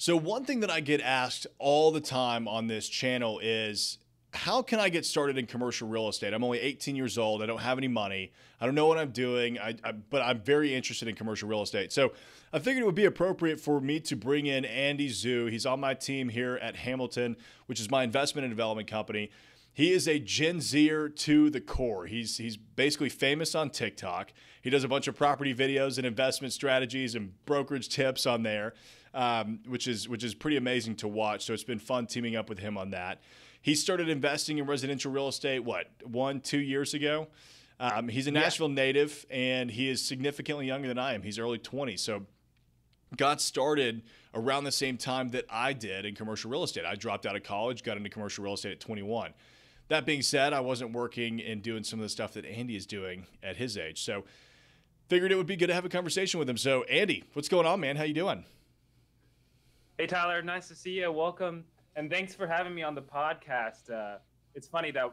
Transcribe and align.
So, 0.00 0.16
one 0.16 0.44
thing 0.44 0.60
that 0.60 0.70
I 0.70 0.78
get 0.78 1.00
asked 1.00 1.48
all 1.58 1.90
the 1.90 2.00
time 2.00 2.46
on 2.46 2.68
this 2.68 2.88
channel 2.88 3.40
is 3.40 3.98
how 4.32 4.62
can 4.62 4.78
I 4.78 4.90
get 4.90 5.04
started 5.04 5.36
in 5.36 5.46
commercial 5.46 5.88
real 5.88 6.08
estate? 6.08 6.32
I'm 6.32 6.44
only 6.44 6.60
18 6.60 6.94
years 6.94 7.18
old. 7.18 7.42
I 7.42 7.46
don't 7.46 7.58
have 7.58 7.78
any 7.78 7.88
money. 7.88 8.30
I 8.60 8.66
don't 8.66 8.76
know 8.76 8.86
what 8.86 8.96
I'm 8.96 9.10
doing, 9.10 9.58
I, 9.58 9.74
I, 9.82 9.90
but 9.90 10.22
I'm 10.22 10.40
very 10.40 10.72
interested 10.72 11.08
in 11.08 11.16
commercial 11.16 11.48
real 11.48 11.62
estate. 11.62 11.92
So, 11.92 12.12
I 12.52 12.60
figured 12.60 12.84
it 12.84 12.86
would 12.86 12.94
be 12.94 13.06
appropriate 13.06 13.58
for 13.58 13.80
me 13.80 13.98
to 13.98 14.14
bring 14.14 14.46
in 14.46 14.64
Andy 14.64 15.08
Zhu. 15.08 15.50
He's 15.50 15.66
on 15.66 15.80
my 15.80 15.94
team 15.94 16.28
here 16.28 16.60
at 16.62 16.76
Hamilton, 16.76 17.36
which 17.66 17.80
is 17.80 17.90
my 17.90 18.04
investment 18.04 18.44
and 18.44 18.52
development 18.52 18.88
company. 18.88 19.32
He 19.72 19.90
is 19.90 20.06
a 20.06 20.20
Gen 20.20 20.60
Zer 20.60 21.08
to 21.08 21.50
the 21.50 21.60
core. 21.60 22.06
He's 22.06 22.36
he's 22.36 22.56
basically 22.56 23.08
famous 23.08 23.56
on 23.56 23.70
TikTok. 23.70 24.32
He 24.62 24.70
does 24.70 24.84
a 24.84 24.88
bunch 24.88 25.08
of 25.08 25.16
property 25.16 25.54
videos 25.54 25.98
and 25.98 26.06
investment 26.06 26.52
strategies 26.52 27.16
and 27.16 27.32
brokerage 27.46 27.88
tips 27.88 28.26
on 28.26 28.44
there 28.44 28.74
um, 29.14 29.60
which 29.66 29.88
is 29.88 30.08
which 30.08 30.24
is 30.24 30.34
pretty 30.34 30.56
amazing 30.56 30.96
to 30.96 31.08
watch. 31.08 31.44
So 31.44 31.52
it's 31.52 31.64
been 31.64 31.78
fun 31.78 32.06
teaming 32.06 32.36
up 32.36 32.48
with 32.48 32.58
him 32.58 32.76
on 32.76 32.90
that. 32.90 33.20
He 33.60 33.74
started 33.74 34.08
investing 34.08 34.58
in 34.58 34.66
residential 34.66 35.12
real 35.12 35.28
estate 35.28 35.60
what 35.60 35.86
one 36.04 36.40
two 36.40 36.60
years 36.60 36.94
ago. 36.94 37.28
Um, 37.80 38.08
he's 38.08 38.26
a 38.26 38.32
Nashville 38.32 38.68
yeah. 38.68 38.74
native 38.74 39.26
and 39.30 39.70
he 39.70 39.88
is 39.88 40.04
significantly 40.04 40.66
younger 40.66 40.88
than 40.88 40.98
I 40.98 41.14
am. 41.14 41.22
He's 41.22 41.38
early 41.38 41.58
20s. 41.58 42.00
So 42.00 42.26
got 43.16 43.40
started 43.40 44.02
around 44.34 44.64
the 44.64 44.72
same 44.72 44.96
time 44.96 45.28
that 45.30 45.44
I 45.48 45.72
did 45.72 46.04
in 46.04 46.14
commercial 46.14 46.50
real 46.50 46.64
estate. 46.64 46.84
I 46.84 46.96
dropped 46.96 47.24
out 47.24 47.36
of 47.36 47.44
college, 47.44 47.84
got 47.84 47.96
into 47.96 48.10
commercial 48.10 48.44
real 48.44 48.54
estate 48.54 48.72
at 48.72 48.80
21. 48.80 49.32
That 49.88 50.04
being 50.04 50.22
said, 50.22 50.52
I 50.52 50.60
wasn't 50.60 50.92
working 50.92 51.40
and 51.40 51.62
doing 51.62 51.82
some 51.82 51.98
of 51.98 52.02
the 52.02 52.10
stuff 52.10 52.34
that 52.34 52.44
Andy 52.44 52.76
is 52.76 52.84
doing 52.84 53.26
at 53.42 53.56
his 53.56 53.78
age. 53.78 54.02
So 54.02 54.24
figured 55.08 55.32
it 55.32 55.36
would 55.36 55.46
be 55.46 55.56
good 55.56 55.68
to 55.68 55.74
have 55.74 55.84
a 55.84 55.88
conversation 55.88 56.38
with 56.38 56.48
him. 56.48 56.58
So 56.58 56.82
Andy, 56.84 57.24
what's 57.32 57.48
going 57.48 57.66
on, 57.66 57.80
man? 57.80 57.96
How 57.96 58.04
you 58.04 58.12
doing? 58.12 58.44
Hey, 60.00 60.06
Tyler, 60.06 60.40
nice 60.42 60.68
to 60.68 60.76
see 60.76 60.92
you. 60.92 61.10
Welcome. 61.10 61.64
And 61.96 62.08
thanks 62.08 62.32
for 62.32 62.46
having 62.46 62.72
me 62.72 62.84
on 62.84 62.94
the 62.94 63.02
podcast. 63.02 63.90
Uh, 63.90 64.18
it's 64.54 64.68
funny 64.68 64.92
that 64.92 65.12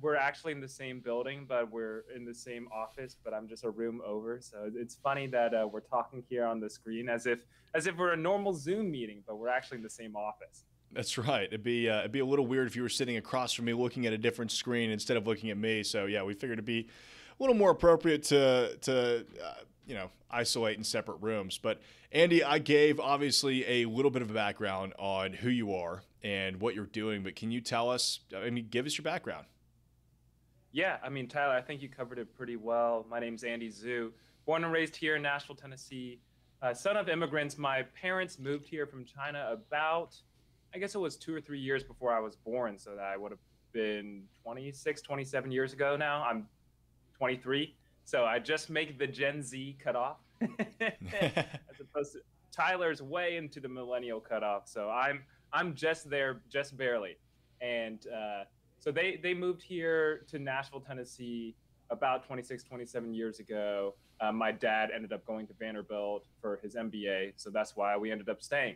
we're 0.00 0.14
actually 0.14 0.52
in 0.52 0.60
the 0.60 0.68
same 0.68 1.00
building, 1.00 1.46
but 1.48 1.68
we're 1.68 2.04
in 2.14 2.24
the 2.24 2.32
same 2.32 2.68
office, 2.72 3.16
but 3.24 3.34
I'm 3.34 3.48
just 3.48 3.64
a 3.64 3.70
room 3.70 4.00
over. 4.06 4.40
So 4.40 4.70
it's 4.72 4.94
funny 4.94 5.26
that 5.26 5.52
uh, 5.52 5.66
we're 5.66 5.80
talking 5.80 6.22
here 6.28 6.44
on 6.44 6.60
the 6.60 6.70
screen 6.70 7.08
as 7.08 7.26
if 7.26 7.40
as 7.74 7.88
if 7.88 7.96
we're 7.96 8.12
a 8.12 8.16
normal 8.16 8.54
Zoom 8.54 8.92
meeting, 8.92 9.24
but 9.26 9.36
we're 9.36 9.48
actually 9.48 9.78
in 9.78 9.82
the 9.82 9.90
same 9.90 10.14
office. 10.14 10.62
That's 10.92 11.18
right. 11.18 11.48
It'd 11.48 11.64
be 11.64 11.90
uh, 11.90 11.98
it'd 11.98 12.12
be 12.12 12.20
a 12.20 12.24
little 12.24 12.46
weird 12.46 12.68
if 12.68 12.76
you 12.76 12.82
were 12.82 12.88
sitting 12.88 13.16
across 13.16 13.52
from 13.52 13.64
me, 13.64 13.72
looking 13.72 14.06
at 14.06 14.12
a 14.12 14.18
different 14.18 14.52
screen 14.52 14.92
instead 14.92 15.16
of 15.16 15.26
looking 15.26 15.50
at 15.50 15.58
me. 15.58 15.82
So 15.82 16.06
yeah, 16.06 16.22
we 16.22 16.34
figured 16.34 16.60
it'd 16.60 16.64
be 16.64 16.86
a 17.40 17.42
little 17.42 17.56
more 17.56 17.72
appropriate 17.72 18.22
to 18.24 18.76
to 18.82 19.26
uh, 19.44 19.54
you 19.90 19.96
know 19.96 20.08
isolate 20.30 20.78
in 20.78 20.84
separate 20.84 21.16
rooms. 21.20 21.58
But 21.58 21.82
Andy, 22.12 22.44
I 22.44 22.60
gave 22.60 23.00
obviously 23.00 23.66
a 23.66 23.86
little 23.86 24.12
bit 24.12 24.22
of 24.22 24.30
a 24.30 24.34
background 24.34 24.94
on 24.98 25.32
who 25.32 25.50
you 25.50 25.74
are 25.74 26.04
and 26.22 26.60
what 26.60 26.76
you're 26.76 26.86
doing. 26.86 27.24
But 27.24 27.34
can 27.34 27.50
you 27.50 27.60
tell 27.60 27.90
us? 27.90 28.20
I 28.34 28.48
mean, 28.50 28.68
give 28.70 28.86
us 28.86 28.96
your 28.96 29.02
background. 29.02 29.46
Yeah, 30.70 30.98
I 31.02 31.08
mean, 31.08 31.26
Tyler, 31.26 31.54
I 31.54 31.60
think 31.60 31.82
you 31.82 31.88
covered 31.88 32.20
it 32.20 32.32
pretty 32.36 32.54
well. 32.54 33.04
My 33.10 33.18
name's 33.18 33.42
Andy 33.42 33.68
Zhu, 33.68 34.12
born 34.46 34.62
and 34.62 34.72
raised 34.72 34.94
here 34.94 35.16
in 35.16 35.22
Nashville, 35.22 35.56
Tennessee. 35.56 36.20
Uh, 36.62 36.72
son 36.72 36.96
of 36.96 37.08
immigrants. 37.08 37.58
My 37.58 37.82
parents 38.00 38.38
moved 38.38 38.68
here 38.68 38.86
from 38.86 39.04
China 39.04 39.48
about, 39.50 40.14
I 40.72 40.78
guess 40.78 40.94
it 40.94 40.98
was 40.98 41.16
two 41.16 41.34
or 41.34 41.40
three 41.40 41.58
years 41.58 41.82
before 41.82 42.12
I 42.12 42.20
was 42.20 42.36
born. 42.36 42.78
So 42.78 42.94
that 42.94 43.02
I 43.02 43.16
would 43.16 43.32
have 43.32 43.40
been 43.72 44.22
26, 44.44 45.02
27 45.02 45.50
years 45.50 45.72
ago 45.72 45.96
now. 45.96 46.22
I'm 46.22 46.46
23. 47.18 47.74
So 48.10 48.24
I 48.24 48.40
just 48.40 48.70
make 48.70 48.98
the 48.98 49.06
Gen 49.06 49.40
Z 49.40 49.76
cutoff 49.78 50.16
as 50.80 51.78
opposed 51.80 52.14
to 52.14 52.18
Tyler's 52.50 53.00
way 53.00 53.36
into 53.36 53.60
the 53.60 53.68
millennial 53.68 54.18
cutoff. 54.18 54.66
So 54.66 54.90
I'm 54.90 55.22
I'm 55.52 55.76
just 55.76 56.10
there, 56.10 56.40
just 56.50 56.76
barely. 56.76 57.18
And 57.60 58.04
uh, 58.08 58.44
so 58.80 58.90
they 58.90 59.20
they 59.22 59.32
moved 59.32 59.62
here 59.62 60.24
to 60.26 60.40
Nashville, 60.40 60.80
Tennessee, 60.80 61.54
about 61.90 62.26
26, 62.26 62.64
27 62.64 63.14
years 63.14 63.38
ago. 63.38 63.94
Uh, 64.20 64.32
my 64.32 64.50
dad 64.50 64.90
ended 64.92 65.12
up 65.12 65.24
going 65.24 65.46
to 65.46 65.54
Vanderbilt 65.54 66.26
for 66.40 66.58
his 66.64 66.74
MBA, 66.74 67.34
so 67.36 67.48
that's 67.48 67.76
why 67.76 67.96
we 67.96 68.10
ended 68.10 68.28
up 68.28 68.42
staying. 68.42 68.74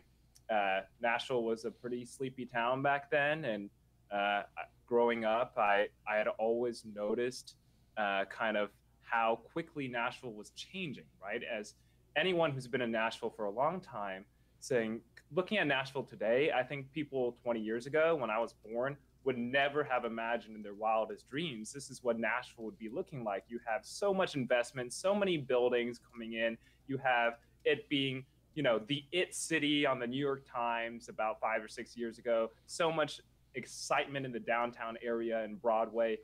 Uh, 0.48 0.82
Nashville 1.02 1.42
was 1.42 1.64
a 1.64 1.72
pretty 1.72 2.04
sleepy 2.04 2.46
town 2.46 2.82
back 2.82 3.10
then, 3.10 3.44
and 3.44 3.68
uh, 4.12 4.42
growing 4.86 5.24
up, 5.24 5.54
I 5.58 5.88
I 6.08 6.18
had 6.18 6.28
always 6.28 6.84
noticed 6.94 7.56
uh, 7.96 8.26
kind 8.26 8.56
of 8.56 8.70
how 9.10 9.40
quickly 9.52 9.88
Nashville 9.88 10.32
was 10.32 10.50
changing, 10.50 11.04
right? 11.22 11.42
As 11.42 11.74
anyone 12.16 12.50
who's 12.50 12.66
been 12.66 12.80
in 12.80 12.90
Nashville 12.90 13.30
for 13.30 13.44
a 13.44 13.50
long 13.50 13.80
time 13.80 14.24
saying, 14.60 15.00
looking 15.34 15.58
at 15.58 15.66
Nashville 15.66 16.04
today, 16.04 16.50
I 16.54 16.62
think 16.62 16.90
people 16.92 17.36
20 17.42 17.60
years 17.60 17.86
ago, 17.86 18.16
when 18.16 18.30
I 18.30 18.38
was 18.38 18.54
born, 18.70 18.96
would 19.24 19.38
never 19.38 19.82
have 19.82 20.04
imagined 20.04 20.54
in 20.54 20.62
their 20.62 20.74
wildest 20.74 21.28
dreams 21.30 21.72
this 21.72 21.88
is 21.90 22.04
what 22.04 22.18
Nashville 22.18 22.64
would 22.64 22.78
be 22.78 22.90
looking 22.90 23.24
like. 23.24 23.44
You 23.48 23.58
have 23.66 23.80
so 23.84 24.12
much 24.12 24.34
investment, 24.36 24.92
so 24.92 25.14
many 25.14 25.38
buildings 25.38 25.98
coming 26.12 26.34
in. 26.34 26.58
You 26.86 26.98
have 26.98 27.38
it 27.64 27.88
being, 27.88 28.24
you 28.54 28.62
know, 28.62 28.80
the 28.86 29.02
it 29.12 29.34
city 29.34 29.86
on 29.86 29.98
the 29.98 30.06
New 30.06 30.20
York 30.20 30.44
Times 30.50 31.08
about 31.08 31.40
5 31.40 31.64
or 31.64 31.68
6 31.68 31.96
years 31.96 32.18
ago. 32.18 32.50
So 32.66 32.92
much 32.92 33.20
excitement 33.54 34.26
in 34.26 34.32
the 34.32 34.40
downtown 34.40 34.96
area 35.02 35.42
and 35.42 35.60
Broadway. 35.60 36.18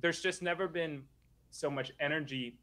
There's 0.00 0.20
just 0.20 0.42
never 0.42 0.68
been 0.68 1.02
so 1.56 1.70
much 1.70 1.92
energy 2.00 2.58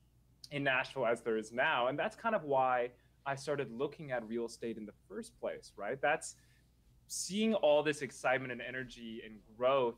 in 0.51 0.63
Nashville 0.63 1.05
as 1.05 1.21
there 1.21 1.37
is 1.37 1.51
now. 1.51 1.87
And 1.87 1.97
that's 1.97 2.15
kind 2.15 2.35
of 2.35 2.43
why 2.43 2.91
I 3.25 3.35
started 3.35 3.71
looking 3.71 4.11
at 4.11 4.27
real 4.27 4.45
estate 4.45 4.77
in 4.77 4.85
the 4.85 4.93
first 5.07 5.39
place, 5.39 5.71
right? 5.75 5.99
That's 6.01 6.35
seeing 7.07 7.53
all 7.55 7.83
this 7.83 8.01
excitement 8.01 8.51
and 8.51 8.61
energy 8.61 9.21
and 9.25 9.35
growth 9.57 9.95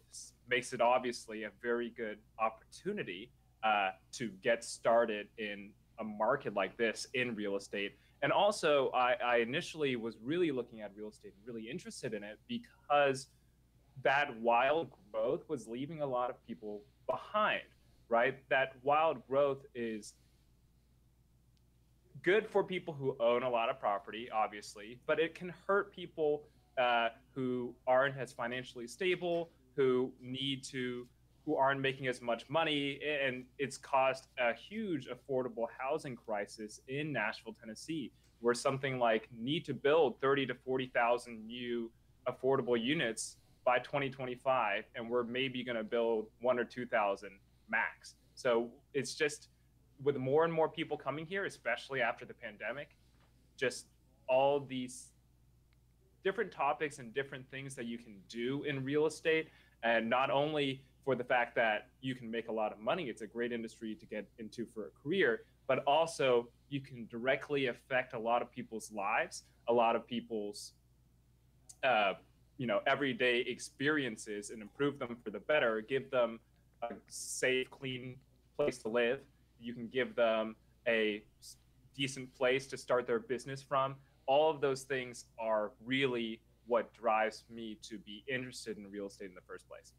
makes 0.49 0.73
it 0.73 0.81
obviously 0.81 1.43
a 1.43 1.51
very 1.61 1.89
good 1.89 2.17
opportunity 2.39 3.31
uh, 3.63 3.91
to 4.13 4.29
get 4.43 4.63
started 4.63 5.27
in 5.37 5.71
a 5.99 6.03
market 6.03 6.53
like 6.53 6.77
this 6.77 7.07
in 7.13 7.35
real 7.35 7.55
estate. 7.55 7.93
And 8.21 8.31
also, 8.31 8.91
I, 8.93 9.13
I 9.23 9.37
initially 9.37 9.95
was 9.95 10.17
really 10.23 10.51
looking 10.51 10.81
at 10.81 10.91
real 10.95 11.09
estate, 11.09 11.33
and 11.35 11.53
really 11.53 11.69
interested 11.69 12.13
in 12.13 12.23
it 12.23 12.39
because 12.47 13.27
that 14.03 14.35
wild 14.39 14.89
growth 15.11 15.47
was 15.47 15.67
leaving 15.67 16.01
a 16.01 16.05
lot 16.05 16.29
of 16.29 16.45
people 16.45 16.81
behind 17.07 17.61
right? 18.09 18.37
That 18.49 18.73
wild 18.83 19.25
growth 19.27 19.65
is 19.73 20.13
good 22.23 22.47
for 22.47 22.63
people 22.63 22.93
who 22.93 23.15
own 23.19 23.43
a 23.43 23.49
lot 23.49 23.69
of 23.69 23.79
property, 23.79 24.29
obviously, 24.33 24.99
but 25.05 25.19
it 25.19 25.35
can 25.35 25.53
hurt 25.67 25.93
people 25.93 26.43
uh, 26.77 27.09
who 27.33 27.73
aren't 27.87 28.17
as 28.17 28.33
financially 28.33 28.87
stable, 28.87 29.49
who 29.75 30.11
need 30.19 30.63
to, 30.63 31.07
who 31.45 31.55
aren't 31.55 31.79
making 31.79 32.07
as 32.07 32.21
much 32.21 32.49
money, 32.49 32.99
and 33.23 33.45
it's 33.59 33.77
caused 33.77 34.27
a 34.39 34.53
huge 34.53 35.07
affordable 35.07 35.67
housing 35.77 36.15
crisis 36.15 36.81
in 36.87 37.13
Nashville, 37.13 37.55
Tennessee, 37.59 38.11
where 38.41 38.55
something 38.55 38.97
like 38.99 39.29
need 39.37 39.63
to 39.65 39.73
build 39.73 40.19
thirty 40.19 40.45
to 40.47 40.55
forty 40.65 40.87
thousand 40.87 41.45
new 41.45 41.91
affordable 42.27 42.81
units 42.81 43.37
by 43.63 43.79
2025, 43.79 44.83
and 44.95 45.09
we're 45.09 45.23
maybe 45.23 45.63
going 45.63 45.77
to 45.77 45.83
build 45.83 46.27
one 46.41 46.57
or 46.59 46.63
two 46.63 46.85
thousand 46.85 47.31
max. 47.69 48.15
So 48.35 48.69
it's 48.93 49.15
just 49.15 49.49
with 50.03 50.17
more 50.17 50.43
and 50.43 50.53
more 50.53 50.69
people 50.69 50.97
coming 50.97 51.25
here, 51.25 51.45
especially 51.45 52.01
after 52.01 52.25
the 52.25 52.33
pandemic, 52.33 52.89
just 53.57 53.87
all 54.27 54.59
these 54.59 55.11
different 56.23 56.51
topics 56.51 56.99
and 56.99 57.13
different 57.13 57.49
things 57.49 57.75
that 57.75 57.85
you 57.85 57.97
can 57.97 58.15
do 58.27 58.63
in 58.63 58.83
real 58.83 59.05
estate. 59.05 59.49
And 59.83 60.09
not 60.09 60.31
only 60.31 60.83
for 61.03 61.15
the 61.15 61.23
fact 61.23 61.55
that 61.55 61.89
you 62.01 62.15
can 62.15 62.29
make 62.29 62.47
a 62.47 62.51
lot 62.51 62.71
of 62.71 62.79
money, 62.79 63.05
it's 63.05 63.21
a 63.21 63.27
great 63.27 63.51
industry 63.51 63.95
to 63.95 64.05
get 64.05 64.27
into 64.39 64.65
for 64.73 64.87
a 64.87 64.89
career, 65.03 65.41
but 65.67 65.83
also 65.85 66.47
you 66.69 66.81
can 66.81 67.07
directly 67.07 67.67
affect 67.67 68.13
a 68.13 68.19
lot 68.19 68.41
of 68.41 68.51
people's 68.51 68.91
lives, 68.91 69.43
a 69.67 69.73
lot 69.73 69.95
of 69.95 70.07
people's 70.07 70.73
uh, 71.83 72.13
you 72.57 72.67
know 72.67 72.79
everyday 72.87 73.39
experiences 73.41 74.49
and 74.49 74.61
improve 74.61 74.97
them 74.97 75.17
for 75.23 75.29
the 75.29 75.39
better 75.39 75.81
give 75.81 76.09
them 76.09 76.39
safe, 77.07 77.69
clean 77.69 78.17
place 78.55 78.77
to 78.79 78.89
live. 78.89 79.19
You 79.59 79.73
can 79.73 79.87
give 79.87 80.15
them 80.15 80.55
a 80.87 81.23
decent 81.95 82.33
place 82.35 82.67
to 82.67 82.77
start 82.77 83.07
their 83.07 83.19
business 83.19 83.61
from. 83.61 83.95
All 84.27 84.49
of 84.49 84.61
those 84.61 84.83
things 84.83 85.25
are 85.39 85.71
really 85.83 86.41
what 86.67 86.93
drives 86.93 87.43
me 87.49 87.77
to 87.83 87.97
be 87.97 88.23
interested 88.27 88.77
in 88.77 88.89
real 88.89 89.07
estate 89.07 89.29
in 89.29 89.35
the 89.35 89.41
first 89.41 89.67
place. 89.67 89.93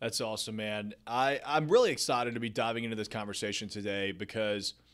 That's 0.00 0.20
awesome, 0.20 0.56
man. 0.56 0.94
I, 1.06 1.40
I'm 1.44 1.68
really 1.68 1.90
excited 1.90 2.34
to 2.34 2.40
be 2.40 2.48
diving 2.48 2.84
into 2.84 2.96
this 2.96 3.08
conversation 3.08 3.68
today 3.68 4.12
because– 4.12 4.74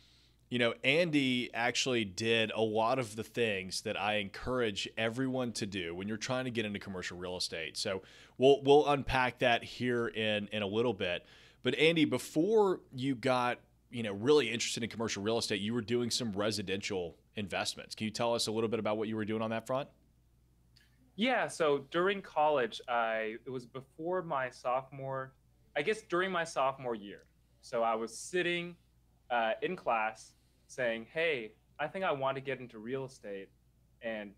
you 0.55 0.61
know, 0.61 0.73
Andy 0.85 1.51
actually 1.53 2.05
did 2.05 2.53
a 2.55 2.61
lot 2.61 3.01
of 3.01 3.17
the 3.17 3.25
things 3.25 3.81
that 3.81 4.01
I 4.01 4.19
encourage 4.19 4.89
everyone 4.97 5.51
to 5.55 5.67
do 5.67 5.97
when 5.97 6.07
you're 6.07 6.17
trying 6.17 6.45
to 6.45 6.53
get 6.53 6.65
into 6.65 6.79
commercial 6.79 7.19
real 7.19 7.37
estate. 7.37 7.77
So 7.77 8.03
we'll 8.39 8.63
we'll 8.63 8.87
unpack 8.89 9.41
that 9.41 9.65
here 9.65 10.07
in 10.07 10.47
in 10.53 10.63
a 10.63 10.67
little 10.69 10.95
bit. 10.95 11.27
But 11.65 11.75
Andy, 11.75 12.05
before 12.05 12.79
you 12.95 13.17
got 13.17 13.59
you 13.91 14.05
know, 14.05 14.13
really 14.13 14.49
interested 14.49 14.85
in 14.85 14.91
commercial 14.91 15.25
real 15.25 15.39
estate, 15.39 15.61
you 15.61 15.75
were 15.75 15.81
doing 15.81 16.09
some 16.09 16.31
residential 16.31 17.17
investments. 17.35 17.97
Can 17.97 18.05
you 18.05 18.13
tell 18.13 18.33
us 18.33 18.47
a 18.47 18.53
little 18.53 18.71
bit 18.71 18.79
about 18.79 18.97
what 18.97 19.09
you 19.09 19.17
were 19.17 19.25
doing 19.25 19.43
on 19.43 19.51
that 19.51 19.67
front? 19.67 19.89
Yeah, 21.17 21.49
so 21.49 21.85
during 21.91 22.23
college, 22.23 22.81
I 22.89 23.39
it 23.45 23.51
was 23.51 23.67
before 23.67 24.23
my 24.23 24.51
sophomore, 24.51 25.33
I 25.75 25.83
guess 25.83 26.03
during 26.03 26.31
my 26.31 26.45
sophomore 26.45 26.95
year. 26.95 27.25
So 27.61 27.83
I 27.83 27.97
was 27.97 28.17
sitting 28.17 28.77
uh, 29.33 29.55
in 29.61 29.75
class 29.75 30.35
saying, 30.67 31.07
"Hey, 31.13 31.53
I 31.79 31.87
think 31.87 32.05
I 32.05 32.13
want 32.13 32.37
to 32.37 32.41
get 32.41 32.61
into 32.61 32.79
real 32.79 33.05
estate," 33.05 33.49
and 34.03 34.33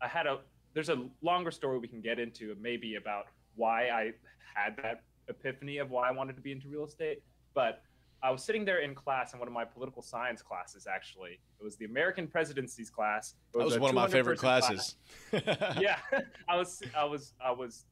I 0.00 0.08
had 0.08 0.26
a 0.26 0.40
there's 0.74 0.88
a 0.88 1.08
longer 1.22 1.50
story 1.50 1.78
we 1.78 1.88
can 1.88 2.00
get 2.00 2.18
into 2.18 2.56
maybe 2.60 2.96
about 2.96 3.26
why 3.54 3.88
I 3.88 4.12
had 4.54 4.76
that 4.82 5.02
epiphany 5.28 5.78
of 5.78 5.90
why 5.90 6.08
I 6.08 6.12
wanted 6.12 6.36
to 6.36 6.42
be 6.42 6.52
into 6.52 6.68
real 6.68 6.84
estate, 6.84 7.22
but 7.54 7.82
I 8.22 8.30
was 8.30 8.42
sitting 8.42 8.64
there 8.64 8.78
in 8.78 8.94
class 8.94 9.34
in 9.34 9.38
one 9.38 9.48
of 9.48 9.54
my 9.54 9.64
political 9.64 10.02
science 10.02 10.40
classes. 10.40 10.86
Actually, 10.86 11.40
it 11.60 11.62
was 11.62 11.76
the 11.76 11.84
American 11.84 12.26
presidencies 12.26 12.88
class. 12.88 13.34
It 13.54 13.58
was, 13.58 13.74
that 13.74 13.80
was 13.80 13.80
one 13.80 13.90
of 13.90 13.94
my 13.94 14.08
favorite 14.08 14.38
classes. 14.38 14.96
Class. 15.30 15.76
yeah, 15.80 15.98
I 16.48 16.56
was, 16.56 16.82
I 16.96 17.04
was, 17.04 17.34
I 17.44 17.52
was 17.52 17.84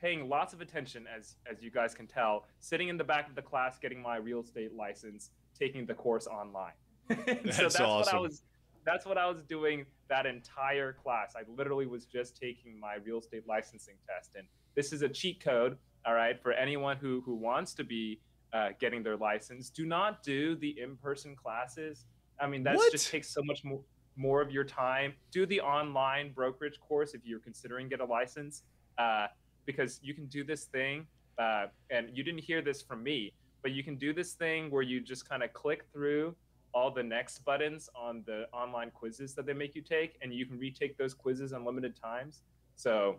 paying 0.00 0.28
lots 0.28 0.52
of 0.52 0.60
attention, 0.60 1.06
as 1.16 1.36
as 1.50 1.62
you 1.62 1.70
guys 1.70 1.94
can 1.94 2.06
tell, 2.06 2.44
sitting 2.60 2.88
in 2.88 2.98
the 2.98 3.04
back 3.04 3.28
of 3.28 3.34
the 3.34 3.42
class, 3.42 3.78
getting 3.78 4.02
my 4.02 4.16
real 4.16 4.40
estate 4.40 4.74
license, 4.74 5.30
taking 5.56 5.86
the 5.86 5.94
course 5.94 6.26
online. 6.26 6.72
that's 7.08 7.56
so 7.56 7.62
that's 7.62 7.80
awesome. 7.80 7.80
what 7.80 8.14
I 8.14 8.18
was. 8.18 8.42
That's 8.84 9.04
what 9.04 9.18
I 9.18 9.26
was 9.26 9.42
doing 9.42 9.84
that 10.08 10.26
entire 10.26 10.92
class. 10.92 11.34
I 11.36 11.42
literally 11.56 11.86
was 11.86 12.06
just 12.06 12.36
taking 12.36 12.78
my 12.78 12.96
real 13.04 13.18
estate 13.18 13.42
licensing 13.48 13.96
test, 14.06 14.36
and 14.36 14.46
this 14.74 14.92
is 14.92 15.02
a 15.02 15.08
cheat 15.08 15.42
code. 15.42 15.76
All 16.04 16.14
right, 16.14 16.40
for 16.40 16.52
anyone 16.52 16.96
who 16.96 17.20
who 17.24 17.34
wants 17.34 17.74
to 17.74 17.84
be 17.84 18.20
uh, 18.52 18.68
getting 18.80 19.02
their 19.02 19.16
license. 19.16 19.70
Do 19.70 19.86
not 19.86 20.22
do 20.22 20.56
the 20.56 20.78
in-person 20.80 21.36
classes. 21.36 22.06
I 22.40 22.46
mean, 22.46 22.62
that 22.64 22.78
just 22.90 23.10
takes 23.10 23.28
so 23.28 23.42
much 23.44 23.64
more 23.64 23.80
more 24.16 24.40
of 24.40 24.50
your 24.50 24.64
time. 24.64 25.12
Do 25.30 25.44
the 25.44 25.60
online 25.60 26.32
brokerage 26.32 26.80
course 26.80 27.12
if 27.12 27.20
you're 27.24 27.40
considering 27.40 27.88
get 27.88 28.00
a 28.00 28.04
license, 28.04 28.62
uh, 28.98 29.26
because 29.66 30.00
you 30.02 30.14
can 30.14 30.26
do 30.26 30.42
this 30.42 30.64
thing. 30.64 31.06
Uh, 31.38 31.66
and 31.90 32.08
you 32.14 32.24
didn't 32.24 32.40
hear 32.40 32.62
this 32.62 32.80
from 32.80 33.02
me, 33.02 33.34
but 33.66 33.72
you 33.72 33.82
can 33.82 33.96
do 33.96 34.12
this 34.12 34.34
thing 34.34 34.70
where 34.70 34.82
you 34.82 35.00
just 35.00 35.28
kind 35.28 35.42
of 35.42 35.52
click 35.52 35.86
through 35.92 36.36
all 36.72 36.88
the 36.88 37.02
next 37.02 37.44
buttons 37.44 37.90
on 37.96 38.22
the 38.24 38.46
online 38.52 38.92
quizzes 38.92 39.34
that 39.34 39.44
they 39.44 39.52
make 39.52 39.74
you 39.74 39.82
take, 39.82 40.16
and 40.22 40.32
you 40.32 40.46
can 40.46 40.56
retake 40.56 40.96
those 40.96 41.12
quizzes 41.12 41.50
unlimited 41.50 42.00
times. 42.00 42.42
So 42.76 43.16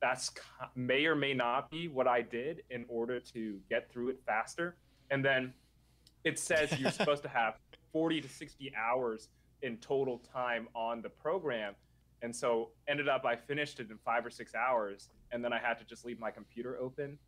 that's 0.00 0.30
may 0.76 1.04
or 1.04 1.16
may 1.16 1.34
not 1.34 1.68
be 1.68 1.88
what 1.88 2.06
I 2.06 2.22
did 2.22 2.62
in 2.70 2.84
order 2.86 3.18
to 3.18 3.58
get 3.68 3.90
through 3.90 4.10
it 4.10 4.20
faster. 4.24 4.76
And 5.10 5.24
then 5.24 5.52
it 6.22 6.38
says 6.38 6.72
you're 6.78 6.92
supposed 6.92 7.24
to 7.24 7.28
have 7.28 7.54
40 7.92 8.20
to 8.20 8.28
60 8.28 8.72
hours 8.76 9.30
in 9.62 9.78
total 9.78 10.22
time 10.32 10.68
on 10.76 11.02
the 11.02 11.10
program. 11.10 11.74
And 12.22 12.36
so 12.36 12.68
ended 12.86 13.08
up 13.08 13.24
I 13.24 13.34
finished 13.34 13.80
it 13.80 13.90
in 13.90 13.98
5 14.04 14.26
or 14.26 14.30
6 14.30 14.54
hours 14.54 15.08
and 15.32 15.44
then 15.44 15.52
I 15.52 15.58
had 15.58 15.76
to 15.78 15.84
just 15.84 16.04
leave 16.04 16.20
my 16.20 16.30
computer 16.30 16.78
open 16.80 17.18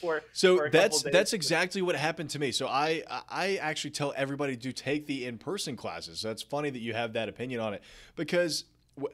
for, 0.00 0.22
so 0.32 0.56
for 0.56 0.70
that's 0.70 1.02
that's 1.02 1.32
exactly 1.32 1.82
what 1.82 1.96
happened 1.96 2.30
to 2.30 2.38
me. 2.38 2.52
So 2.52 2.66
I 2.66 3.02
I 3.28 3.56
actually 3.56 3.90
tell 3.90 4.12
everybody 4.16 4.56
to 4.56 4.72
take 4.72 5.06
the 5.06 5.26
in 5.26 5.38
person 5.38 5.76
classes. 5.76 6.20
So 6.20 6.28
that's 6.28 6.42
funny 6.42 6.70
that 6.70 6.80
you 6.80 6.94
have 6.94 7.12
that 7.14 7.28
opinion 7.28 7.60
on 7.60 7.74
it 7.74 7.82
because 8.16 8.64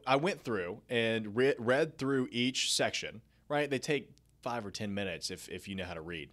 I 0.07 0.17
went 0.17 0.43
through 0.43 0.81
and 0.89 1.37
re- 1.37 1.55
read 1.59 1.99
through 1.99 2.29
each 2.31 2.73
section. 2.73 3.21
Right, 3.49 3.69
they 3.69 3.79
take 3.79 4.11
five 4.43 4.65
or 4.65 4.71
ten 4.71 4.95
minutes 4.95 5.31
if 5.31 5.49
if 5.49 5.69
you 5.69 5.75
know 5.75 5.85
how 5.85 5.95
to 5.95 6.01
read, 6.01 6.31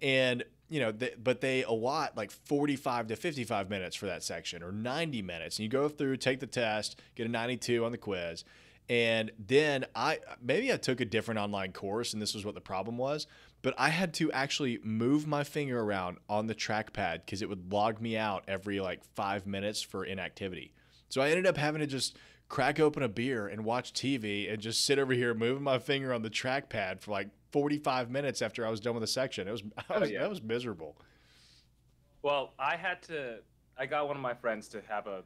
and 0.00 0.44
you 0.68 0.80
know, 0.80 0.92
they, 0.92 1.12
but 1.22 1.40
they 1.40 1.62
allot 1.62 2.16
like 2.16 2.30
45 2.30 3.08
to 3.08 3.16
55 3.16 3.70
minutes 3.70 3.94
for 3.94 4.06
that 4.06 4.22
section 4.22 4.62
or 4.62 4.72
90 4.72 5.22
minutes. 5.22 5.58
And 5.58 5.64
you 5.64 5.68
go 5.68 5.88
through, 5.88 6.16
take 6.16 6.40
the 6.40 6.46
test, 6.46 7.00
get 7.14 7.26
a 7.26 7.30
92 7.30 7.84
on 7.84 7.92
the 7.92 7.98
quiz. 7.98 8.44
And 8.88 9.30
then 9.38 9.86
I 9.94 10.18
maybe 10.42 10.72
I 10.72 10.76
took 10.76 11.00
a 11.00 11.06
different 11.06 11.40
online 11.40 11.72
course 11.72 12.12
and 12.12 12.20
this 12.20 12.34
was 12.34 12.44
what 12.44 12.54
the 12.54 12.60
problem 12.60 12.98
was, 12.98 13.26
but 13.62 13.74
I 13.78 13.88
had 13.88 14.12
to 14.14 14.30
actually 14.32 14.78
move 14.82 15.26
my 15.26 15.42
finger 15.42 15.80
around 15.80 16.18
on 16.28 16.46
the 16.46 16.54
trackpad 16.54 17.24
because 17.24 17.40
it 17.40 17.48
would 17.48 17.72
log 17.72 18.00
me 18.00 18.16
out 18.16 18.44
every 18.46 18.80
like 18.80 19.02
five 19.14 19.46
minutes 19.46 19.80
for 19.80 20.04
inactivity. 20.04 20.72
So 21.08 21.22
I 21.22 21.30
ended 21.30 21.46
up 21.46 21.56
having 21.56 21.80
to 21.80 21.86
just 21.86 22.16
crack 22.48 22.78
open 22.78 23.02
a 23.02 23.08
beer 23.08 23.46
and 23.46 23.64
watch 23.64 23.94
TV 23.94 24.52
and 24.52 24.60
just 24.60 24.84
sit 24.84 24.98
over 24.98 25.14
here 25.14 25.32
moving 25.32 25.62
my 25.62 25.78
finger 25.78 26.12
on 26.12 26.22
the 26.22 26.30
trackpad 26.30 27.00
for 27.00 27.10
like 27.10 27.28
45 27.52 28.10
minutes 28.10 28.42
after 28.42 28.66
I 28.66 28.70
was 28.70 28.80
done 28.80 28.94
with 28.94 29.02
a 29.02 29.08
section. 29.08 29.48
It 29.48 29.52
was, 29.52 29.62
I 29.88 29.98
was 29.98 30.08
oh, 30.10 30.12
yeah. 30.12 30.20
that 30.20 30.30
was 30.30 30.42
miserable. 30.42 30.96
Well, 32.22 32.52
I 32.58 32.76
had 32.76 33.02
to. 33.04 33.38
I 33.78 33.86
got 33.86 34.06
one 34.06 34.16
of 34.16 34.22
my 34.22 34.34
friends 34.34 34.68
to 34.68 34.82
have 34.88 35.06
a 35.06 35.22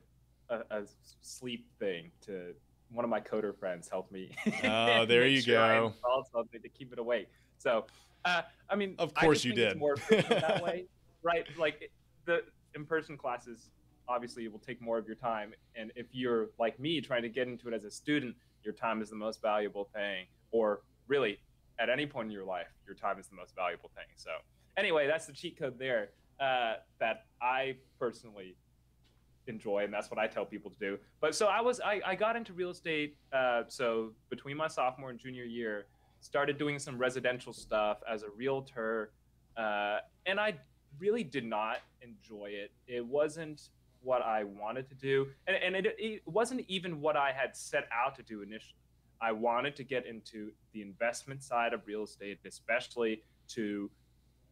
a, 0.48 0.56
a 0.70 0.82
sleep 1.22 1.66
thing. 1.78 2.10
To 2.26 2.54
one 2.90 3.04
of 3.04 3.10
my 3.10 3.20
coder 3.20 3.56
friends 3.56 3.88
helped 3.88 4.12
me. 4.12 4.30
Oh, 4.64 5.04
there 5.08 5.26
you 5.26 5.40
sure 5.40 5.56
go. 5.56 5.94
I 6.04 6.22
something 6.32 6.62
to 6.62 6.68
keep 6.68 6.92
it 6.92 6.98
away. 6.98 7.26
So, 7.58 7.86
uh, 8.24 8.42
I 8.70 8.76
mean, 8.76 8.94
of 8.98 9.14
course 9.14 9.44
you 9.44 9.52
did. 9.52 9.78
more 9.78 9.96
that 10.10 10.62
way, 10.64 10.86
right? 11.22 11.46
Like 11.58 11.90
the 12.24 12.44
in-person 12.74 13.16
classes 13.16 13.70
obviously 14.08 14.44
it 14.44 14.52
will 14.52 14.58
take 14.58 14.80
more 14.80 14.98
of 14.98 15.06
your 15.06 15.16
time. 15.16 15.52
And 15.76 15.92
if 15.94 16.06
you're 16.12 16.48
like 16.58 16.80
me 16.80 17.00
trying 17.00 17.22
to 17.22 17.28
get 17.28 17.46
into 17.46 17.68
it 17.68 17.74
as 17.74 17.84
a 17.84 17.90
student, 17.90 18.34
your 18.64 18.74
time 18.74 19.02
is 19.02 19.10
the 19.10 19.16
most 19.16 19.42
valuable 19.42 19.88
thing. 19.94 20.26
Or 20.50 20.80
really, 21.06 21.38
at 21.78 21.90
any 21.90 22.06
point 22.06 22.26
in 22.26 22.32
your 22.32 22.44
life, 22.44 22.68
your 22.86 22.96
time 22.96 23.18
is 23.18 23.28
the 23.28 23.36
most 23.36 23.54
valuable 23.54 23.90
thing. 23.94 24.06
So 24.16 24.30
anyway, 24.76 25.06
that's 25.06 25.26
the 25.26 25.32
cheat 25.32 25.58
code 25.58 25.78
there 25.78 26.10
uh, 26.40 26.74
that 26.98 27.26
I 27.40 27.76
personally 27.98 28.56
enjoy, 29.48 29.84
and 29.84 29.92
that's 29.92 30.10
what 30.10 30.18
I 30.18 30.26
tell 30.26 30.44
people 30.44 30.70
to 30.70 30.78
do. 30.78 30.98
But 31.20 31.34
so 31.34 31.46
I 31.46 31.60
was 31.60 31.80
I, 31.80 32.00
I 32.06 32.14
got 32.14 32.36
into 32.36 32.52
real 32.52 32.70
estate. 32.70 33.16
Uh, 33.32 33.62
so 33.68 34.12
between 34.30 34.56
my 34.56 34.68
sophomore 34.68 35.10
and 35.10 35.18
junior 35.18 35.44
year, 35.44 35.86
started 36.20 36.58
doing 36.58 36.78
some 36.78 36.98
residential 36.98 37.52
stuff 37.52 37.98
as 38.10 38.22
a 38.22 38.30
realtor, 38.36 39.12
uh, 39.56 39.98
and 40.26 40.38
I 40.38 40.54
really 40.98 41.24
did 41.24 41.44
not 41.44 41.78
enjoy 42.02 42.46
it. 42.46 42.72
It 42.86 43.04
wasn't 43.04 43.68
what 44.02 44.22
I 44.22 44.44
wanted 44.44 44.88
to 44.88 44.94
do, 44.94 45.26
and, 45.46 45.56
and 45.56 45.86
it, 45.86 45.96
it 45.98 46.22
wasn't 46.26 46.64
even 46.68 47.00
what 47.00 47.16
I 47.16 47.32
had 47.32 47.56
set 47.56 47.88
out 47.92 48.14
to 48.16 48.22
do 48.22 48.42
initially. 48.42 48.74
I 49.20 49.32
wanted 49.32 49.74
to 49.76 49.84
get 49.84 50.06
into 50.06 50.52
the 50.72 50.80
investment 50.82 51.42
side 51.42 51.72
of 51.72 51.80
real 51.86 52.04
estate, 52.04 52.38
especially 52.44 53.22
to 53.48 53.90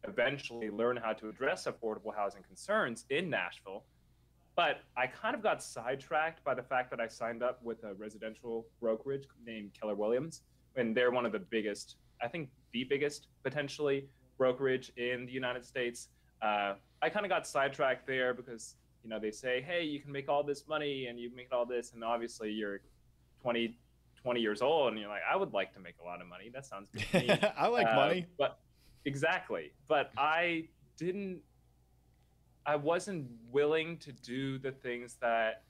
eventually 0.07 0.69
learn 0.69 0.97
how 0.97 1.13
to 1.13 1.29
address 1.29 1.65
affordable 1.65 2.15
housing 2.15 2.43
concerns 2.43 3.05
in 3.09 3.29
Nashville. 3.29 3.83
But 4.57 4.81
I 4.97 5.05
kind 5.05 5.35
of 5.35 5.43
got 5.43 5.61
sidetracked 5.63 6.43
by 6.43 6.55
the 6.55 6.63
fact 6.63 6.89
that 6.89 6.99
I 6.99 7.07
signed 7.07 7.43
up 7.43 7.63
with 7.63 7.83
a 7.83 7.93
residential 7.93 8.65
brokerage 8.81 9.27
named 9.45 9.71
Keller 9.79 9.93
Williams, 9.95 10.41
and 10.75 10.97
they're 10.97 11.11
one 11.11 11.27
of 11.27 11.31
the 11.31 11.39
biggest, 11.39 11.97
I 12.21 12.27
think 12.27 12.49
the 12.73 12.83
biggest 12.83 13.27
potentially 13.43 14.09
brokerage 14.37 14.91
in 14.97 15.27
the 15.27 15.31
United 15.31 15.63
States. 15.63 16.09
Uh, 16.41 16.73
I 17.03 17.09
kind 17.09 17.23
of 17.23 17.29
got 17.29 17.45
sidetracked 17.45 18.07
there 18.07 18.33
because 18.33 18.75
you 19.03 19.09
know 19.11 19.19
they 19.19 19.31
say 19.31 19.61
hey 19.61 19.83
you 19.83 20.01
can 20.01 20.11
make 20.11 20.27
all 20.27 20.43
this 20.43 20.67
money 20.67 21.05
and 21.07 21.19
you 21.19 21.31
make 21.33 21.53
all 21.53 21.65
this 21.65 21.93
and 21.93 22.03
obviously 22.03 22.51
you're 22.51 22.81
20 23.41 23.77
20 24.21 24.39
years 24.41 24.61
old 24.61 24.91
and 24.91 24.99
you're 24.99 25.07
like 25.07 25.21
i 25.31 25.35
would 25.35 25.53
like 25.53 25.73
to 25.73 25.79
make 25.79 25.93
a 26.01 26.03
lot 26.03 26.19
of 26.19 26.27
money 26.27 26.49
that 26.53 26.65
sounds 26.65 26.89
good 26.91 27.05
to 27.11 27.19
me. 27.19 27.29
i 27.57 27.67
like 27.67 27.87
uh, 27.87 27.95
money 27.95 28.25
but 28.37 28.59
exactly 29.05 29.71
but 29.87 30.11
i 30.17 30.67
didn't 30.97 31.39
i 32.67 32.75
wasn't 32.75 33.25
willing 33.51 33.97
to 33.97 34.11
do 34.11 34.59
the 34.59 34.71
things 34.71 35.17
that 35.19 35.63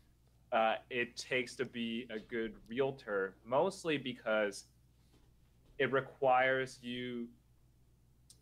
uh, 0.54 0.75
it 0.89 1.18
takes 1.18 1.56
to 1.56 1.66
be 1.66 2.08
a 2.10 2.20
good 2.20 2.54
realtor 2.70 3.36
mostly 3.46 3.98
because 3.98 4.66
it 5.77 5.92
requires 5.92 6.80
you 6.82 7.27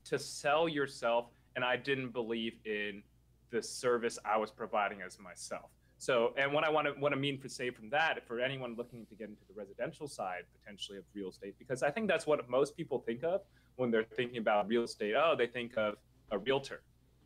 to 0.03 0.17
sell 0.17 0.67
yourself 0.67 1.27
and 1.55 1.63
i 1.63 1.75
didn't 1.75 2.11
believe 2.11 2.53
in 2.65 3.03
the 3.55 3.61
service 3.61 4.19
I 4.25 4.37
was 4.37 4.51
providing 4.51 5.01
as 5.01 5.19
myself. 5.19 5.69
So, 5.97 6.33
and 6.37 6.51
what 6.51 6.65
I 6.65 6.69
want 6.69 6.87
to 6.87 6.93
what 6.99 7.13
I 7.13 7.15
mean 7.15 7.37
for 7.39 7.47
say 7.47 7.69
from 7.69 7.89
that 7.89 8.27
for 8.27 8.39
anyone 8.39 8.75
looking 8.75 9.05
to 9.05 9.15
get 9.15 9.29
into 9.29 9.41
the 9.47 9.53
residential 9.57 10.07
side 10.07 10.43
potentially 10.59 10.97
of 10.97 11.05
real 11.13 11.29
estate, 11.29 11.55
because 11.57 11.81
I 11.81 11.89
think 11.89 12.07
that's 12.07 12.27
what 12.27 12.47
most 12.49 12.75
people 12.75 12.99
think 12.99 13.23
of 13.23 13.41
when 13.77 13.91
they're 13.91 14.03
thinking 14.03 14.37
about 14.37 14.67
real 14.67 14.83
estate. 14.83 15.13
Oh, 15.15 15.35
they 15.37 15.47
think 15.47 15.77
of 15.77 15.95
a 16.31 16.37
realtor, 16.37 16.81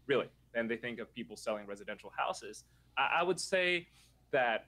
really, 0.06 0.28
and 0.54 0.70
they 0.70 0.78
think 0.78 1.00
of 1.00 1.14
people 1.14 1.36
selling 1.36 1.66
residential 1.66 2.12
houses. 2.16 2.64
I, 2.98 3.20
I 3.20 3.24
would 3.24 3.40
say 3.40 3.88
that 4.32 4.66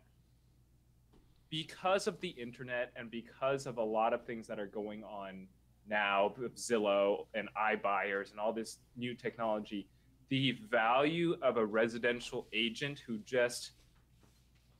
because 1.49 2.07
of 2.07 2.19
the 2.21 2.29
internet 2.29 2.91
and 2.95 3.11
because 3.11 3.65
of 3.65 3.77
a 3.77 3.83
lot 3.83 4.13
of 4.13 4.25
things 4.25 4.47
that 4.47 4.59
are 4.59 4.67
going 4.67 5.03
on 5.03 5.47
now, 5.87 6.33
Zillow 6.55 7.25
and 7.33 7.49
iBuyers 7.57 8.31
and 8.31 8.39
all 8.39 8.53
this 8.53 8.77
new 8.95 9.13
technology, 9.13 9.87
the 10.29 10.57
value 10.69 11.35
of 11.41 11.57
a 11.57 11.65
residential 11.65 12.47
agent 12.53 13.01
who 13.05 13.17
just 13.19 13.71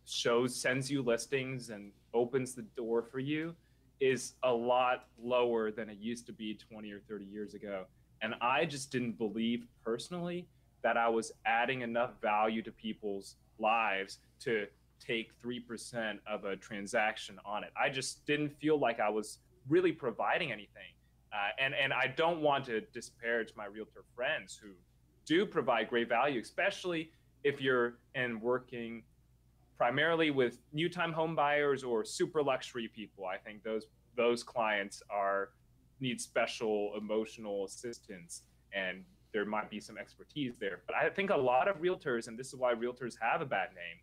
shows 0.05 0.55
sends 0.55 0.89
you 0.89 1.01
listings 1.01 1.70
and 1.70 1.91
opens 2.13 2.55
the 2.55 2.63
door 2.75 3.03
for 3.03 3.20
you 3.20 3.53
is 4.00 4.34
a 4.43 4.51
lot 4.51 5.08
lower 5.22 5.72
than 5.72 5.89
it 5.89 5.98
used 6.00 6.25
to 6.25 6.34
be 6.34 6.55
20 6.55 6.91
or 6.91 7.01
30 7.08 7.25
years 7.25 7.53
ago 7.53 7.86
And 8.22 8.36
I 8.41 8.65
just 8.65 8.91
didn't 8.91 9.17
believe 9.17 9.65
personally 9.84 10.48
that 10.84 10.98
I 10.98 11.10
was 11.10 11.32
adding 11.46 11.82
enough 11.82 12.22
value 12.22 12.62
to 12.64 12.72
people's 12.72 13.36
lives 13.60 14.20
to 14.42 14.68
take 15.00 15.32
3% 15.42 16.20
of 16.28 16.46
a 16.46 16.56
transaction 16.56 17.40
on 17.46 17.64
it. 17.64 17.72
I 17.80 17.90
just 17.90 18.26
didn't 18.26 18.50
feel 18.60 18.80
like 18.80 19.00
I 19.00 19.10
was 19.10 19.40
really 19.68 19.92
providing 19.92 20.52
anything. 20.52 20.94
Uh, 21.34 21.50
and, 21.60 21.74
and 21.74 21.94
I 21.94 22.08
don't 22.08 22.42
want 22.42 22.66
to 22.66 22.82
disparage 22.94 23.54
my 23.56 23.66
realtor 23.66 24.04
friends 24.16 24.60
who 24.62 24.70
do 25.26 25.46
provide 25.46 25.90
great 25.90 26.10
value, 26.10 26.42
especially 26.42 27.12
if 27.44 27.62
you're 27.62 27.96
in 28.16 28.40
working 28.42 29.04
primarily 29.78 30.30
with 30.30 30.60
new 30.74 30.90
time 30.90 31.12
home 31.14 31.36
buyers 31.36 31.84
or 31.84 32.04
super 32.04 32.44
luxury 32.44 32.88
people. 32.88 33.26
I 33.26 33.38
think 33.38 33.64
those 33.64 33.86
those 34.16 34.44
clients 34.44 35.02
are 35.10 35.50
need 36.00 36.20
special 36.20 36.94
emotional 36.98 37.66
assistance 37.66 38.44
and 38.74 39.04
there 39.34 39.46
might 39.46 39.70
be 39.70 39.80
some 39.80 39.98
expertise 39.98 40.56
there. 40.60 40.82
But 40.86 40.96
I 40.96 41.10
think 41.10 41.30
a 41.30 41.38
lot 41.38 41.68
of 41.68 41.78
realtors, 41.78 42.28
and 42.28 42.38
this 42.38 42.48
is 42.48 42.56
why 42.56 42.74
realtors 42.74 43.16
have 43.22 43.42
a 43.42 43.46
bad 43.46 43.70
name, 43.70 44.00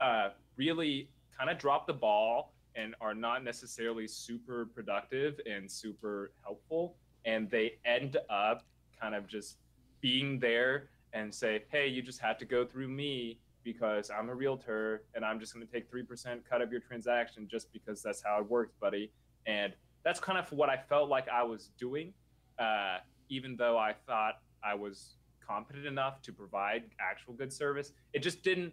uh, 0.00 0.30
really 0.56 1.10
kind 1.36 1.50
of 1.50 1.58
drop 1.58 1.86
the 1.86 1.92
ball 1.92 2.54
and 2.74 2.94
are 3.00 3.14
not 3.14 3.44
necessarily 3.44 4.06
super 4.06 4.66
productive 4.66 5.40
and 5.46 5.70
super 5.70 6.32
helpful. 6.42 6.96
And 7.24 7.50
they 7.50 7.78
end 7.84 8.16
up 8.28 8.64
kind 9.00 9.14
of 9.14 9.26
just 9.26 9.58
being 10.00 10.38
there 10.38 10.88
and 11.12 11.34
say, 11.34 11.64
hey, 11.70 11.88
you 11.88 12.02
just 12.02 12.20
had 12.20 12.38
to 12.38 12.44
go 12.44 12.64
through 12.64 12.88
me 12.88 13.38
because 13.62 14.10
I'm 14.10 14.28
a 14.28 14.34
realtor 14.34 15.04
and 15.14 15.24
I'm 15.24 15.38
just 15.38 15.52
going 15.54 15.66
to 15.66 15.72
take 15.72 15.90
3% 15.90 16.40
cut 16.48 16.62
of 16.62 16.70
your 16.70 16.80
transaction 16.80 17.46
just 17.50 17.72
because 17.72 18.02
that's 18.02 18.22
how 18.22 18.38
it 18.40 18.48
works, 18.48 18.74
buddy. 18.80 19.12
And 19.46 19.74
that's 20.04 20.20
kind 20.20 20.38
of 20.38 20.50
what 20.52 20.68
I 20.68 20.76
felt 20.76 21.10
like 21.10 21.28
I 21.28 21.42
was 21.42 21.70
doing, 21.78 22.12
uh, 22.58 22.98
even 23.30 23.56
though 23.56 23.78
I 23.78 23.94
thought 24.06 24.40
I 24.62 24.74
was 24.74 25.14
competent 25.46 25.86
enough 25.86 26.20
to 26.22 26.32
provide 26.32 26.82
actual 27.00 27.32
good 27.32 27.52
service. 27.52 27.92
It 28.12 28.22
just 28.22 28.42
didn't, 28.42 28.72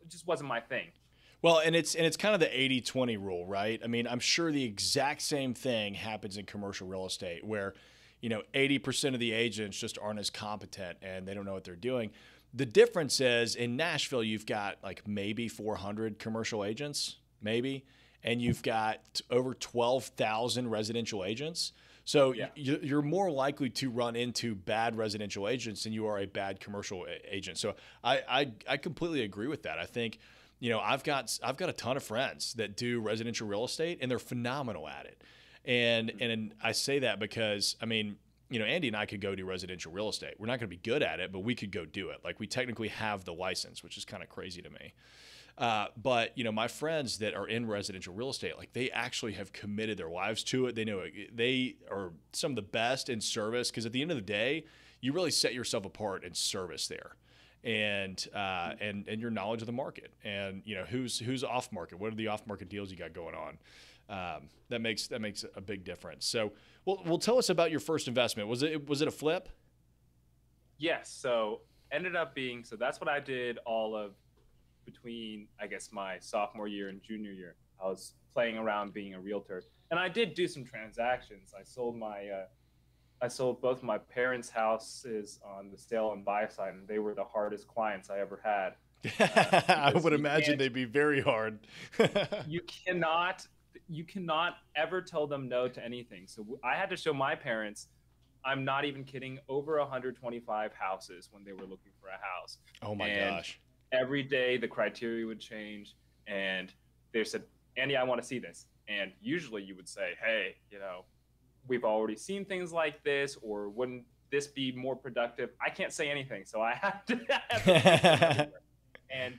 it 0.00 0.08
just 0.08 0.26
wasn't 0.26 0.48
my 0.48 0.60
thing. 0.60 0.86
Well, 1.42 1.60
and 1.64 1.76
it's 1.76 1.94
and 1.94 2.04
it's 2.04 2.16
kind 2.16 2.34
of 2.34 2.40
the 2.40 2.46
80-20 2.46 3.22
rule, 3.22 3.46
right? 3.46 3.80
I 3.84 3.86
mean, 3.86 4.08
I'm 4.08 4.18
sure 4.18 4.50
the 4.50 4.64
exact 4.64 5.22
same 5.22 5.54
thing 5.54 5.94
happens 5.94 6.36
in 6.36 6.46
commercial 6.46 6.88
real 6.88 7.06
estate 7.06 7.44
where, 7.44 7.74
you 8.20 8.28
know, 8.28 8.42
80% 8.54 9.14
of 9.14 9.20
the 9.20 9.32
agents 9.32 9.78
just 9.78 9.98
aren't 10.00 10.18
as 10.18 10.30
competent 10.30 10.98
and 11.00 11.28
they 11.28 11.34
don't 11.34 11.44
know 11.44 11.52
what 11.52 11.62
they're 11.62 11.76
doing. 11.76 12.10
The 12.54 12.66
difference 12.66 13.20
is 13.20 13.54
in 13.54 13.76
Nashville, 13.76 14.24
you've 14.24 14.46
got 14.46 14.78
like 14.82 15.06
maybe 15.06 15.46
400 15.46 16.18
commercial 16.18 16.64
agents, 16.64 17.16
maybe, 17.40 17.84
and 18.24 18.42
you've 18.42 18.62
got 18.62 19.20
over 19.30 19.54
12,000 19.54 20.68
residential 20.68 21.24
agents. 21.24 21.72
So 22.08 22.32
yeah. 22.32 22.48
you're 22.54 23.02
more 23.02 23.30
likely 23.30 23.68
to 23.68 23.90
run 23.90 24.16
into 24.16 24.54
bad 24.54 24.96
residential 24.96 25.46
agents 25.46 25.84
than 25.84 25.92
you 25.92 26.06
are 26.06 26.18
a 26.18 26.26
bad 26.26 26.58
commercial 26.58 27.06
agent. 27.30 27.58
So 27.58 27.74
I, 28.02 28.22
I, 28.26 28.52
I 28.66 28.76
completely 28.78 29.24
agree 29.24 29.46
with 29.46 29.64
that. 29.64 29.78
I 29.78 29.84
think, 29.84 30.18
you 30.58 30.70
know, 30.70 30.80
I've 30.80 31.04
got 31.04 31.38
I've 31.42 31.58
got 31.58 31.68
a 31.68 31.74
ton 31.74 31.98
of 31.98 32.02
friends 32.02 32.54
that 32.54 32.78
do 32.78 33.00
residential 33.00 33.46
real 33.46 33.66
estate 33.66 33.98
and 34.00 34.10
they're 34.10 34.18
phenomenal 34.18 34.88
at 34.88 35.04
it. 35.04 35.22
And 35.66 36.08
mm-hmm. 36.08 36.30
and 36.30 36.54
I 36.64 36.72
say 36.72 37.00
that 37.00 37.20
because 37.20 37.76
I 37.78 37.84
mean, 37.84 38.16
you 38.48 38.58
know, 38.58 38.64
Andy 38.64 38.88
and 38.88 38.96
I 38.96 39.04
could 39.04 39.20
go 39.20 39.34
do 39.34 39.44
residential 39.44 39.92
real 39.92 40.08
estate. 40.08 40.36
We're 40.38 40.46
not 40.46 40.60
going 40.60 40.70
to 40.70 40.74
be 40.74 40.78
good 40.78 41.02
at 41.02 41.20
it, 41.20 41.30
but 41.30 41.40
we 41.40 41.54
could 41.54 41.72
go 41.72 41.84
do 41.84 42.08
it. 42.08 42.20
Like 42.24 42.40
we 42.40 42.46
technically 42.46 42.88
have 42.88 43.26
the 43.26 43.34
license, 43.34 43.84
which 43.84 43.98
is 43.98 44.06
kind 44.06 44.22
of 44.22 44.30
crazy 44.30 44.62
to 44.62 44.70
me. 44.70 44.94
Uh, 45.58 45.88
but 46.00 46.38
you 46.38 46.44
know, 46.44 46.52
my 46.52 46.68
friends 46.68 47.18
that 47.18 47.34
are 47.34 47.48
in 47.48 47.66
residential 47.66 48.14
real 48.14 48.30
estate, 48.30 48.56
like 48.56 48.72
they 48.72 48.90
actually 48.90 49.32
have 49.32 49.52
committed 49.52 49.98
their 49.98 50.08
lives 50.08 50.44
to 50.44 50.66
it. 50.66 50.76
They 50.76 50.84
know 50.84 51.00
it, 51.00 51.36
they 51.36 51.74
are 51.90 52.12
some 52.32 52.52
of 52.52 52.56
the 52.56 52.62
best 52.62 53.08
in 53.08 53.20
service 53.20 53.68
because 53.68 53.84
at 53.84 53.90
the 53.90 54.00
end 54.00 54.12
of 54.12 54.16
the 54.16 54.22
day, 54.22 54.64
you 55.00 55.12
really 55.12 55.32
set 55.32 55.54
yourself 55.54 55.84
apart 55.84 56.22
in 56.22 56.32
service 56.32 56.86
there, 56.86 57.16
and 57.64 58.24
uh, 58.32 58.74
and 58.80 59.08
and 59.08 59.20
your 59.20 59.32
knowledge 59.32 59.60
of 59.60 59.66
the 59.66 59.72
market, 59.72 60.14
and 60.22 60.62
you 60.64 60.76
know 60.76 60.84
who's 60.84 61.18
who's 61.18 61.42
off 61.42 61.72
market. 61.72 61.98
What 61.98 62.12
are 62.12 62.16
the 62.16 62.28
off 62.28 62.46
market 62.46 62.68
deals 62.68 62.92
you 62.92 62.96
got 62.96 63.12
going 63.12 63.34
on? 63.34 63.58
Um, 64.08 64.48
that 64.68 64.80
makes 64.80 65.08
that 65.08 65.20
makes 65.20 65.44
a 65.56 65.60
big 65.60 65.82
difference. 65.82 66.24
So, 66.24 66.52
well, 66.84 67.02
well, 67.04 67.18
tell 67.18 67.36
us 67.36 67.50
about 67.50 67.72
your 67.72 67.80
first 67.80 68.06
investment. 68.06 68.48
Was 68.48 68.62
it 68.62 68.88
was 68.88 69.02
it 69.02 69.08
a 69.08 69.12
flip? 69.12 69.48
Yes. 70.78 71.10
So 71.10 71.62
ended 71.90 72.14
up 72.14 72.32
being 72.32 72.62
so 72.62 72.76
that's 72.76 73.00
what 73.00 73.08
I 73.08 73.18
did 73.18 73.58
all 73.66 73.96
of 73.96 74.12
between 74.90 75.48
I 75.60 75.66
guess 75.66 75.90
my 75.92 76.18
sophomore 76.20 76.68
year 76.68 76.88
and 76.88 77.02
junior 77.02 77.32
year. 77.32 77.56
I 77.82 77.86
was 77.86 78.14
playing 78.32 78.56
around 78.56 78.92
being 78.92 79.14
a 79.14 79.20
realtor, 79.20 79.62
and 79.90 80.00
I 80.00 80.08
did 80.08 80.34
do 80.34 80.48
some 80.48 80.64
transactions. 80.64 81.52
I 81.58 81.62
sold 81.62 81.96
my 81.96 82.28
uh, 82.28 82.46
I 83.20 83.28
sold 83.28 83.60
both 83.60 83.82
my 83.82 83.98
parents' 83.98 84.48
houses 84.48 85.40
on 85.44 85.70
the 85.70 85.78
sale 85.78 86.12
and 86.12 86.24
buy 86.24 86.46
side, 86.48 86.74
and 86.74 86.88
they 86.88 86.98
were 86.98 87.14
the 87.14 87.24
hardest 87.24 87.68
clients 87.68 88.10
I 88.10 88.20
ever 88.20 88.40
had. 88.42 88.74
Uh, 89.20 89.60
I 89.68 89.92
would 89.94 90.12
imagine 90.12 90.58
they'd 90.58 90.72
be 90.72 90.84
very 90.84 91.20
hard. 91.20 91.60
you 92.46 92.60
cannot 92.62 93.46
you 93.88 94.04
cannot 94.04 94.56
ever 94.74 95.00
tell 95.00 95.26
them 95.26 95.48
no 95.48 95.68
to 95.68 95.84
anything. 95.84 96.26
So 96.26 96.58
I 96.64 96.74
had 96.76 96.90
to 96.90 96.96
show 96.96 97.12
my 97.12 97.34
parents 97.34 97.88
I'm 98.44 98.64
not 98.64 98.84
even 98.84 99.04
kidding, 99.04 99.40
over 99.48 99.78
125 99.78 100.72
houses 100.72 101.28
when 101.32 101.44
they 101.44 101.52
were 101.52 101.66
looking 101.66 101.92
for 102.00 102.06
a 102.08 102.18
house. 102.40 102.58
Oh 102.82 102.94
my 102.94 103.08
and 103.08 103.36
gosh 103.36 103.60
every 103.92 104.22
day 104.22 104.56
the 104.56 104.68
criteria 104.68 105.26
would 105.26 105.40
change 105.40 105.94
and 106.26 106.72
they 107.12 107.24
said 107.24 107.42
andy 107.76 107.96
i 107.96 108.02
want 108.02 108.20
to 108.20 108.26
see 108.26 108.38
this. 108.38 108.66
And 108.88 109.12
usually 109.20 109.62
you 109.62 109.76
would 109.76 109.88
say 109.88 110.12
hey 110.22 110.56
you 110.70 110.78
know 110.78 111.04
we've 111.66 111.84
already 111.84 112.16
seen 112.16 112.44
things 112.44 112.72
like 112.72 113.02
this 113.04 113.36
or 113.42 113.68
wouldn't 113.68 114.04
this 114.30 114.46
be 114.46 114.72
more 114.72 114.96
productive? 114.96 115.50
I 115.60 115.70
can't 115.70 115.92
say 115.92 116.10
anything 116.10 116.44
so 116.44 116.60
i 116.60 116.74
have 116.82 117.04
to 117.06 117.16
have 117.28 118.48
and 119.10 119.34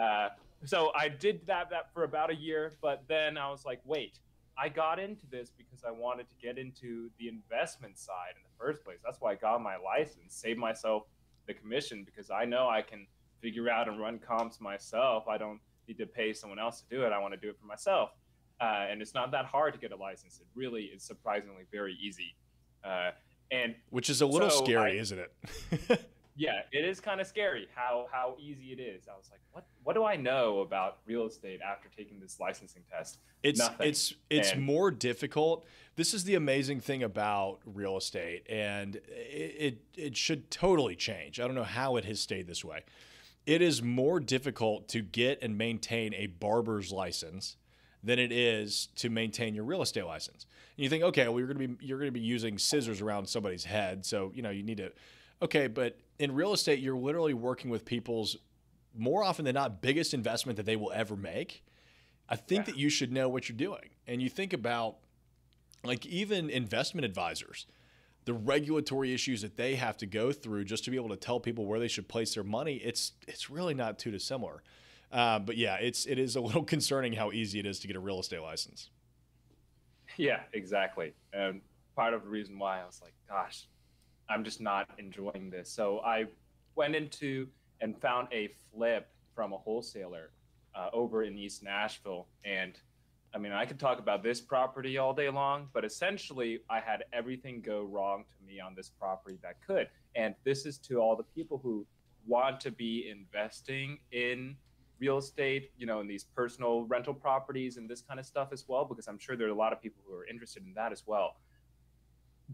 uh, 0.00 0.28
so 0.64 0.92
i 0.96 1.08
did 1.08 1.46
that 1.46 1.70
that 1.70 1.92
for 1.92 2.04
about 2.04 2.30
a 2.30 2.34
year 2.34 2.72
but 2.80 3.04
then 3.08 3.38
i 3.38 3.48
was 3.50 3.64
like 3.64 3.80
wait 3.84 4.18
i 4.56 4.68
got 4.68 4.98
into 4.98 5.26
this 5.26 5.50
because 5.56 5.84
i 5.84 5.90
wanted 5.90 6.28
to 6.28 6.34
get 6.40 6.58
into 6.58 7.10
the 7.18 7.28
investment 7.28 7.98
side 7.98 8.34
in 8.36 8.42
the 8.42 8.64
first 8.64 8.84
place. 8.84 8.98
That's 9.04 9.20
why 9.20 9.32
i 9.32 9.34
got 9.36 9.62
my 9.62 9.76
license 9.76 10.34
save 10.34 10.58
myself 10.58 11.04
the 11.46 11.54
commission 11.54 12.04
because 12.04 12.30
i 12.30 12.44
know 12.44 12.68
i 12.68 12.82
can 12.82 13.06
figure 13.40 13.68
out 13.68 13.88
and 13.88 14.00
run 14.00 14.18
comps 14.18 14.60
myself. 14.60 15.28
I 15.28 15.38
don't 15.38 15.60
need 15.86 15.98
to 15.98 16.06
pay 16.06 16.32
someone 16.32 16.58
else 16.58 16.82
to 16.82 16.96
do 16.96 17.04
it. 17.04 17.12
I 17.12 17.18
want 17.18 17.34
to 17.34 17.40
do 17.40 17.48
it 17.48 17.58
for 17.58 17.66
myself. 17.66 18.10
Uh, 18.60 18.86
and 18.90 19.00
it's 19.00 19.14
not 19.14 19.30
that 19.30 19.44
hard 19.44 19.72
to 19.74 19.80
get 19.80 19.92
a 19.92 19.96
license. 19.96 20.40
It 20.40 20.46
really 20.54 20.84
is 20.84 21.02
surprisingly 21.02 21.64
very 21.70 21.96
easy. 22.00 22.34
Uh, 22.84 23.10
and 23.50 23.74
which 23.90 24.10
is 24.10 24.20
a 24.20 24.26
little 24.26 24.50
so 24.50 24.64
scary, 24.64 24.98
I, 24.98 25.00
isn't 25.00 25.18
it? 25.18 26.06
yeah, 26.36 26.60
it 26.70 26.84
is 26.84 27.00
kind 27.00 27.20
of 27.20 27.26
scary 27.26 27.66
how 27.74 28.06
how 28.12 28.36
easy 28.38 28.72
it 28.72 28.80
is. 28.80 29.08
I 29.08 29.16
was 29.16 29.28
like, 29.30 29.40
what 29.52 29.66
what 29.84 29.94
do 29.94 30.04
I 30.04 30.16
know 30.16 30.60
about 30.60 30.98
real 31.06 31.26
estate 31.26 31.60
after 31.62 31.88
taking 31.96 32.20
this 32.20 32.38
licensing 32.38 32.82
test? 32.90 33.18
It's 33.42 33.58
Nothing. 33.58 33.88
it's 33.88 34.14
it's 34.28 34.52
and, 34.52 34.62
more 34.62 34.90
difficult. 34.90 35.64
This 35.96 36.12
is 36.12 36.24
the 36.24 36.34
amazing 36.34 36.80
thing 36.80 37.02
about 37.02 37.60
real 37.64 37.96
estate, 37.96 38.44
and 38.50 38.96
it, 38.96 39.54
it 39.58 39.78
it 39.96 40.16
should 40.16 40.50
totally 40.50 40.94
change. 40.94 41.40
I 41.40 41.46
don't 41.46 41.56
know 41.56 41.64
how 41.64 41.96
it 41.96 42.04
has 42.04 42.20
stayed 42.20 42.46
this 42.46 42.64
way 42.64 42.84
it 43.48 43.62
is 43.62 43.82
more 43.82 44.20
difficult 44.20 44.88
to 44.88 45.00
get 45.00 45.38
and 45.40 45.56
maintain 45.56 46.12
a 46.12 46.26
barber's 46.26 46.92
license 46.92 47.56
than 48.04 48.18
it 48.18 48.30
is 48.30 48.88
to 48.96 49.08
maintain 49.08 49.54
your 49.54 49.64
real 49.64 49.80
estate 49.80 50.04
license. 50.04 50.44
And 50.76 50.84
you 50.84 50.90
think, 50.90 51.02
okay, 51.02 51.26
well, 51.28 51.38
you're 51.38 51.52
going 51.52 51.58
to 51.58 51.68
be 51.68 51.86
you're 51.86 51.98
going 51.98 52.08
to 52.08 52.12
be 52.12 52.20
using 52.20 52.58
scissors 52.58 53.00
around 53.00 53.26
somebody's 53.26 53.64
head, 53.64 54.04
so 54.04 54.30
you 54.34 54.42
know 54.42 54.50
you 54.50 54.62
need 54.62 54.76
to. 54.76 54.92
Okay, 55.40 55.66
but 55.66 55.98
in 56.18 56.34
real 56.34 56.52
estate, 56.52 56.80
you're 56.80 56.98
literally 56.98 57.32
working 57.32 57.70
with 57.70 57.86
people's 57.86 58.36
more 58.94 59.24
often 59.24 59.46
than 59.46 59.54
not 59.54 59.80
biggest 59.80 60.12
investment 60.12 60.58
that 60.58 60.66
they 60.66 60.76
will 60.76 60.92
ever 60.94 61.16
make. 61.16 61.64
I 62.28 62.36
think 62.36 62.66
yeah. 62.66 62.72
that 62.72 62.78
you 62.78 62.90
should 62.90 63.10
know 63.12 63.30
what 63.30 63.48
you're 63.48 63.56
doing, 63.56 63.88
and 64.06 64.20
you 64.20 64.28
think 64.28 64.52
about 64.52 64.96
like 65.84 66.04
even 66.04 66.50
investment 66.50 67.06
advisors 67.06 67.66
the 68.28 68.34
regulatory 68.34 69.14
issues 69.14 69.40
that 69.40 69.56
they 69.56 69.74
have 69.74 69.96
to 69.96 70.04
go 70.04 70.32
through 70.32 70.62
just 70.62 70.84
to 70.84 70.90
be 70.90 70.98
able 70.98 71.08
to 71.08 71.16
tell 71.16 71.40
people 71.40 71.64
where 71.64 71.80
they 71.80 71.88
should 71.88 72.06
place 72.08 72.34
their 72.34 72.44
money, 72.44 72.74
it's 72.74 73.12
it's 73.26 73.48
really 73.48 73.72
not 73.72 73.98
too 73.98 74.10
dissimilar. 74.10 74.62
Uh, 75.10 75.38
but 75.38 75.56
yeah, 75.56 75.76
it's 75.76 76.04
it 76.04 76.18
is 76.18 76.36
a 76.36 76.40
little 76.48 76.62
concerning 76.62 77.14
how 77.14 77.32
easy 77.32 77.58
it 77.58 77.64
is 77.64 77.80
to 77.80 77.86
get 77.86 77.96
a 77.96 78.00
real 78.00 78.20
estate 78.20 78.42
license. 78.42 78.90
Yeah, 80.18 80.40
exactly. 80.52 81.14
And 81.32 81.62
part 81.96 82.12
of 82.12 82.22
the 82.22 82.28
reason 82.28 82.58
why 82.58 82.82
I 82.82 82.84
was 82.84 83.00
like, 83.02 83.14
gosh, 83.26 83.66
I'm 84.28 84.44
just 84.44 84.60
not 84.60 84.90
enjoying 84.98 85.48
this. 85.48 85.70
So 85.70 86.00
I 86.00 86.26
went 86.74 86.94
into 86.94 87.48
and 87.80 87.98
found 87.98 88.28
a 88.30 88.50
flip 88.74 89.08
from 89.34 89.54
a 89.54 89.56
wholesaler 89.56 90.32
uh, 90.74 90.90
over 90.92 91.22
in 91.22 91.38
East 91.38 91.62
Nashville, 91.62 92.26
and 92.44 92.78
I 93.34 93.38
mean, 93.38 93.52
I 93.52 93.66
could 93.66 93.78
talk 93.78 93.98
about 93.98 94.22
this 94.22 94.40
property 94.40 94.96
all 94.98 95.12
day 95.12 95.28
long, 95.28 95.68
but 95.72 95.84
essentially, 95.84 96.60
I 96.70 96.80
had 96.80 97.04
everything 97.12 97.60
go 97.60 97.82
wrong 97.84 98.24
to 98.24 98.46
me 98.46 98.58
on 98.58 98.74
this 98.74 98.88
property 98.88 99.38
that 99.42 99.56
could. 99.66 99.88
And 100.16 100.34
this 100.44 100.64
is 100.64 100.78
to 100.78 100.98
all 100.98 101.14
the 101.14 101.24
people 101.24 101.58
who 101.62 101.86
want 102.26 102.60
to 102.60 102.70
be 102.70 103.08
investing 103.10 103.98
in 104.12 104.56
real 104.98 105.18
estate, 105.18 105.70
you 105.76 105.86
know, 105.86 106.00
in 106.00 106.06
these 106.06 106.24
personal 106.24 106.84
rental 106.84 107.14
properties 107.14 107.76
and 107.76 107.88
this 107.88 108.00
kind 108.00 108.18
of 108.18 108.26
stuff 108.26 108.48
as 108.52 108.64
well, 108.66 108.84
because 108.84 109.06
I'm 109.08 109.18
sure 109.18 109.36
there 109.36 109.46
are 109.46 109.50
a 109.50 109.54
lot 109.54 109.72
of 109.72 109.80
people 109.80 110.02
who 110.06 110.14
are 110.14 110.26
interested 110.26 110.64
in 110.66 110.72
that 110.74 110.90
as 110.90 111.04
well. 111.06 111.36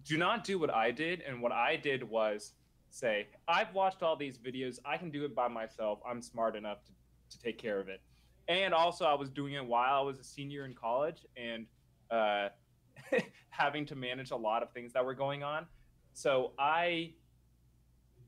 do 0.05 0.19
not 0.19 0.45
do 0.45 0.59
what 0.59 0.75
I 0.75 0.91
did. 0.91 1.23
And 1.23 1.41
what 1.41 1.53
I 1.53 1.77
did 1.77 2.03
was 2.03 2.53
say, 2.91 3.29
I've 3.49 3.73
watched 3.73 4.03
all 4.03 4.17
these 4.17 4.39
videos. 4.39 4.79
I 4.85 4.97
can 4.97 5.11
do 5.11 5.25
it 5.25 5.35
by 5.35 5.49
myself. 5.49 6.01
I'm 6.09 6.21
smart 6.21 6.57
enough 6.57 6.85
to, 6.85 6.93
to 7.31 7.43
take 7.43 7.59
care 7.59 7.81
of 7.81 7.89
it. 7.89 8.01
And 8.49 8.75
also, 8.75 9.05
I 9.05 9.15
was 9.15 9.31
doing 9.31 9.55
it 9.55 9.65
while 9.65 10.01
I 10.01 10.03
was 10.03 10.19
a 10.19 10.25
senior 10.25 10.65
in 10.65 10.75
college 10.75 11.25
and 11.37 11.67
uh, 12.11 12.49
having 13.51 13.87
to 13.87 13.95
manage 13.95 14.31
a 14.31 14.37
lot 14.37 14.63
of 14.63 14.73
things 14.73 14.93
that 14.93 15.05
were 15.05 15.15
going 15.15 15.43
on. 15.43 15.67
So 16.13 16.53
I 16.59 17.13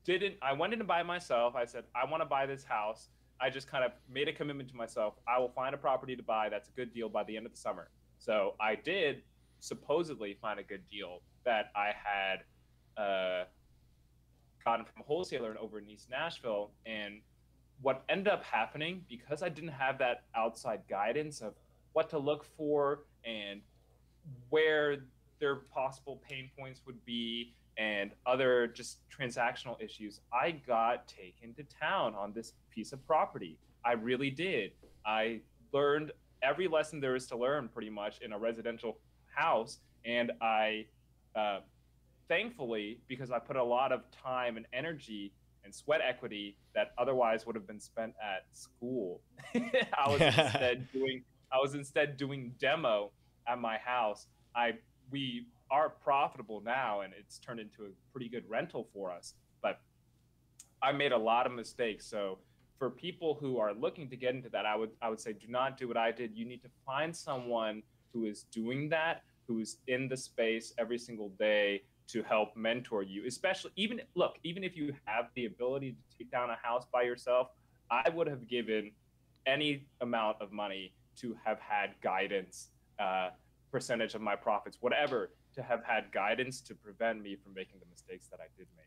didn't, 0.03 0.35
I 0.41 0.53
went 0.53 0.73
in 0.73 0.79
to 0.79 0.85
buy 0.85 1.03
myself. 1.03 1.55
I 1.55 1.65
said, 1.65 1.83
I 1.95 2.09
want 2.09 2.21
to 2.21 2.25
buy 2.25 2.45
this 2.45 2.63
house. 2.63 3.09
I 3.39 3.49
just 3.49 3.69
kind 3.69 3.83
of 3.83 3.91
made 4.09 4.27
a 4.27 4.33
commitment 4.33 4.69
to 4.69 4.75
myself. 4.75 5.15
I 5.27 5.39
will 5.39 5.49
find 5.49 5.75
a 5.75 5.77
property 5.77 6.15
to 6.15 6.23
buy 6.23 6.49
that's 6.49 6.69
a 6.69 6.71
good 6.71 6.93
deal 6.93 7.09
by 7.09 7.23
the 7.23 7.37
end 7.37 7.45
of 7.45 7.51
the 7.51 7.57
summer. 7.57 7.89
So 8.17 8.55
I 8.59 8.75
did 8.75 9.21
supposedly 9.59 10.37
find 10.41 10.59
a 10.59 10.63
good 10.63 10.87
deal 10.89 11.21
that 11.45 11.71
I 11.75 11.91
had 11.93 13.01
uh, 13.01 13.45
gotten 14.65 14.85
from 14.85 15.01
a 15.01 15.03
wholesaler 15.03 15.55
over 15.59 15.79
in 15.79 15.87
East 15.87 16.09
Nashville. 16.09 16.71
And 16.85 17.21
what 17.81 18.03
ended 18.09 18.27
up 18.27 18.43
happening, 18.43 19.05
because 19.07 19.43
I 19.43 19.49
didn't 19.49 19.71
have 19.71 19.97
that 19.99 20.23
outside 20.35 20.81
guidance 20.89 21.41
of 21.41 21.53
what 21.93 22.09
to 22.09 22.17
look 22.17 22.45
for 22.57 23.05
and 23.23 23.61
where 24.49 24.97
their 25.39 25.55
possible 25.55 26.21
pain 26.27 26.49
points 26.57 26.81
would 26.85 27.03
be 27.05 27.53
and 27.77 28.11
other 28.25 28.67
just 28.67 28.97
transactional 29.09 29.81
issues, 29.81 30.21
I 30.33 30.51
got 30.51 31.07
taken 31.07 31.53
to 31.53 31.63
town 31.63 32.15
on 32.15 32.33
this 32.33 32.53
piece 32.71 32.91
of 32.91 33.05
property. 33.05 33.59
I 33.85 33.93
really 33.93 34.31
did. 34.31 34.71
I 35.05 35.41
learned 35.71 36.11
every 36.41 36.67
lesson 36.67 36.99
there 36.99 37.15
is 37.15 37.27
to 37.27 37.37
learn 37.37 37.69
pretty 37.69 37.89
much 37.89 38.19
in 38.21 38.33
a 38.33 38.37
residential 38.37 38.97
house. 39.27 39.79
And 40.05 40.31
I, 40.41 40.85
uh, 41.35 41.59
thankfully, 42.27 42.99
because 43.07 43.29
I 43.29 43.39
put 43.39 43.55
a 43.55 43.63
lot 43.63 43.91
of 43.91 44.09
time 44.11 44.57
and 44.57 44.65
energy 44.73 45.33
and 45.67 45.75
sweat 45.75 45.99
equity 46.01 46.55
that 46.73 46.93
otherwise 46.97 47.45
would 47.45 47.53
have 47.53 47.67
been 47.67 47.81
spent 47.81 48.13
at 48.23 48.45
school, 48.53 49.19
I 49.55 50.07
was 50.07 50.21
instead 50.21 50.87
doing 50.93 51.23
I 51.51 51.57
was 51.57 51.75
instead 51.75 52.15
doing 52.15 52.53
demo 52.57 53.11
at 53.47 53.59
my 53.59 53.77
house. 53.77 54.27
I 54.55 54.75
we 55.11 55.47
are 55.69 55.89
profitable 55.89 56.61
now 56.61 57.01
and 57.01 57.13
it's 57.19 57.37
turned 57.37 57.59
into 57.59 57.83
a 57.83 57.89
pretty 58.13 58.29
good 58.29 58.45
rental 58.49 58.87
for 58.93 59.11
us. 59.11 59.33
But 59.61 59.81
I 60.81 60.93
made 60.93 61.11
a 61.11 61.17
lot 61.17 61.45
of 61.45 61.51
mistakes. 61.51 62.05
So 62.05 62.39
for 62.79 62.89
people 62.89 63.37
who 63.39 63.57
are 63.57 63.73
looking 63.73 64.09
to 64.09 64.15
get 64.15 64.35
into 64.35 64.49
that, 64.49 64.65
I 64.65 64.77
would 64.77 64.91
I 65.01 65.09
would 65.09 65.19
say 65.19 65.33
do 65.33 65.47
not 65.49 65.77
do 65.77 65.89
what 65.89 65.97
I 65.97 66.11
did. 66.11 66.31
You 66.33 66.45
need 66.45 66.61
to 66.63 66.69
find 66.85 67.13
someone 67.13 67.83
who 68.13 68.23
is 68.23 68.43
doing 68.51 68.87
that, 68.89 69.23
who's 69.49 69.79
in 69.87 70.07
the 70.07 70.15
space 70.15 70.73
every 70.77 70.97
single 70.97 71.29
day 71.37 71.83
to 72.07 72.23
help 72.23 72.55
mentor 72.55 73.03
you. 73.03 73.25
Especially 73.25 73.71
even 73.75 74.01
look, 74.15 74.37
even 74.43 74.63
if 74.63 74.75
you 74.75 74.93
have 75.05 75.25
the 75.35 75.45
ability 75.45 75.91
to 75.91 76.17
take 76.17 76.31
down 76.31 76.49
a 76.49 76.57
house 76.61 76.85
by 76.91 77.03
yourself, 77.03 77.49
I 77.89 78.09
would 78.09 78.27
have 78.27 78.47
given 78.47 78.91
any 79.45 79.85
amount 80.01 80.37
of 80.41 80.51
money 80.51 80.93
to 81.17 81.35
have 81.43 81.59
had 81.59 81.91
guidance, 82.01 82.69
uh, 82.99 83.29
percentage 83.71 84.13
of 84.13 84.21
my 84.21 84.35
profits, 84.35 84.77
whatever, 84.81 85.31
to 85.55 85.63
have 85.63 85.83
had 85.83 86.11
guidance 86.11 86.61
to 86.61 86.75
prevent 86.75 87.21
me 87.21 87.35
from 87.35 87.53
making 87.53 87.79
the 87.79 87.85
mistakes 87.89 88.27
that 88.27 88.39
I 88.39 88.47
did 88.57 88.67
make. 88.75 88.85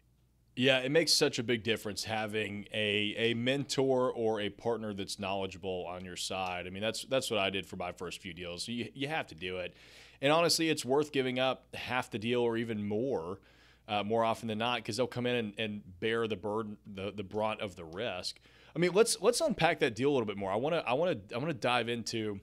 Yeah, 0.56 0.78
it 0.80 0.90
makes 0.90 1.14
such 1.14 1.38
a 1.38 1.42
big 1.42 1.62
difference 1.62 2.04
having 2.04 2.66
a, 2.72 3.14
a 3.16 3.34
mentor 3.34 4.12
or 4.12 4.40
a 4.40 4.50
partner 4.50 4.92
that's 4.92 5.18
knowledgeable 5.18 5.86
on 5.88 6.04
your 6.04 6.16
side. 6.16 6.66
I 6.66 6.70
mean, 6.70 6.82
that's 6.82 7.04
that's 7.04 7.30
what 7.30 7.38
I 7.38 7.50
did 7.50 7.66
for 7.66 7.76
my 7.76 7.92
first 7.92 8.20
few 8.20 8.34
deals. 8.34 8.66
You, 8.68 8.88
you 8.92 9.08
have 9.08 9.26
to 9.28 9.34
do 9.34 9.58
it. 9.58 9.74
And 10.22 10.32
honestly, 10.32 10.68
it's 10.68 10.84
worth 10.84 11.12
giving 11.12 11.38
up 11.38 11.74
half 11.74 12.10
the 12.10 12.18
deal 12.18 12.40
or 12.40 12.56
even 12.56 12.86
more, 12.86 13.40
uh, 13.88 14.02
more 14.02 14.24
often 14.24 14.48
than 14.48 14.58
not, 14.58 14.76
because 14.76 14.96
they'll 14.96 15.06
come 15.06 15.26
in 15.26 15.36
and, 15.36 15.52
and 15.58 16.00
bear 16.00 16.26
the 16.26 16.36
burden, 16.36 16.76
the, 16.86 17.12
the 17.12 17.22
brunt 17.22 17.60
of 17.60 17.76
the 17.76 17.84
risk. 17.84 18.40
I 18.74 18.78
mean, 18.78 18.92
let's 18.92 19.20
let's 19.20 19.40
unpack 19.40 19.80
that 19.80 19.96
deal 19.96 20.10
a 20.10 20.12
little 20.12 20.26
bit 20.26 20.36
more. 20.36 20.52
I 20.52 20.56
want 20.56 20.74
to 20.74 20.88
I 20.88 20.92
want 20.92 21.28
to 21.28 21.34
I 21.34 21.38
want 21.38 21.50
to 21.50 21.54
dive 21.54 21.88
into 21.88 22.38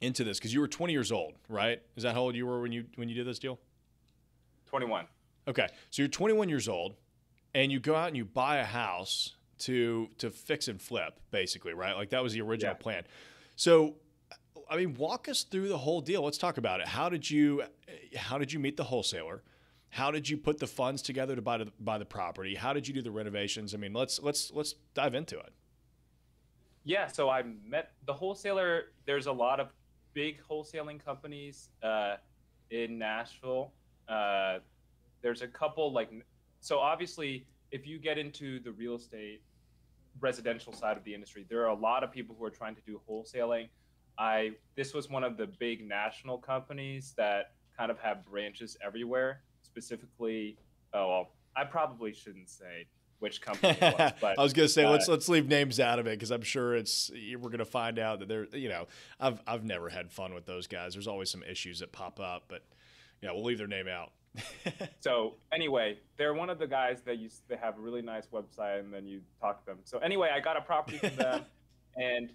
into 0.00 0.22
this 0.22 0.38
because 0.38 0.52
you 0.52 0.60
were 0.60 0.68
20 0.68 0.92
years 0.92 1.10
old, 1.10 1.34
right? 1.48 1.80
Is 1.96 2.04
that 2.04 2.14
how 2.14 2.20
old 2.20 2.36
you 2.36 2.46
were 2.46 2.60
when 2.60 2.70
you 2.70 2.84
when 2.96 3.08
you 3.08 3.14
did 3.14 3.26
this 3.26 3.38
deal? 3.38 3.58
21. 4.66 5.06
Okay, 5.46 5.68
so 5.90 6.02
you're 6.02 6.08
21 6.08 6.48
years 6.48 6.68
old 6.68 6.94
and 7.54 7.70
you 7.70 7.80
go 7.80 7.94
out 7.94 8.08
and 8.08 8.16
you 8.16 8.24
buy 8.24 8.58
a 8.58 8.64
house 8.64 9.36
to 9.58 10.08
to 10.18 10.30
fix 10.30 10.68
and 10.68 10.80
flip 10.82 11.20
basically 11.30 11.74
right 11.74 11.96
like 11.96 12.10
that 12.10 12.22
was 12.22 12.32
the 12.32 12.40
original 12.40 12.74
yeah. 12.74 12.82
plan 12.82 13.02
so 13.56 13.94
i 14.70 14.76
mean 14.76 14.94
walk 14.94 15.28
us 15.28 15.42
through 15.42 15.68
the 15.68 15.78
whole 15.78 16.00
deal. 16.00 16.22
Let's 16.22 16.38
talk 16.38 16.58
about 16.58 16.80
it. 16.80 16.88
How 16.88 17.08
did 17.08 17.30
you 17.30 17.62
how 18.16 18.38
did 18.38 18.52
you 18.52 18.58
meet 18.58 18.76
the 18.76 18.84
wholesaler? 18.84 19.42
How 19.90 20.10
did 20.10 20.28
you 20.28 20.36
put 20.36 20.58
the 20.58 20.66
funds 20.66 21.02
together 21.02 21.36
to 21.36 21.42
buy 21.42 21.58
the, 21.58 21.72
buy 21.78 21.98
the 21.98 22.04
property? 22.04 22.56
How 22.56 22.72
did 22.72 22.88
you 22.88 22.94
do 22.94 23.02
the 23.02 23.10
renovations? 23.10 23.74
I 23.74 23.78
mean 23.78 23.92
let's 23.92 24.20
let's 24.20 24.50
let's 24.52 24.74
dive 24.94 25.14
into 25.14 25.38
it. 25.38 25.52
Yeah 26.84 27.06
so 27.06 27.30
i 27.30 27.42
met 27.42 27.92
the 28.06 28.12
wholesaler. 28.12 28.92
There's 29.06 29.26
a 29.26 29.32
lot 29.32 29.60
of 29.60 29.68
big 30.12 30.38
wholesaling 30.48 31.04
companies 31.04 31.68
uh, 31.82 32.16
in 32.70 32.98
nashville. 32.98 33.72
Uh, 34.08 34.58
there's 35.22 35.42
a 35.42 35.48
couple 35.48 35.92
like 35.92 36.10
so 36.64 36.78
obviously, 36.78 37.46
if 37.72 37.86
you 37.86 37.98
get 37.98 38.16
into 38.16 38.58
the 38.58 38.72
real 38.72 38.94
estate 38.94 39.42
residential 40.18 40.72
side 40.72 40.96
of 40.96 41.04
the 41.04 41.12
industry, 41.12 41.44
there 41.46 41.60
are 41.60 41.68
a 41.68 41.74
lot 41.74 42.02
of 42.02 42.10
people 42.10 42.34
who 42.38 42.42
are 42.42 42.50
trying 42.50 42.74
to 42.74 42.80
do 42.86 42.98
wholesaling. 43.06 43.68
I 44.18 44.52
this 44.76 44.94
was 44.94 45.08
one 45.08 45.24
of 45.24 45.36
the 45.36 45.46
big 45.46 45.86
national 45.86 46.38
companies 46.38 47.14
that 47.16 47.52
kind 47.76 47.90
of 47.90 47.98
have 47.98 48.24
branches 48.24 48.76
everywhere. 48.84 49.40
Specifically, 49.62 50.56
oh 50.92 51.08
well, 51.08 51.32
I 51.56 51.64
probably 51.64 52.12
shouldn't 52.12 52.48
say 52.48 52.86
which 53.18 53.40
company 53.40 53.76
was, 53.80 54.12
but 54.20 54.38
I 54.38 54.42
was 54.42 54.52
gonna 54.52 54.68
say 54.68 54.84
uh, 54.84 54.90
let's 54.90 55.08
let's 55.08 55.28
leave 55.28 55.48
names 55.48 55.80
out 55.80 55.98
of 55.98 56.06
it 56.06 56.18
because 56.18 56.30
I'm 56.30 56.42
sure 56.42 56.74
it's 56.74 57.10
we're 57.38 57.50
gonna 57.50 57.64
find 57.64 57.98
out 57.98 58.20
that 58.20 58.28
they're 58.28 58.46
you 58.52 58.68
know 58.68 58.86
I've 59.18 59.40
I've 59.46 59.64
never 59.64 59.88
had 59.88 60.12
fun 60.12 60.34
with 60.34 60.46
those 60.46 60.66
guys. 60.66 60.94
There's 60.94 61.08
always 61.08 61.30
some 61.30 61.42
issues 61.42 61.80
that 61.80 61.92
pop 61.92 62.20
up, 62.20 62.44
but 62.48 62.62
yeah, 63.22 63.32
we'll 63.32 63.44
leave 63.44 63.58
their 63.58 63.66
name 63.66 63.88
out. 63.88 64.12
so 65.00 65.34
anyway, 65.52 65.98
they're 66.16 66.34
one 66.34 66.50
of 66.50 66.58
the 66.58 66.66
guys 66.66 67.02
that 67.02 67.18
you 67.18 67.30
they 67.48 67.56
have 67.56 67.78
a 67.78 67.80
really 67.80 68.02
nice 68.02 68.26
website, 68.26 68.80
and 68.80 68.92
then 68.92 69.06
you 69.06 69.20
talk 69.40 69.60
to 69.60 69.66
them. 69.66 69.78
So 69.84 69.98
anyway, 69.98 70.30
I 70.34 70.40
got 70.40 70.56
a 70.56 70.60
property 70.60 70.98
from 70.98 71.16
them, 71.16 71.44
and 71.96 72.30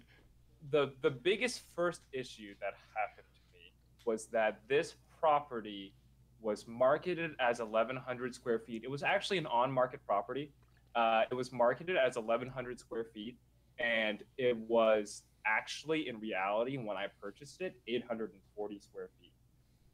the 0.70 0.92
the 1.02 1.10
biggest 1.10 1.62
first 1.74 2.02
issue 2.12 2.54
that 2.60 2.74
happened 2.94 3.26
to 3.34 3.40
me 3.52 3.72
was 4.04 4.26
that 4.26 4.60
this 4.68 4.94
property 5.18 5.94
was 6.40 6.66
marketed 6.66 7.32
as 7.38 7.60
1,100 7.60 8.34
square 8.34 8.58
feet. 8.58 8.82
It 8.84 8.90
was 8.90 9.02
actually 9.02 9.38
an 9.38 9.46
on-market 9.46 10.00
property. 10.06 10.52
Uh, 10.94 11.22
it 11.30 11.34
was 11.34 11.52
marketed 11.52 11.96
as 11.96 12.16
1,100 12.16 12.80
square 12.80 13.04
feet, 13.04 13.36
and 13.78 14.22
it 14.38 14.56
was 14.56 15.22
actually, 15.46 16.08
in 16.08 16.18
reality, 16.18 16.78
when 16.78 16.96
I 16.96 17.06
purchased 17.20 17.60
it, 17.60 17.76
840 17.86 18.80
square 18.80 19.10
feet. 19.20 19.32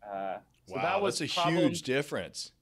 Uh, 0.02 0.38
so 0.66 0.76
wow, 0.76 0.82
that 0.82 1.02
was 1.02 1.18
that's 1.18 1.32
a 1.32 1.34
problem, 1.34 1.56
huge 1.58 1.82
difference. 1.82 2.52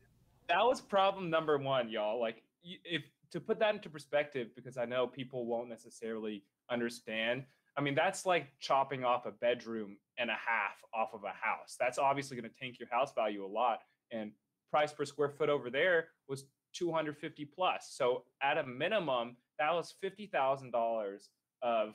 That 0.48 0.62
was 0.62 0.80
problem 0.80 1.30
number 1.30 1.58
one, 1.58 1.88
y'all. 1.88 2.20
Like, 2.20 2.42
if 2.62 3.02
to 3.30 3.40
put 3.40 3.58
that 3.58 3.74
into 3.74 3.90
perspective, 3.90 4.48
because 4.54 4.78
I 4.78 4.84
know 4.84 5.06
people 5.06 5.46
won't 5.46 5.68
necessarily 5.68 6.42
understand. 6.70 7.44
I 7.76 7.80
mean, 7.80 7.94
that's 7.94 8.24
like 8.24 8.48
chopping 8.60 9.04
off 9.04 9.26
a 9.26 9.32
bedroom 9.32 9.96
and 10.18 10.30
a 10.30 10.34
half 10.34 10.76
off 10.94 11.12
of 11.12 11.24
a 11.24 11.28
house. 11.28 11.76
That's 11.78 11.98
obviously 11.98 12.37
going 12.37 12.48
to 12.48 12.56
tank 12.56 12.78
your 12.78 12.88
house 12.90 13.12
value 13.14 13.44
a 13.44 13.48
lot. 13.48 13.80
And 14.12 14.30
price 14.70 14.92
per 14.92 15.04
square 15.04 15.28
foot 15.30 15.48
over 15.48 15.70
there 15.70 16.08
was 16.28 16.44
250 16.74 17.44
plus. 17.46 17.88
So 17.90 18.24
at 18.42 18.58
a 18.58 18.64
minimum, 18.64 19.37
that 19.58 19.72
was 19.72 19.94
fifty 20.00 20.26
thousand 20.26 20.72
dollars 20.72 21.30
of 21.62 21.94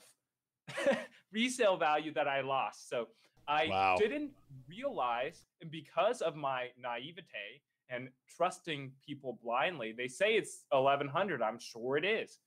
resale 1.34 1.78
value 1.78 2.14
that 2.14 2.28
I 2.28 2.42
lost. 2.42 2.90
So 2.90 3.08
I 3.48 3.68
wow. 3.70 3.96
didn't 3.98 4.32
realize, 4.68 5.46
and 5.62 5.72
because 5.72 6.22
of 6.22 6.36
my 6.36 6.68
naivete 6.82 7.62
and 7.90 8.10
trusting 8.38 8.92
people 9.06 9.40
blindly, 9.44 9.94
they 9.98 10.08
say 10.08 10.36
it's 10.36 10.66
1100. 10.70 11.42
I'm 11.42 11.60
sure 11.60 11.98
it 11.98 12.06
is. 12.06 12.38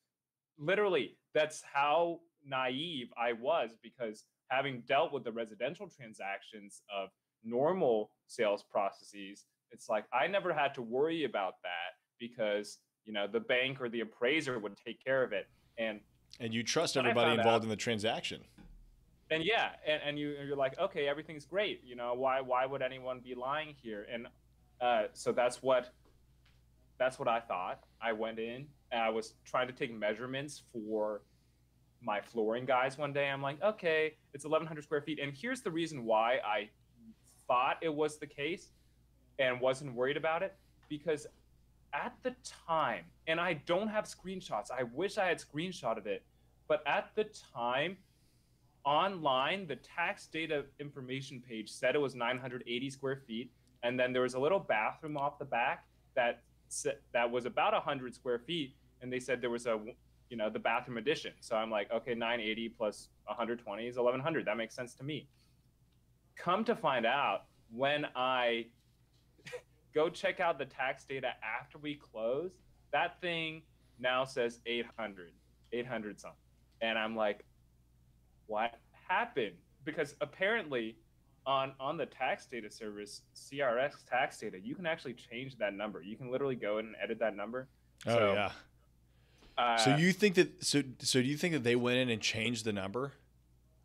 Literally, 0.59 1.17
that's 1.35 1.63
how 1.73 2.21
naive 2.47 3.09
I 3.17 3.33
was 3.33 3.71
because 3.83 4.25
having 4.49 4.83
dealt 4.87 5.13
with 5.13 5.25
the 5.25 5.33
residential 5.33 5.89
transactions 5.89 6.83
of 6.95 7.09
normal 7.45 8.11
sales 8.27 8.65
processes, 8.71 9.47
it's 9.71 9.89
like 9.89 10.05
I 10.13 10.27
never 10.27 10.53
had 10.53 10.75
to 10.75 10.83
worry 10.83 11.25
about 11.25 11.55
that 11.63 11.97
because 12.19 12.79
you 13.05 13.13
know 13.13 13.27
the 13.27 13.41
bank 13.41 13.81
or 13.81 13.89
the 13.89 14.01
appraiser 14.01 14.59
would 14.59 14.77
take 14.77 15.03
care 15.05 15.23
of 15.23 15.33
it 15.33 15.49
and 15.79 16.01
and 16.41 16.55
you 16.55 16.63
trust 16.63 16.97
everybody 16.97 17.33
involved 17.33 17.49
out, 17.49 17.63
in 17.65 17.69
the 17.69 17.77
transaction 17.77 18.41
and 19.33 19.45
yeah, 19.45 19.71
and, 19.87 20.01
and 20.05 20.19
you 20.19 20.35
you're 20.47 20.57
like, 20.57 20.79
okay, 20.79 21.09
everything's 21.09 21.47
great. 21.47 21.81
You 21.85 21.97
know, 21.97 22.13
why 22.15 22.41
why 22.41 22.67
would 22.67 22.83
anyone 22.83 23.21
be 23.21 23.35
lying 23.35 23.75
here? 23.83 24.07
And 24.13 24.27
uh, 24.81 25.05
so 25.15 25.33
that's 25.33 25.63
what 25.63 25.93
that's 26.99 27.19
what 27.19 27.29
I 27.29 27.41
thought. 27.41 27.81
I 28.01 28.13
went 28.13 28.39
in 28.39 28.67
and 28.91 29.03
I 29.03 29.09
was 29.09 29.35
trying 29.45 29.69
to 29.69 29.73
take 29.73 29.93
measurements 29.93 30.63
for 30.73 31.23
my 32.03 32.21
flooring 32.21 32.65
guys 32.67 32.99
one 32.99 33.13
day. 33.13 33.29
I'm 33.29 33.43
like, 33.43 33.63
okay, 33.63 34.15
it's 34.35 34.45
1,100 34.45 34.83
square 34.83 35.03
feet, 35.03 35.19
and 35.21 35.33
here's 35.33 35.63
the 35.63 35.71
reason 35.71 36.05
why 36.05 36.39
I 36.45 36.69
thought 37.47 37.79
it 37.83 37.95
was 37.95 38.19
the 38.19 38.27
case. 38.27 38.73
and 39.39 39.61
wasn't 39.61 39.95
worried 39.95 40.17
about 40.17 40.43
it 40.43 40.55
because 40.89 41.27
at 41.93 42.15
the 42.23 42.35
time, 42.67 43.05
and 43.27 43.41
I 43.41 43.55
don't 43.55 43.89
have 43.89 44.05
screenshots. 44.05 44.71
I 44.71 44.85
wish 44.95 45.19
I 45.19 45.27
had 45.27 45.39
screenshotted 45.39 46.07
it, 46.07 46.23
but 46.69 46.83
at 46.87 47.11
the 47.15 47.25
time, 47.55 47.97
online, 48.85 49.67
the 49.67 49.77
tax 49.77 50.27
data 50.27 50.65
information 50.81 51.43
page 51.47 51.71
said 51.71 51.95
it 51.95 52.01
was 52.01 52.15
980 52.15 52.91
square 52.91 53.17
feet, 53.27 53.51
and 53.83 53.99
then 53.99 54.13
there 54.13 54.23
was 54.23 54.35
a 54.35 54.39
little 54.39 54.59
bathroom 54.59 55.17
off 55.17 55.39
the 55.39 55.45
back 55.45 55.87
that 56.15 56.43
that 57.13 57.31
was 57.31 57.45
about 57.45 57.73
100 57.75 58.15
square 58.15 58.39
feet, 58.39 58.75
and 59.03 59.13
they 59.13 59.21
said 59.21 59.41
there 59.41 59.51
was 59.51 59.67
a 59.67 59.79
you 60.33 60.39
know 60.39 60.49
the 60.49 60.59
bathroom 60.59 60.97
addition. 60.97 61.33
So 61.41 61.57
I'm 61.57 61.71
like, 61.71 61.93
okay, 61.93 62.15
980 62.15 62.71
plus 62.71 63.11
120 63.27 63.87
is 63.87 63.97
1100. 63.97 64.47
That 64.47 64.57
makes 64.57 64.75
sense 64.75 64.95
to 64.95 65.05
me. 65.05 65.29
Come 66.37 66.65
to 66.65 66.75
find 66.75 67.05
out, 67.05 67.45
when 67.71 68.07
I 68.17 68.67
go 69.95 70.09
check 70.09 70.41
out 70.41 70.59
the 70.59 70.65
tax 70.65 71.05
data 71.05 71.35
after 71.61 71.77
we 71.77 71.97
close, 71.97 72.53
that 72.93 73.21
thing 73.21 73.61
now 74.01 74.25
says 74.25 74.61
800, 74.65 75.33
800 75.71 76.19
something. 76.19 76.39
And 76.81 76.99
I'm 76.99 77.15
like, 77.15 77.45
what 78.47 78.81
happened? 79.07 79.57
Because 79.85 80.15
apparently 80.23 80.97
on 81.45 81.73
on 81.79 81.99
the 81.99 82.07
tax 82.07 82.47
data 82.47 82.71
service, 82.71 83.21
CRS 83.37 83.93
tax 84.09 84.39
data, 84.39 84.59
you 84.59 84.75
can 84.75 84.87
actually 84.87 85.15
change 85.15 85.59
that 85.59 85.75
number. 85.75 86.01
You 86.01 86.17
can 86.17 86.33
literally 86.33 86.57
go 86.57 86.79
in 86.79 86.87
and 86.87 86.95
edit 87.05 87.19
that 87.19 87.37
number. 87.37 87.69
Oh 88.07 88.17
so, 88.17 88.33
yeah. 88.33 88.53
Uh, 89.63 89.77
so 89.77 89.97
you 89.97 90.13
think 90.13 90.35
that 90.35 90.65
so 90.65 90.83
so 90.99 91.23
do 91.23 91.29
you 91.29 91.37
think 91.37 91.55
that 91.55 91.63
they 91.63 91.77
went 91.77 91.99
in 91.99 92.11
and 92.11 92.21
changed 92.21 92.65
the 92.65 92.73
number? 92.73 93.13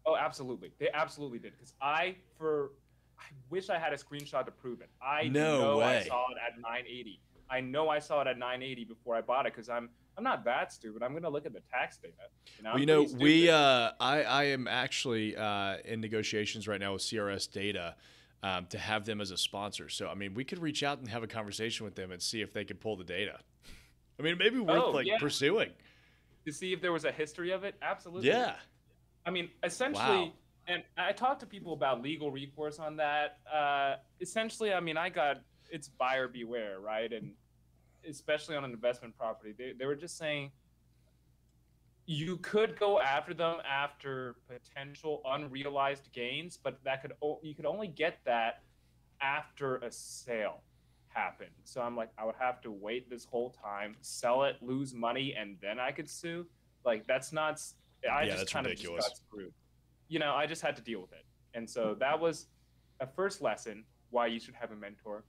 Oh, 0.05 0.15
absolutely. 0.15 0.71
They 0.79 0.89
absolutely 0.91 1.37
did 1.37 1.53
because 1.53 1.73
I 1.81 2.15
for 2.37 2.71
I 3.19 3.25
wish 3.49 3.69
I 3.69 3.77
had 3.77 3.93
a 3.93 3.97
screenshot 3.97 4.45
to 4.45 4.51
prove 4.51 4.81
it. 4.81 4.89
I 5.01 5.27
no 5.27 5.61
know 5.61 5.77
way. 5.77 5.97
I 5.97 6.07
saw 6.07 6.25
it 6.31 6.37
at 6.45 6.59
980. 6.59 7.19
I 7.49 7.61
know 7.61 7.89
I 7.89 7.99
saw 7.99 8.21
it 8.21 8.27
at 8.27 8.37
980 8.37 8.85
before 8.85 9.15
I 9.15 9.21
bought 9.21 9.45
it 9.45 9.53
because 9.53 9.69
I'm 9.69 9.89
I'm 10.17 10.23
not 10.23 10.43
that 10.45 10.73
stupid. 10.73 11.03
I'm 11.03 11.13
gonna 11.13 11.29
look 11.29 11.45
at 11.45 11.53
the 11.53 11.61
tax 11.71 11.97
data. 11.97 12.13
You 12.57 12.63
know, 12.63 12.71
well, 12.71 12.79
you 12.79 12.85
know 12.87 13.07
we 13.19 13.49
uh, 13.49 13.91
I 13.99 14.23
I 14.23 14.43
am 14.45 14.67
actually 14.67 15.37
uh, 15.37 15.77
in 15.85 16.01
negotiations 16.01 16.67
right 16.67 16.79
now 16.79 16.93
with 16.93 17.03
CRS 17.03 17.51
Data. 17.51 17.95
Um, 18.43 18.67
to 18.67 18.77
have 18.77 19.03
them 19.03 19.19
as 19.19 19.31
a 19.31 19.37
sponsor, 19.37 19.89
so 19.89 20.07
I 20.09 20.13
mean, 20.13 20.35
we 20.35 20.43
could 20.43 20.59
reach 20.59 20.83
out 20.83 20.99
and 20.99 21.09
have 21.09 21.23
a 21.23 21.27
conversation 21.27 21.85
with 21.85 21.95
them 21.95 22.11
and 22.11 22.21
see 22.21 22.41
if 22.41 22.53
they 22.53 22.65
could 22.65 22.79
pull 22.79 22.95
the 22.95 23.03
data. 23.03 23.39
I 24.19 24.23
mean, 24.23 24.37
maybe 24.37 24.59
worth 24.59 24.83
oh, 24.83 24.91
like 24.91 25.07
yeah. 25.07 25.17
pursuing 25.19 25.71
to 26.45 26.51
see 26.51 26.73
if 26.73 26.81
there 26.81 26.91
was 26.91 27.05
a 27.05 27.11
history 27.11 27.51
of 27.51 27.63
it. 27.63 27.75
Absolutely. 27.81 28.29
Yeah. 28.29 28.55
I 29.25 29.29
mean, 29.29 29.49
essentially, 29.63 30.17
wow. 30.17 30.31
and 30.67 30.83
I 30.97 31.11
talked 31.11 31.41
to 31.41 31.45
people 31.45 31.73
about 31.73 32.01
legal 32.01 32.31
recourse 32.31 32.79
on 32.79 32.95
that. 32.97 33.39
Uh, 33.53 33.95
essentially, 34.21 34.73
I 34.73 34.79
mean, 34.79 34.97
I 34.97 35.09
got 35.09 35.41
it's 35.69 35.89
buyer 35.89 36.27
beware, 36.27 36.79
right? 36.79 37.11
And 37.11 37.33
especially 38.09 38.55
on 38.55 38.63
an 38.63 38.71
investment 38.71 39.17
property, 39.17 39.53
they, 39.57 39.73
they 39.77 39.85
were 39.85 39.95
just 39.95 40.17
saying 40.17 40.51
you 42.05 42.37
could 42.37 42.79
go 42.79 43.01
after 43.01 43.33
them 43.33 43.57
after 43.69 44.37
potential 44.47 45.21
unrealized 45.25 46.09
gains, 46.13 46.57
but 46.61 46.79
that 46.85 47.01
could 47.01 47.11
you 47.43 47.53
could 47.53 47.65
only 47.65 47.87
get 47.87 48.19
that 48.25 48.63
after 49.21 49.77
a 49.77 49.91
sale 49.91 50.61
happened. 51.17 51.49
So 51.63 51.81
I'm 51.81 51.95
like, 51.95 52.09
I 52.17 52.25
would 52.25 52.35
have 52.39 52.61
to 52.61 52.71
wait 52.71 53.09
this 53.09 53.25
whole 53.25 53.49
time, 53.49 53.95
sell 54.01 54.43
it, 54.43 54.57
lose 54.61 54.93
money, 54.93 55.35
and 55.37 55.57
then 55.61 55.79
I 55.79 55.91
could 55.91 56.09
sue. 56.09 56.45
Like 56.85 57.07
that's 57.07 57.33
not. 57.33 57.61
I 58.09 58.23
yeah, 58.23 58.35
just 58.35 58.53
kind 58.53 58.67
of 58.67 58.75
just 58.75 58.87
got 58.87 59.17
screwed. 59.17 59.53
You 60.07 60.19
know, 60.19 60.33
I 60.33 60.45
just 60.45 60.61
had 60.61 60.75
to 60.77 60.81
deal 60.81 61.01
with 61.01 61.11
it, 61.11 61.25
and 61.53 61.69
so 61.69 61.95
that 61.99 62.17
was 62.19 62.47
a 62.99 63.07
first 63.07 63.41
lesson 63.41 63.83
why 64.11 64.27
you 64.27 64.39
should 64.39 64.53
have 64.53 64.71
a 64.71 64.75
mentor. 64.75 65.23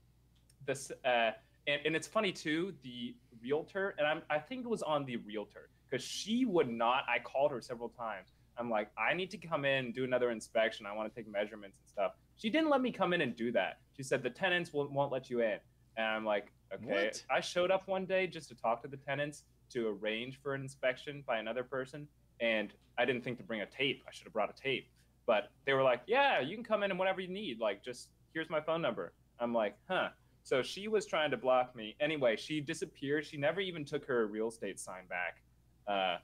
This 0.67 0.93
uh, 1.05 1.31
and, 1.67 1.81
and 1.85 1.97
it's 1.97 2.07
funny 2.07 2.33
too, 2.33 2.75
the 2.83 3.15
realtor, 3.43 3.95
and 3.99 4.07
I'm, 4.07 4.23
I 4.31 4.39
think 4.39 4.65
it 4.65 4.69
was 4.69 4.83
on 4.83 5.05
the 5.05 5.17
realtor 5.17 5.69
because 5.89 6.05
she 6.05 6.45
would 6.45 6.69
not. 6.69 7.05
I 7.09 7.19
called 7.19 7.51
her 7.53 7.61
several 7.61 7.89
times. 7.89 8.29
I'm 8.59 8.69
like, 8.69 8.91
I 8.99 9.15
need 9.15 9.31
to 9.31 9.37
come 9.39 9.65
in 9.65 9.87
and 9.87 9.95
do 9.95 10.05
another 10.05 10.31
inspection. 10.31 10.85
I 10.85 10.93
want 10.93 11.09
to 11.09 11.15
take 11.15 11.31
measurements 11.31 11.79
and 11.79 11.89
stuff. 11.89 12.13
She 12.37 12.51
didn't 12.51 12.71
let 12.71 12.81
me 12.81 12.91
come 12.91 13.13
in 13.13 13.21
and 13.21 13.37
do 13.37 13.53
that. 13.53 13.79
She 13.97 14.03
said 14.03 14.23
the 14.23 14.31
tenants 14.31 14.73
won't, 14.73 14.91
won't 14.91 15.13
let 15.13 15.31
you 15.31 15.43
in. 15.43 15.59
And 15.99 16.07
I'm 16.07 16.25
like, 16.25 16.47
okay. 16.73 17.07
What? 17.07 17.23
I 17.31 17.41
showed 17.41 17.71
up 17.71 17.87
one 17.87 18.07
day 18.07 18.27
just 18.27 18.49
to 18.49 18.55
talk 18.55 18.81
to 18.83 18.89
the 18.89 18.97
tenants 18.97 19.43
to 19.71 19.89
arrange 19.89 20.41
for 20.41 20.55
an 20.55 20.63
inspection 20.63 21.23
by 21.27 21.39
another 21.39 21.65
person. 21.65 22.09
And 22.41 22.73
I 22.97 23.05
didn't 23.05 23.23
think 23.23 23.37
to 23.39 23.45
bring 23.45 23.61
a 23.61 23.67
tape. 23.67 24.03
I 24.09 24.13
should 24.13 24.25
have 24.25 24.33
brought 24.33 24.49
a 24.49 24.63
tape. 24.63 24.89
But 25.27 25.51
they 25.67 25.75
were 25.75 25.83
like, 25.83 26.01
yeah, 26.07 26.41
you 26.41 26.55
can 26.55 26.65
come 26.65 26.83
in 26.83 26.91
and 26.91 26.99
whatever 26.99 27.21
you 27.21 27.29
need. 27.29 27.61
Like, 27.61 27.85
just 27.85 28.09
here's 28.33 28.49
my 28.49 28.61
phone 28.61 28.81
number. 28.81 29.13
I'm 29.41 29.53
like, 29.53 29.77
huh. 29.89 30.09
So 30.45 30.63
she 30.63 30.89
was 30.89 31.05
trying 31.05 31.31
to 31.33 31.37
block 31.37 31.77
me. 31.77 31.97
Anyway, 32.01 32.37
she 32.37 32.61
disappeared. 32.61 33.27
She 33.27 33.37
never 33.37 33.61
even 33.61 33.85
took 33.85 34.07
her 34.07 34.27
real 34.27 34.49
estate 34.49 34.81
sign 34.81 35.03
back. 35.09 35.43
Uh, 35.87 36.19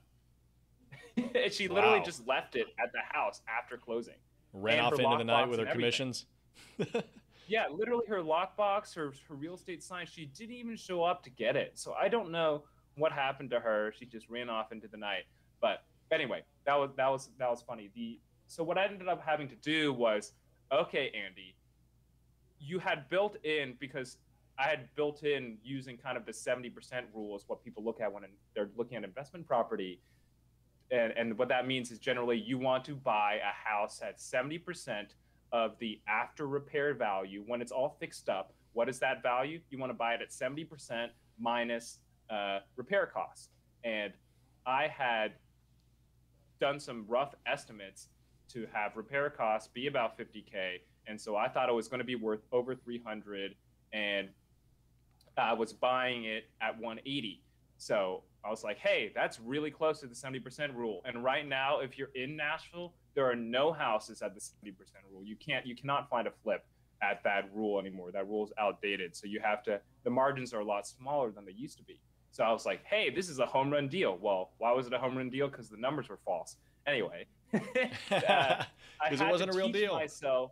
she 1.51 1.67
wow. 1.67 1.75
literally 1.75 2.01
just 2.03 2.25
left 2.25 2.55
it 2.55 2.67
at 2.79 2.91
the 2.91 2.99
house 3.11 3.41
after 3.47 3.77
closing. 3.77 4.15
Ran 4.53 4.79
off 4.79 4.93
into 4.97 5.17
the 5.17 5.23
night 5.23 5.49
with 5.49 5.59
her 5.59 5.65
commissions. 5.65 6.25
yeah, 7.47 7.65
literally 7.71 8.05
her 8.07 8.21
lockbox, 8.21 8.93
her 8.95 9.13
her 9.27 9.35
real 9.35 9.55
estate 9.55 9.83
sign. 9.83 10.05
She 10.05 10.25
didn't 10.25 10.55
even 10.55 10.75
show 10.75 11.03
up 11.03 11.23
to 11.23 11.29
get 11.29 11.55
it. 11.55 11.73
So 11.75 11.93
I 11.93 12.07
don't 12.07 12.31
know 12.31 12.63
what 12.95 13.11
happened 13.11 13.49
to 13.51 13.59
her. 13.59 13.93
She 13.97 14.05
just 14.05 14.29
ran 14.29 14.49
off 14.49 14.71
into 14.71 14.87
the 14.87 14.97
night. 14.97 15.23
But 15.61 15.83
anyway, 16.11 16.43
that 16.65 16.75
was 16.75 16.91
that 16.97 17.09
was 17.09 17.29
that 17.37 17.49
was 17.49 17.61
funny. 17.61 17.89
The 17.95 18.19
so 18.47 18.63
what 18.63 18.77
I 18.77 18.85
ended 18.85 19.07
up 19.07 19.21
having 19.23 19.47
to 19.49 19.55
do 19.55 19.93
was, 19.93 20.33
okay, 20.71 21.11
Andy, 21.15 21.55
you 22.59 22.79
had 22.79 23.09
built 23.09 23.37
in 23.43 23.75
because 23.79 24.17
I 24.57 24.67
had 24.67 24.87
built 24.95 25.23
in 25.23 25.57
using 25.63 25.97
kind 25.97 26.17
of 26.17 26.25
the 26.25 26.31
70% 26.31 26.71
rule 27.13 27.35
is 27.35 27.43
what 27.47 27.63
people 27.63 27.83
look 27.83 27.99
at 27.99 28.11
when 28.11 28.23
they're 28.53 28.69
looking 28.77 28.97
at 28.97 29.03
investment 29.03 29.45
property. 29.45 29.99
And, 30.91 31.11
and 31.17 31.37
what 31.37 31.49
that 31.49 31.67
means 31.67 31.91
is 31.91 31.99
generally 31.99 32.37
you 32.37 32.57
want 32.57 32.85
to 32.85 32.95
buy 32.95 33.39
a 33.43 33.69
house 33.69 34.01
at 34.03 34.19
70% 34.19 35.07
of 35.55 35.77
the 35.79 36.01
after 36.07 36.47
repair 36.47 36.93
value 36.93 37.43
when 37.47 37.61
it's 37.61 37.71
all 37.71 37.95
fixed 37.99 38.27
up. 38.27 38.53
What 38.73 38.89
is 38.89 38.99
that 38.99 39.23
value? 39.23 39.61
You 39.69 39.77
want 39.77 39.89
to 39.89 39.95
buy 39.95 40.13
it 40.13 40.21
at 40.21 40.29
70% 40.29 41.07
minus 41.39 41.99
uh, 42.29 42.59
repair 42.75 43.05
costs. 43.05 43.49
And 43.83 44.11
I 44.65 44.87
had 44.87 45.33
done 46.59 46.79
some 46.79 47.05
rough 47.07 47.35
estimates 47.45 48.09
to 48.49 48.67
have 48.73 48.97
repair 48.97 49.29
costs 49.29 49.69
be 49.73 49.87
about 49.87 50.17
50K 50.17 50.79
and 51.07 51.19
so 51.19 51.35
I 51.35 51.47
thought 51.47 51.69
it 51.69 51.75
was 51.75 51.87
going 51.87 51.99
to 51.99 52.05
be 52.05 52.15
worth 52.15 52.41
over 52.51 52.75
300, 52.75 53.55
and 53.93 54.29
I 55.37 55.53
was 55.53 55.73
buying 55.73 56.25
it 56.25 56.45
at 56.61 56.79
180. 56.79 57.43
So 57.77 58.23
I 58.43 58.49
was 58.49 58.63
like, 58.63 58.77
hey, 58.77 59.11
that's 59.13 59.39
really 59.39 59.71
close 59.71 59.99
to 59.99 60.07
the 60.07 60.15
70% 60.15 60.75
rule. 60.75 61.01
And 61.05 61.23
right 61.23 61.47
now, 61.47 61.79
if 61.79 61.97
you're 61.97 62.11
in 62.15 62.35
Nashville, 62.35 62.93
there 63.15 63.29
are 63.29 63.35
no 63.35 63.71
houses 63.71 64.21
at 64.21 64.35
the 64.35 64.41
70% 64.41 64.73
rule. 65.11 65.23
You 65.23 65.35
can't, 65.35 65.65
you 65.65 65.75
cannot 65.75 66.09
find 66.09 66.27
a 66.27 66.31
flip 66.43 66.65
at 67.01 67.23
that 67.23 67.49
rule 67.53 67.79
anymore. 67.79 68.11
That 68.11 68.27
rule 68.27 68.45
is 68.45 68.51
outdated. 68.57 69.15
So 69.15 69.27
you 69.27 69.39
have 69.41 69.63
to, 69.63 69.79
the 70.03 70.09
margins 70.09 70.53
are 70.53 70.59
a 70.59 70.65
lot 70.65 70.85
smaller 70.85 71.31
than 71.31 71.45
they 71.45 71.53
used 71.53 71.77
to 71.77 71.83
be. 71.83 71.99
So 72.31 72.43
I 72.43 72.51
was 72.51 72.65
like, 72.65 72.83
hey, 72.85 73.09
this 73.09 73.29
is 73.29 73.39
a 73.39 73.45
home 73.45 73.71
run 73.71 73.87
deal. 73.87 74.17
Well, 74.21 74.51
why 74.57 74.71
was 74.73 74.87
it 74.87 74.93
a 74.93 74.99
home 74.99 75.17
run 75.17 75.29
deal? 75.29 75.47
Because 75.47 75.69
the 75.69 75.77
numbers 75.77 76.09
were 76.09 76.19
false. 76.25 76.57
Anyway, 76.85 77.25
because 77.51 78.11
uh, 78.11 78.65
it 79.09 79.31
wasn't 79.31 79.49
a 79.49 79.57
real 79.57 79.71
deal. 79.71 79.93
Myself 79.93 80.51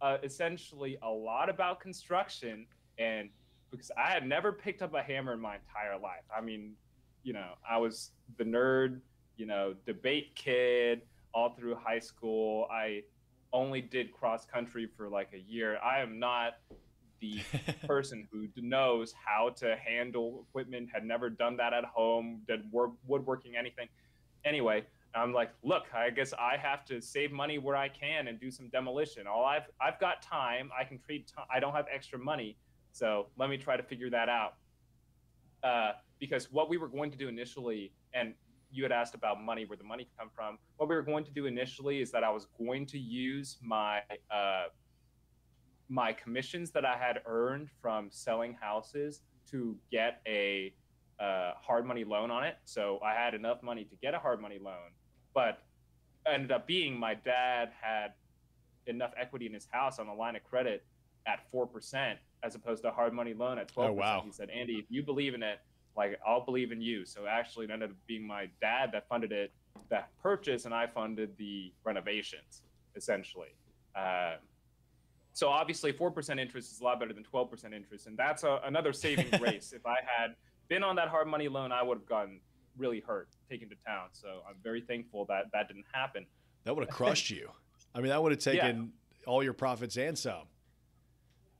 uh, 0.00 0.16
essentially 0.22 0.96
a 1.02 1.10
lot 1.10 1.48
about 1.50 1.80
construction 1.80 2.66
and 2.98 3.28
because 3.70 3.90
I 3.98 4.10
had 4.10 4.26
never 4.26 4.52
picked 4.52 4.80
up 4.80 4.94
a 4.94 5.02
hammer 5.02 5.34
in 5.34 5.40
my 5.40 5.56
entire 5.56 5.98
life. 5.98 6.24
I 6.34 6.40
mean, 6.40 6.72
you 7.22 7.34
know, 7.34 7.50
I 7.68 7.76
was 7.76 8.12
the 8.38 8.44
nerd, 8.44 9.00
you 9.36 9.44
know, 9.44 9.74
debate 9.84 10.34
kid 10.34 11.02
all 11.34 11.54
through 11.54 11.76
high 11.76 11.98
school. 11.98 12.66
I 12.70 13.02
only 13.52 13.80
did 13.80 14.12
cross 14.12 14.44
country 14.44 14.88
for 14.96 15.08
like 15.08 15.30
a 15.34 15.38
year. 15.38 15.78
I 15.78 16.00
am 16.00 16.18
not 16.18 16.54
the 17.20 17.40
person 17.86 18.28
who 18.30 18.48
knows 18.56 19.12
how 19.12 19.50
to 19.50 19.76
handle 19.76 20.44
equipment, 20.48 20.88
had 20.92 21.04
never 21.04 21.30
done 21.30 21.56
that 21.56 21.72
at 21.72 21.84
home, 21.84 22.42
did 22.46 22.70
work, 22.70 22.92
woodworking, 23.06 23.56
anything. 23.56 23.88
Anyway, 24.44 24.84
I'm 25.14 25.32
like, 25.32 25.50
look, 25.62 25.86
I 25.94 26.10
guess 26.10 26.32
I 26.38 26.56
have 26.56 26.84
to 26.86 27.00
save 27.00 27.32
money 27.32 27.58
where 27.58 27.76
I 27.76 27.88
can 27.88 28.28
and 28.28 28.38
do 28.38 28.50
some 28.50 28.68
demolition. 28.68 29.26
All 29.26 29.44
I've 29.44 29.68
I've 29.80 29.98
got 29.98 30.22
time. 30.22 30.70
I 30.78 30.84
can 30.84 30.98
trade. 30.98 31.26
Time. 31.34 31.46
I 31.52 31.60
don't 31.60 31.74
have 31.74 31.86
extra 31.92 32.18
money, 32.18 32.56
so 32.92 33.26
let 33.36 33.50
me 33.50 33.56
try 33.56 33.76
to 33.76 33.82
figure 33.82 34.10
that 34.10 34.28
out. 34.28 34.54
Uh, 35.62 35.92
because 36.20 36.52
what 36.52 36.68
we 36.68 36.76
were 36.76 36.88
going 36.88 37.10
to 37.10 37.16
do 37.16 37.28
initially, 37.28 37.92
and 38.14 38.34
you 38.70 38.82
had 38.82 38.92
asked 38.92 39.14
about 39.14 39.42
money, 39.42 39.64
where 39.64 39.76
the 39.76 39.84
money 39.84 40.08
come 40.18 40.30
from. 40.34 40.58
What 40.76 40.88
we 40.88 40.94
were 40.94 41.02
going 41.02 41.24
to 41.24 41.30
do 41.30 41.46
initially 41.46 42.00
is 42.00 42.10
that 42.12 42.24
I 42.24 42.30
was 42.30 42.46
going 42.58 42.86
to 42.86 42.98
use 42.98 43.58
my 43.62 44.00
uh, 44.30 44.66
my 45.88 46.12
commissions 46.12 46.70
that 46.72 46.84
I 46.84 46.96
had 46.96 47.20
earned 47.26 47.68
from 47.80 48.08
selling 48.10 48.54
houses 48.60 49.22
to 49.50 49.76
get 49.90 50.20
a 50.26 50.74
uh, 51.18 51.52
hard 51.60 51.86
money 51.86 52.04
loan 52.04 52.30
on 52.30 52.44
it. 52.44 52.56
So 52.64 53.00
I 53.02 53.14
had 53.14 53.34
enough 53.34 53.62
money 53.62 53.84
to 53.84 53.96
get 53.96 54.12
a 54.14 54.18
hard 54.18 54.40
money 54.40 54.58
loan 54.62 54.92
but 55.38 55.62
ended 56.26 56.50
up 56.50 56.66
being 56.66 56.98
my 56.98 57.14
dad 57.14 57.70
had 57.80 58.08
enough 58.86 59.12
equity 59.16 59.46
in 59.46 59.54
his 59.54 59.68
house 59.70 60.00
on 60.00 60.08
a 60.08 60.14
line 60.14 60.34
of 60.34 60.42
credit 60.42 60.84
at 61.28 61.40
4% 61.52 62.16
as 62.42 62.56
opposed 62.56 62.82
to 62.82 62.88
a 62.88 62.90
hard 62.90 63.12
money 63.12 63.34
loan 63.34 63.56
at 63.58 63.72
12%. 63.72 63.88
Oh, 63.88 63.92
wow. 63.92 64.22
He 64.24 64.32
said, 64.32 64.50
Andy, 64.50 64.74
if 64.74 64.86
you 64.88 65.04
believe 65.04 65.34
in 65.34 65.44
it, 65.44 65.60
like 65.98 66.18
I'll 66.26 66.44
believe 66.44 66.70
in 66.72 66.80
you. 66.80 67.04
So 67.04 67.26
actually, 67.26 67.66
it 67.66 67.70
ended 67.72 67.90
up 67.90 67.96
being 68.06 68.26
my 68.26 68.48
dad 68.60 68.90
that 68.92 69.08
funded 69.08 69.32
it, 69.32 69.52
that 69.90 70.10
purchase, 70.22 70.64
and 70.64 70.72
I 70.72 70.86
funded 70.86 71.36
the 71.36 71.72
renovations 71.84 72.62
essentially. 72.96 73.48
Uh, 73.94 74.36
so 75.32 75.48
obviously, 75.48 75.92
four 75.92 76.10
percent 76.10 76.40
interest 76.40 76.72
is 76.72 76.80
a 76.80 76.84
lot 76.84 77.00
better 77.00 77.12
than 77.12 77.24
twelve 77.24 77.50
percent 77.50 77.74
interest, 77.74 78.06
and 78.06 78.16
that's 78.16 78.44
a, 78.44 78.60
another 78.64 78.92
saving 78.92 79.26
grace. 79.38 79.72
If 79.72 79.84
I 79.84 79.96
had 80.06 80.36
been 80.68 80.84
on 80.84 80.94
that 80.96 81.08
hard 81.08 81.26
money 81.26 81.48
loan, 81.48 81.72
I 81.72 81.82
would 81.82 81.98
have 81.98 82.06
gotten 82.06 82.40
really 82.78 83.00
hurt 83.00 83.28
taken 83.50 83.68
to 83.68 83.74
town. 83.84 84.08
So 84.12 84.42
I'm 84.48 84.54
very 84.62 84.80
thankful 84.80 85.24
that 85.26 85.46
that 85.52 85.66
didn't 85.66 85.86
happen. 85.92 86.24
That 86.62 86.76
would 86.76 86.86
have 86.86 86.94
crushed 86.94 87.28
you. 87.28 87.50
I 87.92 87.98
mean, 87.98 88.10
that 88.10 88.22
would 88.22 88.30
have 88.30 88.40
taken 88.52 88.92
yeah. 89.20 89.26
all 89.26 89.42
your 89.42 89.52
profits 89.52 89.96
and 89.96 90.16
some 90.16 90.46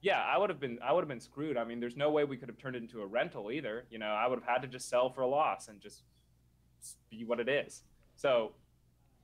yeah, 0.01 0.23
I 0.23 0.39
would 0.39 0.51
have 0.51 0.61
been 0.61 0.79
I 0.83 0.93
would 0.93 1.03
have 1.03 1.09
been 1.09 1.21
screwed. 1.21 1.57
I 1.57 1.65
mean, 1.65 1.81
there's 1.81 1.97
no 1.97 2.11
way 2.11 2.25
we 2.25 2.37
could 2.37 2.49
have 2.49 2.59
turned 2.59 2.77
it 2.77 2.83
into 2.83 3.01
a 3.01 3.07
rental 3.07 3.51
either. 3.51 3.85
You 3.91 3.99
know, 3.99 4.07
I 4.07 4.27
would 4.27 4.39
have 4.39 4.49
had 4.49 4.63
to 4.63 4.69
just 4.69 4.89
sell 4.89 5.11
for 5.11 5.23
a 5.23 5.27
loss 5.27 5.69
and 5.69 5.81
just 5.81 6.03
be 7.11 7.25
what 7.25 7.41
it 7.41 7.49
is. 7.49 7.83
So, 8.15 8.53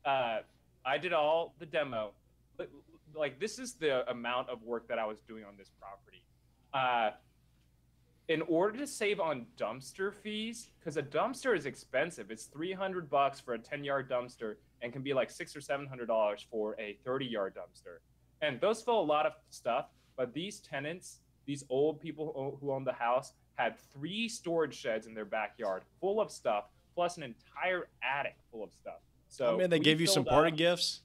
uh, 0.04 0.38
I 0.84 0.98
did 0.98 1.12
all 1.12 1.54
the 1.58 1.66
demo. 1.66 2.12
Like 3.14 3.38
this 3.38 3.58
is 3.58 3.74
the 3.74 4.08
amount 4.10 4.50
of 4.50 4.62
work 4.62 4.88
that 4.88 4.98
I 4.98 5.06
was 5.06 5.18
doing 5.28 5.44
on 5.44 5.56
this 5.56 5.70
property. 5.80 6.24
Uh, 6.72 7.10
in 8.28 8.42
order 8.42 8.78
to 8.78 8.86
save 8.86 9.20
on 9.20 9.46
dumpster 9.56 10.12
fees, 10.12 10.70
because 10.80 10.96
a 10.96 11.02
dumpster 11.02 11.56
is 11.56 11.66
expensive, 11.66 12.30
it's 12.30 12.46
300 12.46 13.10
bucks 13.10 13.38
for 13.38 13.54
a 13.54 13.58
10 13.58 13.84
yard 13.84 14.10
dumpster 14.10 14.56
and 14.82 14.92
can 14.92 15.02
be 15.02 15.14
like 15.14 15.30
six 15.30 15.54
or 15.54 15.60
seven 15.60 15.86
hundred 15.86 16.06
dollars 16.06 16.46
for 16.50 16.74
a 16.80 16.98
30 17.04 17.26
yard 17.26 17.54
dumpster. 17.54 17.98
And 18.40 18.60
those 18.60 18.82
fill 18.82 19.00
a 19.00 19.02
lot 19.02 19.26
of 19.26 19.32
stuff 19.50 19.86
but 20.16 20.32
these 20.32 20.60
tenants, 20.60 21.20
these 21.46 21.64
old 21.68 22.00
people 22.00 22.58
who 22.60 22.72
owned 22.72 22.86
the 22.86 22.92
house, 22.92 23.32
had 23.54 23.78
three 23.92 24.28
storage 24.28 24.74
sheds 24.74 25.06
in 25.06 25.14
their 25.14 25.24
backyard 25.24 25.82
full 26.00 26.20
of 26.20 26.30
stuff, 26.30 26.64
plus 26.94 27.16
an 27.16 27.22
entire 27.22 27.88
attic 28.02 28.36
full 28.50 28.64
of 28.64 28.72
stuff. 28.72 29.00
So 29.28 29.54
I 29.54 29.58
mean, 29.58 29.70
they 29.70 29.78
gave 29.78 30.00
you 30.00 30.06
some 30.06 30.24
parting 30.24 30.54
gifts. 30.54 31.00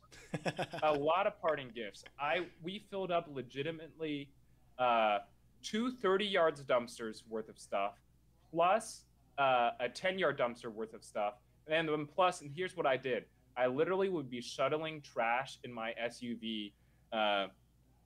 a 0.83 0.93
lot 0.97 1.25
of 1.25 1.39
parting 1.41 1.69
gifts. 1.73 2.03
I 2.19 2.45
we 2.61 2.83
filled 2.89 3.11
up 3.11 3.27
legitimately 3.31 4.29
uh, 4.77 5.19
two 5.63 5.91
30 5.91 6.25
yards 6.25 6.61
dumpsters 6.63 7.23
worth 7.27 7.49
of 7.49 7.57
stuff, 7.57 7.93
plus 8.51 9.05
uh, 9.37 9.71
a 9.79 9.89
10 9.89 10.19
yard 10.19 10.37
dumpster 10.37 10.71
worth 10.71 10.93
of 10.93 11.03
stuff, 11.03 11.35
and 11.67 11.89
then 11.89 12.05
plus. 12.05 12.41
And 12.41 12.51
here's 12.55 12.77
what 12.77 12.85
I 12.85 12.97
did: 12.97 13.25
I 13.57 13.67
literally 13.67 14.09
would 14.09 14.29
be 14.29 14.41
shuttling 14.41 15.01
trash 15.01 15.57
in 15.63 15.73
my 15.73 15.93
SUV 16.01 16.71
uh, 17.11 17.47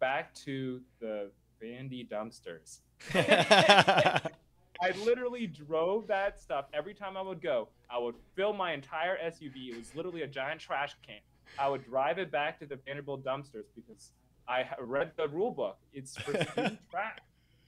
back 0.04 0.34
to 0.34 0.82
the 1.00 1.32
Vandy 1.64 2.06
dumpsters. 2.06 2.80
I 3.14 4.92
literally 5.06 5.48
drove 5.48 6.08
that 6.08 6.42
stuff 6.42 6.66
every 6.74 6.94
time 6.94 7.16
I 7.16 7.22
would 7.22 7.42
go. 7.42 7.70
I 7.90 7.98
would 8.00 8.16
fill 8.36 8.52
my 8.52 8.74
entire 8.74 9.18
SUV. 9.24 9.70
It 9.70 9.78
was 9.78 9.96
literally 9.96 10.24
a 10.24 10.28
giant 10.28 10.60
trash 10.60 10.94
can. 11.08 11.20
I 11.58 11.70
would 11.70 11.86
drive 11.86 12.18
it 12.18 12.34
back 12.34 12.60
to 12.60 12.66
the 12.66 12.78
Vanderbilt 12.86 13.24
dumpsters 13.24 13.68
because 13.74 14.12
I 14.46 14.66
read 14.78 15.14
the 15.16 15.30
rule 15.30 15.52
book. 15.52 15.78
It's 15.94 16.18
for 16.18 16.32
student 16.32 16.80
trash. 16.92 17.20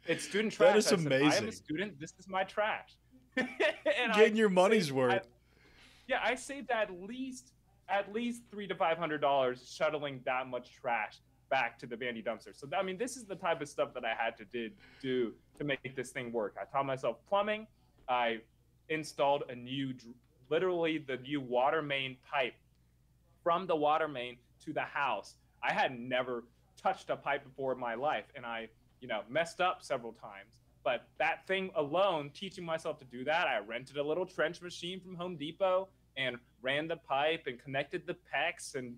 It's 0.05 0.25
student 0.25 0.51
trash. 0.51 0.73
That 0.73 0.77
is 0.79 0.87
I 0.87 0.89
said, 0.89 0.99
amazing. 1.05 1.31
I 1.31 1.35
am 1.37 1.47
a 1.47 1.51
student. 1.53 1.99
This 2.01 2.15
is 2.19 2.27
my 2.27 2.43
trash. 2.43 2.97
and 3.37 3.47
Getting 4.13 4.33
I 4.33 4.37
your 4.39 4.49
money's 4.49 4.87
saved, 4.87 4.97
worth. 4.97 5.13
I, 5.13 5.21
yeah, 6.09 6.19
I 6.21 6.35
saved 6.35 6.69
at 6.69 6.91
least 7.01 7.53
at 7.87 8.11
least 8.11 8.41
three 8.51 8.67
to 8.67 8.75
five 8.75 8.97
hundred 8.97 9.21
dollars 9.21 9.73
shuttling 9.73 10.19
that 10.25 10.47
much 10.49 10.73
trash 10.81 11.19
back 11.49 11.77
to 11.79 11.85
the 11.85 11.95
Vandy 11.95 12.25
dumpster. 12.25 12.55
So 12.55 12.67
I 12.77 12.83
mean, 12.83 12.97
this 12.97 13.17
is 13.17 13.25
the 13.25 13.35
type 13.35 13.61
of 13.61 13.69
stuff 13.69 13.93
that 13.93 14.03
I 14.05 14.13
had 14.17 14.37
to 14.37 14.45
did 14.45 14.73
do 15.01 15.33
to 15.57 15.63
make 15.63 15.95
this 15.95 16.11
thing 16.11 16.31
work. 16.31 16.55
I 16.59 16.65
taught 16.65 16.85
myself 16.85 17.17
plumbing. 17.27 17.67
I 18.07 18.39
installed 18.89 19.43
a 19.49 19.55
new, 19.55 19.93
literally 20.49 20.97
the 20.97 21.17
new 21.17 21.41
water 21.41 21.81
main 21.81 22.17
pipe 22.29 22.53
from 23.43 23.67
the 23.67 23.75
water 23.75 24.07
main 24.07 24.37
to 24.65 24.73
the 24.73 24.81
house. 24.81 25.35
I 25.63 25.73
had 25.73 25.99
never 25.99 26.43
touched 26.81 27.09
a 27.09 27.15
pipe 27.15 27.43
before 27.43 27.73
in 27.73 27.79
my 27.79 27.95
life, 27.95 28.25
and 28.35 28.45
I, 28.45 28.69
you 29.01 29.07
know, 29.07 29.21
messed 29.29 29.61
up 29.61 29.81
several 29.81 30.13
times. 30.13 30.51
But 30.83 31.07
that 31.17 31.47
thing 31.47 31.71
alone, 31.75 32.29
teaching 32.33 32.63
myself 32.63 32.99
to 32.99 33.05
do 33.05 33.23
that, 33.23 33.47
I 33.47 33.57
rented 33.57 33.97
a 33.97 34.03
little 34.03 34.25
trench 34.25 34.61
machine 34.61 34.99
from 34.99 35.15
Home 35.15 35.35
Depot 35.35 35.87
and 36.15 36.37
ran 36.61 36.87
the 36.87 36.97
pipe 36.97 37.43
and 37.47 37.61
connected 37.61 38.05
the 38.05 38.13
PEX 38.13 38.75
and 38.75 38.95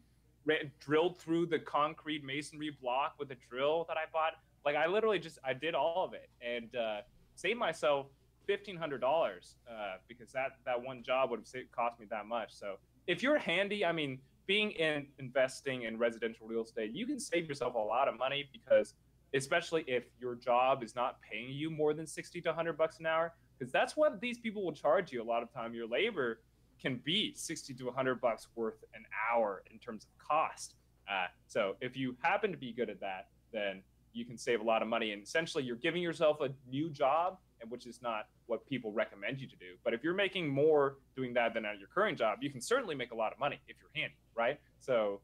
drilled 0.80 1.18
through 1.18 1.48
the 1.48 1.60
concrete 1.60 2.24
masonry 2.24 2.76
block 2.82 3.16
with 3.20 3.32
a 3.32 3.38
drill 3.50 3.86
that 3.88 3.98
I 3.98 4.04
bought. 4.12 4.34
Like 4.66 4.76
I 4.76 4.88
literally 4.88 5.20
just 5.20 5.40
I 5.44 5.54
did 5.54 5.76
all 5.76 6.04
of 6.06 6.14
it 6.14 6.30
and 6.42 6.76
uh, 6.76 7.02
saved 7.36 7.60
myself 7.60 8.08
fifteen 8.46 8.76
hundred 8.76 9.02
dollars 9.02 9.56
uh, 9.70 9.98
because 10.08 10.32
that 10.32 10.58
that 10.66 10.82
one 10.82 11.04
job 11.04 11.30
would 11.32 11.40
have 11.40 11.72
cost 11.72 12.00
me 12.00 12.06
that 12.10 12.26
much. 12.26 12.54
So 12.54 12.76
if 13.08 13.24
you're 13.24 13.38
handy, 13.38 13.86
I 13.86 13.92
mean, 13.92 14.20
being 14.46 14.72
in 14.72 15.08
investing 15.20 15.84
in 15.84 15.98
residential 15.98 16.48
real 16.48 16.64
estate, 16.64 16.92
you 16.94 17.06
can 17.06 17.20
save 17.20 17.48
yourself 17.48 17.76
a 17.76 17.80
lot 17.80 18.08
of 18.08 18.18
money 18.18 18.50
because 18.52 18.94
especially 19.34 19.84
if 19.88 20.06
your 20.20 20.36
job 20.36 20.84
is 20.84 20.96
not 20.96 21.18
paying 21.22 21.52
you 21.52 21.70
more 21.70 21.94
than 21.94 22.08
60 22.08 22.42
to 22.42 22.50
100 22.50 22.78
bucks 22.78 23.00
an 23.00 23.06
hour 23.06 23.34
because 23.58 23.72
that's 23.72 23.98
what 23.98 24.22
these 24.22 24.38
people 24.38 24.64
will 24.64 24.74
charge 24.74 25.12
you 25.12 25.22
a 25.22 25.24
lot 25.24 25.44
of 25.44 25.52
time 25.52 25.74
your 25.74 25.88
labor 25.88 26.40
can 26.82 27.02
be 27.04 27.34
60 27.36 27.74
to 27.74 27.86
100 27.86 28.22
bucks 28.22 28.48
worth 28.56 28.84
an 28.94 29.04
hour 29.32 29.64
in 29.72 29.80
terms 29.80 30.06
of 30.06 30.28
cost. 30.28 30.76
Uh, 31.10 31.28
so 31.48 31.76
if 31.82 31.96
you 31.96 32.16
happen 32.22 32.52
to 32.52 32.58
be 32.58 32.72
good 32.72 32.90
at 32.90 33.00
that, 33.00 33.30
then 33.52 33.82
you 34.14 34.26
can 34.26 34.38
save 34.38 34.62
a 34.62 34.64
lot 34.64 34.82
of 34.82 34.88
money. 34.88 35.12
And 35.12 35.24
essentially, 35.24 35.64
you're 35.64 35.76
giving 35.76 36.02
yourself 36.02 36.42
a 36.42 36.50
new 36.70 36.90
job, 36.90 37.38
and 37.62 37.70
which 37.72 37.86
is 37.86 38.02
not 38.02 38.28
what 38.48 38.66
people 38.68 38.92
recommend 38.92 39.40
you 39.40 39.48
to 39.48 39.56
do. 39.56 39.76
But 39.84 39.94
if 39.94 40.04
you're 40.04 40.14
making 40.14 40.50
more 40.50 40.98
doing 41.16 41.34
that 41.36 41.54
than 41.54 41.66
at 41.66 41.80
your 41.80 41.88
current 41.88 42.18
job, 42.18 42.40
you 42.42 42.50
can 42.50 42.62
certainly 42.62 42.96
make 42.96 43.12
a 43.12 43.16
lot 43.16 43.32
of 43.32 43.40
money 43.40 43.60
if 43.68 43.78
you're 43.80 43.92
handy, 43.96 44.16
right? 44.36 44.60
So 44.80 45.22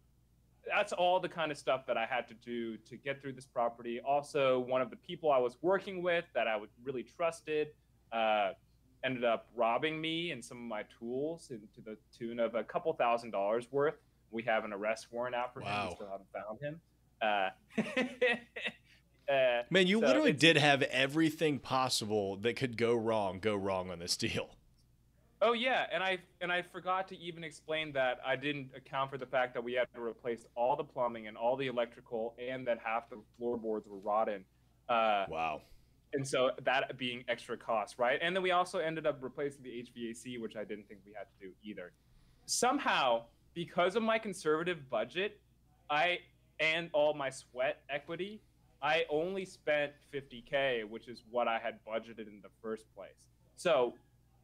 that's 0.67 0.93
all 0.93 1.19
the 1.19 1.29
kind 1.29 1.51
of 1.51 1.57
stuff 1.57 1.85
that 1.87 1.97
I 1.97 2.05
had 2.05 2.27
to 2.29 2.33
do 2.35 2.77
to 2.77 2.97
get 2.97 3.21
through 3.21 3.33
this 3.33 3.45
property. 3.45 3.99
Also, 3.99 4.59
one 4.59 4.81
of 4.81 4.89
the 4.89 4.95
people 4.95 5.31
I 5.31 5.37
was 5.37 5.57
working 5.61 6.01
with 6.01 6.25
that 6.33 6.47
I 6.47 6.55
was 6.55 6.69
really 6.83 7.03
trusted. 7.03 7.69
Uh, 8.11 8.51
ended 9.03 9.23
up 9.23 9.47
robbing 9.55 9.99
me 9.99 10.29
and 10.31 10.43
some 10.43 10.57
of 10.57 10.63
my 10.63 10.83
tools 10.99 11.47
to 11.47 11.59
the 11.81 11.97
tune 12.17 12.39
of 12.39 12.55
a 12.55 12.63
couple 12.63 12.91
thousand 12.93 13.31
dollars 13.31 13.67
worth. 13.71 13.95
We 14.31 14.43
have 14.43 14.63
an 14.65 14.73
arrest 14.73 15.07
warrant 15.11 15.35
out 15.35 15.53
for 15.53 15.61
wow. 15.61 15.83
him. 15.83 15.89
We 15.89 15.95
still 15.95 16.09
haven't 16.09 16.29
found 16.33 16.59
him. 16.61 16.81
Uh, 17.21 17.49
uh, 19.31 19.63
Man, 19.69 19.85
you 19.87 19.99
so 19.99 20.07
literally 20.07 20.33
did 20.33 20.57
have 20.57 20.81
everything 20.83 21.59
possible 21.59 22.37
that 22.37 22.55
could 22.55 22.77
go 22.77 22.95
wrong 22.95 23.39
go 23.39 23.55
wrong 23.55 23.91
on 23.91 23.99
this 23.99 24.17
deal. 24.17 24.55
Oh 25.41 25.51
yeah, 25.51 25.87
and 25.91 26.01
I 26.01 26.19
and 26.39 26.49
I 26.51 26.61
forgot 26.61 27.09
to 27.09 27.19
even 27.19 27.43
explain 27.43 27.91
that 27.93 28.19
I 28.25 28.37
didn't 28.37 28.71
account 28.75 29.11
for 29.11 29.17
the 29.17 29.25
fact 29.25 29.53
that 29.53 29.63
we 29.63 29.73
had 29.73 29.87
to 29.93 30.01
replace 30.01 30.45
all 30.55 30.77
the 30.77 30.85
plumbing 30.85 31.27
and 31.27 31.35
all 31.35 31.57
the 31.57 31.67
electrical, 31.67 32.33
and 32.39 32.65
that 32.67 32.79
half 32.83 33.09
the 33.09 33.21
floorboards 33.37 33.87
were 33.87 33.99
rotten. 33.99 34.45
Uh, 34.87 35.25
wow 35.29 35.61
and 36.13 36.27
so 36.27 36.51
that 36.63 36.97
being 36.97 37.23
extra 37.27 37.57
cost, 37.57 37.97
right? 37.97 38.19
And 38.21 38.35
then 38.35 38.43
we 38.43 38.51
also 38.51 38.79
ended 38.79 39.05
up 39.05 39.17
replacing 39.21 39.63
the 39.63 39.69
HVAC, 39.69 40.39
which 40.39 40.55
I 40.55 40.63
didn't 40.63 40.87
think 40.87 41.01
we 41.05 41.13
had 41.13 41.25
to 41.39 41.47
do 41.47 41.53
either. 41.63 41.91
Somehow, 42.45 43.23
because 43.53 43.95
of 43.95 44.03
my 44.03 44.19
conservative 44.19 44.89
budget, 44.89 45.39
I 45.89 46.19
and 46.59 46.89
all 46.93 47.13
my 47.13 47.29
sweat 47.29 47.81
equity, 47.89 48.41
I 48.81 49.05
only 49.09 49.45
spent 49.45 49.93
50k, 50.13 50.87
which 50.87 51.07
is 51.07 51.23
what 51.31 51.47
I 51.47 51.57
had 51.57 51.79
budgeted 51.85 52.27
in 52.27 52.41
the 52.41 52.49
first 52.61 52.85
place. 52.95 53.29
So 53.55 53.93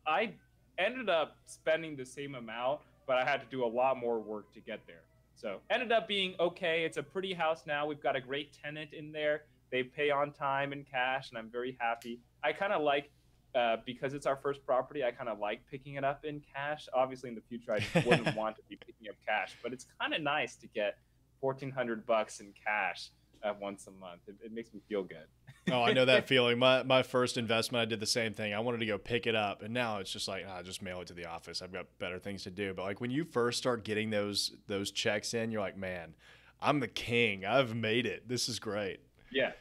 I 0.07 0.33
ended 0.77 1.09
up 1.09 1.37
spending 1.45 1.95
the 1.95 2.05
same 2.05 2.35
amount, 2.35 2.79
but 3.05 3.17
I 3.17 3.25
had 3.25 3.41
to 3.41 3.47
do 3.51 3.65
a 3.65 3.67
lot 3.67 3.97
more 3.97 4.19
work 4.19 4.51
to 4.53 4.59
get 4.59 4.79
there. 4.87 5.03
So 5.35 5.59
ended 5.69 5.91
up 5.91 6.07
being 6.07 6.35
okay. 6.39 6.83
It's 6.83 6.97
a 6.97 7.03
pretty 7.03 7.33
house 7.33 7.63
now. 7.65 7.85
We've 7.85 8.01
got 8.01 8.15
a 8.15 8.21
great 8.21 8.51
tenant 8.63 8.93
in 8.93 9.11
there. 9.11 9.43
They 9.71 9.83
pay 9.83 10.09
on 10.09 10.31
time 10.31 10.73
in 10.73 10.83
cash, 10.83 11.29
and 11.29 11.37
I'm 11.37 11.49
very 11.49 11.77
happy. 11.79 12.19
I 12.43 12.53
kind 12.53 12.73
of 12.73 12.81
like 12.81 13.11
uh, 13.55 13.77
because 13.85 14.13
it's 14.13 14.25
our 14.25 14.35
first 14.35 14.65
property. 14.65 15.03
I 15.03 15.11
kind 15.11 15.29
of 15.29 15.39
like 15.39 15.61
picking 15.69 15.95
it 15.95 16.03
up 16.03 16.25
in 16.25 16.41
cash. 16.53 16.87
Obviously, 16.93 17.29
in 17.29 17.35
the 17.35 17.41
future, 17.41 17.73
I 17.73 18.03
wouldn't 18.05 18.35
want 18.35 18.55
to 18.57 18.61
be 18.69 18.75
picking 18.75 19.09
up 19.09 19.15
cash, 19.25 19.55
but 19.63 19.73
it's 19.73 19.85
kind 19.99 20.13
of 20.13 20.21
nice 20.21 20.55
to 20.57 20.67
get 20.67 20.97
fourteen 21.41 21.71
hundred 21.71 22.05
bucks 22.05 22.39
in 22.39 22.53
cash 22.65 23.09
uh, 23.43 23.53
once 23.59 23.87
a 23.87 23.91
month. 23.91 24.21
It, 24.27 24.35
it 24.43 24.51
makes 24.51 24.73
me 24.73 24.81
feel 24.87 25.03
good. 25.03 25.25
oh, 25.71 25.81
I 25.81 25.93
know 25.93 26.05
that 26.05 26.27
feeling. 26.27 26.59
My 26.59 26.83
my 26.83 27.03
first 27.03 27.37
investment, 27.37 27.81
I 27.81 27.85
did 27.85 27.99
the 27.99 28.05
same 28.05 28.33
thing. 28.33 28.53
I 28.53 28.59
wanted 28.59 28.79
to 28.79 28.85
go 28.85 28.97
pick 28.97 29.27
it 29.27 29.35
up, 29.35 29.61
and 29.61 29.73
now 29.73 29.97
it's 29.97 30.11
just 30.11 30.27
like, 30.27 30.45
ah, 30.47 30.61
just 30.61 30.81
mail 30.81 31.01
it 31.01 31.07
to 31.07 31.13
the 31.13 31.25
office. 31.25 31.61
I've 31.61 31.73
got 31.73 31.87
better 31.99 32.19
things 32.19 32.43
to 32.43 32.51
do. 32.51 32.73
But 32.73 32.83
like 32.83 33.01
when 33.01 33.11
you 33.11 33.23
first 33.23 33.57
start 33.57 33.83
getting 33.83 34.09
those 34.09 34.51
those 34.67 34.91
checks 34.91 35.33
in, 35.33 35.51
you're 35.51 35.61
like, 35.61 35.77
man, 35.77 36.15
I'm 36.61 36.79
the 36.79 36.87
king. 36.87 37.45
I've 37.45 37.75
made 37.75 38.05
it. 38.05 38.27
This 38.27 38.49
is 38.49 38.59
great. 38.59 38.99
Yeah. 39.31 39.51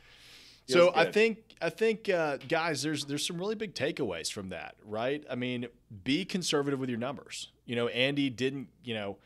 So 0.66 0.92
I 0.94 1.10
think 1.10 1.38
I 1.60 1.70
think 1.70 2.08
uh, 2.08 2.36
guys, 2.48 2.82
there's 2.82 3.04
there's 3.06 3.26
some 3.26 3.38
really 3.38 3.54
big 3.54 3.74
takeaways 3.74 4.30
from 4.30 4.50
that, 4.50 4.76
right? 4.84 5.24
I 5.30 5.34
mean, 5.34 5.66
be 6.04 6.24
conservative 6.24 6.78
with 6.78 6.90
your 6.90 6.98
numbers. 6.98 7.48
You 7.64 7.76
know, 7.76 7.88
Andy 7.88 8.30
didn't, 8.30 8.68
you 8.84 8.94
know, 8.94 9.16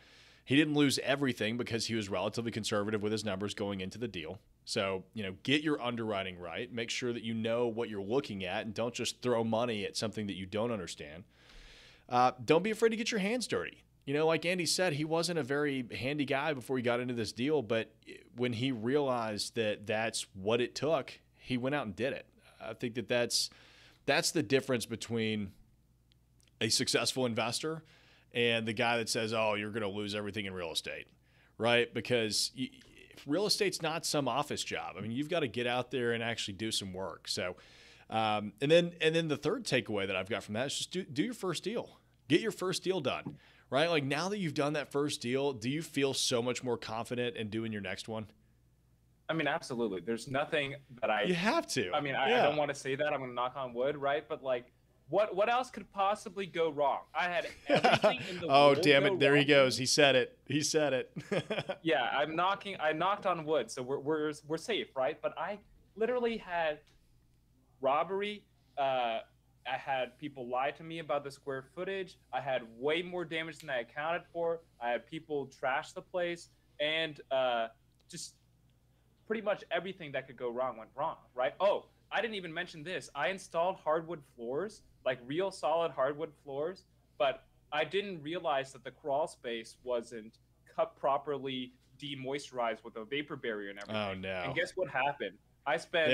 he 0.44 0.57
didn't 0.57 0.74
lose 0.74 0.98
everything 1.02 1.57
because 1.57 1.87
he 1.87 1.94
was 1.94 2.09
relatively 2.09 2.50
conservative 2.50 3.02
with 3.02 3.12
his 3.12 3.24
numbers 3.24 3.55
going 3.55 3.81
into 3.81 3.98
the 3.98 4.09
deal. 4.09 4.38
So, 4.64 5.05
you 5.14 5.22
know, 5.24 5.35
get 5.42 5.62
your 5.62 5.81
underwriting 5.83 6.38
right. 6.38 6.72
Make 6.72 6.90
sure 6.90 7.12
that 7.12 7.22
you 7.22 7.35
know 7.35 7.66
what 7.66 7.88
you're 7.88 8.02
looking 8.02 8.44
at 8.44 8.64
and 8.64 8.72
don't 8.72 8.94
just 8.94 9.20
throw 9.20 9.42
money 9.42 9.85
at 9.85 9.96
something 9.96 10.26
that 10.28 10.35
you 10.35 10.46
don't 10.46 10.70
understand. 10.70 11.24
Uh, 12.09 12.33
don't 12.44 12.62
be 12.62 12.70
afraid 12.70 12.90
to 12.90 12.96
get 12.96 13.11
your 13.11 13.20
hands 13.20 13.46
dirty. 13.46 13.83
You 14.04 14.14
know, 14.14 14.26
like 14.26 14.44
Andy 14.44 14.66
said, 14.66 14.94
he 14.94 15.04
wasn't 15.04 15.38
a 15.38 15.44
very 15.44 15.86
handy 15.96 16.24
guy 16.24 16.52
before 16.54 16.76
he 16.76 16.82
got 16.82 16.98
into 16.98 17.14
this 17.14 17.32
deal, 17.32 17.62
but 17.62 17.94
when 18.36 18.52
he 18.52 18.72
realized 18.72 19.54
that 19.54 19.86
that's 19.86 20.26
what 20.34 20.60
it 20.60 20.74
took, 20.74 21.20
he 21.38 21.56
went 21.56 21.74
out 21.74 21.86
and 21.86 21.94
did 21.94 22.12
it. 22.12 22.26
I 22.60 22.74
think 22.74 22.94
that 22.94 23.08
that's 23.08 23.50
that's 24.04 24.32
the 24.32 24.42
difference 24.42 24.86
between 24.86 25.52
a 26.60 26.68
successful 26.68 27.26
investor 27.26 27.84
and 28.34 28.66
the 28.66 28.72
guy 28.72 28.98
that 28.98 29.08
says, 29.08 29.32
"Oh, 29.32 29.54
you're 29.54 29.70
going 29.70 29.82
to 29.82 29.88
lose 29.88 30.14
everything 30.14 30.46
in 30.46 30.54
real 30.54 30.72
estate." 30.72 31.06
Right? 31.58 31.92
Because 31.92 32.50
you, 32.54 32.70
real 33.26 33.46
estate's 33.46 33.82
not 33.82 34.04
some 34.04 34.28
office 34.28 34.64
job. 34.64 34.96
I 34.96 35.00
mean, 35.00 35.12
you've 35.12 35.28
got 35.28 35.40
to 35.40 35.48
get 35.48 35.66
out 35.66 35.90
there 35.90 36.12
and 36.12 36.22
actually 36.22 36.54
do 36.54 36.72
some 36.72 36.92
work. 36.92 37.28
So, 37.28 37.56
um, 38.10 38.52
and 38.60 38.70
then 38.70 38.92
and 39.00 39.14
then 39.14 39.28
the 39.28 39.36
third 39.36 39.64
takeaway 39.64 40.06
that 40.06 40.16
I've 40.16 40.28
got 40.28 40.42
from 40.42 40.54
that 40.54 40.66
is 40.66 40.78
just 40.78 40.90
do, 40.90 41.04
do 41.04 41.22
your 41.22 41.34
first 41.34 41.62
deal. 41.62 41.98
Get 42.28 42.40
your 42.40 42.52
first 42.52 42.82
deal 42.82 43.00
done. 43.00 43.36
Right? 43.72 43.88
Like 43.88 44.04
now 44.04 44.28
that 44.28 44.38
you've 44.38 44.52
done 44.52 44.74
that 44.74 44.92
first 44.92 45.22
deal, 45.22 45.54
do 45.54 45.70
you 45.70 45.80
feel 45.80 46.12
so 46.12 46.42
much 46.42 46.62
more 46.62 46.76
confident 46.76 47.37
in 47.37 47.48
doing 47.48 47.72
your 47.72 47.80
next 47.80 48.06
one? 48.06 48.26
I 49.30 49.32
mean, 49.32 49.48
absolutely. 49.48 50.02
There's 50.02 50.28
nothing 50.28 50.74
that 51.00 51.08
I. 51.08 51.22
You 51.22 51.32
have 51.32 51.66
to. 51.68 51.90
I 51.94 52.02
mean, 52.02 52.14
I, 52.14 52.28
yeah. 52.28 52.40
I 52.40 52.42
don't 52.42 52.56
want 52.56 52.68
to 52.68 52.74
say 52.74 52.96
that. 52.96 53.14
I'm 53.14 53.20
going 53.20 53.30
to 53.30 53.35
knock 53.35 53.54
on 53.56 53.72
wood, 53.72 53.96
right? 53.96 54.28
But 54.28 54.42
like, 54.42 54.66
what 55.08 55.35
what 55.35 55.48
else 55.48 55.70
could 55.70 55.90
possibly 55.90 56.44
go 56.44 56.68
wrong? 56.68 56.98
I 57.14 57.30
had 57.30 57.46
everything 57.68 58.20
in 58.28 58.40
the 58.40 58.46
oh, 58.48 58.66
world. 58.66 58.78
Oh 58.78 58.82
damn 58.82 59.06
it! 59.06 59.18
There 59.18 59.32
wrong. 59.32 59.40
he 59.40 59.46
goes. 59.46 59.78
He 59.78 59.87
said 59.87 60.16
it. 60.16 60.37
He 60.48 60.61
said 60.61 60.92
it. 60.92 61.78
yeah, 61.82 62.11
I'm 62.12 62.37
knocking. 62.37 62.76
I 62.78 62.92
knocked 62.92 63.24
on 63.24 63.42
wood, 63.46 63.70
so 63.70 63.82
we're 63.82 64.00
we're 64.00 64.32
we're 64.46 64.58
safe, 64.58 64.88
right? 64.94 65.18
But 65.22 65.32
I 65.38 65.58
literally 65.96 66.37
had 66.37 66.80
robbery. 67.80 68.44
Uh, 68.76 69.20
I 69.66 69.77
had 69.77 70.18
people 70.18 70.48
lie 70.48 70.70
to 70.72 70.83
me 70.83 70.98
about 70.98 71.25
the 71.25 71.31
square 71.31 71.64
footage. 71.75 72.18
I 72.33 72.40
had 72.40 72.62
way 72.79 73.03
more 73.03 73.25
damage 73.25 73.59
than 73.59 73.70
I 73.70 73.81
accounted 73.81 74.22
for. 74.33 74.61
I 74.81 74.90
had 74.90 75.07
people 75.07 75.46
trash 75.46 75.92
the 75.92 76.03
place, 76.03 76.48
and 76.81 77.20
uh, 77.31 77.68
just 78.11 78.35
pretty 79.27 79.42
much 79.42 79.64
everything 79.70 80.12
that 80.12 80.27
could 80.27 80.37
go 80.37 80.51
wrong 80.51 80.77
went 80.77 80.90
wrong, 80.96 81.16
right? 81.35 81.55
Oh, 81.61 81.87
I 82.11 82.20
didn't 82.20 82.35
even 82.35 82.53
mention 82.53 82.83
this. 82.83 83.09
I 83.14 83.29
installed 83.29 83.77
hardwood 83.77 84.20
floors, 84.37 84.83
like 85.05 85.18
real 85.27 85.51
solid 85.51 85.92
hardwood 85.92 86.33
floors, 86.44 86.85
but 87.18 87.44
I 87.72 87.85
didn't 87.85 88.22
realize 88.22 88.72
that 88.72 88.85
the 88.85 88.90
crawl 88.90 89.27
space 89.27 89.77
wasn't 89.83 90.38
cut 90.77 90.96
properly, 90.96 91.72
demoisturized 91.98 92.85
with 92.85 92.96
a 92.96 93.05
vapor 93.05 93.37
barrier 93.37 93.70
and 93.70 93.79
everything. 93.79 94.03
Oh 94.03 94.14
no! 94.14 94.42
And 94.46 94.55
guess 94.55 94.72
what 94.75 94.90
happened? 94.90 95.38
I 95.64 95.77
spent 95.77 96.11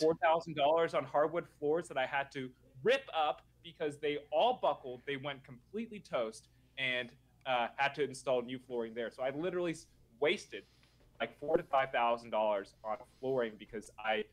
four 0.00 0.14
thousand 0.22 0.56
dollars 0.56 0.92
on 0.94 1.04
hardwood 1.04 1.46
floors 1.58 1.88
that 1.88 1.96
I 1.96 2.04
had 2.04 2.30
to 2.32 2.50
rip 2.82 3.08
up 3.16 3.42
because 3.62 3.98
they 3.98 4.18
all 4.30 4.58
buckled. 4.60 5.02
They 5.06 5.16
went 5.16 5.44
completely 5.44 6.00
toast, 6.00 6.48
and 6.78 7.12
uh, 7.46 7.68
had 7.76 7.94
to 7.96 8.04
install 8.04 8.42
new 8.42 8.58
flooring 8.58 8.94
there. 8.94 9.10
So 9.10 9.22
I 9.22 9.30
literally 9.30 9.74
wasted 10.20 10.64
like 11.20 11.38
four 11.40 11.56
to 11.56 11.62
five 11.62 11.90
thousand 11.90 12.30
dollars 12.30 12.74
on 12.84 12.96
flooring 13.20 13.52
because 13.58 13.90
I 13.98 14.24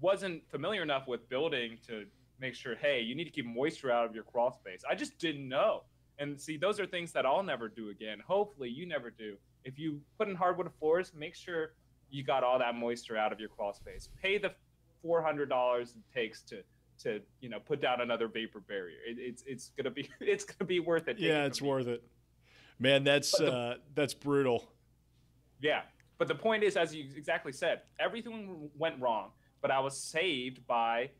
wasn't 0.00 0.42
familiar 0.50 0.82
enough 0.82 1.06
with 1.06 1.28
building 1.28 1.78
to 1.86 2.04
make 2.40 2.54
sure, 2.54 2.74
hey, 2.74 3.00
you 3.00 3.14
need 3.14 3.24
to 3.24 3.30
keep 3.30 3.46
moisture 3.46 3.90
out 3.90 4.04
of 4.04 4.14
your 4.14 4.24
crawl 4.24 4.52
space. 4.52 4.82
I 4.88 4.94
just 4.94 5.18
didn't 5.18 5.48
know. 5.48 5.82
And 6.18 6.40
see, 6.40 6.56
those 6.56 6.78
are 6.80 6.86
things 6.86 7.12
that 7.12 7.26
I'll 7.26 7.42
never 7.42 7.68
do 7.68 7.90
again. 7.90 8.18
Hopefully, 8.26 8.68
you 8.68 8.86
never 8.86 9.10
do. 9.10 9.36
If 9.64 9.78
you 9.78 10.00
put 10.18 10.28
in 10.28 10.34
hardwood 10.34 10.70
floors, 10.78 11.12
make 11.16 11.34
sure 11.34 11.72
you 12.10 12.22
got 12.22 12.44
all 12.44 12.58
that 12.58 12.74
moisture 12.74 13.16
out 13.16 13.32
of 13.32 13.40
your 13.40 13.48
crawl 13.48 13.72
space. 13.72 14.08
Pay 14.20 14.38
the 14.38 14.52
four 15.02 15.22
hundred 15.22 15.48
dollars 15.48 15.94
it 15.96 16.14
takes 16.18 16.42
to 16.42 16.62
to 17.02 17.20
you 17.40 17.48
know 17.48 17.58
put 17.60 17.80
down 17.80 18.00
another 18.00 18.28
vapor 18.28 18.60
barrier. 18.60 18.98
It, 19.06 19.16
it's 19.18 19.44
it's 19.46 19.70
gonna 19.76 19.90
be 19.90 20.08
it's 20.20 20.44
gonna 20.44 20.66
be 20.66 20.80
worth 20.80 21.08
it. 21.08 21.18
Yeah, 21.18 21.44
it's 21.44 21.62
worth 21.62 21.86
it. 21.86 22.02
Man, 22.78 23.04
that's 23.04 23.36
the, 23.38 23.52
uh, 23.52 23.74
that's 23.94 24.14
brutal. 24.14 24.68
Yeah, 25.60 25.82
but 26.18 26.28
the 26.28 26.34
point 26.34 26.62
is, 26.62 26.76
as 26.76 26.94
you 26.94 27.04
exactly 27.16 27.52
said, 27.52 27.82
everything 28.00 28.68
went 28.76 29.00
wrong, 29.00 29.30
but 29.62 29.70
I 29.70 29.80
was 29.80 29.98
saved 29.98 30.66
by 30.66 31.10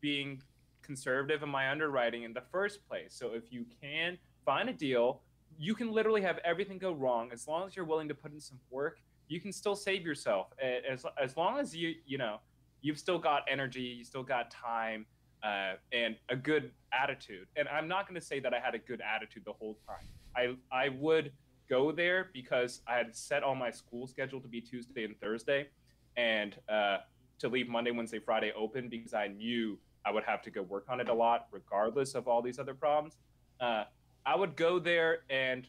being 0.00 0.42
conservative 0.82 1.42
in 1.42 1.48
my 1.48 1.70
underwriting 1.70 2.24
in 2.24 2.32
the 2.32 2.42
first 2.52 2.86
place. 2.86 3.14
So 3.14 3.32
if 3.32 3.52
you 3.52 3.64
can 3.80 4.18
find 4.44 4.68
a 4.68 4.72
deal, 4.72 5.22
you 5.58 5.74
can 5.74 5.92
literally 5.92 6.20
have 6.22 6.38
everything 6.44 6.78
go 6.78 6.92
wrong 6.92 7.30
as 7.32 7.48
long 7.48 7.66
as 7.66 7.76
you're 7.76 7.84
willing 7.84 8.08
to 8.08 8.14
put 8.14 8.32
in 8.32 8.40
some 8.40 8.58
work. 8.70 8.98
You 9.28 9.40
can 9.40 9.52
still 9.52 9.74
save 9.74 10.04
yourself 10.04 10.48
as 10.60 11.06
as 11.22 11.36
long 11.36 11.58
as 11.58 11.74
you 11.74 11.94
you 12.04 12.18
know 12.18 12.40
you've 12.82 12.98
still 12.98 13.18
got 13.18 13.44
energy, 13.50 13.80
you 13.80 14.04
still 14.04 14.22
got 14.22 14.50
time, 14.50 15.06
uh, 15.44 15.74
and 15.92 16.16
a 16.30 16.36
good 16.36 16.70
attitude. 16.92 17.46
And 17.56 17.68
I'm 17.68 17.86
not 17.86 18.08
going 18.08 18.18
to 18.20 18.26
say 18.26 18.40
that 18.40 18.54
I 18.54 18.58
had 18.58 18.74
a 18.74 18.78
good 18.78 19.02
attitude 19.02 19.44
the 19.44 19.52
whole 19.52 19.78
time. 19.86 20.06
I 20.34 20.56
I 20.72 20.88
would 20.88 21.32
go 21.68 21.92
there 21.92 22.30
because 22.32 22.80
I 22.86 22.96
had 22.96 23.14
set 23.14 23.42
all 23.42 23.54
my 23.54 23.70
school 23.70 24.06
schedule 24.06 24.40
to 24.40 24.48
be 24.48 24.60
Tuesday 24.60 25.04
and 25.04 25.18
Thursday, 25.20 25.68
and 26.16 26.56
uh, 26.68 26.98
to 27.38 27.48
leave 27.48 27.68
Monday, 27.68 27.90
Wednesday, 27.90 28.18
Friday 28.18 28.52
open 28.56 28.88
because 28.88 29.14
I 29.14 29.28
knew 29.28 29.78
I 30.04 30.10
would 30.10 30.24
have 30.24 30.42
to 30.42 30.50
go 30.50 30.62
work 30.62 30.86
on 30.88 31.00
it 31.00 31.08
a 31.08 31.14
lot, 31.14 31.46
regardless 31.50 32.14
of 32.14 32.28
all 32.28 32.42
these 32.42 32.58
other 32.58 32.74
problems. 32.74 33.16
Uh, 33.60 33.84
I 34.26 34.36
would 34.36 34.56
go 34.56 34.78
there 34.78 35.18
and 35.30 35.66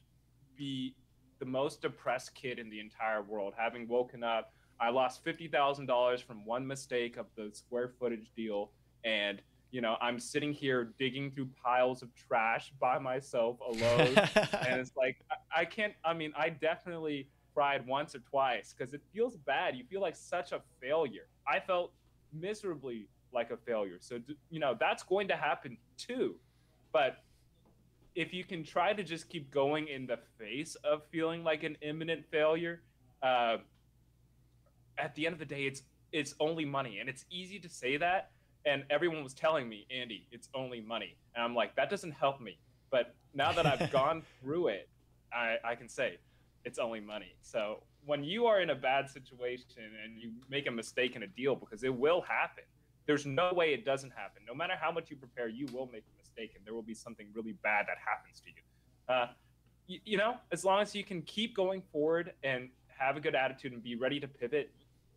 be 0.58 0.96
the 1.40 1.46
most 1.46 1.82
depressed 1.82 2.34
kid 2.34 2.60
in 2.60 2.70
the 2.70 2.80
entire 2.80 3.22
world, 3.22 3.54
having 3.58 3.88
woken 3.88 4.24
up. 4.24 4.54
I 4.80 4.90
lost 4.90 5.24
fifty 5.24 5.48
thousand 5.48 5.86
dollars 5.86 6.22
from 6.22 6.46
one 6.46 6.66
mistake 6.66 7.18
of 7.18 7.26
the 7.36 7.50
square 7.54 7.92
footage 8.00 8.32
deal, 8.36 8.72
and 9.04 9.42
you 9.72 9.82
know, 9.82 9.98
I'm 10.02 10.20
sitting 10.20 10.54
here 10.54 10.94
digging 10.98 11.32
through 11.32 11.50
piles 11.62 12.02
of 12.02 12.10
trash 12.16 12.72
by 12.80 12.98
myself 13.00 13.58
alone. 13.60 14.16
and 14.68 14.80
it's 14.80 14.96
like, 14.96 15.18
I, 15.30 15.62
I 15.62 15.66
can't, 15.66 15.94
I 16.04 16.14
mean, 16.14 16.34
I 16.38 16.50
definitely 16.50 17.28
cried 17.54 17.86
once 17.86 18.16
or 18.16 18.20
twice 18.20 18.74
because 18.78 18.94
it 18.94 19.02
feels 19.14 19.38
bad. 19.38 19.76
You 19.76 19.84
feel 19.90 20.02
like 20.02 20.16
such 20.16 20.52
a 20.52 20.62
failure. 20.82 21.28
I 21.48 21.60
felt 21.60 21.92
miserably 22.34 23.08
like 23.34 23.52
a 23.52 23.58
failure. 23.58 23.98
So, 24.00 24.20
you 24.50 24.60
know, 24.60 24.76
that's 24.80 25.04
going 25.04 25.28
to 25.30 25.36
happen 25.36 25.78
too. 25.98 26.36
But 26.94 27.18
if 28.16 28.34
you 28.34 28.44
can 28.44 28.64
try 28.64 28.94
to 28.94 29.04
just 29.04 29.30
keep 29.30 29.52
going 29.52 29.88
in 29.90 30.08
the 30.08 30.20
face 30.40 30.76
of 30.84 31.04
feeling 31.12 31.44
like 31.44 31.64
an 31.64 31.78
imminent 31.82 32.26
failure, 32.32 32.82
uh, 33.22 33.58
at 34.98 35.14
the 35.16 35.26
end 35.26 35.34
of 35.34 35.40
the 35.40 35.46
day, 35.46 35.66
it's 35.66 35.84
it's 36.12 36.34
only 36.40 36.64
money, 36.64 37.00
and 37.00 37.10
it's 37.10 37.26
easy 37.30 37.60
to 37.60 37.68
say 37.68 37.98
that 37.98 38.32
and 38.66 38.84
everyone 38.90 39.24
was 39.24 39.34
telling 39.34 39.70
me, 39.70 39.86
Andy, 39.92 40.28
it's 40.32 40.50
only 40.54 40.82
money. 40.82 41.16
And 41.36 41.44
I'm 41.44 41.56
like, 41.56 41.76
that 41.76 41.90
doesn't 41.90 42.12
help 42.12 42.42
me. 42.42 42.58
But 42.90 43.16
now 43.34 43.52
that 43.52 43.66
I've 43.66 43.92
gone 43.92 44.24
through 44.42 44.70
it, 44.70 44.90
I, 45.32 45.58
I 45.64 45.76
can 45.76 45.88
say 45.88 46.18
it's 46.64 46.80
only 46.80 47.00
money. 47.00 47.36
So 47.42 47.84
when 48.06 48.24
you 48.24 48.46
are 48.48 48.62
in 48.62 48.72
a 48.72 48.76
bad 48.76 49.10
situation 49.10 49.84
and 50.04 50.20
you 50.20 50.32
make 50.50 50.68
a 50.68 50.72
mistake 50.72 51.16
in 51.16 51.24
a 51.24 51.28
deal, 51.28 51.56
because 51.56 51.84
it 51.84 51.94
will 51.94 52.22
happen, 52.22 52.64
there's 53.06 53.26
no 53.26 53.54
way 53.54 53.74
it 53.74 53.86
doesn't 53.86 54.12
happen. 54.12 54.42
No 54.48 54.56
matter 54.56 54.74
how 54.80 54.92
much 54.92 55.12
you 55.12 55.16
prepare, 55.16 55.48
you 55.48 55.68
will 55.72 55.90
make 55.92 56.04
a 56.14 56.18
mistake 56.18 56.54
and 56.56 56.66
there 56.66 56.74
will 56.74 56.82
be 56.82 56.96
something 56.96 57.28
really 57.34 57.54
bad 57.64 57.86
that 57.88 57.98
happens 58.04 58.40
to 58.42 58.48
you. 58.48 59.16
Uh, 59.16 59.28
you, 59.88 60.00
you 60.06 60.18
know, 60.18 60.38
as 60.52 60.66
long 60.66 60.82
as 60.82 60.96
you 60.96 61.04
can 61.04 61.22
keep 61.22 61.56
going 61.56 61.84
forward 61.92 62.34
and 62.44 62.70
have 62.88 63.18
a 63.18 63.20
good 63.20 63.36
attitude 63.36 63.74
and 63.74 63.84
be 63.84 63.96
ready 63.96 64.20
to 64.20 64.28
pivot, 64.28 64.72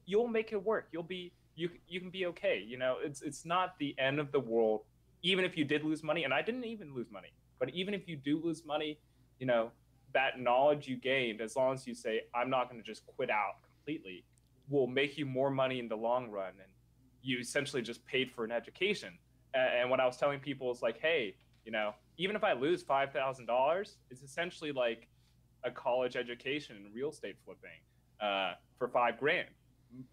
you'll 0.05 0.29
make 0.29 0.53
it 0.53 0.63
work. 0.63 0.89
You'll 0.93 1.03
be 1.03 1.33
you 1.59 1.71
you 1.88 2.01
can 2.01 2.11
be 2.11 2.27
okay. 2.27 2.64
You 2.64 2.79
know, 2.79 2.97
it's 3.03 3.21
it's 3.21 3.44
not 3.44 3.79
the 3.79 3.94
end 3.99 4.21
of 4.21 4.31
the 4.33 4.40
world. 4.40 4.83
Even 5.23 5.44
if 5.44 5.57
you 5.57 5.64
did 5.64 5.83
lose 5.83 6.03
money, 6.05 6.25
and 6.25 6.33
I 6.33 6.42
didn't 6.42 6.64
even 6.64 6.94
lose 6.94 7.11
money, 7.11 7.33
but 7.59 7.71
even 7.71 7.92
if 7.92 8.09
you 8.09 8.16
do 8.16 8.40
lose 8.42 8.64
money, 8.64 8.99
you 9.40 9.47
know, 9.47 9.73
that 10.14 10.38
knowledge 10.38 10.87
you 10.87 10.97
gained, 10.97 11.40
as 11.40 11.57
long 11.57 11.75
as 11.75 11.87
you 11.87 11.94
say, 11.94 12.23
I'm 12.35 12.49
not 12.49 12.71
going 12.71 12.81
to 12.81 12.87
just 12.87 13.05
quit 13.05 13.29
out 13.29 13.57
completely, 13.64 14.25
will 14.68 14.87
make 14.87 15.18
you 15.18 15.27
more 15.27 15.51
money 15.51 15.80
in 15.80 15.89
the 15.89 15.97
long 15.97 16.30
run. 16.30 16.51
And 16.51 16.70
you 17.22 17.41
essentially 17.41 17.83
just 17.83 18.07
paid 18.07 18.30
for 18.30 18.45
an 18.45 18.53
education. 18.53 19.18
And 19.55 19.91
what 19.91 19.99
I 19.99 20.07
was 20.07 20.16
telling 20.16 20.39
people 20.39 20.70
is 20.70 20.83
like, 20.83 21.01
hey, 21.01 21.35
you 21.64 21.72
know, 21.72 21.95
even 22.16 22.37
if 22.37 22.45
I 22.45 22.53
lose 22.53 22.85
$5,000, 22.85 23.97
it's 24.11 24.22
essentially 24.22 24.70
like 24.70 25.09
a 25.64 25.70
college 25.70 26.14
education 26.14 26.76
in 26.76 26.93
real 26.93 27.11
estate 27.11 27.37
flipping 27.45 27.80
uh, 28.20 28.53
for 28.78 28.87
five 28.87 29.18
grand 29.18 29.49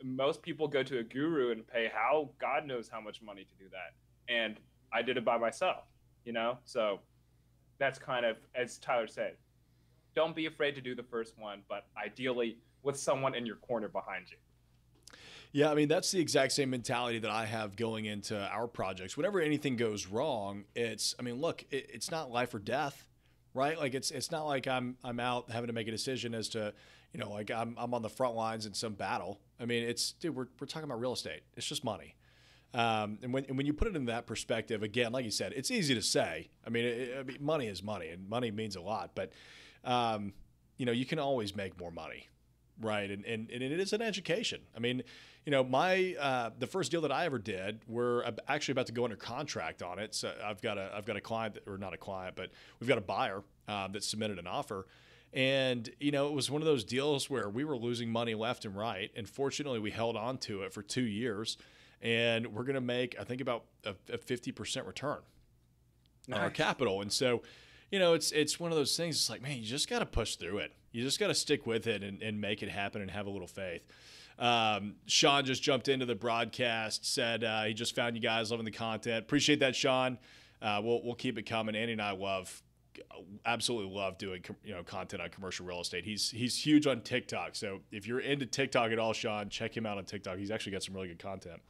most 0.04 0.42
people 0.42 0.68
go 0.68 0.84
to 0.84 1.00
a 1.00 1.04
guru 1.04 1.52
and 1.52 1.68
pay 1.68 1.92
how 1.94 2.30
God 2.40 2.66
knows 2.66 2.90
how 2.90 3.02
much 3.02 3.22
money 3.22 3.44
to 3.44 3.64
do 3.64 3.70
that. 3.72 4.34
And 4.34 4.58
I 4.94 5.02
did 5.02 5.18
it 5.18 5.26
by 5.26 5.38
myself, 5.38 5.84
you 6.24 6.34
know? 6.34 6.58
So 6.66 7.00
that's 7.78 8.00
kind 8.00 8.26
of, 8.26 8.38
as 8.56 8.78
Tyler 8.78 9.08
said, 9.08 9.36
don't 10.16 10.36
be 10.36 10.46
afraid 10.46 10.76
to 10.76 10.82
do 10.82 10.96
the 10.96 11.04
first 11.04 11.38
one, 11.38 11.62
but 11.68 11.88
ideally 12.02 12.58
with 12.84 12.98
someone 12.98 13.36
in 13.36 13.46
your 13.46 13.58
corner 13.58 13.90
behind 13.90 14.32
you. 14.32 14.38
Yeah, 15.52 15.72
I 15.72 15.76
mean, 15.76 15.88
that's 15.88 16.12
the 16.12 16.20
exact 16.20 16.52
same 16.54 16.70
mentality 16.70 17.20
that 17.20 17.32
I 17.32 17.46
have 17.46 17.76
going 17.76 18.06
into 18.06 18.38
our 18.38 18.68
projects. 18.68 19.16
Whenever 19.18 19.40
anything 19.40 19.78
goes 19.78 20.08
wrong, 20.08 20.66
it's, 20.76 21.16
I 21.20 21.22
mean, 21.22 21.36
look, 21.42 21.66
it, 21.72 21.90
it's 21.94 22.12
not 22.12 22.32
life 22.32 22.54
or 22.54 22.60
death. 22.60 23.08
right? 23.56 23.80
Like 23.80 23.96
it's 23.96 24.12
it's 24.12 24.32
not 24.32 24.46
like 24.46 24.68
I'm 24.68 24.98
I'm 25.04 25.20
out 25.20 25.50
having 25.50 25.68
to 25.68 25.74
make 25.74 25.88
a 25.88 25.92
decision 25.92 26.36
as 26.36 26.50
to, 26.50 26.74
you 27.16 27.24
know, 27.24 27.32
like 27.32 27.50
I'm 27.50 27.76
I'm 27.78 27.94
on 27.94 28.02
the 28.02 28.10
front 28.10 28.36
lines 28.36 28.66
in 28.66 28.74
some 28.74 28.94
battle. 28.94 29.40
I 29.58 29.64
mean, 29.64 29.84
it's 29.84 30.12
dude, 30.12 30.36
we're 30.36 30.48
we're 30.60 30.68
talking 30.68 30.84
about 30.84 31.00
real 31.00 31.14
estate. 31.14 31.44
It's 31.56 31.66
just 31.66 31.86
money. 31.86 32.18
Um, 32.74 33.20
and 33.24 33.32
when 33.32 33.46
and 33.46 33.56
when 33.56 33.66
you 33.66 33.72
put 33.72 33.88
it 33.88 33.96
in 33.96 34.04
that 34.08 34.28
perspective, 34.28 34.84
again, 34.84 35.14
like 35.14 35.24
you 35.24 35.32
said, 35.32 35.54
it's 35.56 35.72
easy 35.72 35.96
to 35.96 36.02
say. 36.02 36.50
I 36.68 36.70
mean, 36.70 36.84
it, 36.84 37.18
I 37.18 37.24
mean, 37.24 37.38
money 37.40 37.68
is 37.68 37.82
money, 37.82 38.10
and 38.10 38.28
money 38.28 38.52
means 38.52 38.76
a 38.76 38.82
lot. 38.82 39.12
But 39.16 39.32
um, 39.86 40.34
you 40.76 40.86
know, 40.86 40.92
you 40.92 41.06
can 41.06 41.18
always 41.18 41.56
make 41.56 41.80
more 41.80 41.90
money, 41.90 42.28
right? 42.82 43.10
And, 43.10 43.24
and 43.24 43.50
and 43.50 43.64
it 43.64 43.80
is 43.80 43.94
an 43.94 44.02
education. 44.02 44.60
I 44.76 44.80
mean, 44.80 45.02
you 45.46 45.54
know, 45.54 45.64
my 45.64 46.18
uh, 46.20 46.50
the 46.60 46.68
first 46.68 46.92
deal 46.92 47.00
that 47.00 47.14
I 47.14 47.24
ever 47.24 47.40
did, 47.40 47.80
we're 47.88 48.30
actually 48.50 48.74
about 48.74 48.88
to 48.88 48.92
go 48.92 49.06
under 49.06 49.16
contract 49.16 49.82
on 49.82 50.00
it. 50.00 50.14
So 50.14 50.34
I've 50.44 50.62
got 50.62 50.78
a 50.78 50.92
I've 50.94 51.06
got 51.06 51.16
a 51.16 51.22
client 51.22 51.54
that, 51.54 51.64
or 51.66 51.78
not 51.78 51.94
a 51.94 51.98
client, 51.98 52.36
but 52.36 52.50
we've 52.82 52.90
got 52.90 52.98
a 52.98 53.08
buyer 53.16 53.42
uh, 53.70 53.88
that 53.88 54.04
submitted 54.04 54.38
an 54.38 54.48
offer. 54.48 54.86
And 55.34 55.90
you 56.00 56.12
know, 56.12 56.28
it 56.28 56.34
was 56.34 56.50
one 56.50 56.62
of 56.62 56.66
those 56.66 56.84
deals 56.84 57.30
where 57.30 57.50
we 57.50 57.66
were 57.66 57.78
losing 57.78 58.10
money 58.10 58.36
left 58.36 58.66
and 58.66 58.76
right, 58.76 59.12
and 59.16 59.28
fortunately, 59.28 59.80
we 59.80 59.92
held 59.92 60.16
on 60.16 60.38
to 60.40 60.62
it 60.62 60.74
for 60.74 60.82
two 60.82 61.04
years 61.04 61.58
and 62.02 62.48
we're 62.48 62.64
going 62.64 62.76
to 62.76 62.82
make 62.82 63.16
I 63.20 63.24
think 63.24 63.42
about 63.42 63.64
a 63.84 64.18
fifty 64.18 64.52
percent 64.52 64.86
return 64.86 65.20
nice. 66.28 66.38
on 66.38 66.44
our 66.44 66.52
capital. 66.52 67.02
And 67.02 67.12
so, 67.12 67.42
you 67.92 68.00
know, 68.00 68.14
it's 68.14 68.32
it's 68.32 68.60
one 68.60 68.72
of 68.72 68.78
those 68.78 68.96
things. 68.96 69.16
It's 69.16 69.30
like, 69.30 69.42
man, 69.42 69.58
you 69.58 69.64
just 69.64 69.90
got 69.90 70.00
to 70.00 70.06
push 70.06 70.36
through 70.36 70.60
it. 70.60 70.72
You 70.92 71.04
just 71.04 71.20
got 71.20 71.28
to 71.28 71.36
stick 71.36 71.66
with 71.66 71.88
it 71.88 72.04
and, 72.04 72.22
and 72.22 72.40
make 72.40 72.64
it 72.64 72.70
happen 72.70 73.02
and 73.02 73.12
have 73.12 73.26
a 73.26 73.30
little 73.30 73.48
faith. 73.48 73.86
Um, 74.38 74.96
Sean 75.08 75.46
just 75.46 75.64
jumped 75.64 75.88
into 75.88 76.06
the 76.06 76.16
broadcast, 76.16 77.12
said 77.12 77.44
uh, 77.44 77.64
he 77.64 77.74
just 77.74 77.96
found 77.96 78.16
you 78.16 78.22
guys 78.22 78.52
loving 78.52 78.66
the 78.66 78.72
content. 78.72 79.24
Appreciate 79.24 79.60
that, 79.60 79.76
Sean. 79.76 80.18
Uh, 80.62 80.82
we'll 80.84 81.04
we'll 81.04 81.16
keep 81.16 81.38
it 81.38 81.44
coming. 81.44 81.76
Andy 81.76 81.94
and 81.94 82.02
I 82.02 82.12
love 82.12 82.62
absolutely 83.46 83.94
love 83.94 84.18
doing 84.18 84.44
you 84.64 84.74
know 84.74 84.84
content 84.84 85.22
on 85.22 85.30
commercial 85.30 85.66
real 85.66 85.82
estate. 85.82 86.06
He's 86.06 86.30
he's 86.30 86.58
huge 86.58 86.88
on 86.88 87.02
TikTok. 87.02 87.56
So 87.56 87.80
if 87.92 88.08
you're 88.08 88.20
into 88.20 88.46
TikTok 88.46 88.92
at 88.92 89.00
all, 89.00 89.14
Sean, 89.14 89.50
check 89.50 89.76
him 89.76 89.86
out 89.86 89.98
on 89.98 90.06
TikTok. 90.06 90.38
He's 90.38 90.52
actually 90.52 90.74
got 90.74 90.84
some 90.84 90.96
really 90.96 91.08
good 91.08 91.20
content. 91.20 91.62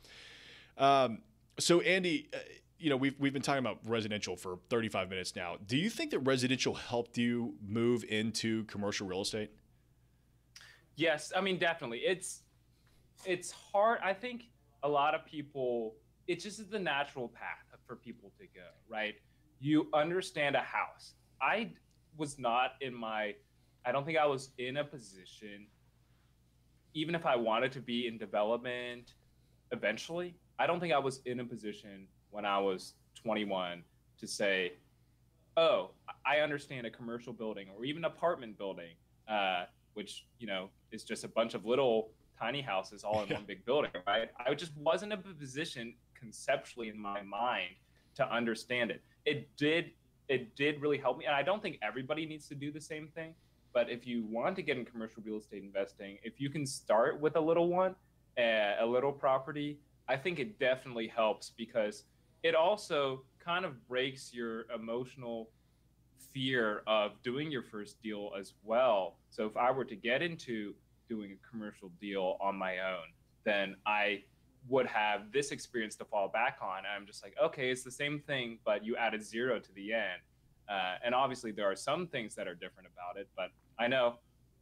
Um, 0.78 1.20
so 1.60 1.82
Andy, 1.82 2.30
uh, 2.34 2.38
you 2.78 2.90
know 2.90 2.98
we've 2.98 3.16
we've 3.20 3.34
been 3.34 3.42
talking 3.42 3.60
about 3.60 3.80
residential 3.86 4.36
for 4.36 4.60
35 4.70 5.10
minutes 5.10 5.36
now. 5.36 5.58
Do 5.66 5.78
you 5.78 5.90
think 5.90 6.12
that 6.12 6.20
residential 6.20 6.74
helped 6.74 7.18
you 7.18 7.56
move 7.66 8.04
into 8.04 8.64
commercial 8.66 9.08
real 9.08 9.22
estate? 9.22 9.52
Yes, 10.96 11.32
I 11.36 11.42
mean 11.42 11.58
definitely. 11.58 12.00
It's 12.00 12.42
it's 13.26 13.52
hard. 13.52 14.00
I 14.04 14.14
think 14.14 14.44
a 14.84 14.90
lot 14.90 15.16
of 15.16 15.26
people. 15.26 15.96
It 16.28 16.40
just 16.40 16.72
the 16.72 16.80
natural 16.80 17.28
path 17.28 17.66
for 17.86 17.96
people 17.96 18.32
to 18.40 18.46
go 18.48 18.66
right 18.90 19.16
you 19.60 19.88
understand 19.94 20.56
a 20.56 20.62
house. 20.62 21.14
I 21.42 21.72
was 22.18 22.40
not 22.40 22.74
in 22.82 22.94
my, 22.94 23.36
I 23.86 23.92
don't 23.92 24.06
think 24.06 24.18
I 24.18 24.26
was 24.26 24.50
in 24.58 24.78
a 24.78 24.84
position, 24.84 25.68
even 26.94 27.16
if 27.16 27.26
I 27.26 27.36
wanted 27.36 27.72
to 27.74 27.82
be 27.82 28.08
in 28.08 28.18
development 28.18 29.14
eventually, 29.72 30.36
I 30.58 30.68
don't 30.68 30.80
think 30.80 30.94
I 30.94 31.00
was 31.00 31.22
in 31.26 31.40
a 31.40 31.46
position 31.46 32.08
when 32.32 32.46
I 32.46 32.60
was 32.60 32.94
21 33.16 33.84
to 34.20 34.28
say, 34.28 34.74
oh, 35.58 35.92
I 36.26 36.40
understand 36.40 36.88
a 36.88 36.90
commercial 36.90 37.34
building 37.34 37.68
or 37.76 37.84
even 37.86 38.06
apartment 38.06 38.58
building, 38.58 38.96
uh, 39.28 39.66
which, 39.94 40.26
you 40.40 40.48
know, 40.48 40.70
is 40.92 41.04
just 41.04 41.24
a 41.24 41.28
bunch 41.28 41.54
of 41.54 41.66
little 41.66 42.12
tiny 42.40 42.62
houses 42.62 43.04
all 43.04 43.24
in 43.24 43.30
one 43.30 43.44
big 43.48 43.66
building, 43.66 43.92
right? 44.08 44.30
I 44.46 44.54
just 44.54 44.76
wasn't 44.78 45.14
in 45.14 45.20
a 45.20 45.22
position 45.22 45.94
conceptually 46.14 46.90
in 46.90 47.00
my 47.00 47.22
mind 47.22 47.76
to 48.16 48.34
understand 48.34 48.92
it 48.92 49.02
it 49.26 49.50
did 49.58 49.92
it 50.28 50.56
did 50.56 50.82
really 50.82 50.98
help 50.98 51.18
me. 51.18 51.26
And 51.26 51.36
i 51.36 51.44
don't 51.44 51.62
think 51.62 51.78
everybody 51.82 52.26
needs 52.26 52.48
to 52.50 52.56
do 52.56 52.72
the 52.72 52.82
same 52.82 53.08
thing 53.16 53.34
but 53.74 53.90
if 53.90 54.08
you 54.08 54.26
want 54.26 54.56
to 54.56 54.62
get 54.62 54.78
in 54.78 54.86
commercial 54.86 55.22
real 55.26 55.38
estate 55.38 55.64
investing 55.64 56.18
if 56.24 56.40
you 56.40 56.50
can 56.50 56.66
start 56.66 57.20
with 57.20 57.36
a 57.36 57.42
little 57.42 57.70
one 57.70 57.96
eh, 58.38 58.74
a 58.80 58.86
little 58.86 59.12
property 59.12 59.80
i 60.08 60.16
think 60.16 60.40
it 60.40 60.60
definitely 60.60 61.08
helps 61.08 61.52
because 61.58 62.04
it 62.44 62.56
also 62.56 63.24
kind 63.44 63.66
of 63.66 63.88
breaks 63.88 64.34
your 64.34 64.66
emotional 64.74 65.50
fear 66.34 66.84
of 66.86 67.12
doing 67.24 67.50
your 67.50 67.64
first 67.64 68.02
deal 68.04 68.32
as 68.38 68.54
well. 68.64 69.18
So 69.30 69.46
if 69.46 69.56
i 69.56 69.72
were 69.72 69.86
to 69.86 69.96
get 69.96 70.22
into 70.22 70.74
doing 71.08 71.32
a 71.32 71.50
commercial 71.50 71.90
deal 72.02 72.38
on 72.42 72.56
my 72.56 72.80
own 72.80 73.08
then 73.46 73.76
i 73.86 74.22
would 74.68 74.88
have 74.88 75.32
this 75.32 75.52
experience 75.52 75.96
to 75.96 76.06
fall 76.06 76.28
back 76.28 76.58
on. 76.62 76.80
And 76.80 76.88
I'm 76.88 77.06
just 77.06 77.24
like, 77.24 77.36
okay, 77.42 77.70
it's 77.70 77.84
the 77.84 77.92
same 77.92 78.20
thing, 78.20 78.60
but 78.66 78.84
you 78.84 78.96
added 78.96 79.24
zero 79.24 79.60
to 79.60 79.74
the 79.74 79.94
end. 79.94 80.22
Uh, 80.68 80.96
and 81.04 81.14
obviously, 81.14 81.52
there 81.52 81.70
are 81.70 81.76
some 81.76 82.08
things 82.08 82.34
that 82.36 82.48
are 82.48 82.56
different 82.56 82.90
about 82.92 83.20
it, 83.20 83.28
but 83.36 83.50
I 83.78 83.88
know 83.88 84.16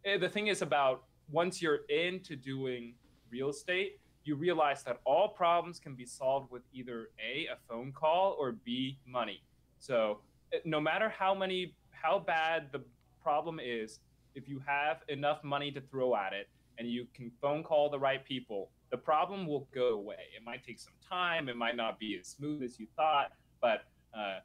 eh, 0.06 0.18
the 0.18 0.28
thing 0.28 0.48
is 0.48 0.62
about 0.62 1.04
once 1.32 1.62
you're 1.62 1.82
into 1.90 2.36
doing 2.36 2.96
real 3.30 3.50
estate, 3.50 4.00
you 4.26 4.36
realize 4.36 4.84
that 4.84 5.00
all 5.06 5.30
problems 5.30 5.80
can 5.80 5.96
be 5.96 6.06
solved 6.06 6.52
with 6.52 6.64
either 6.74 7.10
A, 7.20 7.48
a 7.48 7.58
phone 7.70 7.92
call, 7.92 8.36
or 8.40 8.54
B, 8.54 8.98
money. 9.06 9.42
So 9.80 10.20
eh, 10.52 10.58
no 10.66 10.82
matter 10.82 11.10
how 11.10 11.34
many, 11.34 11.76
how 11.92 12.20
bad 12.20 12.70
the 12.72 12.82
problem 13.22 13.60
is, 13.64 14.00
if 14.36 14.50
you 14.50 14.62
have 14.66 14.98
enough 15.08 15.44
money 15.44 15.72
to 15.72 15.80
throw 15.80 16.16
at 16.16 16.34
it 16.34 16.50
and 16.78 16.90
you 16.90 17.06
can 17.14 17.32
phone 17.42 17.64
call 17.64 17.90
the 17.90 18.00
right 18.00 18.24
people, 18.26 18.70
the 18.94 18.98
problem 18.98 19.48
will 19.48 19.68
go 19.74 19.96
away. 19.96 20.18
It 20.38 20.46
might 20.46 20.64
take 20.64 20.78
some 20.78 20.94
time. 21.10 21.50
It 21.50 21.58
might 21.58 21.76
not 21.76 21.98
be 21.98 22.16
as 22.22 22.28
smooth 22.28 22.62
as 22.62 22.80
you 22.80 22.86
thought, 22.96 23.32
but 23.60 23.86
uh, 24.16 24.38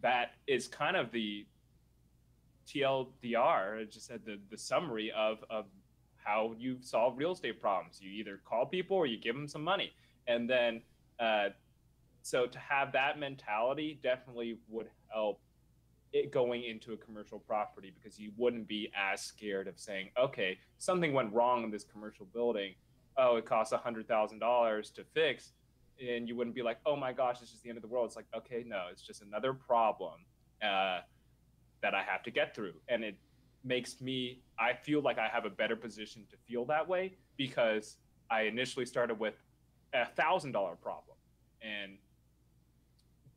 that 0.00 0.32
is 0.48 0.66
kind 0.66 0.96
of 0.96 1.12
the 1.12 1.46
TLDR. 2.66 3.80
I 3.80 3.84
just 3.84 4.08
said 4.08 4.22
the, 4.26 4.40
the 4.50 4.58
summary 4.58 5.12
of, 5.16 5.44
of 5.48 5.66
how 6.16 6.56
you 6.58 6.78
solve 6.80 7.16
real 7.16 7.30
estate 7.30 7.60
problems. 7.60 8.00
You 8.02 8.10
either 8.10 8.40
call 8.44 8.66
people 8.66 8.96
or 8.96 9.06
you 9.06 9.20
give 9.20 9.36
them 9.36 9.46
some 9.46 9.62
money. 9.62 9.92
And 10.26 10.50
then, 10.50 10.82
uh, 11.20 11.50
so 12.22 12.46
to 12.46 12.58
have 12.58 12.90
that 12.94 13.20
mentality 13.20 14.00
definitely 14.02 14.58
would 14.68 14.88
help 15.14 15.40
it 16.12 16.32
going 16.32 16.64
into 16.64 16.92
a 16.92 16.96
commercial 16.96 17.38
property 17.38 17.92
because 17.94 18.18
you 18.18 18.32
wouldn't 18.36 18.66
be 18.66 18.90
as 19.00 19.22
scared 19.22 19.68
of 19.68 19.78
saying, 19.78 20.10
okay, 20.20 20.58
something 20.78 21.12
went 21.12 21.32
wrong 21.32 21.62
in 21.62 21.70
this 21.70 21.84
commercial 21.84 22.26
building 22.34 22.74
oh, 23.16 23.36
it 23.36 23.44
costs 23.44 23.72
hundred 23.72 24.08
thousand 24.08 24.38
dollars 24.38 24.90
to 24.90 25.04
fix, 25.04 25.52
and 26.00 26.28
you 26.28 26.36
wouldn't 26.36 26.56
be 26.56 26.62
like, 26.62 26.78
oh 26.86 26.96
my 26.96 27.12
gosh, 27.12 27.38
it's 27.40 27.50
just 27.50 27.62
the 27.62 27.68
end 27.68 27.78
of 27.78 27.82
the 27.82 27.88
world. 27.88 28.06
It's 28.06 28.16
like, 28.16 28.26
okay, 28.36 28.64
no, 28.66 28.86
it's 28.90 29.02
just 29.02 29.22
another 29.22 29.52
problem 29.52 30.20
uh, 30.62 31.00
that 31.82 31.94
I 31.94 32.02
have 32.02 32.22
to 32.24 32.30
get 32.30 32.54
through, 32.54 32.74
and 32.88 33.04
it 33.04 33.16
makes 33.64 34.00
me. 34.00 34.40
I 34.58 34.74
feel 34.74 35.00
like 35.00 35.18
I 35.18 35.28
have 35.28 35.44
a 35.44 35.50
better 35.50 35.76
position 35.76 36.24
to 36.30 36.36
feel 36.48 36.64
that 36.66 36.88
way 36.88 37.16
because 37.36 37.96
I 38.30 38.42
initially 38.42 38.86
started 38.86 39.18
with 39.18 39.34
a 39.94 40.06
thousand 40.06 40.52
dollar 40.52 40.76
problem, 40.76 41.16
and 41.60 41.98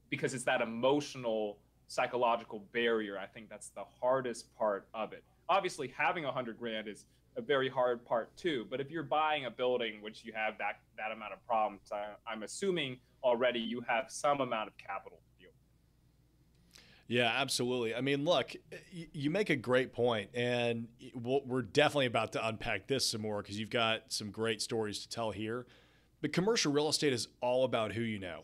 because 0.09 0.34
it's 0.34 0.43
that 0.45 0.61
emotional 0.61 1.57
psychological 1.88 2.63
barrier 2.73 3.17
i 3.17 3.26
think 3.26 3.49
that's 3.49 3.69
the 3.69 3.84
hardest 4.01 4.55
part 4.55 4.88
of 4.93 5.13
it 5.13 5.23
obviously 5.49 5.93
having 5.95 6.26
a 6.26 6.32
hundred 6.32 6.57
grand 6.57 6.88
is 6.88 7.05
a 7.38 7.42
very 7.42 7.70
hard 7.70 8.06
part 8.06 8.36
too. 8.38 8.66
But 8.70 8.80
if 8.80 8.90
you're 8.90 9.04
buying 9.04 9.46
a 9.46 9.52
building 9.52 10.02
which 10.02 10.24
you 10.24 10.34
have 10.34 10.58
that 10.58 10.80
that 10.98 11.12
amount 11.12 11.34
of 11.34 11.46
problems, 11.46 11.82
I, 11.92 12.32
am 12.32 12.44
assuming 12.44 12.98
already 13.24 13.60
you 13.60 13.82
have 13.88 14.06
some 14.10 14.42
amount 14.42 14.68
of 14.68 14.78
capital. 14.78 15.20
Yeah, 17.08 17.32
absolutely. 17.36 17.94
I 17.94 18.02
mean, 18.02 18.26
look, 18.26 18.56
you 18.92 19.30
make 19.30 19.52
a 19.52 19.56
great 19.56 19.94
point, 19.94 20.32
and 20.34 20.88
we're 21.14 21.62
definitely 21.62 22.08
about 22.08 22.32
to 22.32 22.48
unpack 22.48 22.88
this 22.88 23.06
some 23.06 23.22
more 23.22 23.44
because 23.44 23.60
you've 23.60 23.70
got 23.70 24.12
some 24.12 24.32
great 24.32 24.60
stories 24.62 25.00
to 25.02 25.10
tell 25.10 25.30
here. 25.30 25.68
But 26.22 26.34
commercial 26.34 26.72
real 26.72 26.90
estate 26.90 27.14
is 27.14 27.28
all 27.42 27.64
about 27.64 27.94
who 27.94 28.02
you 28.02 28.18
know. 28.18 28.42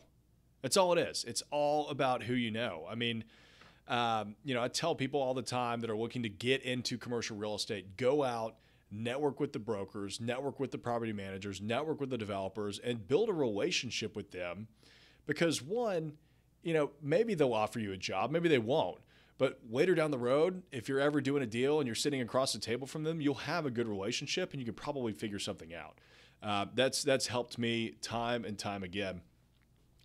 That's 0.61 0.77
all 0.77 0.93
it 0.93 0.99
is. 0.99 1.23
It's 1.27 1.41
all 1.49 1.89
about 1.89 2.23
who 2.23 2.33
you 2.33 2.51
know. 2.51 2.85
I 2.89 2.95
mean. 2.95 3.23
Um, 3.87 4.35
you 4.45 4.53
know, 4.53 4.63
I 4.63 4.69
tell 4.69 4.95
people 4.95 5.19
all 5.21 5.33
the 5.33 5.41
time 5.41 5.81
that 5.81 5.89
are 5.89 5.97
looking 5.97 6.23
to 6.23 6.29
get 6.29 6.61
into 6.61 6.97
commercial 6.97 7.35
real 7.35 7.55
estate, 7.55 7.97
go 7.97 8.23
out, 8.23 8.55
network 8.91 9.39
with 9.39 9.53
the 9.53 9.59
brokers, 9.59 10.19
network 10.19 10.59
with 10.59 10.71
the 10.71 10.77
property 10.77 11.13
managers, 11.13 11.61
network 11.61 11.99
with 11.99 12.09
the 12.09 12.17
developers, 12.17 12.79
and 12.79 13.07
build 13.07 13.29
a 13.29 13.33
relationship 13.33 14.15
with 14.15 14.31
them. 14.31 14.67
Because 15.25 15.61
one, 15.61 16.13
you 16.63 16.73
know, 16.73 16.91
maybe 17.01 17.33
they'll 17.33 17.53
offer 17.53 17.79
you 17.79 17.93
a 17.93 17.97
job, 17.97 18.31
maybe 18.31 18.49
they 18.49 18.57
won't. 18.57 18.99
But 19.37 19.59
later 19.71 19.95
down 19.95 20.11
the 20.11 20.19
road, 20.19 20.61
if 20.71 20.87
you're 20.87 20.99
ever 20.99 21.19
doing 21.19 21.41
a 21.41 21.47
deal 21.47 21.79
and 21.79 21.87
you're 21.87 21.95
sitting 21.95 22.21
across 22.21 22.53
the 22.53 22.59
table 22.59 22.85
from 22.85 23.03
them, 23.03 23.19
you'll 23.21 23.33
have 23.33 23.65
a 23.65 23.71
good 23.71 23.87
relationship 23.87 24.51
and 24.51 24.59
you 24.59 24.65
can 24.65 24.75
probably 24.75 25.13
figure 25.13 25.39
something 25.39 25.73
out. 25.73 25.97
Uh, 26.43 26.65
that's 26.75 27.03
that's 27.03 27.27
helped 27.27 27.57
me 27.57 27.95
time 28.01 28.45
and 28.45 28.59
time 28.59 28.83
again. 28.83 29.21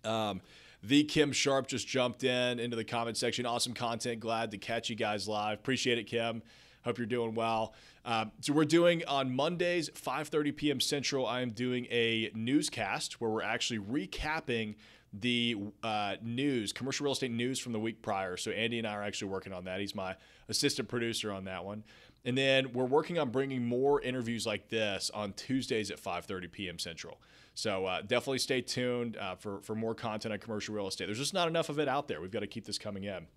Um, 0.03 0.41
the 0.83 1.03
Kim 1.03 1.31
Sharp 1.31 1.67
just 1.67 1.87
jumped 1.87 2.23
in 2.23 2.59
into 2.59 2.75
the 2.75 2.83
comment 2.83 3.17
section. 3.17 3.45
Awesome 3.45 3.73
content. 3.73 4.19
Glad 4.19 4.51
to 4.51 4.57
catch 4.57 4.89
you 4.89 4.95
guys 4.95 5.27
live. 5.27 5.59
Appreciate 5.59 5.97
it, 5.97 6.05
Kim. 6.05 6.41
Hope 6.87 6.99
you're 6.99 7.05
doing 7.05 7.33
well. 7.33 7.73
Uh, 8.05 8.27
so 8.39 8.53
we're 8.53 8.63
doing 8.63 9.03
on 9.09 9.35
Mondays, 9.35 9.89
5:30 9.89 10.55
p.m. 10.55 10.79
Central. 10.79 11.27
I 11.27 11.41
am 11.41 11.49
doing 11.49 11.85
a 11.91 12.31
newscast 12.33 13.19
where 13.19 13.29
we're 13.29 13.41
actually 13.41 13.79
recapping 13.79 14.75
the 15.11 15.57
uh, 15.83 16.15
news, 16.21 16.71
commercial 16.71 17.03
real 17.03 17.11
estate 17.11 17.31
news 17.31 17.59
from 17.59 17.73
the 17.73 17.79
week 17.79 18.01
prior. 18.01 18.37
So 18.37 18.51
Andy 18.51 18.77
and 18.77 18.87
I 18.87 18.93
are 18.93 19.03
actually 19.03 19.31
working 19.31 19.51
on 19.51 19.65
that. 19.65 19.81
He's 19.81 19.93
my 19.93 20.15
assistant 20.47 20.87
producer 20.87 21.29
on 21.29 21.43
that 21.43 21.65
one. 21.65 21.83
And 22.23 22.37
then 22.37 22.71
we're 22.71 22.85
working 22.85 23.19
on 23.19 23.31
bringing 23.31 23.65
more 23.65 23.99
interviews 24.01 24.45
like 24.45 24.69
this 24.69 25.11
on 25.13 25.33
Tuesdays 25.33 25.91
at 25.91 25.99
5:30 26.01 26.49
p.m. 26.49 26.79
Central. 26.79 27.19
So 27.53 27.85
uh, 27.85 27.99
definitely 27.99 28.39
stay 28.39 28.61
tuned 28.61 29.17
uh, 29.17 29.35
for 29.35 29.59
for 29.59 29.75
more 29.75 29.93
content 29.93 30.31
on 30.31 30.39
commercial 30.39 30.73
real 30.73 30.87
estate. 30.87 31.07
There's 31.07 31.17
just 31.17 31.33
not 31.33 31.49
enough 31.49 31.67
of 31.67 31.79
it 31.79 31.89
out 31.89 32.07
there. 32.07 32.21
We've 32.21 32.31
got 32.31 32.39
to 32.39 32.47
keep 32.47 32.63
this 32.63 32.77
coming 32.77 33.03
in. 33.03 33.27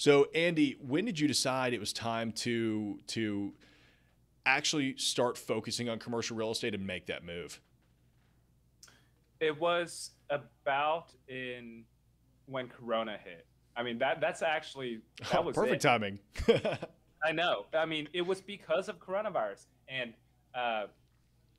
So 0.00 0.28
Andy, 0.34 0.78
when 0.80 1.04
did 1.04 1.20
you 1.20 1.28
decide 1.28 1.74
it 1.74 1.78
was 1.78 1.92
time 1.92 2.32
to 2.32 2.98
to 3.08 3.52
actually 4.46 4.96
start 4.96 5.36
focusing 5.36 5.90
on 5.90 5.98
commercial 5.98 6.38
real 6.38 6.52
estate 6.52 6.74
and 6.74 6.86
make 6.86 7.04
that 7.08 7.22
move? 7.22 7.60
It 9.40 9.60
was 9.60 10.12
about 10.30 11.12
in 11.28 11.84
when 12.46 12.68
Corona 12.68 13.18
hit. 13.22 13.44
I 13.76 13.82
mean 13.82 13.98
that 13.98 14.22
that's 14.22 14.40
actually 14.40 15.02
that 15.32 15.40
oh, 15.40 15.42
was 15.42 15.54
perfect 15.54 15.84
it. 15.84 15.88
timing. 15.88 16.18
I 17.22 17.32
know. 17.32 17.66
I 17.74 17.84
mean, 17.84 18.08
it 18.14 18.22
was 18.22 18.40
because 18.40 18.88
of 18.88 18.98
coronavirus, 19.00 19.66
and 19.86 20.14
uh, 20.54 20.84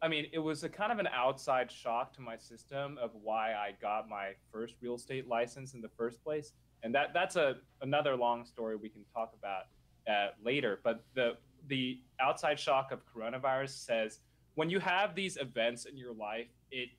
I 0.01 0.07
mean, 0.07 0.25
it 0.33 0.39
was 0.39 0.63
a 0.63 0.69
kind 0.69 0.91
of 0.91 0.97
an 0.97 1.09
outside 1.13 1.71
shock 1.71 2.11
to 2.15 2.21
my 2.21 2.37
system 2.37 2.97
of 2.99 3.11
why 3.21 3.53
I 3.53 3.75
got 3.79 4.09
my 4.09 4.31
first 4.51 4.73
real 4.81 4.95
estate 4.95 5.27
license 5.27 5.75
in 5.75 5.81
the 5.81 5.91
first 5.95 6.23
place, 6.23 6.53
and 6.83 6.93
that 6.95 7.13
that's 7.13 7.35
a 7.35 7.57
another 7.81 8.15
long 8.15 8.45
story 8.45 8.75
we 8.75 8.89
can 8.89 9.03
talk 9.13 9.33
about 9.37 9.63
uh, 10.09 10.31
later. 10.43 10.79
But 10.83 11.03
the 11.15 11.37
the 11.67 11.99
outside 12.19 12.59
shock 12.59 12.91
of 12.91 13.01
coronavirus 13.05 13.85
says 13.85 14.19
when 14.55 14.69
you 14.69 14.79
have 14.79 15.15
these 15.15 15.37
events 15.37 15.85
in 15.85 15.97
your 15.97 16.13
life, 16.13 16.47
it 16.71 16.89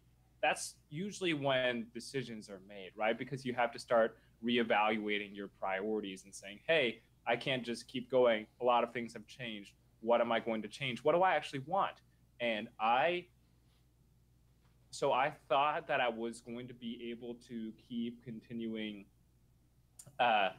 that's 0.42 0.74
usually 0.90 1.34
when 1.34 1.86
decisions 1.94 2.50
are 2.50 2.60
made, 2.68 2.90
right? 2.96 3.16
Because 3.16 3.44
you 3.44 3.54
have 3.54 3.70
to 3.72 3.78
start 3.78 4.16
reevaluating 4.44 5.34
your 5.34 5.48
priorities 5.60 6.24
and 6.24 6.34
saying, 6.34 6.58
hey, 6.66 7.00
I 7.26 7.36
can't 7.36 7.62
just 7.64 7.86
keep 7.86 8.10
going. 8.10 8.46
A 8.60 8.64
lot 8.64 8.82
of 8.82 8.92
things 8.92 9.12
have 9.12 9.26
changed. 9.26 9.72
What 10.00 10.20
am 10.20 10.32
I 10.32 10.40
going 10.40 10.62
to 10.62 10.68
change? 10.68 11.04
What 11.04 11.14
do 11.14 11.22
I 11.22 11.36
actually 11.36 11.60
want? 11.60 11.94
And 12.40 12.66
I, 12.80 13.26
so 14.90 15.12
I 15.12 15.32
thought 15.48 15.86
that 15.86 16.00
I 16.00 16.08
was 16.08 16.40
going 16.40 16.66
to 16.66 16.74
be 16.74 17.08
able 17.10 17.36
to 17.48 17.72
keep 17.88 18.24
continuing, 18.24 19.04
uh, 20.22 20.52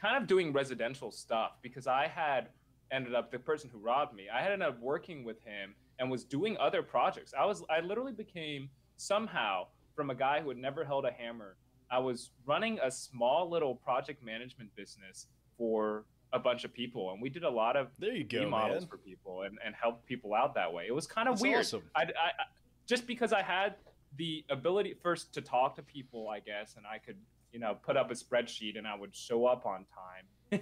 kind 0.00 0.16
of 0.16 0.26
doing 0.26 0.52
residential 0.52 1.10
stuff 1.12 1.52
because 1.62 1.86
I 1.86 2.06
had 2.08 2.48
ended 2.90 3.14
up 3.14 3.30
the 3.30 3.38
person 3.38 3.70
who 3.72 3.78
robbed 3.78 4.14
me. 4.14 4.24
I 4.32 4.40
had 4.42 4.52
ended 4.52 4.68
up 4.68 4.80
working 4.80 5.24
with 5.24 5.42
him 5.44 5.74
and 5.98 6.10
was 6.10 6.24
doing 6.24 6.56
other 6.58 6.82
projects. 6.82 7.32
I 7.38 7.44
was, 7.44 7.62
I 7.70 7.80
literally 7.80 8.12
became 8.12 8.70
somehow 8.96 9.66
from 9.94 10.10
a 10.10 10.14
guy 10.14 10.40
who 10.40 10.48
had 10.48 10.58
never 10.58 10.84
held 10.84 11.04
a 11.04 11.12
hammer. 11.12 11.56
I 11.90 11.98
was 11.98 12.30
running 12.46 12.78
a 12.82 12.90
small 12.90 13.50
little 13.50 13.74
project 13.74 14.24
management 14.24 14.74
business 14.76 15.26
for 15.58 16.04
a 16.32 16.38
bunch 16.38 16.64
of 16.64 16.72
people, 16.72 17.12
and 17.12 17.20
we 17.20 17.28
did 17.28 17.42
a 17.42 17.50
lot 17.50 17.76
of 17.76 17.88
there 17.98 18.14
you 18.14 18.24
go, 18.24 18.48
models 18.48 18.84
for 18.84 18.96
people 18.96 19.42
and, 19.42 19.58
and 19.64 19.74
helped 19.74 20.06
people 20.06 20.32
out 20.32 20.54
that 20.54 20.72
way. 20.72 20.84
It 20.86 20.94
was 20.94 21.06
kind 21.06 21.28
of 21.28 21.34
That's 21.34 21.42
weird. 21.42 21.60
awesome. 21.60 21.82
I, 21.94 22.02
I, 22.02 22.04
I- 22.06 22.48
just 22.86 23.06
because 23.06 23.32
I 23.32 23.42
had 23.42 23.74
the 24.16 24.44
ability 24.50 24.94
first 25.02 25.32
to 25.34 25.40
talk 25.40 25.76
to 25.76 25.82
people, 25.82 26.28
I 26.28 26.40
guess, 26.40 26.74
and 26.76 26.84
I 26.86 26.98
could 26.98 27.16
you 27.52 27.58
know 27.58 27.76
put 27.82 27.96
up 27.96 28.10
a 28.10 28.14
spreadsheet 28.14 28.78
and 28.78 28.86
I 28.86 28.96
would 28.96 29.14
show 29.14 29.46
up 29.46 29.66
on 29.66 29.86
time 29.94 30.60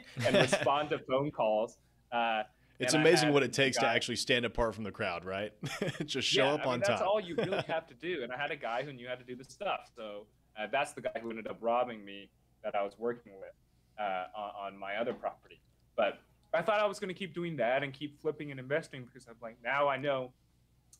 and 0.26 0.34
respond 0.36 0.90
to 0.90 0.98
phone 0.98 1.30
calls. 1.30 1.78
Uh, 2.12 2.42
It's 2.78 2.94
amazing 2.94 3.32
what 3.32 3.42
it 3.42 3.52
takes 3.52 3.76
to 3.78 3.86
actually 3.86 4.16
stand 4.16 4.44
apart 4.44 4.74
from 4.74 4.84
the 4.84 4.92
crowd, 4.92 5.24
right? 5.24 5.52
Just 6.06 6.28
show 6.28 6.44
yeah, 6.44 6.54
up 6.54 6.60
I 6.60 6.64
mean, 6.64 6.72
on 6.74 6.78
that's 6.80 6.88
time. 6.88 6.98
That's 6.98 7.08
all 7.08 7.20
you 7.20 7.34
really 7.36 7.62
have 7.68 7.86
to 7.88 7.94
do. 7.94 8.22
And 8.22 8.32
I 8.32 8.36
had 8.36 8.50
a 8.50 8.56
guy 8.56 8.82
who 8.84 8.92
knew 8.92 9.08
how 9.08 9.16
to 9.16 9.24
do 9.24 9.34
the 9.34 9.44
stuff. 9.44 9.90
So 9.96 10.26
uh, 10.58 10.66
that's 10.70 10.92
the 10.92 11.00
guy 11.00 11.18
who 11.20 11.30
ended 11.30 11.48
up 11.48 11.58
robbing 11.60 12.04
me 12.04 12.30
that 12.62 12.74
I 12.74 12.82
was 12.82 12.94
working 12.98 13.32
with 13.38 13.52
uh, 13.98 14.26
on, 14.36 14.74
on 14.74 14.78
my 14.78 14.96
other 14.96 15.12
property. 15.12 15.60
But 15.96 16.20
I 16.54 16.62
thought 16.62 16.80
I 16.80 16.86
was 16.86 16.98
going 16.98 17.08
to 17.08 17.18
keep 17.18 17.34
doing 17.34 17.56
that 17.56 17.82
and 17.82 17.92
keep 17.92 18.20
flipping 18.20 18.50
and 18.50 18.60
investing 18.60 19.04
because 19.04 19.26
I'm 19.28 19.36
like, 19.42 19.56
now 19.62 19.88
I 19.88 19.96
know 19.96 20.32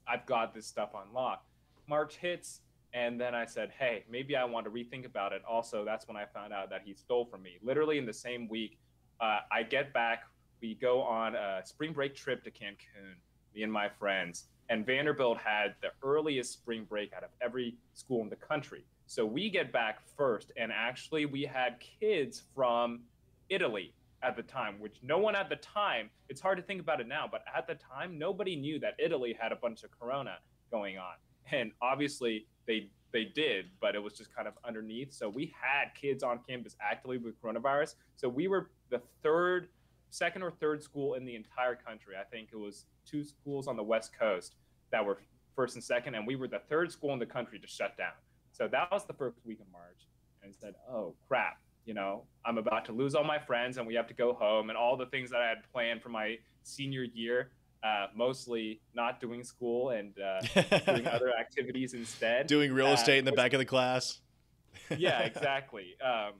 I've 0.07 0.26
got 0.26 0.55
this 0.55 0.66
stuff 0.66 0.95
on 0.95 1.12
lock. 1.14 1.45
March 1.89 2.16
hits. 2.16 2.61
And 2.95 3.20
then 3.20 3.34
I 3.34 3.45
said, 3.45 3.70
hey, 3.78 4.05
maybe 4.11 4.34
I 4.36 4.45
want 4.45 4.64
to 4.64 4.70
rethink 4.70 5.05
about 5.05 5.32
it. 5.32 5.43
Also, 5.49 5.84
that's 5.84 6.09
when 6.09 6.16
I 6.16 6.24
found 6.24 6.53
out 6.53 6.70
that 6.70 6.82
he 6.84 6.95
stole 6.95 7.26
from 7.26 7.43
me. 7.43 7.59
Literally 7.62 7.99
in 7.99 8.07
the 8.07 8.12
same 8.12 8.49
week, 8.49 8.78
uh, 9.20 9.41
I 9.53 9.62
get 9.62 9.93
back. 9.93 10.24
We 10.61 10.74
go 10.74 11.03
on 11.03 11.34
a 11.34 11.61
spring 11.64 11.93
break 11.93 12.14
trip 12.14 12.43
to 12.45 12.51
Cancun, 12.51 13.16
me 13.55 13.62
and 13.62 13.72
my 13.72 13.89
friends. 13.89 14.47
And 14.70 14.84
Vanderbilt 14.84 15.39
had 15.39 15.74
the 15.82 15.89
earliest 16.03 16.53
spring 16.53 16.84
break 16.89 17.12
out 17.12 17.24
of 17.24 17.30
every 17.41 17.76
school 17.95 18.22
in 18.22 18.28
the 18.28 18.36
country. 18.36 18.84
So 19.07 19.24
we 19.24 19.51
get 19.51 19.72
back 19.72 20.01
first. 20.16 20.53
And 20.57 20.72
actually, 20.72 21.26
we 21.26 21.43
had 21.43 21.76
kids 21.80 22.43
from 22.55 23.01
Italy 23.49 23.95
at 24.22 24.36
the 24.36 24.43
time, 24.43 24.80
which 24.80 24.97
no 25.03 25.18
one 25.18 25.36
at 25.36 25.49
the 25.49 25.57
time, 25.57 26.11
it's 26.28 26.41
hard 26.41 26.59
to 26.59 26.62
think 26.62 26.80
about 26.80 27.01
it 27.01 27.07
now, 27.07 27.28
but 27.30 27.45
at 27.57 27.66
the 27.66 27.76
time, 27.76 28.18
nobody 28.18 28.57
knew 28.57 28.78
that 28.80 28.95
Italy 28.99 29.36
had 29.39 29.53
a 29.53 29.57
bunch 29.57 29.84
of 29.84 29.91
corona 29.99 30.39
going 30.70 30.99
on. 30.99 31.14
And 31.53 31.72
obviously, 31.80 32.47
they 32.68 32.90
they 33.10 33.24
did, 33.24 33.66
but 33.80 33.94
it 33.94 34.02
was 34.02 34.12
just 34.12 34.32
kind 34.34 34.46
of 34.46 34.54
underneath. 34.64 35.12
So 35.14 35.28
we 35.28 35.52
had 35.60 35.94
kids 36.00 36.22
on 36.22 36.40
campus 36.46 36.76
actively 36.80 37.16
with 37.16 37.40
coronavirus. 37.42 37.94
So 38.16 38.28
we 38.28 38.48
were 38.48 38.70
the 38.90 39.00
third, 39.22 39.68
second 40.10 40.42
or 40.42 40.50
third 40.50 40.82
school 40.82 41.14
in 41.14 41.24
the 41.24 41.34
entire 41.34 41.74
country. 41.74 42.14
I 42.20 42.24
think 42.24 42.50
it 42.52 42.58
was 42.58 42.84
two 43.06 43.24
schools 43.24 43.66
on 43.66 43.76
the 43.76 43.82
West 43.82 44.16
Coast 44.16 44.56
that 44.92 45.04
were 45.04 45.18
first 45.56 45.74
and 45.74 45.82
second, 45.82 46.14
and 46.14 46.26
we 46.26 46.36
were 46.36 46.48
the 46.48 46.60
third 46.68 46.92
school 46.92 47.12
in 47.14 47.18
the 47.18 47.26
country 47.26 47.58
to 47.58 47.66
shut 47.66 47.96
down. 47.96 48.12
So 48.52 48.68
that 48.68 48.90
was 48.92 49.06
the 49.06 49.14
first 49.14 49.38
week 49.44 49.60
of 49.60 49.66
March, 49.72 50.06
and 50.42 50.54
said, 50.54 50.74
"Oh 50.88 51.14
crap." 51.26 51.60
You 51.86 51.94
know, 51.94 52.24
I'm 52.44 52.58
about 52.58 52.84
to 52.86 52.92
lose 52.92 53.14
all 53.14 53.24
my 53.24 53.38
friends, 53.38 53.78
and 53.78 53.86
we 53.86 53.94
have 53.94 54.06
to 54.08 54.14
go 54.14 54.34
home, 54.34 54.68
and 54.68 54.76
all 54.76 54.98
the 54.98 55.06
things 55.06 55.30
that 55.30 55.40
I 55.40 55.48
had 55.48 55.58
planned 55.72 56.02
for 56.02 56.10
my 56.10 56.36
senior 56.62 57.04
year, 57.04 57.52
uh, 57.83 58.07
mostly 58.14 58.81
not 58.95 59.20
doing 59.20 59.45
school 59.45 59.91
and 59.91 60.14
uh, 60.18 60.41
doing 60.87 61.07
other 61.07 61.33
activities 61.39 61.95
instead. 61.95 62.47
Doing 62.47 62.72
real 62.72 62.89
uh, 62.89 62.95
estate 62.95 63.18
in 63.18 63.24
the 63.24 63.33
back 63.33 63.53
of 63.53 63.59
the 63.59 63.64
class. 63.64 64.20
yeah, 64.97 65.20
exactly. 65.20 65.97
Um, 66.05 66.35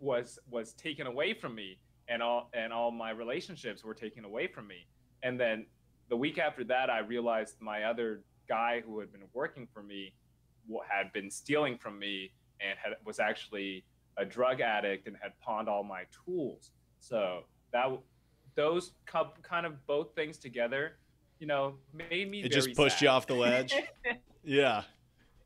was 0.00 0.38
was 0.50 0.72
taken 0.74 1.06
away 1.06 1.34
from 1.34 1.54
me, 1.54 1.78
and 2.08 2.22
all 2.22 2.50
and 2.54 2.72
all 2.72 2.90
my 2.90 3.10
relationships 3.10 3.84
were 3.84 3.94
taken 3.94 4.24
away 4.24 4.46
from 4.46 4.66
me. 4.66 4.86
And 5.22 5.38
then 5.38 5.66
the 6.08 6.16
week 6.16 6.38
after 6.38 6.64
that, 6.64 6.88
I 6.88 7.00
realized 7.00 7.56
my 7.60 7.84
other 7.84 8.22
guy 8.48 8.82
who 8.84 9.00
had 9.00 9.12
been 9.12 9.24
working 9.34 9.68
for 9.72 9.82
me 9.82 10.14
had 10.88 11.12
been 11.12 11.30
stealing 11.30 11.78
from 11.78 11.98
me 11.98 12.30
and 12.60 12.78
had 12.78 12.92
was 13.04 13.18
actually 13.18 13.84
a 14.16 14.24
drug 14.24 14.60
addict 14.60 15.06
and 15.06 15.16
had 15.20 15.32
pawned 15.40 15.68
all 15.68 15.84
my 15.84 16.02
tools. 16.24 16.72
So 17.00 17.44
that 17.72 17.90
those 18.58 18.90
co- 19.06 19.32
kind 19.44 19.64
of 19.64 19.86
both 19.86 20.16
things 20.16 20.36
together, 20.36 20.96
you 21.38 21.46
know, 21.46 21.76
made 21.94 22.28
me 22.28 22.40
It 22.40 22.50
just 22.50 22.74
pushed 22.74 23.00
you 23.00 23.08
off 23.08 23.26
the 23.26 23.34
ledge. 23.34 23.72
Yeah. 24.44 24.84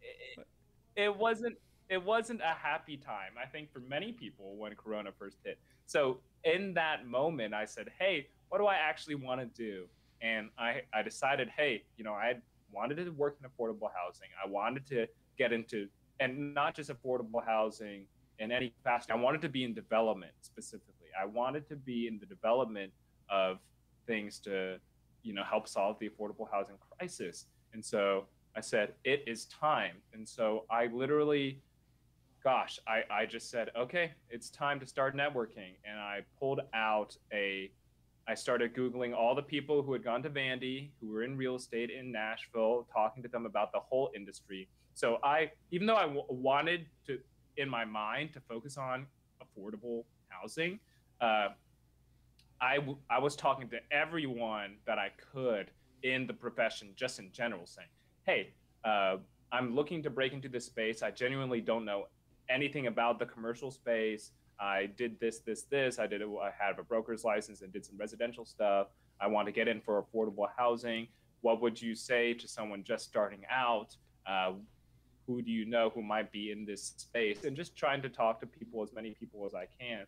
it, 0.01 0.47
it 0.95 1.17
wasn't 1.17 1.57
it 1.89 2.03
wasn't 2.03 2.41
a 2.41 2.55
happy 2.55 2.97
time. 2.97 3.33
I 3.43 3.47
think 3.47 3.73
for 3.73 3.81
many 3.81 4.13
people 4.13 4.57
when 4.57 4.75
corona 4.77 5.11
first 5.19 5.39
hit. 5.45 5.59
So 5.87 6.21
in 6.45 6.75
that 6.75 7.07
moment 7.07 7.53
i 7.53 7.65
said 7.65 7.89
hey 7.99 8.29
what 8.49 8.59
do 8.59 8.67
i 8.67 8.77
actually 8.77 9.17
want 9.17 9.41
to 9.41 9.47
do? 9.47 9.87
And 10.21 10.51
i 10.57 10.83
i 10.95 11.03
decided 11.03 11.49
hey 11.57 11.83
you 11.97 12.05
know 12.05 12.13
i 12.13 12.35
wanted 12.71 12.97
to 12.97 13.11
work 13.11 13.39
in 13.43 13.49
affordable 13.51 13.91
housing. 13.95 14.29
I 14.43 14.49
wanted 14.49 14.87
to 14.87 15.07
get 15.37 15.53
into 15.53 15.89
and 16.21 16.55
not 16.55 16.75
just 16.75 16.91
affordable 16.91 17.45
housing 17.45 18.07
in 18.39 18.53
any 18.53 18.71
capacity. 18.71 19.13
I 19.13 19.17
wanted 19.17 19.43
to 19.43 19.49
be 19.49 19.65
in 19.65 19.75
development 19.75 20.33
specifically. 20.41 21.09
I 21.21 21.27
wanted 21.27 21.69
to 21.69 21.77
be 21.77 22.07
in 22.07 22.19
the 22.19 22.27
development 22.27 22.93
of 23.33 23.59
things 24.07 24.39
to 24.41 24.79
you 25.23 25.33
know 25.33 25.43
help 25.43 25.67
solve 25.67 25.99
the 25.99 26.09
affordable 26.09 26.47
housing 26.53 26.77
crisis 26.99 27.47
and 27.73 27.85
so 27.85 28.27
I 28.55 28.61
said, 28.61 28.95
it 29.05 29.25
is 29.27 29.47
time. 29.47 29.97
And 30.13 30.29
so 30.29 30.65
I 30.71 30.87
literally, 30.87 31.63
gosh, 32.45 32.79
I, 32.87 33.03
I 33.11 33.27
just 33.27 33.51
said, 33.51 33.71
okay, 33.77 34.13
it's 34.31 34.51
time 34.51 34.79
to 34.81 34.87
start 34.87 35.17
networking. 35.17 35.77
And 35.85 35.99
I 35.99 36.21
pulled 36.39 36.61
out 36.75 37.17
a, 37.33 37.71
I 38.29 38.35
started 38.35 38.75
Googling 38.75 39.15
all 39.15 39.35
the 39.35 39.43
people 39.43 39.83
who 39.83 39.93
had 39.93 40.05
gone 40.05 40.23
to 40.23 40.31
Vandy, 40.31 40.91
who 41.01 41.09
were 41.09 41.23
in 41.23 41.37
real 41.37 41.57
estate 41.57 41.91
in 41.91 42.13
Nashville, 42.13 42.87
talking 42.93 43.23
to 43.23 43.29
them 43.29 43.47
about 43.47 43.73
the 43.73 43.81
whole 43.81 44.11
industry. 44.15 44.69
So 44.95 45.19
I, 45.25 45.51
even 45.71 45.87
though 45.87 45.97
I 45.97 46.03
w- 46.03 46.25
wanted 46.29 46.87
to, 47.07 47.19
in 47.57 47.69
my 47.69 47.85
mind, 47.85 48.35
to 48.35 48.41
focus 48.41 48.77
on 48.77 49.07
affordable 49.43 50.05
housing, 50.29 50.79
uh, 51.21 51.49
I, 52.63 52.77
w- 52.77 52.99
I 53.11 53.19
was 53.19 53.35
talking 53.35 53.69
to 53.71 53.79
everyone 53.91 54.77
that 54.87 54.97
I 54.97 55.11
could 55.33 55.73
in 56.05 56.29
the 56.29 56.33
profession, 56.33 56.91
just 56.95 57.19
in 57.19 57.31
general, 57.33 57.67
saying, 57.67 57.89
hey, 58.25 58.55
uh, 58.85 59.17
I'm 59.51 59.75
looking 59.75 60.01
to 60.05 60.11
break 60.11 60.33
into 60.33 60.49
this 60.49 60.67
space. 60.67 61.03
I 61.03 61.11
genuinely 61.11 61.61
don't 61.61 61.85
know 61.85 62.07
anything 62.49 62.87
about 62.87 63.19
the 63.19 63.27
commercial 63.27 63.73
space. 63.73 64.31
I 64.61 64.87
did 64.97 65.19
this, 65.19 65.41
this, 65.41 65.63
this. 65.65 65.99
I 65.99 66.07
did. 66.07 66.23
I 66.23 66.51
had 66.57 66.79
a 66.79 66.85
broker's 66.85 67.25
license 67.25 67.63
and 67.63 67.73
did 67.73 67.85
some 67.85 67.97
residential 67.99 68.45
stuff. 68.45 68.89
I 69.21 69.27
want 69.27 69.47
to 69.47 69.53
get 69.53 69.67
in 69.67 69.81
for 69.81 70.01
affordable 70.01 70.47
housing. 70.57 71.09
What 71.41 71.61
would 71.61 71.83
you 71.83 71.97
say 71.97 72.33
to 72.35 72.47
someone 72.47 72.85
just 72.85 73.05
starting 73.05 73.43
out? 73.51 73.97
Uh, 74.25 74.53
who 75.27 75.43
do 75.43 75.51
you 75.51 75.65
know 75.65 75.91
who 75.91 76.03
might 76.03 76.31
be 76.31 76.53
in 76.53 76.65
this 76.65 76.95
space 76.97 77.45
and 77.45 77.57
just 77.57 77.77
trying 77.77 78.03
to 78.03 78.09
talk 78.09 78.41
to 78.41 78.47
people 78.47 78.83
as 78.83 78.93
many 78.93 79.11
people 79.13 79.47
as 79.47 79.55
i 79.55 79.67
can 79.81 80.05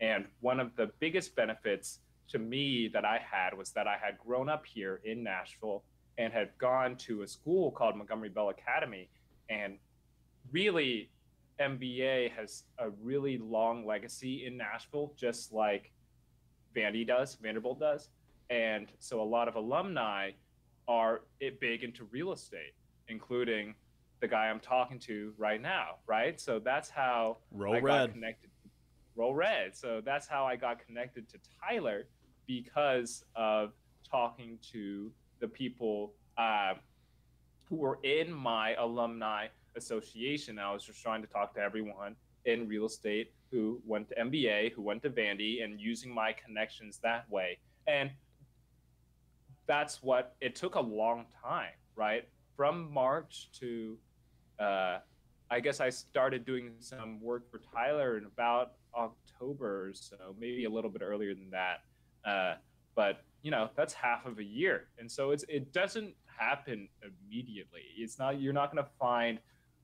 and 0.00 0.26
one 0.40 0.60
of 0.60 0.74
the 0.76 0.90
biggest 1.00 1.34
benefits 1.36 2.00
to 2.28 2.38
me 2.38 2.88
that 2.92 3.04
i 3.04 3.18
had 3.18 3.56
was 3.56 3.70
that 3.70 3.86
i 3.86 3.96
had 4.00 4.18
grown 4.18 4.48
up 4.48 4.64
here 4.66 5.00
in 5.04 5.22
nashville 5.22 5.82
and 6.18 6.32
had 6.32 6.50
gone 6.58 6.96
to 6.96 7.22
a 7.22 7.26
school 7.26 7.70
called 7.70 7.96
montgomery 7.96 8.28
bell 8.28 8.50
academy 8.50 9.08
and 9.48 9.78
really 10.50 11.10
mba 11.60 12.30
has 12.32 12.64
a 12.78 12.90
really 13.02 13.38
long 13.38 13.86
legacy 13.86 14.46
in 14.46 14.56
nashville 14.56 15.12
just 15.16 15.52
like 15.52 15.92
vandy 16.74 17.06
does 17.06 17.36
vanderbilt 17.40 17.78
does 17.78 18.08
and 18.50 18.88
so 18.98 19.20
a 19.20 19.24
lot 19.24 19.48
of 19.48 19.56
alumni 19.56 20.30
are 20.88 21.22
it 21.40 21.60
big 21.60 21.82
into 21.82 22.04
real 22.04 22.32
estate, 22.32 22.74
including 23.08 23.74
the 24.20 24.28
guy 24.28 24.48
I'm 24.48 24.60
talking 24.60 24.98
to 25.00 25.32
right 25.36 25.60
now, 25.60 25.96
right? 26.06 26.40
So 26.40 26.58
that's 26.58 26.88
how 26.88 27.38
Roll 27.52 27.74
I 27.74 27.78
red. 27.78 28.06
got 28.08 28.12
connected. 28.12 28.50
Roll 29.16 29.34
red. 29.34 29.76
So 29.76 30.00
that's 30.04 30.26
how 30.26 30.44
I 30.44 30.56
got 30.56 30.84
connected 30.84 31.28
to 31.30 31.38
Tyler 31.60 32.06
because 32.46 33.24
of 33.36 33.72
talking 34.08 34.58
to 34.72 35.10
the 35.40 35.48
people 35.48 36.14
uh, 36.36 36.74
who 37.64 37.76
were 37.76 37.98
in 38.02 38.32
my 38.32 38.74
alumni 38.74 39.46
association. 39.76 40.58
I 40.58 40.72
was 40.72 40.84
just 40.84 41.02
trying 41.02 41.22
to 41.22 41.28
talk 41.28 41.54
to 41.54 41.60
everyone 41.60 42.16
in 42.44 42.68
real 42.68 42.86
estate 42.86 43.32
who 43.50 43.80
went 43.86 44.08
to 44.08 44.14
MBA, 44.16 44.72
who 44.72 44.82
went 44.82 45.02
to 45.02 45.10
Vandy, 45.10 45.62
and 45.62 45.80
using 45.80 46.12
my 46.12 46.32
connections 46.32 46.98
that 47.02 47.30
way. 47.30 47.58
And 47.86 48.10
that's 49.66 50.02
what 50.02 50.34
it 50.40 50.54
took 50.54 50.74
a 50.74 50.80
long 50.80 51.26
time, 51.42 51.72
right? 51.96 52.28
From 52.56 52.92
March 52.92 53.50
to, 53.60 53.96
uh, 54.58 54.98
I 55.50 55.60
guess 55.60 55.80
I 55.80 55.90
started 55.90 56.44
doing 56.44 56.72
some 56.80 57.20
work 57.20 57.50
for 57.50 57.60
Tyler 57.72 58.18
in 58.18 58.24
about 58.24 58.72
October 58.96 59.88
or 59.88 59.94
so, 59.94 60.16
maybe 60.38 60.64
a 60.64 60.70
little 60.70 60.90
bit 60.90 61.02
earlier 61.02 61.34
than 61.34 61.50
that. 61.50 61.82
Uh, 62.24 62.54
but 62.94 63.24
you 63.42 63.50
know, 63.50 63.68
that's 63.76 63.92
half 63.92 64.24
of 64.26 64.38
a 64.38 64.44
year, 64.44 64.88
and 64.98 65.10
so 65.10 65.30
it's 65.30 65.44
it 65.48 65.72
doesn't 65.72 66.14
happen 66.26 66.88
immediately. 67.02 67.82
It's 67.96 68.18
not 68.18 68.40
you're 68.40 68.52
not 68.52 68.72
going 68.72 68.82
to 68.82 68.90
find 68.98 69.38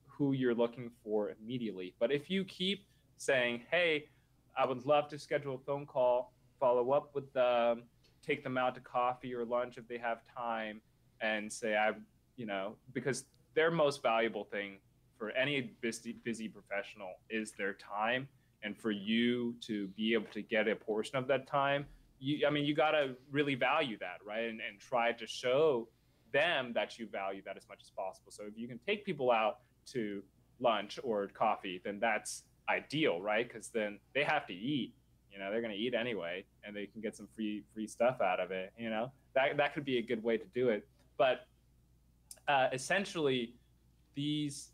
who 0.07 0.33
you're 0.33 0.55
looking 0.55 0.89
for 1.03 1.31
immediately. 1.41 1.93
But 1.99 2.11
if 2.11 2.29
you 2.29 2.43
keep 2.45 2.85
saying, 3.17 3.61
"Hey, 3.69 4.09
I 4.57 4.65
would 4.65 4.85
love 4.85 5.07
to 5.09 5.19
schedule 5.19 5.55
a 5.55 5.59
phone 5.59 5.85
call, 5.85 6.33
follow 6.59 6.91
up 6.91 7.13
with 7.13 7.31
them." 7.33 7.83
take 8.21 8.43
them 8.43 8.57
out 8.57 8.75
to 8.75 8.81
coffee 8.81 9.33
or 9.33 9.45
lunch 9.45 9.77
if 9.77 9.87
they 9.87 9.97
have 9.97 10.19
time 10.35 10.81
and 11.21 11.51
say 11.51 11.75
i 11.75 11.91
you 12.35 12.45
know 12.45 12.75
because 12.93 13.25
their 13.53 13.71
most 13.71 14.01
valuable 14.01 14.43
thing 14.43 14.77
for 15.17 15.31
any 15.31 15.73
busy 15.81 16.15
busy 16.23 16.47
professional 16.47 17.13
is 17.29 17.51
their 17.53 17.73
time 17.73 18.27
and 18.63 18.77
for 18.77 18.91
you 18.91 19.55
to 19.61 19.87
be 19.89 20.13
able 20.13 20.27
to 20.31 20.41
get 20.41 20.67
a 20.67 20.75
portion 20.75 21.15
of 21.15 21.27
that 21.27 21.47
time 21.47 21.85
you 22.19 22.45
i 22.47 22.49
mean 22.49 22.63
you 22.63 22.73
got 22.73 22.91
to 22.91 23.15
really 23.31 23.55
value 23.55 23.97
that 23.99 24.19
right? 24.25 24.49
And, 24.49 24.61
and 24.61 24.79
try 24.79 25.11
to 25.11 25.27
show 25.27 25.87
them 26.31 26.71
that 26.73 26.97
you 26.97 27.07
value 27.07 27.41
that 27.45 27.57
as 27.57 27.67
much 27.67 27.79
as 27.81 27.89
possible. 27.89 28.31
So 28.31 28.43
if 28.43 28.53
you 28.55 28.65
can 28.67 28.79
take 28.87 29.05
people 29.05 29.31
out 29.31 29.57
to 29.87 30.23
lunch 30.59 30.99
or 31.03 31.27
coffee 31.27 31.81
then 31.83 31.99
that's 31.99 32.43
ideal 32.69 33.19
right? 33.21 33.47
Because 33.47 33.69
then 33.69 33.99
they 34.13 34.23
have 34.23 34.45
to 34.47 34.53
eat 34.53 34.93
you 35.31 35.39
know 35.39 35.49
they're 35.51 35.61
going 35.61 35.73
to 35.73 35.79
eat 35.79 35.93
anyway 35.93 36.45
and 36.63 36.75
they 36.75 36.85
can 36.85 37.01
get 37.01 37.15
some 37.15 37.27
free 37.35 37.63
free 37.73 37.87
stuff 37.87 38.21
out 38.21 38.39
of 38.39 38.51
it 38.51 38.71
you 38.77 38.89
know? 38.89 39.11
That 39.33 39.57
that 39.57 39.73
could 39.73 39.85
be 39.85 39.97
a 39.97 40.01
good 40.01 40.23
way 40.23 40.37
to 40.37 40.45
do 40.53 40.69
it. 40.69 40.87
But 41.17 41.47
uh, 42.47 42.67
essentially 42.71 43.55
these 44.15 44.71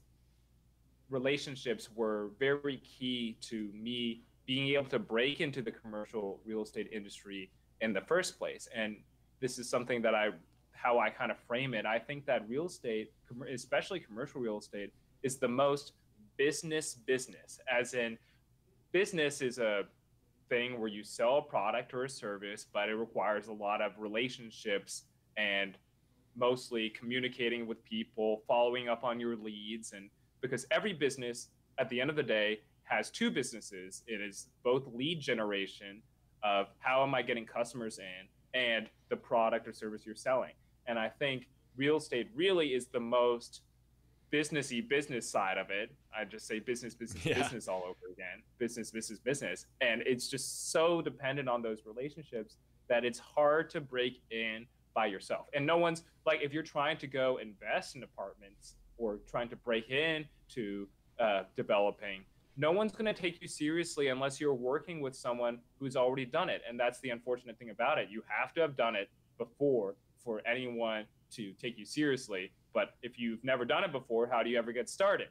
relationships 1.10 1.90
were 1.96 2.32
very 2.40 2.78
key 2.78 3.38
to 3.42 3.70
me 3.74 4.24
being 4.46 4.70
able 4.70 4.86
to 4.86 5.00
break 5.00 5.42
into 5.42 5.62
the 5.62 5.72
commercial 5.72 6.40
real 6.46 6.64
estate 6.64 6.90
industry 6.92 7.52
in 7.82 7.94
the 7.94 8.02
first 8.02 8.38
place 8.38 8.68
and 8.76 8.98
this 9.40 9.60
is 9.60 9.70
something 9.70 10.02
that 10.02 10.16
i 10.16 10.30
how 10.72 11.00
i 11.00 11.10
kind 11.10 11.32
of 11.32 11.38
frame 11.48 11.74
it 11.74 11.86
i 11.86 11.98
think 11.98 12.26
that 12.26 12.48
real 12.50 12.66
estate 12.66 13.12
especially 13.52 14.00
commercial 14.00 14.42
real 14.42 14.58
estate 14.58 14.92
is 15.24 15.38
the 15.38 15.48
most 15.48 15.94
business 16.38 16.94
business 16.94 17.60
as 17.72 17.94
in 17.94 18.18
business 18.92 19.42
is 19.42 19.60
a 19.60 19.84
thing 20.50 20.80
where 20.80 20.90
you 20.90 21.04
sell 21.04 21.38
a 21.38 21.42
product 21.42 21.94
or 21.94 22.06
a 22.06 22.10
service, 22.10 22.66
but 22.72 22.90
it 22.90 22.96
requires 22.96 23.48
a 23.48 23.54
lot 23.54 23.82
of 23.82 23.92
relationships 23.98 25.04
and 25.38 25.78
mostly 26.36 26.90
communicating 26.90 27.68
with 27.68 27.84
people, 27.84 28.44
following 28.48 28.90
up 28.90 29.04
on 29.04 29.20
your 29.20 29.36
leads. 29.36 29.94
And 29.94 30.10
because 30.42 30.66
every 30.72 30.94
business 30.94 31.50
at 31.80 31.90
the 31.90 32.00
end 32.00 32.10
of 32.10 32.16
the 32.16 32.24
day 32.24 32.60
has 32.84 33.10
two 33.10 33.30
businesses 33.30 34.04
it 34.08 34.22
is 34.22 34.48
both 34.64 34.84
lead 34.94 35.20
generation 35.20 36.02
of 36.44 36.68
how 36.80 37.04
am 37.04 37.14
I 37.14 37.22
getting 37.22 37.46
customers 37.46 38.00
in 38.00 38.28
and 38.60 38.90
the 39.10 39.16
product 39.16 39.68
or 39.68 39.74
service 39.74 40.06
you're 40.06 40.16
selling. 40.16 40.54
And 40.88 40.98
I 40.98 41.10
think 41.10 41.48
real 41.76 41.98
estate 41.98 42.30
really 42.34 42.74
is 42.74 42.88
the 42.88 43.00
most 43.00 43.62
businessy 44.32 44.88
business 44.88 45.30
side 45.30 45.58
of 45.58 45.70
it. 45.70 45.94
I 46.18 46.26
just 46.26 46.48
say 46.48 46.60
business, 46.60 46.94
business, 46.94 47.26
yeah. 47.26 47.42
business 47.42 47.68
all 47.68 47.84
over 47.84 48.12
again. 48.12 48.44
Business, 48.58 48.92
business, 48.92 49.20
business. 49.20 49.66
And 49.82 50.02
it's 50.06 50.28
just 50.28 50.72
so 50.72 51.02
dependent 51.02 51.48
on 51.48 51.62
those 51.62 51.84
relationships 51.86 52.58
that 52.90 53.06
it's 53.06 53.20
hard 53.20 53.70
to 53.72 53.82
break 53.82 54.22
in 54.32 54.66
by 54.94 55.06
yourself. 55.06 55.48
And 55.54 55.66
no 55.66 55.78
one's 55.78 56.04
like, 56.26 56.42
if 56.42 56.54
you're 56.54 56.64
trying 56.64 56.98
to 56.98 57.08
go 57.08 57.38
invest 57.38 57.96
in 57.96 58.04
apartments 58.04 58.76
or 58.98 59.20
trying 59.30 59.50
to 59.50 59.56
break 59.56 59.90
in 59.90 60.26
to 60.50 60.88
uh, 61.20 61.44
developing, 61.56 62.24
no 62.58 62.72
one's 62.72 62.92
going 62.92 63.06
to 63.06 63.14
take 63.14 63.42
you 63.42 63.48
seriously 63.48 64.08
unless 64.08 64.40
you're 64.42 64.54
working 64.54 65.00
with 65.00 65.16
someone 65.16 65.60
who's 65.80 65.96
already 65.96 66.26
done 66.26 66.50
it. 66.50 66.62
And 66.68 66.80
that's 66.80 67.00
the 67.02 67.12
unfortunate 67.12 67.58
thing 67.60 67.70
about 67.70 68.00
it. 68.00 68.10
You 68.10 68.24
have 68.28 68.54
to 68.56 68.62
have 68.62 68.76
done 68.76 68.96
it 68.96 69.10
before 69.38 69.96
for 70.24 70.42
anyone 70.46 71.06
to 71.32 71.54
take 71.54 71.78
you 71.78 71.86
seriously. 71.86 72.52
But 72.74 72.96
if 73.04 73.20
you've 73.20 73.44
never 73.44 73.64
done 73.64 73.84
it 73.84 73.92
before, 73.92 74.28
how 74.28 74.44
do 74.44 74.50
you 74.50 74.58
ever 74.58 74.72
get 74.72 74.90
started? 74.90 75.28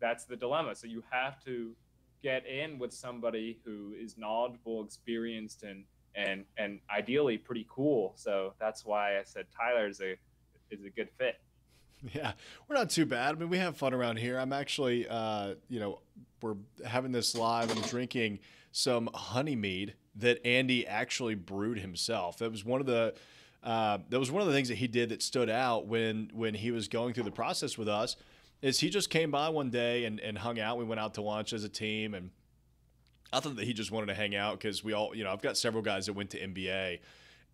That's 0.00 0.24
the 0.24 0.36
dilemma. 0.36 0.74
So 0.74 0.86
you 0.86 1.02
have 1.10 1.42
to 1.44 1.74
get 2.22 2.46
in 2.46 2.78
with 2.78 2.92
somebody 2.92 3.58
who 3.64 3.94
is 3.98 4.16
knowledgeable, 4.16 4.84
experienced, 4.84 5.62
and 5.62 5.84
and 6.14 6.44
and 6.56 6.80
ideally 6.90 7.38
pretty 7.38 7.66
cool. 7.70 8.12
So 8.16 8.54
that's 8.58 8.84
why 8.84 9.18
I 9.18 9.22
said 9.24 9.46
Tyler 9.56 9.86
is 9.86 10.00
a 10.00 10.16
is 10.70 10.84
a 10.84 10.90
good 10.90 11.08
fit. 11.18 11.40
Yeah, 12.14 12.32
we're 12.66 12.76
not 12.76 12.88
too 12.88 13.04
bad. 13.04 13.34
I 13.34 13.38
mean, 13.38 13.50
we 13.50 13.58
have 13.58 13.76
fun 13.76 13.92
around 13.92 14.16
here. 14.16 14.38
I'm 14.38 14.54
actually, 14.54 15.06
uh, 15.06 15.54
you 15.68 15.80
know, 15.80 16.00
we're 16.40 16.56
having 16.82 17.12
this 17.12 17.34
live. 17.34 17.70
I'm 17.70 17.82
drinking 17.82 18.38
some 18.72 19.10
honey 19.12 19.54
mead 19.54 19.94
that 20.16 20.44
Andy 20.46 20.86
actually 20.86 21.34
brewed 21.34 21.78
himself. 21.78 22.38
That 22.38 22.50
was 22.50 22.64
one 22.64 22.80
of 22.80 22.86
the 22.86 23.14
uh, 23.62 23.98
that 24.08 24.18
was 24.18 24.30
one 24.30 24.40
of 24.40 24.48
the 24.48 24.54
things 24.54 24.68
that 24.68 24.76
he 24.76 24.86
did 24.86 25.10
that 25.10 25.22
stood 25.22 25.50
out 25.50 25.86
when 25.86 26.30
when 26.32 26.54
he 26.54 26.70
was 26.70 26.88
going 26.88 27.12
through 27.12 27.24
the 27.24 27.30
process 27.30 27.76
with 27.76 27.88
us 27.88 28.16
is 28.62 28.80
he 28.80 28.90
just 28.90 29.10
came 29.10 29.30
by 29.30 29.48
one 29.48 29.70
day 29.70 30.04
and, 30.04 30.20
and 30.20 30.38
hung 30.38 30.58
out 30.58 30.78
we 30.78 30.84
went 30.84 31.00
out 31.00 31.14
to 31.14 31.22
lunch 31.22 31.52
as 31.52 31.62
a 31.62 31.68
team 31.68 32.14
and 32.14 32.30
i 33.32 33.40
thought 33.40 33.56
that 33.56 33.64
he 33.66 33.74
just 33.74 33.90
wanted 33.90 34.06
to 34.06 34.14
hang 34.14 34.34
out 34.34 34.58
because 34.58 34.82
we 34.82 34.94
all 34.94 35.14
you 35.14 35.24
know 35.24 35.30
i've 35.30 35.42
got 35.42 35.58
several 35.58 35.82
guys 35.82 36.06
that 36.06 36.14
went 36.14 36.30
to 36.30 36.38
mba 36.48 36.98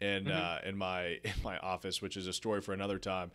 in 0.01 0.25
mm-hmm. 0.25 0.31
uh, 0.31 0.59
in 0.65 0.77
my 0.77 1.19
in 1.25 1.33
my 1.43 1.59
office 1.59 2.01
which 2.01 2.17
is 2.17 2.29
a 2.29 2.33
story 2.33 2.61
for 2.61 2.73
another 2.73 2.99
time 2.99 3.33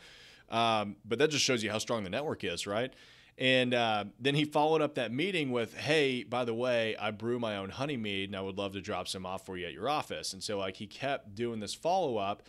um, 0.52 0.96
but 1.06 1.18
that 1.20 1.30
just 1.30 1.44
shows 1.44 1.64
you 1.64 1.72
how 1.72 1.80
strong 1.80 2.04
the 2.04 2.10
network 2.10 2.44
is 2.44 2.68
right 2.68 2.94
and 3.38 3.74
uh, 3.74 4.04
then 4.20 4.36
he 4.36 4.46
followed 4.46 4.82
up 4.82 4.96
that 4.96 5.12
meeting 5.12 5.52
with, 5.52 5.76
"Hey, 5.76 6.24
by 6.24 6.46
the 6.46 6.54
way, 6.54 6.96
I 6.98 7.10
brew 7.10 7.40
my 7.40 7.58
own 7.58 7.70
honey 7.70 7.98
mead, 7.98 8.30
and 8.30 8.36
I 8.36 8.42
would 8.42 8.58
love 8.58 8.74
to 8.74 8.82
drop 8.82 9.08
some 9.08 9.26
off 9.26 9.46
for 9.46 9.58
you 9.58 9.66
at 9.66 9.74
your 9.74 9.90
office." 9.90 10.34
And 10.34 10.44
so, 10.44 10.60
like, 10.60 10.76
he 10.76 10.86
kept 10.86 11.34
doing 11.34 11.60
this 11.60 11.74
follow 11.74 12.18
up, 12.18 12.44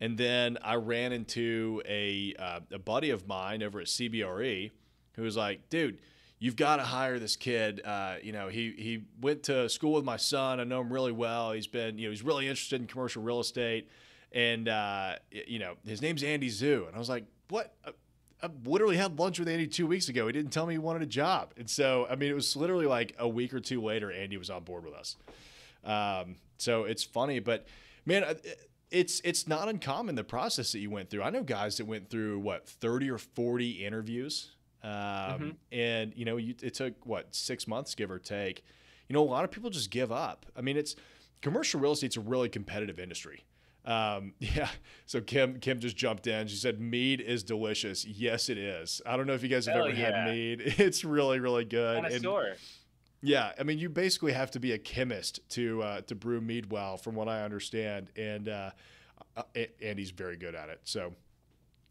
and 0.00 0.16
then 0.16 0.58
I 0.62 0.76
ran 0.76 1.12
into 1.12 1.82
a, 1.86 2.34
uh, 2.38 2.60
a 2.72 2.78
buddy 2.78 3.10
of 3.10 3.26
mine 3.26 3.62
over 3.62 3.80
at 3.80 3.86
CBRE 3.86 4.70
who 5.14 5.22
was 5.22 5.36
like, 5.36 5.68
dude, 5.68 5.98
you've 6.38 6.56
got 6.56 6.76
to 6.76 6.84
hire 6.84 7.18
this 7.18 7.34
kid. 7.34 7.82
Uh, 7.84 8.16
you 8.22 8.32
know, 8.32 8.48
he, 8.48 8.72
he 8.78 9.04
went 9.20 9.42
to 9.44 9.68
school 9.68 9.94
with 9.94 10.04
my 10.04 10.16
son. 10.16 10.60
I 10.60 10.64
know 10.64 10.80
him 10.80 10.92
really 10.92 11.12
well. 11.12 11.52
He's 11.52 11.66
been, 11.66 11.98
you 11.98 12.06
know, 12.06 12.10
he's 12.10 12.22
really 12.22 12.46
interested 12.46 12.80
in 12.80 12.86
commercial 12.86 13.22
real 13.22 13.40
estate. 13.40 13.88
And, 14.30 14.68
uh, 14.68 15.16
you 15.30 15.58
know, 15.58 15.74
his 15.84 16.00
name's 16.00 16.22
Andy 16.22 16.48
Zhu. 16.48 16.86
And 16.86 16.94
I 16.94 16.98
was 16.98 17.08
like, 17.08 17.24
what? 17.48 17.74
I 18.42 18.48
literally 18.64 18.96
had 18.96 19.18
lunch 19.18 19.38
with 19.38 19.48
Andy 19.48 19.66
two 19.66 19.86
weeks 19.86 20.08
ago. 20.08 20.26
He 20.26 20.32
didn't 20.32 20.52
tell 20.52 20.66
me 20.66 20.74
he 20.74 20.78
wanted 20.78 21.02
a 21.02 21.06
job. 21.06 21.52
And 21.56 21.68
so, 21.68 22.06
I 22.08 22.14
mean, 22.14 22.30
it 22.30 22.34
was 22.34 22.54
literally 22.54 22.86
like 22.86 23.14
a 23.18 23.28
week 23.28 23.52
or 23.52 23.60
two 23.60 23.82
later, 23.82 24.12
Andy 24.12 24.36
was 24.36 24.48
on 24.48 24.62
board 24.62 24.84
with 24.84 24.94
us. 24.94 25.16
Um, 25.84 26.36
so 26.58 26.84
it's 26.84 27.02
funny, 27.02 27.40
but 27.40 27.66
man, 28.04 28.24
it's 28.90 29.20
it's 29.24 29.46
not 29.46 29.68
uncommon 29.68 30.14
the 30.14 30.24
process 30.24 30.72
that 30.72 30.78
you 30.78 30.90
went 30.90 31.10
through. 31.10 31.22
I 31.22 31.30
know 31.30 31.42
guys 31.42 31.76
that 31.76 31.86
went 31.86 32.10
through 32.10 32.40
what 32.40 32.68
thirty 32.68 33.10
or 33.10 33.18
forty 33.18 33.84
interviews, 33.84 34.52
um, 34.82 34.90
mm-hmm. 34.90 35.48
and 35.72 36.12
you 36.16 36.24
know 36.24 36.36
you, 36.36 36.54
it 36.62 36.74
took 36.74 36.94
what 37.06 37.34
six 37.34 37.66
months 37.66 37.94
give 37.94 38.10
or 38.10 38.18
take. 38.18 38.64
You 39.08 39.14
know, 39.14 39.22
a 39.22 39.24
lot 39.24 39.44
of 39.44 39.50
people 39.50 39.70
just 39.70 39.90
give 39.90 40.12
up. 40.12 40.46
I 40.56 40.60
mean, 40.60 40.76
it's 40.76 40.96
commercial 41.40 41.80
real 41.80 41.92
estate's 41.92 42.16
a 42.16 42.20
really 42.20 42.48
competitive 42.48 42.98
industry. 42.98 43.44
Um, 43.84 44.34
yeah. 44.38 44.68
So 45.06 45.20
Kim 45.20 45.58
Kim 45.60 45.80
just 45.80 45.96
jumped 45.96 46.26
in. 46.26 46.46
She 46.48 46.56
said 46.56 46.80
mead 46.80 47.20
is 47.20 47.42
delicious. 47.42 48.04
Yes, 48.04 48.48
it 48.48 48.58
is. 48.58 49.00
I 49.06 49.16
don't 49.16 49.26
know 49.26 49.34
if 49.34 49.42
you 49.42 49.48
guys 49.48 49.66
have 49.66 49.76
Hell 49.76 49.86
ever 49.86 49.96
yeah. 49.96 50.24
had 50.24 50.30
mead. 50.34 50.74
It's 50.78 51.04
really 51.04 51.40
really 51.40 51.64
good. 51.64 52.04
And- 52.04 52.24
yeah, 53.20 53.50
I 53.58 53.64
mean, 53.64 53.78
you 53.78 53.88
basically 53.88 54.32
have 54.32 54.52
to 54.52 54.60
be 54.60 54.72
a 54.72 54.78
chemist 54.78 55.40
to 55.50 55.82
uh, 55.82 56.00
to 56.02 56.14
brew 56.14 56.40
mead 56.40 56.70
well, 56.70 56.96
from 56.96 57.14
what 57.14 57.28
I 57.28 57.42
understand. 57.42 58.10
And 58.16 58.48
uh, 58.48 58.70
uh, 59.36 59.42
A- 59.56 59.84
Andy's 59.84 60.10
very 60.10 60.36
good 60.36 60.54
at 60.54 60.68
it. 60.68 60.80
So 60.84 61.14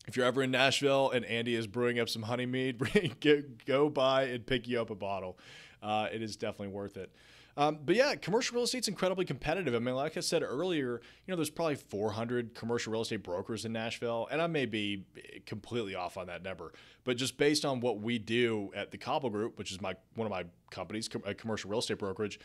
if 0.07 0.15
you're 0.15 0.25
ever 0.25 0.41
in 0.41 0.51
Nashville 0.51 1.11
and 1.11 1.25
Andy 1.25 1.55
is 1.55 1.67
brewing 1.67 1.99
up 1.99 2.07
some 2.07 2.23
honey 2.23 2.45
mead, 2.45 2.81
go 3.65 3.89
by 3.89 4.23
and 4.23 4.45
pick 4.45 4.67
you 4.67 4.79
up 4.79 4.89
a 4.89 4.95
bottle. 4.95 5.37
Uh, 5.83 6.07
it 6.11 6.21
is 6.21 6.37
definitely 6.37 6.73
worth 6.73 6.97
it. 6.97 7.11
Um, 7.57 7.79
but 7.83 7.95
yeah, 7.95 8.13
commercial 8.13 8.53
real 8.53 8.65
estate's 8.65 8.87
incredibly 8.87 9.25
competitive. 9.25 9.73
I 9.73 9.79
mean, 9.79 9.95
like 9.95 10.15
I 10.15 10.19
said 10.19 10.43
earlier, 10.43 11.01
you 11.25 11.31
know, 11.31 11.35
there's 11.35 11.49
probably 11.49 11.75
400 11.75 12.53
commercial 12.53 12.93
real 12.93 13.01
estate 13.01 13.23
brokers 13.23 13.65
in 13.65 13.73
Nashville, 13.73 14.27
and 14.29 14.39
I 14.39 14.45
may 14.45 14.67
be 14.67 15.05
completely 15.47 15.95
off 15.95 16.17
on 16.17 16.27
that 16.27 16.43
number, 16.43 16.71
but 17.03 17.17
just 17.17 17.35
based 17.35 17.65
on 17.65 17.79
what 17.79 17.99
we 17.99 18.19
do 18.19 18.69
at 18.75 18.91
the 18.91 18.97
Cauble 18.99 19.31
Group, 19.31 19.57
which 19.57 19.71
is 19.71 19.81
my 19.81 19.95
one 20.13 20.27
of 20.27 20.31
my 20.31 20.43
companies, 20.69 21.09
a 21.25 21.33
commercial 21.33 21.71
real 21.71 21.79
estate 21.79 21.97
brokerage, 21.97 22.39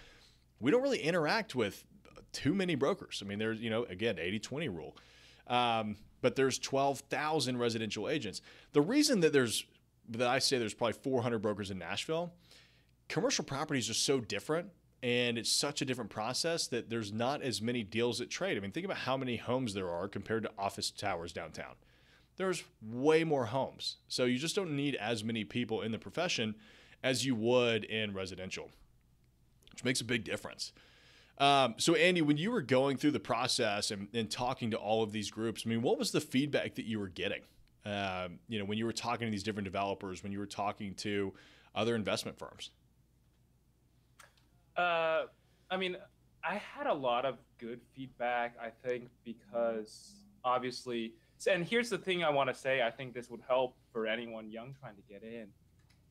we 0.60 0.70
don't 0.70 0.82
really 0.82 1.00
interact 1.00 1.54
with 1.54 1.84
too 2.32 2.54
many 2.54 2.74
brokers. 2.74 3.22
I 3.22 3.28
mean, 3.28 3.38
there's 3.38 3.60
you 3.60 3.68
know, 3.68 3.84
again, 3.84 4.16
80-20 4.16 4.74
rule. 4.74 4.96
Um, 5.46 5.96
but 6.22 6.36
there's 6.36 6.58
12,000 6.58 7.58
residential 7.58 8.08
agents. 8.08 8.40
The 8.72 8.80
reason 8.80 9.20
that 9.20 9.34
there's 9.34 9.66
that 10.08 10.26
I 10.26 10.38
say 10.38 10.56
there's 10.56 10.72
probably 10.72 10.94
400 10.94 11.40
brokers 11.40 11.70
in 11.70 11.78
Nashville, 11.78 12.32
commercial 13.08 13.44
properties 13.44 13.90
are 13.90 13.94
so 13.94 14.18
different 14.20 14.70
and 15.02 15.36
it's 15.36 15.50
such 15.50 15.82
a 15.82 15.84
different 15.84 16.10
process 16.10 16.68
that 16.68 16.88
there's 16.88 17.12
not 17.12 17.42
as 17.42 17.60
many 17.60 17.82
deals 17.82 18.18
that 18.18 18.30
trade. 18.30 18.56
I 18.56 18.60
mean, 18.60 18.70
think 18.70 18.86
about 18.86 18.98
how 18.98 19.16
many 19.16 19.36
homes 19.36 19.74
there 19.74 19.90
are 19.90 20.06
compared 20.06 20.44
to 20.44 20.50
office 20.56 20.90
towers 20.90 21.32
downtown. 21.32 21.74
There's 22.36 22.62
way 22.80 23.24
more 23.24 23.46
homes. 23.46 23.96
So 24.08 24.24
you 24.24 24.38
just 24.38 24.54
don't 24.54 24.76
need 24.76 24.94
as 24.94 25.24
many 25.24 25.44
people 25.44 25.82
in 25.82 25.92
the 25.92 25.98
profession 25.98 26.54
as 27.02 27.26
you 27.26 27.34
would 27.34 27.84
in 27.84 28.14
residential, 28.14 28.70
which 29.72 29.84
makes 29.84 30.00
a 30.00 30.04
big 30.04 30.24
difference. 30.24 30.72
Um, 31.38 31.74
so, 31.78 31.94
Andy, 31.94 32.22
when 32.22 32.36
you 32.36 32.52
were 32.52 32.62
going 32.62 32.96
through 32.96 33.10
the 33.10 33.20
process 33.20 33.90
and, 33.90 34.06
and 34.14 34.30
talking 34.30 34.70
to 34.70 34.76
all 34.76 35.02
of 35.02 35.10
these 35.10 35.30
groups, 35.30 35.64
I 35.66 35.70
mean, 35.70 35.82
what 35.82 35.98
was 35.98 36.12
the 36.12 36.20
feedback 36.20 36.76
that 36.76 36.84
you 36.84 37.00
were 37.00 37.08
getting? 37.08 37.42
Um, 37.84 38.38
you 38.48 38.60
know, 38.60 38.64
when 38.64 38.78
you 38.78 38.84
were 38.84 38.92
talking 38.92 39.26
to 39.26 39.32
these 39.32 39.42
different 39.42 39.64
developers, 39.64 40.22
when 40.22 40.30
you 40.30 40.38
were 40.38 40.46
talking 40.46 40.94
to 40.96 41.32
other 41.74 41.96
investment 41.96 42.38
firms? 42.38 42.70
Uh, 44.76 45.24
I 45.70 45.76
mean, 45.76 45.96
I 46.44 46.56
had 46.56 46.86
a 46.86 46.94
lot 46.94 47.24
of 47.24 47.38
good 47.58 47.80
feedback. 47.94 48.56
I 48.60 48.70
think 48.86 49.08
because 49.24 50.24
obviously, 50.44 51.14
and 51.50 51.64
here's 51.64 51.90
the 51.90 51.98
thing 51.98 52.24
I 52.24 52.30
want 52.30 52.48
to 52.48 52.54
say. 52.54 52.82
I 52.82 52.90
think 52.90 53.14
this 53.14 53.30
would 53.30 53.42
help 53.46 53.76
for 53.92 54.06
anyone 54.06 54.50
young 54.50 54.74
trying 54.80 54.96
to 54.96 55.02
get 55.02 55.22
in. 55.22 55.48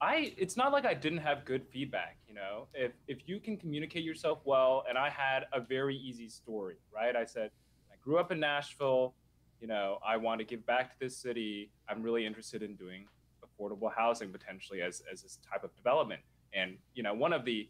I 0.02 0.34
it's 0.38 0.58
not 0.58 0.72
like 0.72 0.86
I 0.86 0.96
didn't 0.96 1.20
have 1.20 1.46
good 1.46 1.64
feedback, 1.68 2.18
you 2.28 2.34
know. 2.34 2.68
If 2.74 2.94
if 3.08 3.20
you 3.28 3.40
can 3.40 3.56
communicate 3.56 4.04
yourself 4.04 4.40
well, 4.46 4.84
and 4.90 4.98
I 4.98 5.10
had 5.10 5.46
a 5.54 5.60
very 5.60 5.96
easy 5.96 6.28
story, 6.28 6.78
right? 6.94 7.16
I 7.16 7.26
said 7.26 7.52
I 7.92 7.96
grew 8.02 8.18
up 8.18 8.32
in 8.32 8.40
Nashville, 8.40 9.14
you 9.60 9.68
know, 9.68 10.00
I 10.06 10.18
want 10.18 10.40
to 10.40 10.46
give 10.46 10.66
back 10.66 10.92
to 10.92 11.00
this 11.00 11.16
city. 11.16 11.70
I'm 11.88 12.02
really 12.02 12.26
interested 12.26 12.64
in 12.64 12.76
doing 12.76 13.06
affordable 13.46 13.92
housing 13.96 14.32
potentially 14.32 14.82
as 14.82 15.04
as 15.12 15.22
this 15.22 15.38
type 15.50 15.64
of 15.64 15.76
development. 15.76 16.22
And 16.54 16.78
you 16.96 17.04
know, 17.04 17.14
one 17.14 17.32
of 17.32 17.46
the 17.46 17.70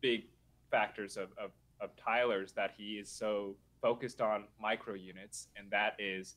big 0.00 0.24
factors 0.70 1.16
of, 1.16 1.28
of, 1.38 1.50
of 1.80 1.90
Tyler's 1.96 2.52
that 2.52 2.72
he 2.76 2.94
is 2.94 3.10
so 3.10 3.56
focused 3.82 4.20
on 4.20 4.44
micro 4.60 4.94
units, 4.94 5.48
and 5.56 5.70
that 5.70 5.94
is 5.98 6.36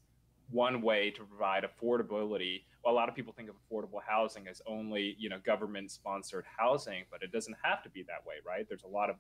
one 0.52 0.82
way 0.82 1.12
to 1.12 1.24
provide 1.24 1.64
affordability. 1.64 2.64
Well, 2.84 2.94
a 2.94 2.96
lot 2.96 3.10
of 3.10 3.16
people 3.16 3.34
think 3.34 3.50
of 3.50 3.56
affordable 3.56 4.00
housing 4.06 4.48
as 4.48 4.62
only 4.66 5.16
you 5.20 5.30
know 5.30 5.40
government 5.46 5.92
sponsored 5.92 6.46
housing, 6.58 7.04
but 7.12 7.22
it 7.22 7.32
doesn't 7.32 7.56
have 7.64 7.84
to 7.84 7.90
be 7.90 8.04
that 8.04 8.26
way, 8.26 8.36
right? 8.46 8.66
There's 8.68 8.84
a 8.84 8.88
lot 8.88 9.10
of 9.10 9.16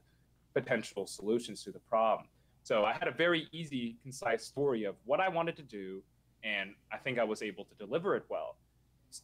potential 0.53 1.05
solutions 1.05 1.63
to 1.63 1.71
the 1.71 1.79
problem. 1.79 2.27
So 2.63 2.83
I 2.83 2.93
had 2.93 3.07
a 3.07 3.11
very 3.11 3.47
easy, 3.51 3.97
concise 4.03 4.45
story 4.45 4.83
of 4.83 4.95
what 5.05 5.19
I 5.19 5.29
wanted 5.29 5.55
to 5.57 5.63
do, 5.63 6.03
and 6.43 6.75
I 6.91 6.97
think 6.97 7.17
I 7.19 7.23
was 7.23 7.41
able 7.41 7.65
to 7.65 7.75
deliver 7.75 8.15
it 8.15 8.23
well. 8.29 8.57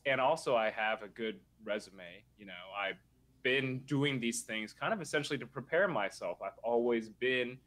And 0.05 0.19
also, 0.19 0.55
I 0.55 0.71
have 0.71 1.03
a 1.03 1.07
good 1.07 1.39
resume. 1.63 2.23
You 2.37 2.47
know, 2.47 2.53
I've 2.75 2.97
been 3.45 3.77
doing 3.85 4.19
these 4.19 4.41
things 4.41 4.73
kind 4.73 4.91
of 4.91 4.99
essentially 5.01 5.37
to 5.37 5.45
prepare 5.45 5.87
myself. 5.87 6.39
I've 6.43 6.57
always 6.63 7.09
been 7.09 7.59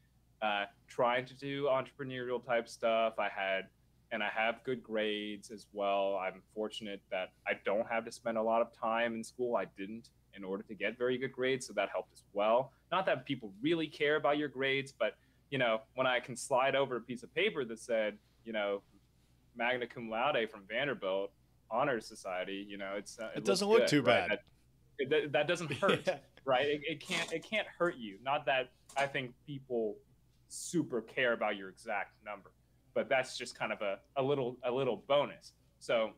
uh, 0.42 0.64
trying 0.88 1.24
to 1.26 1.34
do 1.34 1.66
entrepreneurial 1.66 2.44
type 2.44 2.68
stuff. 2.68 3.14
I 3.20 3.28
had, 3.28 3.68
and 4.10 4.20
I 4.20 4.28
have 4.34 4.56
good 4.64 4.82
grades 4.82 5.52
as 5.52 5.66
well. 5.72 6.18
I'm 6.20 6.42
fortunate 6.52 7.00
that 7.12 7.30
I 7.46 7.52
don't 7.64 7.86
have 7.88 8.04
to 8.06 8.10
spend 8.10 8.36
a 8.38 8.42
lot 8.42 8.60
of 8.60 8.76
time 8.76 9.14
in 9.14 9.22
school. 9.22 9.54
I 9.54 9.66
didn't 9.78 10.10
in 10.36 10.42
order 10.42 10.64
to 10.64 10.74
get 10.74 10.98
very 10.98 11.16
good 11.16 11.32
grades, 11.32 11.68
so 11.68 11.72
that 11.74 11.90
helped 11.90 12.12
as 12.12 12.24
well. 12.32 12.72
Not 12.90 13.06
that 13.06 13.24
people 13.24 13.52
really 13.62 13.86
care 13.86 14.16
about 14.16 14.36
your 14.36 14.48
grades, 14.48 14.92
but 14.92 15.14
you 15.50 15.58
know, 15.58 15.82
when 15.94 16.08
I 16.08 16.18
can 16.18 16.36
slide 16.36 16.74
over 16.74 16.96
a 16.96 17.00
piece 17.00 17.22
of 17.22 17.32
paper 17.36 17.64
that 17.64 17.78
said, 17.78 18.18
you 18.44 18.52
know, 18.52 18.82
magna 19.56 19.86
cum 19.86 20.10
laude 20.10 20.50
from 20.50 20.62
Vanderbilt 20.68 21.30
Honor 21.70 22.00
Society, 22.00 22.66
you 22.68 22.78
know, 22.78 22.94
it's 22.96 23.16
uh, 23.20 23.30
it, 23.34 23.38
it 23.38 23.44
doesn't 23.44 23.68
look 23.68 23.82
good, 23.82 23.88
too 23.88 24.02
right? 24.02 24.28
bad. 24.28 24.30
That, 24.30 24.40
that, 25.09 25.32
that 25.32 25.49
doesn't 25.49 25.72
hurt, 25.80 26.03
Yeah. 26.07 26.18
right? 26.44 26.66
It, 26.66 26.80
it 26.88 27.01
can't 27.01 27.32
it 27.32 27.42
can't 27.44 27.66
hurt 27.78 27.96
you. 27.96 28.18
Not 28.22 28.46
that 28.46 28.70
I 28.96 29.07
think 29.07 29.32
people 29.46 29.96
super 30.49 31.03
care 31.03 31.32
about 31.34 31.57
your 31.57 31.68
exact 31.68 32.12
number, 32.24 32.51
but 32.94 33.09
that's 33.09 33.36
just 33.36 33.59
kind 33.59 33.72
of 33.72 33.80
a, 33.82 33.99
a 34.16 34.22
little 34.22 34.57
a 34.64 34.70
little 34.70 35.05
bonus. 35.09 35.53
So 35.78 36.11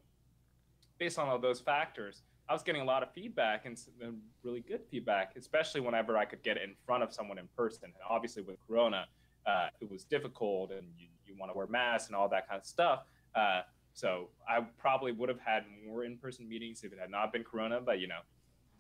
based 0.99 1.19
on 1.19 1.29
all 1.29 1.39
those 1.39 1.61
factors, 1.61 2.23
I 2.49 2.53
was 2.53 2.63
getting 2.63 2.83
a 2.83 2.85
lot 2.85 3.03
of 3.03 3.13
feedback 3.13 3.67
and 3.67 3.79
really 4.43 4.61
good 4.61 4.83
feedback, 4.91 5.33
especially 5.37 5.81
whenever 5.81 6.17
I 6.17 6.25
could 6.25 6.43
get 6.43 6.57
in 6.57 6.75
front 6.85 7.03
of 7.03 7.13
someone 7.13 7.39
in 7.39 7.49
person. 7.57 7.85
And 7.85 7.95
obviously 8.09 8.43
with 8.43 8.57
Corona, 8.67 9.07
uh, 9.47 9.69
it 9.81 9.91
was 9.91 10.05
difficult, 10.05 10.71
and 10.73 10.87
you, 10.99 11.07
you 11.27 11.35
want 11.39 11.53
to 11.53 11.57
wear 11.57 11.67
masks 11.69 12.09
and 12.09 12.17
all 12.17 12.29
that 12.29 12.49
kind 12.49 12.59
of 12.61 12.67
stuff. 12.67 13.05
Uh, 13.35 13.63
so 13.93 14.29
I 14.49 14.61
probably 14.79 15.13
would 15.13 15.29
have 15.29 15.41
had 15.41 15.65
more 15.87 16.05
in-person 16.05 16.49
meetings 16.49 16.83
if 16.85 16.93
it 16.93 16.99
had 16.99 17.11
not 17.11 17.33
been 17.33 17.45
Corona, 17.45 17.81
but 17.81 17.99
you 18.01 18.09
know, 18.09 18.21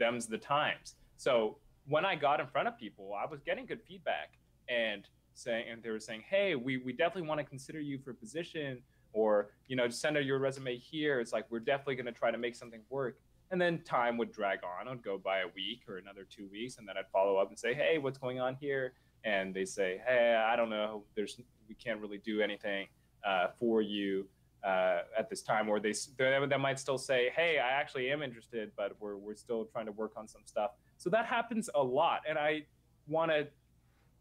them's 0.00 0.26
the 0.26 0.38
times. 0.38 0.96
So 1.16 1.58
when 1.86 2.04
I 2.04 2.16
got 2.16 2.40
in 2.40 2.48
front 2.48 2.66
of 2.66 2.76
people, 2.76 3.12
I 3.14 3.30
was 3.30 3.40
getting 3.40 3.66
good 3.66 3.80
feedback 3.86 4.32
and 4.68 5.06
saying, 5.34 5.66
and 5.70 5.82
they 5.82 5.90
were 5.90 6.00
saying, 6.00 6.24
"Hey, 6.28 6.56
we 6.56 6.78
we 6.78 6.92
definitely 6.92 7.28
want 7.28 7.38
to 7.38 7.44
consider 7.44 7.80
you 7.80 7.98
for 7.98 8.10
a 8.10 8.14
position, 8.14 8.82
or 9.12 9.50
you 9.68 9.76
know, 9.76 9.88
send 9.88 10.16
out 10.16 10.24
your 10.24 10.38
resume 10.38 10.76
here." 10.76 11.20
It's 11.20 11.32
like 11.32 11.46
we're 11.50 11.60
definitely 11.60 11.96
going 11.96 12.06
to 12.06 12.12
try 12.12 12.30
to 12.30 12.38
make 12.38 12.56
something 12.56 12.80
work. 12.88 13.18
And 13.52 13.60
then 13.60 13.82
time 13.82 14.16
would 14.18 14.32
drag 14.32 14.60
on. 14.62 14.86
I'd 14.86 15.02
go 15.02 15.18
by 15.18 15.40
a 15.40 15.48
week 15.56 15.82
or 15.88 15.98
another 15.98 16.24
two 16.28 16.48
weeks, 16.48 16.78
and 16.78 16.88
then 16.88 16.96
I'd 16.96 17.08
follow 17.12 17.36
up 17.36 17.48
and 17.48 17.58
say, 17.58 17.74
"Hey, 17.74 17.98
what's 17.98 18.18
going 18.18 18.40
on 18.40 18.56
here?" 18.60 18.94
And 19.24 19.54
they 19.54 19.64
say, 19.64 20.00
"Hey, 20.06 20.34
I 20.34 20.56
don't 20.56 20.70
know. 20.70 21.04
There's 21.14 21.40
we 21.68 21.74
can't 21.74 22.00
really 22.00 22.18
do 22.18 22.40
anything 22.40 22.86
uh, 23.24 23.48
for 23.58 23.82
you." 23.82 24.26
Uh, 24.64 25.00
at 25.18 25.30
this 25.30 25.42
time, 25.42 25.68
or 25.68 25.80
they, 25.80 25.92
they 26.18 26.46
they 26.48 26.56
might 26.56 26.78
still 26.78 26.98
say, 26.98 27.30
"Hey, 27.34 27.58
I 27.58 27.70
actually 27.70 28.10
am 28.10 28.22
interested, 28.22 28.70
but 28.76 28.92
we're 29.00 29.16
we're 29.16 29.34
still 29.34 29.64
trying 29.64 29.86
to 29.86 29.92
work 29.92 30.12
on 30.16 30.28
some 30.28 30.42
stuff." 30.44 30.72
So 30.98 31.10
that 31.10 31.26
happens 31.26 31.70
a 31.74 31.82
lot, 31.82 32.22
and 32.28 32.38
I 32.38 32.64
want 33.08 33.30
to 33.30 33.48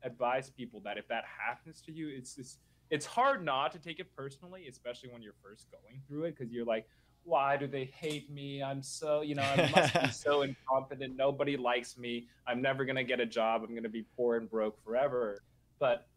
advise 0.04 0.50
people 0.50 0.80
that 0.82 0.98
if 0.98 1.08
that 1.10 1.26
happens 1.26 1.82
to 1.82 1.92
you, 1.92 2.08
it's 2.10 2.36
just 2.36 2.60
it's 2.90 3.06
hard 3.06 3.44
not 3.44 3.72
to 3.74 3.80
take 3.80 4.00
it 4.00 4.08
personally, 4.16 4.68
especially 4.68 5.10
when 5.10 5.22
you're 5.22 5.36
first 5.44 5.68
going 5.72 6.02
through 6.08 6.24
it, 6.26 6.38
because 6.38 6.52
you're 6.52 6.66
like, 6.66 6.88
"Why 7.24 7.58
do 7.58 7.68
they 7.68 7.86
hate 7.86 8.32
me? 8.32 8.64
I'm 8.64 8.82
so 8.82 9.22
you 9.22 9.36
know 9.36 9.44
I 9.44 9.70
must 9.76 9.94
be 9.94 10.12
so 10.12 10.42
incompetent. 10.44 11.16
Nobody 11.16 11.58
likes 11.58 11.98
me. 11.98 12.28
I'm 12.48 12.62
never 12.62 12.86
gonna 12.86 13.04
get 13.04 13.20
a 13.20 13.26
job. 13.26 13.64
I'm 13.68 13.76
gonna 13.76 13.90
be 13.90 14.06
poor 14.16 14.38
and 14.38 14.50
broke 14.50 14.82
forever." 14.84 15.40
But 15.80 16.09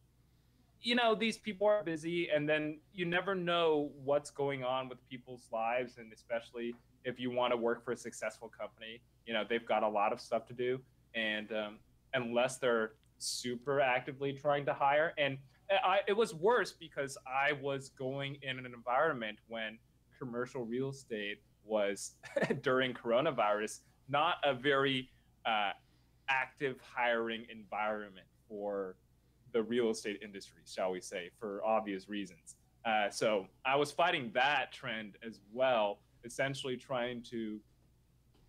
you 0.82 0.96
know 0.96 1.14
these 1.14 1.38
people 1.38 1.66
are 1.66 1.82
busy 1.82 2.28
and 2.28 2.48
then 2.48 2.78
you 2.92 3.04
never 3.04 3.34
know 3.34 3.90
what's 4.04 4.30
going 4.30 4.64
on 4.64 4.88
with 4.88 4.98
people's 5.08 5.48
lives 5.52 5.98
and 5.98 6.12
especially 6.12 6.74
if 7.04 7.18
you 7.18 7.30
want 7.30 7.52
to 7.52 7.56
work 7.56 7.84
for 7.84 7.92
a 7.92 7.96
successful 7.96 8.48
company 8.48 9.00
you 9.26 9.32
know 9.32 9.44
they've 9.48 9.66
got 9.66 9.82
a 9.82 9.88
lot 9.88 10.12
of 10.12 10.20
stuff 10.20 10.46
to 10.46 10.52
do 10.52 10.78
and 11.14 11.52
um, 11.52 11.78
unless 12.14 12.58
they're 12.58 12.92
super 13.18 13.80
actively 13.80 14.32
trying 14.32 14.66
to 14.66 14.74
hire 14.74 15.14
and 15.18 15.38
I, 15.84 16.00
it 16.08 16.16
was 16.16 16.34
worse 16.34 16.72
because 16.72 17.16
i 17.26 17.52
was 17.52 17.90
going 17.90 18.36
in 18.42 18.58
an 18.58 18.66
environment 18.66 19.38
when 19.46 19.78
commercial 20.18 20.64
real 20.64 20.90
estate 20.90 21.38
was 21.64 22.16
during 22.62 22.92
coronavirus 22.92 23.80
not 24.08 24.36
a 24.44 24.52
very 24.52 25.08
uh, 25.46 25.70
active 26.28 26.78
hiring 26.94 27.46
environment 27.50 28.26
for 28.48 28.96
the 29.52 29.62
real 29.62 29.90
estate 29.90 30.20
industry, 30.22 30.62
shall 30.66 30.90
we 30.92 31.00
say, 31.00 31.30
for 31.38 31.64
obvious 31.64 32.08
reasons. 32.08 32.56
Uh, 32.84 33.08
so 33.10 33.46
I 33.64 33.76
was 33.76 33.92
fighting 33.92 34.30
that 34.34 34.72
trend 34.72 35.16
as 35.26 35.40
well, 35.52 36.00
essentially 36.24 36.76
trying 36.76 37.22
to 37.30 37.60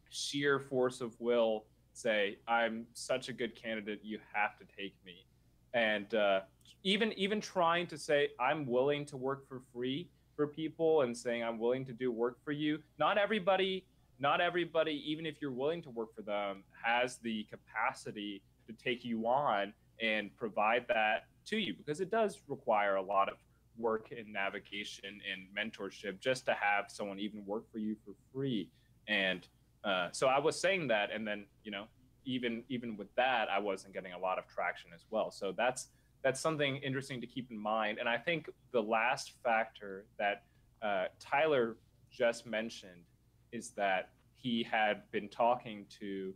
sheer 0.09 0.59
force 0.59 1.01
of 1.01 1.19
will 1.19 1.65
say, 1.93 2.37
I'm 2.47 2.87
such 2.93 3.29
a 3.29 3.33
good 3.33 3.55
candidate, 3.55 3.99
you 4.03 4.19
have 4.33 4.57
to 4.57 4.65
take 4.65 4.95
me. 5.05 5.25
and 5.73 6.13
uh, 6.15 6.41
even 6.83 7.13
even 7.13 7.39
trying 7.41 7.87
to 7.87 7.97
say 7.97 8.29
I'm 8.39 8.65
willing 8.65 9.05
to 9.07 9.17
work 9.17 9.47
for 9.47 9.61
free 9.73 10.09
for 10.35 10.47
people 10.47 11.01
and 11.01 11.15
saying 11.15 11.43
I'm 11.43 11.59
willing 11.59 11.85
to 11.85 11.93
do 11.93 12.11
work 12.11 12.37
for 12.43 12.51
you. 12.51 12.79
Not 12.99 13.17
everybody, 13.17 13.85
not 14.19 14.41
everybody, 14.41 15.03
even 15.05 15.25
if 15.25 15.41
you're 15.41 15.51
willing 15.51 15.81
to 15.83 15.89
work 15.89 16.13
for 16.15 16.21
them, 16.21 16.63
has 16.83 17.17
the 17.17 17.43
capacity 17.45 18.41
to 18.67 18.73
take 18.73 19.03
you 19.05 19.25
on 19.27 19.73
and 20.01 20.35
provide 20.35 20.85
that 20.87 21.25
to 21.45 21.57
you 21.57 21.73
because 21.73 22.01
it 22.01 22.09
does 22.09 22.39
require 22.47 22.95
a 22.95 23.01
lot 23.01 23.29
of 23.29 23.35
work 23.77 24.09
and 24.17 24.31
navigation 24.31 25.19
and 25.31 25.47
mentorship 25.57 26.19
just 26.19 26.45
to 26.45 26.53
have 26.53 26.85
someone 26.89 27.19
even 27.19 27.45
work 27.45 27.69
for 27.71 27.79
you 27.79 27.95
for 28.05 28.13
free. 28.33 28.69
And 29.07 29.47
uh, 29.83 30.09
so 30.11 30.27
I 30.27 30.39
was 30.39 30.59
saying 30.59 30.87
that, 30.87 31.09
and 31.11 31.27
then 31.27 31.45
you 31.63 31.71
know, 31.71 31.85
even 32.25 32.63
even 32.69 32.95
with 32.95 33.13
that, 33.15 33.49
I 33.49 33.59
wasn't 33.59 33.93
getting 33.93 34.13
a 34.13 34.19
lot 34.19 34.37
of 34.37 34.47
traction 34.47 34.91
as 34.93 35.05
well. 35.09 35.31
So 35.31 35.53
that's 35.55 35.87
that's 36.23 36.39
something 36.39 36.77
interesting 36.77 37.19
to 37.19 37.27
keep 37.27 37.51
in 37.51 37.57
mind. 37.57 37.97
And 37.99 38.07
I 38.07 38.17
think 38.17 38.49
the 38.71 38.81
last 38.81 39.33
factor 39.43 40.05
that 40.17 40.43
uh, 40.81 41.05
Tyler 41.19 41.75
just 42.09 42.45
mentioned 42.45 43.03
is 43.51 43.71
that 43.71 44.09
he 44.35 44.63
had 44.63 45.03
been 45.11 45.27
talking 45.27 45.85
to 45.99 46.33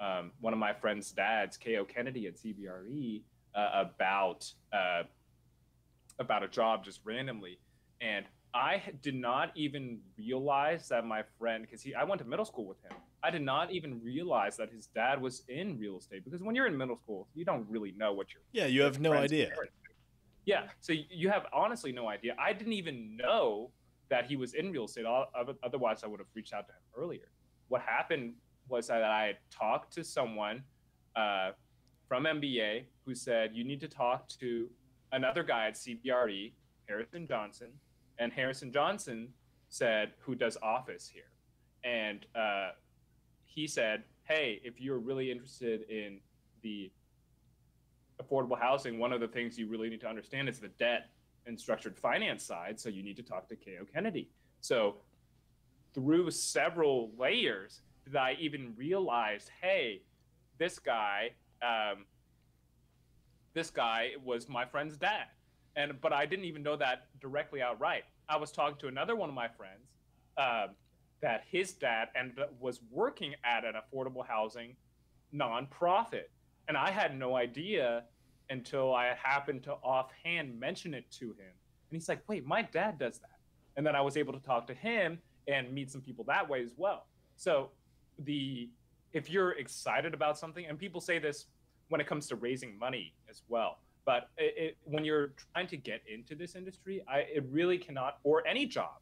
um, 0.00 0.32
one 0.40 0.52
of 0.52 0.58
my 0.58 0.72
friend's 0.72 1.10
dads, 1.12 1.56
K.O. 1.56 1.84
Kennedy 1.84 2.26
at 2.26 2.36
CBRE, 2.36 3.22
uh, 3.54 3.84
about 3.84 4.50
uh, 4.72 5.02
about 6.18 6.42
a 6.42 6.48
job 6.48 6.84
just 6.84 7.00
randomly, 7.04 7.58
and 8.00 8.26
I 8.54 8.82
did 9.02 9.14
not 9.14 9.52
even 9.54 9.98
realize 10.16 10.88
that 10.88 11.04
my 11.04 11.22
friend, 11.38 11.62
because 11.62 11.82
he, 11.82 11.94
I 11.94 12.04
went 12.04 12.20
to 12.22 12.26
middle 12.26 12.44
school 12.44 12.66
with 12.66 12.82
him. 12.82 12.92
I 13.22 13.30
did 13.30 13.42
not 13.42 13.70
even 13.70 14.00
realize 14.02 14.56
that 14.56 14.70
his 14.70 14.86
dad 14.86 15.20
was 15.20 15.42
in 15.48 15.78
real 15.78 15.98
estate 15.98 16.24
because 16.24 16.42
when 16.42 16.54
you're 16.54 16.66
in 16.66 16.76
middle 16.76 16.96
school, 16.96 17.28
you 17.34 17.44
don't 17.44 17.66
really 17.68 17.92
know 17.96 18.12
what 18.14 18.28
you're. 18.32 18.42
Yeah, 18.52 18.66
you 18.66 18.82
have 18.82 19.00
no 19.00 19.12
idea. 19.12 19.50
Yeah, 20.46 20.68
so 20.80 20.94
you 21.10 21.28
have 21.28 21.46
honestly 21.52 21.92
no 21.92 22.08
idea. 22.08 22.34
I 22.38 22.52
didn't 22.52 22.74
even 22.74 23.16
know 23.16 23.70
that 24.08 24.26
he 24.26 24.36
was 24.36 24.54
in 24.54 24.70
real 24.70 24.84
estate. 24.84 25.04
Otherwise, 25.06 26.04
I 26.04 26.06
would 26.06 26.20
have 26.20 26.28
reached 26.34 26.52
out 26.52 26.66
to 26.68 26.72
him 26.72 26.80
earlier. 26.96 27.28
What 27.68 27.82
happened 27.82 28.34
was 28.68 28.88
that 28.88 29.02
I 29.02 29.26
had 29.26 29.38
talked 29.50 29.92
to 29.94 30.04
someone 30.04 30.62
uh, 31.14 31.50
from 32.08 32.24
MBA 32.24 32.84
who 33.04 33.14
said 33.14 33.50
you 33.54 33.64
need 33.64 33.80
to 33.80 33.88
talk 33.88 34.28
to 34.40 34.68
another 35.12 35.42
guy 35.42 35.68
at 35.68 35.74
CBRE, 35.74 36.52
Harrison 36.88 37.26
Johnson, 37.26 37.68
and 38.18 38.32
Harrison 38.32 38.72
Johnson 38.72 39.28
said 39.68 40.12
who 40.20 40.34
does 40.34 40.56
office 40.62 41.08
here, 41.12 41.30
and 41.84 42.26
uh, 42.34 42.70
he 43.44 43.66
said, 43.66 44.04
"Hey, 44.24 44.60
if 44.64 44.80
you're 44.80 44.98
really 44.98 45.30
interested 45.30 45.82
in 45.90 46.20
the 46.62 46.90
affordable 48.22 48.58
housing, 48.58 48.98
one 48.98 49.12
of 49.12 49.20
the 49.20 49.28
things 49.28 49.58
you 49.58 49.68
really 49.68 49.88
need 49.88 50.00
to 50.00 50.08
understand 50.08 50.48
is 50.48 50.58
the 50.58 50.68
debt 50.68 51.10
and 51.46 51.58
structured 51.58 51.96
finance 51.96 52.42
side. 52.44 52.80
So 52.80 52.88
you 52.88 53.02
need 53.02 53.16
to 53.16 53.22
talk 53.22 53.48
to 53.48 53.56
K.O. 53.56 53.84
Kennedy." 53.92 54.30
So 54.60 54.96
through 55.94 56.30
several 56.30 57.10
layers 57.18 57.80
did 58.06 58.16
I 58.16 58.36
even 58.40 58.72
realized, 58.76 59.50
hey, 59.60 60.02
this 60.58 60.78
guy, 60.78 61.30
um, 61.60 62.04
this 63.52 63.68
guy 63.68 64.12
was 64.24 64.48
my 64.48 64.64
friend's 64.64 64.96
dad, 64.96 65.26
and 65.74 66.00
but 66.00 66.12
I 66.12 66.24
didn't 66.24 66.44
even 66.44 66.62
know 66.62 66.76
that 66.76 67.08
directly 67.20 67.62
outright. 67.62 68.04
I 68.28 68.36
was 68.36 68.52
talking 68.52 68.78
to 68.78 68.88
another 68.88 69.16
one 69.16 69.28
of 69.28 69.34
my 69.34 69.48
friends 69.48 69.90
uh, 70.36 70.68
that 71.20 71.44
his 71.50 71.72
dad 71.72 72.08
up, 72.16 72.54
was 72.60 72.80
working 72.90 73.34
at 73.44 73.64
an 73.64 73.74
affordable 73.74 74.26
housing 74.26 74.76
nonprofit, 75.34 76.28
and 76.68 76.76
I 76.76 76.90
had 76.90 77.18
no 77.18 77.36
idea 77.36 78.04
until 78.48 78.94
I 78.94 79.16
happened 79.20 79.64
to 79.64 79.72
offhand 79.72 80.58
mention 80.60 80.94
it 80.94 81.10
to 81.12 81.26
him, 81.26 81.52
and 81.90 81.92
he's 81.92 82.08
like, 82.08 82.22
"Wait, 82.28 82.46
my 82.46 82.62
dad 82.62 82.98
does 82.98 83.18
that," 83.18 83.40
and 83.76 83.84
then 83.84 83.96
I 83.96 84.00
was 84.00 84.16
able 84.16 84.32
to 84.32 84.40
talk 84.40 84.68
to 84.68 84.74
him 84.74 85.18
and 85.48 85.72
meet 85.72 85.90
some 85.90 86.00
people 86.00 86.24
that 86.24 86.48
way 86.48 86.62
as 86.62 86.72
well. 86.76 87.06
So 87.36 87.70
the 88.18 88.70
if 89.12 89.30
you're 89.30 89.52
excited 89.52 90.14
about 90.14 90.38
something, 90.38 90.66
and 90.66 90.78
people 90.78 91.00
say 91.00 91.18
this 91.18 91.46
when 91.88 92.00
it 92.00 92.06
comes 92.06 92.26
to 92.28 92.36
raising 92.36 92.78
money 92.78 93.14
as 93.30 93.42
well, 93.48 93.78
but 94.04 94.30
it, 94.36 94.54
it, 94.56 94.76
when 94.84 95.04
you're 95.04 95.32
trying 95.52 95.66
to 95.68 95.76
get 95.76 96.02
into 96.12 96.34
this 96.34 96.54
industry, 96.54 97.02
I, 97.08 97.18
it 97.20 97.44
really 97.50 97.78
cannot, 97.78 98.18
or 98.24 98.46
any 98.46 98.66
job, 98.66 98.98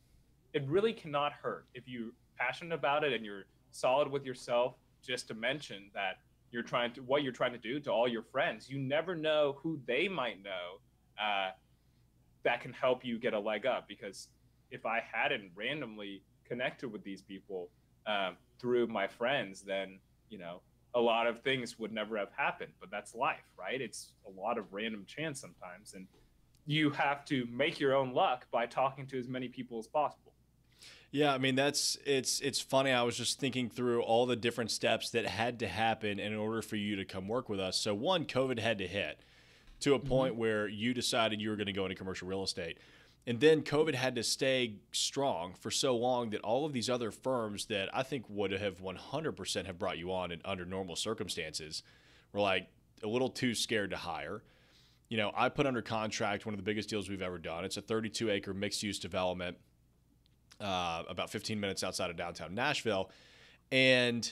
it 0.53 0.65
really 0.69 0.93
cannot 0.93 1.33
hurt 1.33 1.67
if 1.75 1.89
you're 1.89 2.12
passionate 2.37 2.75
about 2.75 3.03
it 3.05 3.12
and 3.12 3.25
you're 3.25 3.45
solid 3.71 4.09
with 4.09 4.25
yourself. 4.25 4.75
Just 5.03 5.29
to 5.29 5.35
mention 5.35 5.91
that 5.93 6.21
you're 6.51 6.62
trying 6.62 6.93
to 6.95 7.03
what 7.03 7.23
you're 7.23 7.33
trying 7.33 7.53
to 7.53 7.59
do 7.59 7.79
to 7.81 7.91
all 7.91 8.09
your 8.09 8.23
friends. 8.23 8.71
You 8.71 8.79
never 8.79 9.15
know 9.15 9.59
who 9.62 9.79
they 9.87 10.09
might 10.09 10.43
know 10.43 10.81
uh, 11.23 11.51
that 12.45 12.62
can 12.62 12.73
help 12.73 13.05
you 13.05 13.19
get 13.19 13.35
a 13.35 13.39
leg 13.39 13.67
up. 13.67 13.87
Because 13.87 14.29
if 14.71 14.87
I 14.87 15.03
hadn't 15.12 15.51
randomly 15.55 16.23
connected 16.47 16.91
with 16.91 17.05
these 17.05 17.21
people, 17.21 17.69
um, 18.07 18.37
through 18.59 18.86
my 18.86 19.07
friends, 19.07 19.62
then 19.62 19.98
you 20.28 20.38
know 20.38 20.61
a 20.94 21.00
lot 21.00 21.26
of 21.26 21.42
things 21.42 21.78
would 21.78 21.92
never 21.92 22.16
have 22.16 22.30
happened. 22.36 22.72
But 22.80 22.90
that's 22.90 23.14
life, 23.14 23.44
right? 23.59 23.80
It's 23.80 24.12
a 24.26 24.40
lot 24.40 24.59
of 24.59 24.72
random 24.72 25.05
chance 25.07 25.40
sometimes, 25.40 25.94
and 25.94 26.07
you 26.66 26.90
have 26.90 27.24
to 27.26 27.46
make 27.50 27.80
your 27.80 27.94
own 27.94 28.14
luck 28.14 28.46
by 28.50 28.66
talking 28.66 29.07
to 29.09 29.18
as 29.18 29.28
many 29.28 29.48
people 29.48 29.78
as 29.78 29.86
possible. 29.86 30.32
Yeah, 31.11 31.32
I 31.32 31.38
mean 31.38 31.55
that's 31.55 31.96
it's 32.05 32.40
it's 32.40 32.61
funny. 32.61 32.90
I 32.90 33.02
was 33.02 33.16
just 33.16 33.38
thinking 33.38 33.68
through 33.70 34.02
all 34.02 34.26
the 34.26 34.34
different 34.34 34.72
steps 34.72 35.11
that 35.11 35.26
had 35.26 35.61
to 35.61 35.68
happen 35.68 36.18
in 36.18 36.34
order 36.34 36.61
for 36.61 36.76
you 36.76 36.96
to 36.96 37.05
come 37.05 37.28
work 37.28 37.48
with 37.48 37.61
us. 37.61 37.76
So 37.76 37.94
one, 37.94 38.24
COVID 38.24 38.59
had 38.59 38.78
to 38.78 38.86
hit 38.88 39.20
to 39.80 39.94
a 39.94 39.98
point 39.98 40.32
mm-hmm. 40.32 40.40
where 40.40 40.66
you 40.66 40.92
decided 40.92 41.40
you 41.40 41.50
were 41.50 41.57
going 41.57 41.66
to 41.66 41.72
go 41.72 41.84
into 41.84 41.94
commercial 41.94 42.26
real 42.26 42.42
estate. 42.42 42.78
And 43.27 43.41
then 43.41 43.62
COVID 43.62 43.95
had 43.95 44.14
to 44.16 44.22
stay 44.22 44.77
strong 44.93 45.55
for 45.59 45.70
so 45.70 45.97
long 45.97 46.31
that 46.31 46.43
all 46.43 46.66
of 46.66 46.72
these 46.72 46.91
other 46.91 47.11
firms 47.11 47.66
that 47.66 47.89
I 47.95 48.03
think 48.03 48.27
would 48.29 48.53
have 48.53 48.83
100% 48.83 49.66
have 49.66 49.79
brought 49.79 49.97
you 49.97 50.12
on 50.12 50.31
in 50.31 50.43
under 50.45 50.66
normal 50.66 50.95
circumstances 50.95 51.83
were 52.33 52.41
like 52.41 52.68
a 53.03 53.07
little 53.09 53.31
too 53.31 53.55
scared 53.55 53.91
to 53.91 53.97
hire. 53.97 54.43
You 55.09 55.16
know, 55.16 55.33
I 55.35 55.49
put 55.49 55.66
under 55.66 55.81
contract 55.81 56.45
one 56.45 56.55
of 56.55 56.59
the 56.59 56.64
biggest 56.64 56.91
deals 56.91 57.09
we've 57.09 57.22
ever 57.22 57.39
done. 57.39 57.64
It's 57.64 57.79
a 57.79 57.83
32 57.83 58.31
acre 58.31 58.53
mixed 58.53 58.83
use 58.83 58.99
development 58.99 59.57
uh, 60.61 61.03
about 61.09 61.31
15 61.31 61.59
minutes 61.59 61.83
outside 61.83 62.11
of 62.11 62.16
downtown 62.16 62.55
Nashville. 62.55 63.11
And 63.72 64.31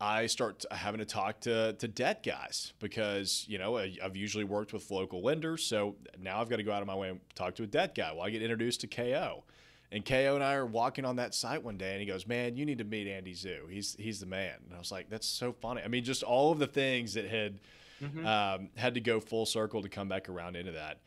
I 0.00 0.26
start 0.26 0.64
having 0.70 0.98
to 0.98 1.06
talk 1.06 1.40
to, 1.40 1.72
to 1.74 1.88
debt 1.88 2.22
guys 2.22 2.74
because, 2.80 3.46
you 3.48 3.58
know, 3.58 3.78
I've 3.78 4.16
usually 4.16 4.44
worked 4.44 4.72
with 4.72 4.90
local 4.90 5.22
lenders. 5.22 5.64
So 5.64 5.96
now 6.20 6.40
I've 6.40 6.50
got 6.50 6.56
to 6.56 6.62
go 6.62 6.72
out 6.72 6.82
of 6.82 6.86
my 6.86 6.94
way 6.94 7.08
and 7.08 7.20
talk 7.34 7.54
to 7.56 7.62
a 7.62 7.66
debt 7.66 7.94
guy. 7.94 8.12
Well, 8.12 8.22
I 8.22 8.30
get 8.30 8.42
introduced 8.42 8.82
to 8.82 8.86
KO. 8.86 9.44
And 9.92 10.04
KO 10.04 10.34
and 10.34 10.44
I 10.44 10.54
are 10.54 10.66
walking 10.66 11.04
on 11.04 11.16
that 11.16 11.34
site 11.34 11.62
one 11.62 11.78
day 11.78 11.92
and 11.92 12.00
he 12.00 12.06
goes, 12.06 12.26
Man, 12.26 12.56
you 12.56 12.66
need 12.66 12.78
to 12.78 12.84
meet 12.84 13.06
Andy 13.06 13.32
Zhu. 13.32 13.70
He's 13.70 13.96
he's 13.98 14.18
the 14.18 14.26
man. 14.26 14.54
And 14.66 14.74
I 14.74 14.78
was 14.78 14.90
like, 14.90 15.08
That's 15.08 15.26
so 15.26 15.52
funny. 15.52 15.80
I 15.82 15.88
mean, 15.88 16.04
just 16.04 16.22
all 16.22 16.50
of 16.50 16.58
the 16.58 16.66
things 16.66 17.14
that 17.14 17.26
had 17.26 17.60
mm-hmm. 18.02 18.26
um, 18.26 18.68
had 18.76 18.94
to 18.94 19.00
go 19.00 19.20
full 19.20 19.46
circle 19.46 19.82
to 19.82 19.88
come 19.88 20.08
back 20.08 20.28
around 20.28 20.56
into 20.56 20.72
that 20.72 20.98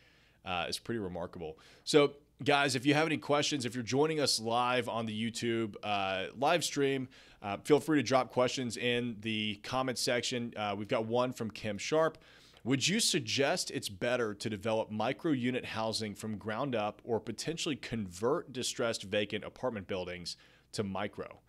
uh, 0.46 0.66
is 0.70 0.80
pretty 0.80 1.00
remarkable. 1.00 1.58
So 1.84 2.14
guys, 2.44 2.76
if 2.76 2.86
you 2.86 2.94
have 2.94 3.06
any 3.06 3.18
questions, 3.18 3.66
if 3.66 3.76
you're 3.76 3.84
joining 3.84 4.20
us 4.20 4.40
live 4.40 4.88
on 4.88 5.06
the 5.06 5.32
YouTube 5.32 5.76
uh, 5.84 6.28
live 6.38 6.64
stream, 6.64 7.10
uh, 7.42 7.58
feel 7.64 7.80
free 7.80 8.00
to 8.00 8.04
drop 8.04 8.32
questions 8.32 8.78
in 8.78 9.16
the 9.22 9.56
comment 9.64 9.98
section. 9.98 10.54
Uh, 10.56 10.76
we've 10.78 10.88
got 10.88 11.06
one 11.06 11.32
from 11.34 11.50
Kim 11.50 11.78
Sharp. 11.78 12.18
Would 12.66 12.88
you 12.88 13.00
suggest 13.00 13.72
it's 13.72 13.88
better 13.88 14.34
to 14.34 14.50
develop 14.50 14.92
micro 14.92 15.32
unit 15.32 15.64
housing 15.64 16.14
from 16.14 16.38
ground 16.38 16.76
up 16.76 17.02
or 17.06 17.20
potentially 17.20 17.78
convert 17.78 18.52
distressed 18.52 19.04
vacant 19.04 19.46
apartment 19.46 19.88
buildings 19.88 20.36
to 20.74 20.84
micro? 20.84 21.40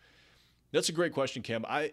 That's 0.72 0.88
a 0.88 0.92
great 0.92 1.12
question, 1.12 1.42
Kim. 1.42 1.64
I, 1.68 1.92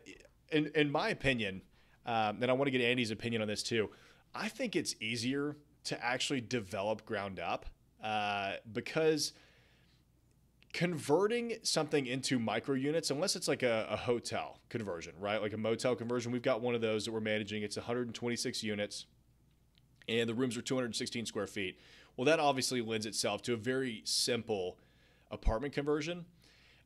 in, 0.52 0.72
in 0.76 0.92
my 0.92 1.10
opinion, 1.10 1.64
um, 2.06 2.42
and 2.42 2.52
I 2.52 2.54
want 2.54 2.68
to 2.68 2.72
get 2.72 2.82
Andy's 2.82 3.12
opinion 3.12 3.42
on 3.42 3.48
this 3.48 3.64
too, 3.64 3.90
I 4.36 4.50
think 4.50 4.76
it's 4.76 4.96
easier 5.02 5.58
to 5.86 6.04
actually 6.04 6.42
develop 6.42 7.06
ground 7.06 7.40
up 7.40 7.66
uh, 8.04 8.54
because 8.72 9.34
converting 10.74 11.56
something 11.64 12.06
into 12.06 12.40
micro 12.40 12.76
units, 12.76 13.10
unless 13.10 13.36
it's 13.36 13.48
like 13.48 13.64
a, 13.64 13.88
a, 13.90 13.96
hotel 13.96 14.60
conversion, 14.70 15.14
right? 15.20 15.42
Like 15.42 15.54
a 15.54 15.58
motel 15.58 15.96
conversion, 15.96 16.32
we've 16.32 16.42
got 16.42 16.62
one 16.62 16.76
of 16.76 16.82
those 16.82 17.06
that 17.06 17.12
we're 17.12 17.20
managing. 17.20 17.64
It's 17.64 17.78
126 17.78 18.64
units, 18.64 19.06
and 20.08 20.30
the 20.30 20.34
rooms 20.34 20.58
are 20.58 20.62
216 20.62 21.26
square 21.26 21.48
feet. 21.48 21.80
Well, 22.16 22.26
that 22.26 22.40
obviously 22.40 22.82
lends 22.82 23.06
itself 23.06 23.42
to 23.44 23.54
a 23.54 23.58
very 23.58 24.02
simple 24.06 24.78
apartment 25.32 25.74
conversion. 25.74 26.26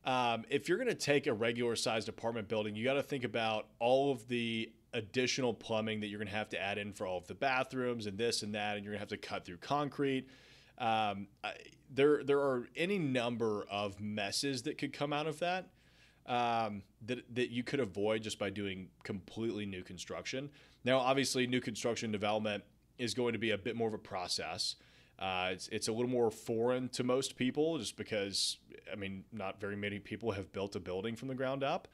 Um, 0.04 0.44
if 0.50 0.68
you're 0.68 0.78
going 0.78 0.88
to 0.88 0.94
take 0.94 1.26
a 1.26 1.32
regular 1.32 1.76
sized 1.76 2.08
apartment 2.08 2.48
building, 2.48 2.74
you 2.74 2.84
got 2.84 2.94
to 2.94 3.02
think 3.02 3.24
about 3.24 3.66
all 3.78 4.10
of 4.10 4.26
the 4.28 4.72
additional 4.94 5.54
plumbing 5.54 6.00
that 6.00 6.08
you're 6.08 6.18
going 6.18 6.28
to 6.28 6.34
have 6.34 6.50
to 6.50 6.60
add 6.60 6.76
in 6.76 6.92
for 6.92 7.06
all 7.06 7.18
of 7.18 7.26
the 7.26 7.34
bathrooms 7.34 8.06
and 8.06 8.18
this 8.18 8.42
and 8.42 8.54
that, 8.54 8.76
and 8.76 8.84
you're 8.84 8.92
going 8.92 9.06
to 9.06 9.14
have 9.14 9.20
to 9.20 9.28
cut 9.28 9.44
through 9.44 9.56
concrete. 9.58 10.28
Um, 10.82 11.28
I, 11.44 11.52
there, 11.94 12.24
there 12.24 12.40
are 12.40 12.66
any 12.76 12.98
number 12.98 13.64
of 13.70 14.00
messes 14.00 14.62
that 14.62 14.78
could 14.78 14.92
come 14.92 15.12
out 15.12 15.26
of 15.26 15.38
that 15.38 15.68
um, 16.26 16.82
that 17.06 17.24
that 17.34 17.50
you 17.50 17.62
could 17.62 17.80
avoid 17.80 18.22
just 18.22 18.38
by 18.38 18.50
doing 18.50 18.88
completely 19.02 19.66
new 19.66 19.82
construction. 19.82 20.50
Now, 20.84 20.98
obviously, 20.98 21.46
new 21.46 21.60
construction 21.60 22.10
development 22.12 22.64
is 22.98 23.14
going 23.14 23.32
to 23.32 23.38
be 23.38 23.50
a 23.50 23.58
bit 23.58 23.76
more 23.76 23.88
of 23.88 23.94
a 23.94 23.98
process. 23.98 24.76
Uh, 25.18 25.50
it's, 25.52 25.68
it's 25.68 25.88
a 25.88 25.92
little 25.92 26.10
more 26.10 26.30
foreign 26.30 26.88
to 26.88 27.04
most 27.04 27.36
people 27.36 27.78
just 27.78 27.96
because, 27.96 28.58
I 28.92 28.96
mean, 28.96 29.24
not 29.32 29.60
very 29.60 29.76
many 29.76 30.00
people 30.00 30.32
have 30.32 30.52
built 30.52 30.74
a 30.74 30.80
building 30.80 31.14
from 31.14 31.28
the 31.28 31.34
ground 31.34 31.62
up. 31.62 31.86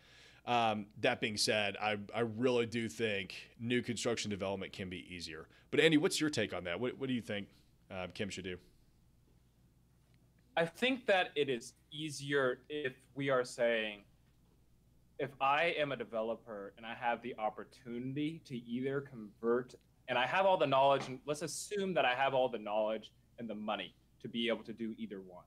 Um, 0.47 0.86
that 1.03 1.20
being 1.20 1.36
said, 1.36 1.76
I, 1.76 1.99
I 2.14 2.20
really 2.20 2.64
do 2.64 2.89
think 2.89 3.34
new 3.61 3.82
construction 3.82 4.30
development 4.30 4.72
can 4.72 4.89
be 4.89 5.05
easier. 5.14 5.47
But 5.70 5.80
Andy, 5.80 5.99
what's 5.99 6.20
your 6.20 6.30
take 6.30 6.55
on 6.55 6.64
that? 6.64 6.80
What, 6.80 6.99
what 6.99 7.09
do 7.09 7.14
you 7.14 7.20
think 7.20 7.49
uh, 7.91 8.07
Kim 8.14 8.30
should 8.30 8.45
do? 8.45 8.57
I 10.59 10.66
think 10.66 11.06
that 11.06 11.28
it 11.36 11.48
is 11.48 11.74
easier 11.92 12.62
if 12.68 12.94
we 13.14 13.30
are 13.30 13.44
saying, 13.44 14.00
if 15.20 15.30
I 15.40 15.72
am 15.78 15.92
a 15.92 15.96
developer 15.96 16.72
and 16.76 16.84
I 16.84 16.94
have 16.94 17.22
the 17.22 17.36
opportunity 17.38 18.42
to 18.46 18.56
either 18.56 19.00
convert 19.00 19.76
and 20.09 20.18
I 20.18 20.26
have 20.26 20.46
all 20.46 20.56
the 20.56 20.66
knowledge, 20.66 21.06
and 21.06 21.20
let's 21.26 21.42
assume 21.42 21.94
that 21.94 22.04
I 22.04 22.12
have 22.12 22.34
all 22.34 22.48
the 22.48 22.59
knowledge 22.59 23.12
and 23.38 23.48
the 23.48 23.54
money 23.54 23.94
to 24.20 24.26
be 24.26 24.48
able 24.48 24.64
to 24.64 24.72
do 24.72 24.96
either 24.98 25.20
one. 25.20 25.44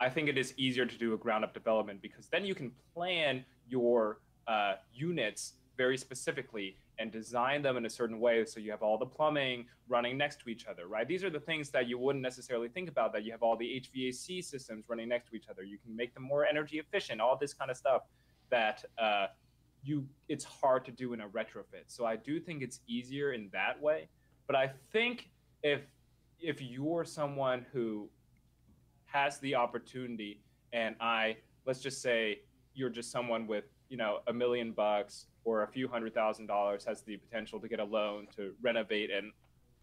I 0.00 0.08
think 0.08 0.28
it 0.28 0.36
is 0.36 0.54
easier 0.56 0.86
to 0.86 0.98
do 0.98 1.14
a 1.14 1.16
ground 1.16 1.44
up 1.44 1.54
development 1.54 2.02
because 2.02 2.26
then 2.26 2.44
you 2.44 2.56
can 2.56 2.72
plan 2.96 3.44
your 3.68 4.22
uh, 4.48 4.74
units 4.92 5.52
very 5.76 5.96
specifically 5.96 6.78
and 6.98 7.10
design 7.10 7.62
them 7.62 7.76
in 7.76 7.86
a 7.86 7.90
certain 7.90 8.20
way 8.20 8.44
so 8.44 8.60
you 8.60 8.70
have 8.70 8.82
all 8.82 8.98
the 8.98 9.06
plumbing 9.06 9.66
running 9.88 10.16
next 10.16 10.40
to 10.40 10.48
each 10.48 10.66
other, 10.66 10.86
right? 10.86 11.08
These 11.08 11.24
are 11.24 11.30
the 11.30 11.40
things 11.40 11.70
that 11.70 11.88
you 11.88 11.98
wouldn't 11.98 12.22
necessarily 12.22 12.68
think 12.68 12.88
about 12.88 13.12
that 13.14 13.24
you 13.24 13.32
have 13.32 13.42
all 13.42 13.56
the 13.56 13.82
HVAC 13.82 14.44
systems 14.44 14.84
running 14.88 15.08
next 15.08 15.30
to 15.30 15.36
each 15.36 15.48
other. 15.48 15.62
You 15.62 15.78
can 15.78 15.96
make 15.96 16.14
them 16.14 16.22
more 16.22 16.44
energy 16.44 16.78
efficient, 16.78 17.20
all 17.20 17.36
this 17.36 17.54
kind 17.54 17.70
of 17.70 17.76
stuff 17.76 18.02
that 18.50 18.84
uh, 18.98 19.26
you 19.82 20.06
it's 20.28 20.44
hard 20.44 20.84
to 20.84 20.92
do 20.92 21.12
in 21.12 21.20
a 21.22 21.28
retrofit. 21.28 21.84
So 21.86 22.04
I 22.04 22.16
do 22.16 22.38
think 22.38 22.62
it's 22.62 22.80
easier 22.86 23.32
in 23.32 23.48
that 23.52 23.80
way. 23.80 24.08
But 24.46 24.56
I 24.56 24.70
think 24.92 25.30
if 25.62 25.80
if 26.40 26.60
you're 26.60 27.04
someone 27.04 27.64
who 27.72 28.08
has 29.06 29.38
the 29.38 29.54
opportunity 29.54 30.40
and 30.72 30.94
I 31.00 31.36
let's 31.66 31.80
just 31.80 32.02
say 32.02 32.40
you're 32.74 32.90
just 32.90 33.10
someone 33.10 33.46
with, 33.46 33.64
you 33.88 33.96
know, 33.96 34.20
a 34.26 34.32
million 34.32 34.72
bucks 34.72 35.26
or 35.44 35.62
a 35.62 35.68
few 35.68 35.88
hundred 35.88 36.14
thousand 36.14 36.46
dollars 36.46 36.84
has 36.84 37.02
the 37.02 37.16
potential 37.16 37.60
to 37.60 37.68
get 37.68 37.80
a 37.80 37.84
loan 37.84 38.26
to 38.36 38.52
renovate 38.62 39.10
an 39.10 39.32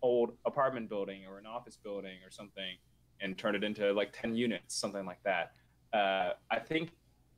old 0.01 0.33
apartment 0.45 0.89
building 0.89 1.25
or 1.29 1.37
an 1.37 1.45
office 1.45 1.77
building 1.77 2.17
or 2.25 2.31
something 2.31 2.77
and 3.21 3.37
turn 3.37 3.55
it 3.55 3.63
into 3.63 3.91
like 3.93 4.13
10 4.13 4.35
units, 4.35 4.75
something 4.75 5.05
like 5.05 5.21
that. 5.23 5.51
Uh, 5.93 6.33
I 6.49 6.59
think 6.59 6.91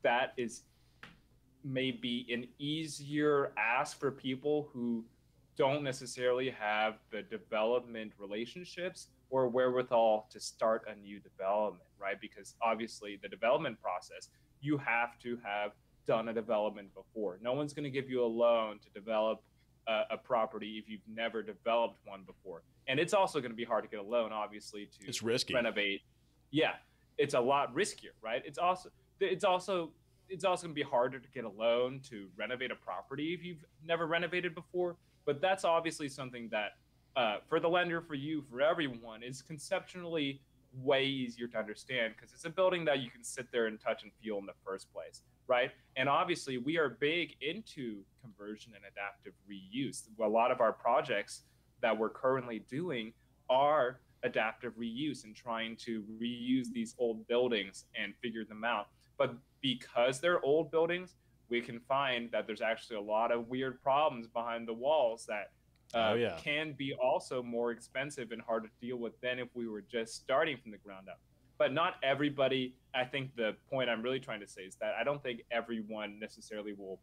that 0.04 0.34
is 0.38 0.64
maybe 1.64 2.28
an 2.32 2.48
easier 2.60 3.52
ask 3.58 4.00
for 4.00 4.12
people 4.12 4.70
who 4.74 5.04
don't 5.58 5.84
necessarily 5.84 6.50
have 6.50 6.96
the 7.12 7.22
development 7.24 8.12
relationships 8.18 9.08
or 9.30 9.48
wherewithal 9.48 10.28
to 10.30 10.40
start 10.40 10.88
a 10.88 10.96
new 11.00 11.20
development, 11.20 11.84
right? 12.00 12.20
Because 12.20 12.56
obviously, 12.62 13.20
the 13.22 13.30
development 13.30 13.80
process, 13.82 14.30
you 14.60 14.78
have 14.78 15.18
to 15.20 15.40
have 15.44 15.72
done 16.12 16.28
a 16.28 16.34
development 16.34 16.90
before. 16.94 17.40
No 17.42 17.54
one's 17.54 17.74
going 17.74 17.86
to 17.86 17.90
give 17.90 18.10
you 18.10 18.22
a 18.22 18.28
loan 18.28 18.80
to 18.80 18.90
develop 18.90 19.42
a, 19.88 20.02
a, 20.12 20.18
property 20.18 20.78
if 20.78 20.90
you've 20.90 21.08
never 21.08 21.42
developed 21.42 22.00
one 22.04 22.24
before. 22.24 22.64
And 22.90 23.00
it's 23.00 23.14
also 23.14 23.40
going 23.40 23.52
to 23.52 23.56
be 23.56 23.64
hard 23.64 23.86
to 23.86 23.90
get 23.90 24.02
a 24.02 24.04
loan, 24.04 24.34
obviously, 24.34 24.88
to 24.88 25.08
it's 25.08 25.24
risky. 25.24 25.54
renovate. 25.54 26.02
Yeah, 26.52 26.74
it's 27.18 27.34
a 27.34 27.40
lot 27.40 27.74
riskier, 27.74 28.12
right? 28.22 28.42
It's 28.46 28.58
also 28.58 28.90
it's 29.22 29.46
also 29.46 29.92
it's 30.28 30.44
also 30.44 30.68
going 30.68 30.76
to 30.76 30.84
be 30.84 30.90
harder 30.90 31.18
to 31.18 31.32
get 31.32 31.46
a 31.46 31.50
loan 31.50 32.02
to 32.10 32.28
renovate 32.36 32.72
a 32.72 32.76
property 32.76 33.34
if 33.34 33.46
you've 33.46 33.64
never 33.86 34.06
renovated 34.06 34.54
before. 34.54 34.98
But 35.26 35.40
that's 35.40 35.64
obviously 35.64 36.10
something 36.10 36.50
that, 36.52 36.72
uh, 37.16 37.38
for 37.48 37.62
the 37.62 37.70
lender, 37.70 38.02
for 38.02 38.16
you, 38.16 38.44
for 38.50 38.62
everyone, 38.62 39.24
is 39.24 39.42
conceptually 39.42 40.42
way 40.74 41.06
easier 41.06 41.48
to 41.48 41.58
understand 41.58 42.14
because 42.16 42.34
it's 42.34 42.46
a 42.46 42.50
building 42.50 42.86
that 42.86 43.00
you 43.00 43.10
can 43.10 43.24
sit 43.24 43.52
there 43.52 43.68
and 43.68 43.80
touch 43.80 44.04
and 44.04 44.12
feel 44.22 44.38
in 44.38 44.46
the 44.46 44.54
first 44.66 44.92
place, 44.94 45.24
right? 45.52 45.72
And 45.98 46.08
obviously, 46.08 46.58
we 46.58 46.78
are 46.78 46.98
big 47.02 47.36
into 47.42 47.98
conversion 48.22 48.72
and 48.74 48.86
adaptive 48.90 49.34
reuse. 49.52 50.04
A 50.24 50.26
lot 50.26 50.50
of 50.50 50.62
our 50.62 50.72
projects 50.72 51.42
that 51.82 51.96
we're 51.98 52.10
currently 52.10 52.60
doing 52.70 53.12
are 53.50 54.00
adaptive 54.24 54.72
reuse 54.80 55.26
and 55.26 55.36
trying 55.36 55.76
to 55.76 56.06
reuse 56.22 56.68
these 56.72 56.96
old 56.98 57.28
buildings 57.28 57.84
and 58.02 58.14
figure 58.22 58.46
them 58.46 58.64
out. 58.64 58.88
But 59.18 59.36
because 59.62 60.22
they're 60.22 60.44
old 60.46 60.72
buildings, 60.72 61.16
we 61.50 61.60
can 61.60 61.82
find 61.82 62.32
that 62.32 62.48
there's 62.48 62.62
actually 62.62 62.96
a 62.96 63.02
lot 63.02 63.34
of 63.34 63.50
weird 63.50 63.82
problems 63.82 64.28
behind 64.28 64.70
the 64.70 64.74
walls 64.74 65.26
that 65.28 65.52
uh, 65.94 66.12
oh, 66.12 66.14
yeah. 66.14 66.38
can 66.38 66.72
be 66.78 66.94
also 66.94 67.44
more 67.44 67.72
expensive 67.72 68.32
and 68.32 68.42
hard 68.42 68.64
to 68.64 68.70
deal 68.80 68.96
with 68.96 69.20
than 69.20 69.38
if 69.38 69.50
we 69.54 69.68
were 69.68 69.82
just 69.82 70.16
starting 70.16 70.56
from 70.56 70.72
the 70.72 70.78
ground 70.78 71.10
up. 71.10 71.20
But 71.62 71.74
not 71.74 71.98
everybody, 72.02 72.74
I 72.96 73.04
think 73.04 73.36
the 73.36 73.56
point 73.70 73.88
I'm 73.88 74.02
really 74.02 74.20
trying 74.20 74.40
to 74.40 74.48
say 74.48 74.64
is 74.64 74.78
that 74.78 74.96
I 75.00 75.04
don't 75.04 75.22
think 75.22 75.44
everyone 75.52 76.20
necessarily 76.20 76.74
will 76.74 77.00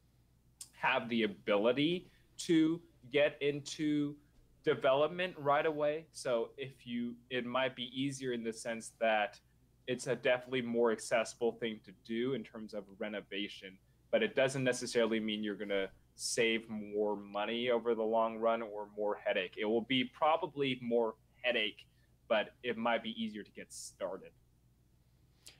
have 0.72 1.08
the 1.08 1.22
ability 1.22 2.10
to 2.38 2.80
get 3.12 3.40
into 3.40 4.16
development 4.64 5.36
right 5.38 5.64
away. 5.64 6.06
So 6.10 6.48
if 6.58 6.84
you, 6.84 7.14
it 7.30 7.46
might 7.46 7.76
be 7.76 7.88
easier 7.94 8.32
in 8.32 8.42
the 8.42 8.52
sense 8.52 8.94
that 9.00 9.38
it's 9.86 10.08
a 10.08 10.16
definitely 10.16 10.62
more 10.62 10.90
accessible 10.90 11.52
thing 11.52 11.78
to 11.84 11.92
do 12.04 12.34
in 12.34 12.42
terms 12.42 12.74
of 12.74 12.82
renovation, 12.98 13.78
but 14.10 14.24
it 14.24 14.34
doesn't 14.34 14.64
necessarily 14.64 15.20
mean 15.20 15.44
you're 15.44 15.54
going 15.54 15.68
to 15.68 15.88
save 16.16 16.68
more 16.68 17.14
money 17.14 17.70
over 17.70 17.94
the 17.94 18.02
long 18.02 18.38
run 18.38 18.62
or 18.62 18.88
more 18.96 19.20
headache. 19.24 19.54
It 19.56 19.66
will 19.66 19.82
be 19.82 20.02
probably 20.02 20.80
more 20.82 21.14
headache, 21.42 21.86
but 22.28 22.54
it 22.64 22.76
might 22.76 23.04
be 23.04 23.10
easier 23.10 23.44
to 23.44 23.52
get 23.52 23.72
started. 23.72 24.32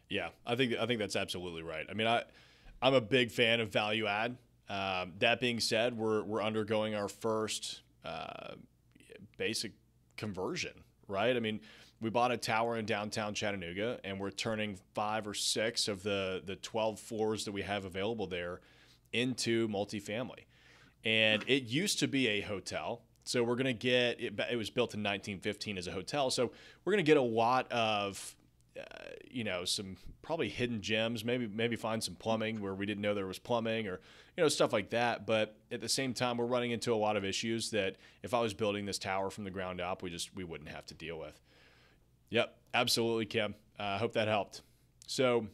Yeah, 0.08 0.28
I 0.46 0.56
think 0.56 0.74
I 0.78 0.86
think 0.86 1.00
that's 1.00 1.16
absolutely 1.16 1.62
right. 1.62 1.86
I 1.88 1.94
mean, 1.94 2.06
I 2.06 2.24
I'm 2.80 2.94
a 2.94 3.00
big 3.00 3.30
fan 3.30 3.60
of 3.60 3.70
value 3.70 4.06
add. 4.06 4.36
Um, 4.68 5.14
that 5.18 5.40
being 5.40 5.60
said, 5.60 5.96
we're 5.96 6.22
we're 6.22 6.42
undergoing 6.42 6.94
our 6.94 7.08
first 7.08 7.82
uh, 8.04 8.54
basic 9.36 9.72
conversion, 10.16 10.72
right? 11.08 11.36
I 11.36 11.40
mean, 11.40 11.60
we 12.00 12.10
bought 12.10 12.30
a 12.30 12.36
tower 12.36 12.76
in 12.76 12.86
downtown 12.86 13.34
Chattanooga, 13.34 13.98
and 14.04 14.20
we're 14.20 14.30
turning 14.30 14.78
five 14.94 15.26
or 15.26 15.34
six 15.34 15.88
of 15.88 16.02
the 16.02 16.42
the 16.44 16.56
12 16.56 17.00
floors 17.00 17.44
that 17.44 17.52
we 17.52 17.62
have 17.62 17.84
available 17.84 18.26
there 18.26 18.60
into 19.12 19.68
multifamily. 19.68 20.44
And 21.04 21.44
it 21.46 21.64
used 21.64 22.00
to 22.00 22.08
be 22.08 22.28
a 22.28 22.40
hotel. 22.40 23.02
So 23.24 23.42
we're 23.42 23.56
going 23.56 23.66
to 23.66 23.72
get 23.72 24.20
it, 24.20 24.38
it 24.50 24.56
was 24.56 24.70
built 24.70 24.94
in 24.94 25.00
1915 25.00 25.78
as 25.78 25.86
a 25.86 25.92
hotel. 25.92 26.30
So 26.30 26.50
we're 26.84 26.92
going 26.92 27.04
to 27.04 27.08
get 27.08 27.16
a 27.16 27.22
lot 27.22 27.70
of 27.70 28.34
uh, 28.78 29.10
you 29.30 29.44
know 29.44 29.64
some 29.64 29.96
probably 30.22 30.48
hidden 30.48 30.80
gems 30.80 31.24
maybe 31.24 31.46
maybe 31.46 31.76
find 31.76 32.02
some 32.02 32.14
plumbing 32.14 32.60
where 32.60 32.74
we 32.74 32.86
didn't 32.86 33.02
know 33.02 33.14
there 33.14 33.26
was 33.26 33.38
plumbing 33.38 33.86
or 33.86 34.00
you 34.36 34.42
know 34.42 34.48
stuff 34.48 34.72
like 34.72 34.90
that 34.90 35.26
but 35.26 35.56
at 35.72 35.80
the 35.80 35.88
same 35.88 36.14
time 36.14 36.36
we're 36.36 36.46
running 36.46 36.70
into 36.70 36.92
a 36.92 36.96
lot 36.96 37.16
of 37.16 37.24
issues 37.24 37.70
that 37.70 37.96
if 38.22 38.34
i 38.34 38.40
was 38.40 38.54
building 38.54 38.86
this 38.86 38.98
tower 38.98 39.30
from 39.30 39.44
the 39.44 39.50
ground 39.50 39.80
up 39.80 40.02
we 40.02 40.10
just 40.10 40.34
we 40.34 40.44
wouldn't 40.44 40.70
have 40.70 40.86
to 40.86 40.94
deal 40.94 41.18
with 41.18 41.40
Yep, 42.30 42.54
absolutely, 42.74 43.26
Kim. 43.26 43.54
I 43.78 43.94
uh, 43.94 43.98
hope 43.98 44.12
that 44.14 44.28
helped. 44.28 44.62
So, 45.06 45.46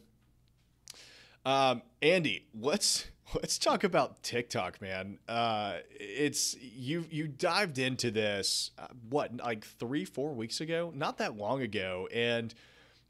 um, 1.45 1.81
Andy, 2.01 2.47
let's 2.53 3.07
let's 3.35 3.57
talk 3.57 3.83
about 3.83 4.23
TikTok, 4.23 4.81
man. 4.81 5.19
Uh, 5.27 5.77
it's 5.91 6.55
you 6.59 7.05
you 7.09 7.27
dived 7.27 7.79
into 7.79 8.11
this 8.11 8.71
uh, 8.77 8.87
what 9.09 9.37
like 9.37 9.65
three 9.65 10.05
four 10.05 10.33
weeks 10.33 10.59
ago, 10.59 10.91
not 10.93 11.17
that 11.19 11.37
long 11.37 11.61
ago, 11.61 12.09
and 12.13 12.53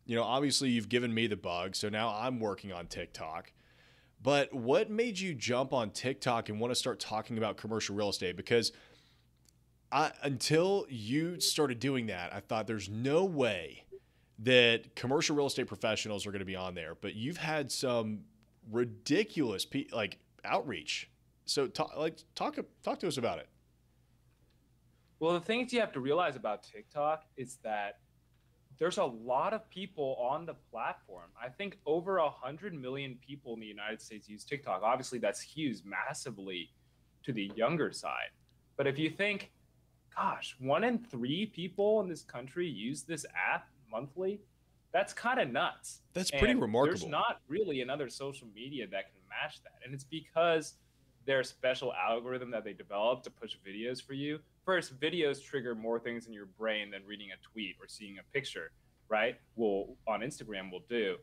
you 0.05 0.15
know 0.15 0.23
obviously 0.23 0.69
you've 0.69 0.89
given 0.89 1.13
me 1.13 1.27
the 1.27 1.37
bug, 1.37 1.75
so 1.75 1.89
now 1.89 2.15
I'm 2.17 2.39
working 2.39 2.71
on 2.71 2.87
TikTok. 2.87 3.51
But 4.21 4.53
what 4.53 4.89
made 4.89 5.19
you 5.19 5.33
jump 5.33 5.73
on 5.73 5.91
TikTok 5.91 6.49
and 6.49 6.59
want 6.59 6.71
to 6.71 6.75
start 6.75 6.99
talking 6.99 7.37
about 7.37 7.57
commercial 7.57 7.95
real 7.95 8.09
estate? 8.09 8.35
Because 8.35 8.71
I, 9.91 10.11
until 10.23 10.87
you 10.89 11.39
started 11.39 11.79
doing 11.79 12.07
that, 12.07 12.33
I 12.33 12.39
thought 12.39 12.65
there's 12.65 12.89
no 12.89 13.23
way 13.23 13.83
that 14.39 14.95
commercial 14.95 15.35
real 15.35 15.45
estate 15.45 15.67
professionals 15.67 16.25
are 16.25 16.31
going 16.31 16.39
to 16.39 16.45
be 16.45 16.55
on 16.55 16.73
there. 16.73 16.95
But 16.95 17.15
you've 17.15 17.37
had 17.37 17.71
some 17.71 18.21
ridiculous 18.71 19.65
like 19.91 20.17
outreach. 20.43 21.09
So 21.45 21.67
talk 21.67 21.95
like 21.95 22.17
talk 22.33 22.57
talk 22.83 22.99
to 22.99 23.07
us 23.07 23.17
about 23.17 23.39
it. 23.39 23.47
Well, 25.19 25.33
the 25.33 25.39
things 25.39 25.71
you 25.71 25.79
have 25.79 25.93
to 25.93 25.99
realize 25.99 26.35
about 26.35 26.63
TikTok 26.63 27.23
is 27.37 27.57
that 27.63 27.99
there's 28.77 28.97
a 28.97 29.05
lot 29.05 29.53
of 29.53 29.69
people 29.69 30.17
on 30.19 30.45
the 30.45 30.55
platform. 30.71 31.29
I 31.41 31.49
think 31.49 31.77
over 31.85 32.17
a 32.17 32.29
hundred 32.29 32.73
million 32.73 33.17
people 33.25 33.53
in 33.53 33.59
the 33.59 33.65
United 33.65 34.01
States 34.01 34.27
use 34.27 34.43
TikTok. 34.43 34.81
Obviously, 34.83 35.19
that 35.19 35.35
skews 35.35 35.83
massively 35.85 36.71
to 37.23 37.33
the 37.33 37.51
younger 37.55 37.91
side. 37.91 38.31
But 38.77 38.87
if 38.87 38.99
you 38.99 39.09
think 39.09 39.51
gosh, 40.15 40.55
one 40.59 40.83
in 40.83 40.99
three 40.99 41.45
people 41.45 42.01
in 42.01 42.09
this 42.09 42.23
country 42.23 42.67
use 42.67 43.03
this 43.03 43.25
app 43.35 43.67
monthly. 43.91 44.39
That's 44.91 45.13
kind 45.13 45.39
of 45.39 45.51
nuts. 45.51 45.99
That's 46.13 46.31
pretty 46.31 46.55
remarkable. 46.55 46.97
There's 46.97 47.05
not 47.05 47.41
really 47.49 47.81
another 47.81 48.09
social 48.09 48.47
media 48.55 48.87
that 48.87 49.11
can 49.11 49.19
match 49.29 49.61
that. 49.63 49.73
And 49.83 49.93
it's 49.93 50.05
because 50.05 50.75
their 51.25 51.43
special 51.43 51.93
algorithm 51.93 52.49
that 52.51 52.63
they 52.63 52.71
developed 52.71 53.25
to 53.25 53.29
push 53.29 53.57
videos 53.67 54.01
for 54.01 54.13
you 54.13 54.39
first 54.65 54.99
videos 54.99 55.43
trigger 55.43 55.75
more 55.75 55.99
things 55.99 56.25
in 56.25 56.33
your 56.33 56.47
brain 56.47 56.89
than 56.91 57.01
reading 57.05 57.27
a 57.31 57.53
tweet 57.53 57.75
or 57.79 57.87
seeing 57.87 58.17
a 58.17 58.33
picture, 58.33 58.71
right? 59.07 59.35
Well, 59.55 59.95
on 60.07 60.21
Instagram 60.21 60.71
will 60.71 60.83
do. 60.89 61.17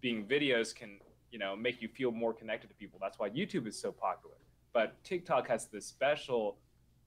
Being 0.00 0.26
videos 0.26 0.74
can, 0.74 0.98
you 1.30 1.38
know, 1.38 1.56
make 1.56 1.80
you 1.80 1.88
feel 1.88 2.12
more 2.12 2.34
connected 2.34 2.68
to 2.68 2.74
people. 2.74 2.98
That's 3.00 3.18
why 3.18 3.30
YouTube 3.30 3.66
is 3.66 3.80
so 3.80 3.90
popular. 3.90 4.36
But 4.72 5.02
TikTok 5.02 5.48
has 5.48 5.66
this 5.66 5.86
special 5.86 6.58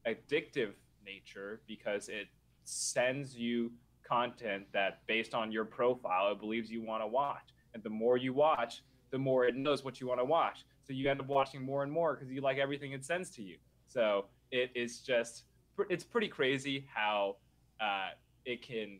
addictive 0.08 0.72
nature 1.06 1.62
because 1.68 2.10
it 2.10 2.28
sends 2.64 3.36
you 3.36 3.72
content 4.04 4.66
that 4.74 5.06
based 5.06 5.34
on 5.34 5.52
your 5.52 5.66
profile 5.66 6.32
it 6.32 6.40
believes 6.40 6.72
you 6.72 6.82
want 6.82 7.04
to 7.04 7.08
watch 7.08 7.54
and 7.74 7.84
the 7.84 7.90
more 7.90 8.16
you 8.16 8.34
watch 8.34 8.84
the 9.12 9.18
more 9.18 9.46
it 9.46 9.56
knows 9.56 9.84
what 9.84 10.00
you 10.00 10.08
want 10.08 10.20
to 10.20 10.26
watch 10.26 10.66
so 10.86 10.94
you 10.94 11.10
end 11.10 11.20
up 11.20 11.28
watching 11.28 11.62
more 11.62 11.84
and 11.84 11.92
more 11.92 12.16
because 12.16 12.32
you 12.32 12.40
like 12.40 12.58
everything 12.58 12.94
it 12.94 13.04
sends 13.04 13.30
to 13.30 13.42
you 13.42 13.58
so 13.88 14.26
it 14.52 14.72
is 14.76 15.00
just 15.00 15.44
it's 15.90 16.04
pretty 16.04 16.28
crazy 16.28 16.86
how 16.94 17.36
uh, 17.80 18.10
it 18.46 18.62
can 18.62 19.00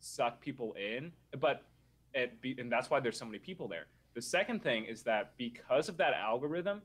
suck 0.00 0.40
people 0.40 0.74
in 0.74 1.12
but 1.40 1.64
it 2.14 2.40
be, 2.40 2.56
and 2.58 2.70
that's 2.70 2.88
why 2.90 3.00
there's 3.00 3.18
so 3.18 3.24
many 3.24 3.38
people 3.38 3.68
there 3.68 3.86
the 4.14 4.22
second 4.22 4.62
thing 4.62 4.84
is 4.84 5.02
that 5.02 5.32
because 5.36 5.88
of 5.88 5.96
that 5.96 6.14
algorithm 6.14 6.80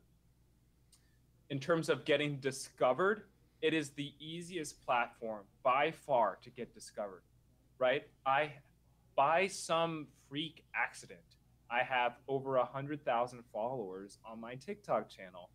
in 1.50 1.60
terms 1.60 1.90
of 1.90 2.06
getting 2.06 2.38
discovered 2.38 3.24
it 3.64 3.74
is 3.74 3.92
the 3.92 4.12
easiest 4.20 4.86
platform 4.86 5.44
by 5.64 5.90
far 5.90 6.38
to 6.44 6.50
get 6.50 6.74
discovered, 6.74 7.24
right? 7.80 8.04
I, 8.26 8.52
by 9.16 9.48
some 9.48 10.08
freak 10.30 10.66
accident, 10.76 11.22
I 11.72 11.82
have 11.82 12.18
over 12.28 12.58
a 12.58 12.66
hundred 12.66 13.06
thousand 13.06 13.42
followers 13.54 14.20
on 14.30 14.42
my 14.42 14.56
TikTok 14.56 15.08
channel. 15.08 15.50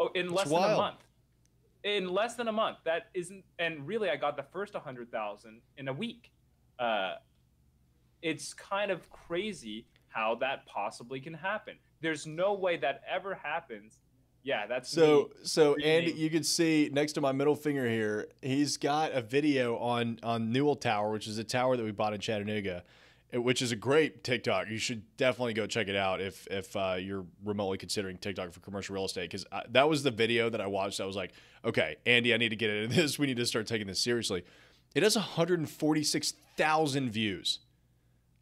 Oh, 0.00 0.10
in 0.16 0.30
less 0.30 0.48
than 0.48 0.58
a 0.58 0.76
month. 0.76 1.05
In 1.86 2.08
less 2.08 2.34
than 2.34 2.48
a 2.48 2.52
month. 2.52 2.78
That 2.84 3.04
isn't, 3.14 3.44
and 3.58 3.86
really, 3.86 4.10
I 4.10 4.16
got 4.16 4.36
the 4.36 4.42
first 4.42 4.74
hundred 4.74 5.10
thousand 5.10 5.62
in 5.78 5.88
a 5.88 5.92
week. 5.92 6.32
Uh, 6.78 7.14
it's 8.22 8.52
kind 8.52 8.90
of 8.90 9.08
crazy 9.08 9.86
how 10.08 10.34
that 10.40 10.66
possibly 10.66 11.20
can 11.20 11.32
happen. 11.32 11.76
There's 12.00 12.26
no 12.26 12.54
way 12.54 12.76
that 12.78 13.02
ever 13.08 13.34
happens 13.34 13.98
yeah, 14.46 14.64
that's 14.68 14.88
so. 14.88 15.30
Me. 15.34 15.40
So, 15.42 15.74
Andy, 15.74 16.12
you 16.12 16.30
can 16.30 16.44
see 16.44 16.88
next 16.92 17.14
to 17.14 17.20
my 17.20 17.32
middle 17.32 17.56
finger 17.56 17.84
here, 17.88 18.28
he's 18.40 18.76
got 18.76 19.10
a 19.10 19.20
video 19.20 19.76
on 19.76 20.20
on 20.22 20.52
Newell 20.52 20.76
Tower, 20.76 21.10
which 21.10 21.26
is 21.26 21.38
a 21.38 21.44
tower 21.44 21.76
that 21.76 21.82
we 21.82 21.90
bought 21.90 22.14
in 22.14 22.20
Chattanooga, 22.20 22.84
which 23.32 23.60
is 23.62 23.72
a 23.72 23.76
great 23.76 24.22
TikTok. 24.24 24.68
You 24.70 24.78
should 24.78 25.16
definitely 25.16 25.54
go 25.54 25.66
check 25.66 25.88
it 25.88 25.96
out 25.96 26.20
if 26.20 26.46
if 26.50 26.76
uh, 26.76 26.96
you're 26.98 27.26
remotely 27.44 27.78
considering 27.78 28.18
TikTok 28.18 28.52
for 28.52 28.60
commercial 28.60 28.94
real 28.94 29.04
estate. 29.04 29.30
Because 29.30 29.44
that 29.70 29.88
was 29.88 30.02
the 30.02 30.10
video 30.10 30.48
that 30.50 30.60
I 30.60 30.66
watched. 30.66 31.00
I 31.00 31.06
was 31.06 31.16
like, 31.16 31.32
okay, 31.64 31.96
Andy, 32.06 32.32
I 32.32 32.36
need 32.36 32.50
to 32.50 32.56
get 32.56 32.70
into 32.70 32.94
this. 33.00 33.18
We 33.18 33.26
need 33.26 33.36
to 33.38 33.46
start 33.46 33.66
taking 33.66 33.86
this 33.86 34.00
seriously. 34.00 34.44
It 34.94 35.02
has 35.02 35.16
146,000 35.16 37.10
views. 37.10 37.58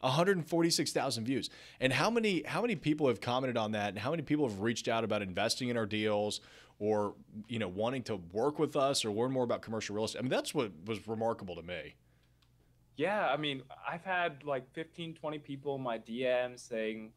146,000 0.01 1.25
views. 1.25 1.51
And 1.81 1.93
how 1.93 2.11
many 2.11 2.43
how 2.45 2.61
many 2.61 2.77
people 2.77 3.09
have 3.09 3.21
commented 3.21 3.57
on 3.57 3.73
that 3.73 3.89
and 3.89 3.99
how 3.99 4.11
many 4.11 4.23
people 4.23 4.47
have 4.49 4.61
reached 4.61 4.87
out 4.87 5.03
about 5.03 5.23
investing 5.23 5.71
in 5.71 5.77
our 5.77 5.87
deals 5.87 6.41
or 6.79 7.15
you 7.49 7.59
know 7.59 7.69
wanting 7.69 8.03
to 8.05 8.17
work 8.33 8.59
with 8.59 8.77
us 8.77 9.05
or 9.05 9.11
learn 9.11 9.33
more 9.33 9.45
about 9.45 9.63
commercial 9.63 9.97
real 9.97 10.05
estate? 10.05 10.19
I 10.19 10.23
mean, 10.23 10.31
that's 10.31 10.55
what 10.55 10.73
was 10.85 11.09
remarkable 11.09 11.57
to 11.57 11.63
me. 11.63 11.95
Yeah, 12.97 13.29
I 13.29 13.37
mean, 13.37 13.63
I've 13.89 14.05
had 14.05 14.45
like 14.45 14.73
15 14.73 15.15
20 15.15 15.39
people 15.39 15.75
in 15.77 15.83
my 15.83 15.99
DM 15.99 16.59
saying, 16.59 17.13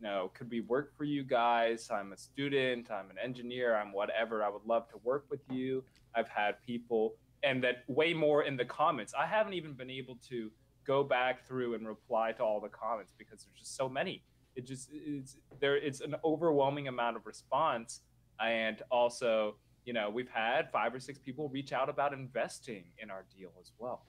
you 0.00 0.06
know, 0.06 0.30
could 0.32 0.50
we 0.50 0.60
work 0.60 0.96
for 0.96 1.04
you 1.04 1.22
guys? 1.22 1.90
I'm 1.90 2.12
a 2.12 2.16
student, 2.16 2.90
I'm 2.90 3.10
an 3.10 3.16
engineer, 3.22 3.76
I'm 3.76 3.92
whatever. 3.92 4.42
I 4.42 4.48
would 4.48 4.64
love 4.64 4.88
to 4.90 4.96
work 5.02 5.26
with 5.28 5.40
you. 5.50 5.84
I've 6.14 6.28
had 6.28 6.62
people 6.64 7.14
and 7.42 7.62
that 7.62 7.84
way 7.86 8.14
more 8.14 8.44
in 8.44 8.56
the 8.56 8.64
comments. 8.64 9.14
I 9.18 9.26
haven't 9.26 9.54
even 9.54 9.74
been 9.74 9.90
able 9.90 10.18
to 10.28 10.50
go 10.84 11.04
back 11.04 11.46
through 11.46 11.74
and 11.74 11.86
reply 11.86 12.32
to 12.32 12.42
all 12.42 12.60
the 12.60 12.68
comments 12.68 13.12
because 13.16 13.44
there's 13.44 13.58
just 13.58 13.76
so 13.76 13.88
many. 13.88 14.24
It 14.56 14.66
just 14.66 14.88
it's 14.92 15.36
there. 15.60 15.76
It's 15.76 16.00
an 16.00 16.16
overwhelming 16.24 16.88
amount 16.88 17.16
of 17.16 17.26
response, 17.26 18.00
and 18.40 18.82
also 18.90 19.56
you 19.84 19.92
know 19.92 20.10
we've 20.10 20.30
had 20.30 20.70
five 20.72 20.92
or 20.94 20.98
six 20.98 21.18
people 21.18 21.48
reach 21.48 21.72
out 21.72 21.88
about 21.88 22.12
investing 22.12 22.84
in 22.98 23.10
our 23.10 23.24
deal 23.36 23.50
as 23.60 23.70
well, 23.78 24.06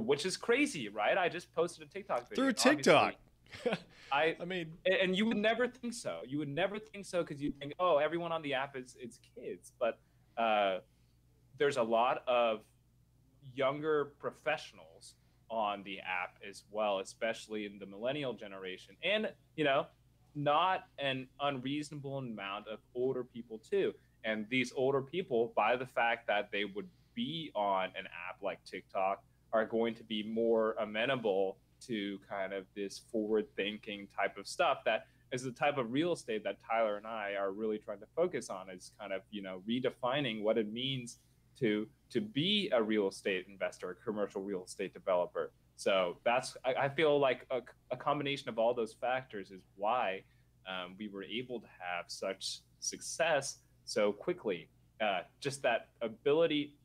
which 0.00 0.26
is 0.26 0.36
crazy, 0.36 0.88
right? 0.88 1.16
I 1.16 1.28
just 1.28 1.54
posted 1.54 1.86
a 1.86 1.90
TikTok 1.90 2.28
video 2.28 2.44
through 2.44 2.52
TikTok. 2.52 3.14
I, 4.12 4.36
I 4.40 4.44
mean, 4.44 4.72
and 4.84 5.16
you 5.16 5.26
would 5.26 5.36
never 5.36 5.66
think 5.66 5.94
so. 5.94 6.20
You 6.26 6.38
would 6.38 6.48
never 6.48 6.78
think 6.78 7.04
so 7.04 7.22
because 7.22 7.40
you 7.40 7.52
think, 7.52 7.74
oh, 7.78 7.98
everyone 7.98 8.32
on 8.32 8.42
the 8.42 8.54
app 8.54 8.76
is 8.76 8.96
it's 9.00 9.18
kids, 9.34 9.72
but 9.78 9.98
uh, 10.36 10.78
there's 11.58 11.76
a 11.76 11.82
lot 11.82 12.22
of 12.26 12.60
younger 13.54 14.12
professionals 14.18 15.14
on 15.50 15.82
the 15.84 16.00
app 16.00 16.36
as 16.48 16.64
well, 16.70 16.98
especially 16.98 17.66
in 17.66 17.78
the 17.78 17.86
millennial 17.86 18.32
generation. 18.32 18.96
And, 19.02 19.32
you 19.56 19.64
know, 19.64 19.86
not 20.34 20.84
an 20.98 21.28
unreasonable 21.40 22.18
amount 22.18 22.66
of 22.68 22.80
older 22.94 23.22
people 23.22 23.58
too. 23.58 23.94
And 24.24 24.46
these 24.48 24.72
older 24.74 25.02
people, 25.02 25.52
by 25.54 25.76
the 25.76 25.86
fact 25.86 26.26
that 26.28 26.50
they 26.50 26.64
would 26.64 26.88
be 27.14 27.52
on 27.54 27.86
an 27.96 28.06
app 28.06 28.42
like 28.42 28.64
TikTok, 28.64 29.22
are 29.54 29.64
going 29.64 29.94
to 29.94 30.04
be 30.04 30.22
more 30.22 30.74
amenable 30.80 31.56
to 31.86 32.18
kind 32.28 32.52
of 32.52 32.66
this 32.74 32.98
forward 33.10 33.46
thinking 33.56 34.08
type 34.14 34.36
of 34.36 34.46
stuff 34.46 34.78
that 34.84 35.06
is 35.32 35.42
the 35.42 35.50
type 35.50 35.78
of 35.78 35.92
real 35.92 36.12
estate 36.12 36.44
that 36.44 36.58
Tyler 36.68 36.96
and 36.96 37.06
I 37.06 37.34
are 37.38 37.52
really 37.52 37.78
trying 37.78 38.00
to 38.00 38.06
focus 38.14 38.50
on 38.50 38.68
is 38.68 38.92
kind 39.00 39.12
of, 39.12 39.22
you 39.30 39.42
know, 39.42 39.62
redefining 39.68 40.42
what 40.42 40.58
it 40.58 40.72
means 40.72 41.18
to 41.58 41.86
to 42.10 42.20
be 42.20 42.70
a 42.72 42.82
real 42.82 43.08
estate 43.08 43.46
investor, 43.48 43.90
a 43.90 43.94
commercial 43.94 44.42
real 44.42 44.64
estate 44.64 44.92
developer. 44.92 45.52
So 45.76 46.18
that's 46.24 46.56
I, 46.64 46.74
I 46.74 46.88
feel 46.88 47.18
like 47.18 47.46
a, 47.50 47.60
a, 47.90 47.96
combination 47.96 48.48
of 48.48 48.58
all 48.58 48.74
those 48.74 48.94
factors 48.94 49.50
is 49.50 49.62
why 49.76 50.22
um, 50.68 50.94
we 50.98 51.08
were 51.08 51.24
able 51.24 51.60
to 51.60 51.66
have 51.78 52.04
such 52.08 52.60
success 52.80 53.58
so 53.84 54.12
quickly. 54.12 54.68
Uh, 55.00 55.22
just 55.40 55.62
that 55.62 55.88
ability, 56.00 56.76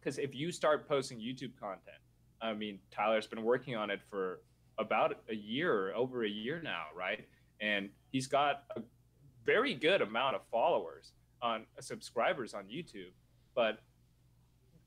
because 0.00 0.18
if 0.18 0.34
you 0.34 0.52
start 0.52 0.88
posting 0.88 1.18
YouTube 1.18 1.58
content, 1.58 1.98
I 2.40 2.52
mean 2.52 2.78
Tyler's 2.90 3.26
been 3.26 3.42
working 3.42 3.76
on 3.76 3.90
it 3.90 4.00
for 4.10 4.40
about 4.78 5.18
a 5.28 5.34
year, 5.34 5.94
over 5.94 6.24
a 6.24 6.28
year 6.28 6.60
now, 6.62 6.84
right? 6.94 7.26
And 7.60 7.88
he's 8.12 8.26
got 8.26 8.64
a 8.76 8.82
very 9.44 9.74
good 9.74 10.02
amount 10.02 10.36
of 10.36 10.42
followers 10.50 11.12
on 11.40 11.62
uh, 11.78 11.80
subscribers 11.80 12.54
on 12.54 12.64
YouTube 12.64 13.12
but 13.56 13.80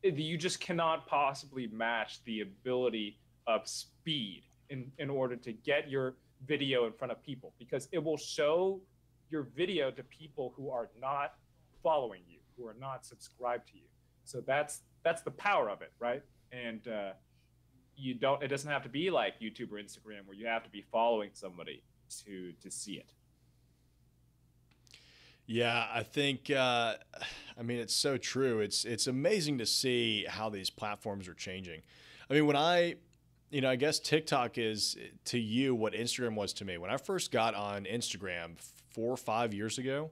you 0.01 0.37
just 0.37 0.61
cannot 0.61 1.05
possibly 1.07 1.67
match 1.67 2.23
the 2.23 2.39
ability 2.39 3.17
of 3.47 3.67
speed 3.67 4.43
in, 4.69 4.89
in 4.97 5.09
order 5.09 5.35
to 5.35 5.51
get 5.51 5.89
your 5.89 6.15
video 6.45 6.85
in 6.85 6.93
front 6.93 7.11
of 7.11 7.21
people 7.21 7.53
because 7.59 7.89
it 7.91 8.01
will 8.01 8.15
show 8.15 8.79
your 9.29 9.47
video 9.57 9.91
to 9.91 10.03
people 10.03 10.53
who 10.55 10.69
are 10.69 10.89
not 11.01 11.33
following 11.83 12.21
you 12.29 12.39
who 12.55 12.65
are 12.65 12.75
not 12.79 13.05
subscribed 13.05 13.67
to 13.67 13.75
you 13.75 13.83
so 14.23 14.41
that's 14.47 14.81
that's 15.03 15.21
the 15.21 15.31
power 15.31 15.69
of 15.69 15.81
it 15.81 15.91
right 15.99 16.23
and 16.51 16.87
uh, 16.87 17.11
you 17.95 18.13
don't 18.13 18.41
it 18.43 18.47
doesn't 18.47 18.71
have 18.71 18.83
to 18.83 18.89
be 18.89 19.09
like 19.09 19.39
youtube 19.39 19.71
or 19.71 19.75
instagram 19.75 20.25
where 20.25 20.35
you 20.35 20.45
have 20.47 20.63
to 20.63 20.69
be 20.69 20.83
following 20.91 21.29
somebody 21.33 21.83
to 22.25 22.53
to 22.61 22.71
see 22.71 22.93
it 22.93 23.13
yeah, 25.49 25.87
I 25.91 26.03
think. 26.03 26.51
Uh, 26.51 26.93
I 27.57 27.63
mean, 27.63 27.79
it's 27.79 27.95
so 27.95 28.17
true. 28.17 28.59
It's 28.59 28.85
it's 28.85 29.07
amazing 29.07 29.57
to 29.57 29.65
see 29.65 30.25
how 30.29 30.49
these 30.49 30.69
platforms 30.69 31.27
are 31.27 31.33
changing. 31.33 31.81
I 32.29 32.35
mean, 32.35 32.45
when 32.45 32.55
I, 32.55 32.97
you 33.49 33.61
know, 33.61 33.69
I 33.71 33.75
guess 33.75 33.99
TikTok 33.99 34.59
is 34.59 34.95
to 35.25 35.39
you 35.39 35.73
what 35.73 35.93
Instagram 35.93 36.35
was 36.35 36.53
to 36.53 36.65
me. 36.65 36.77
When 36.77 36.91
I 36.91 36.97
first 36.97 37.31
got 37.31 37.55
on 37.55 37.85
Instagram 37.85 38.57
four 38.91 39.11
or 39.11 39.17
five 39.17 39.51
years 39.51 39.79
ago, 39.79 40.11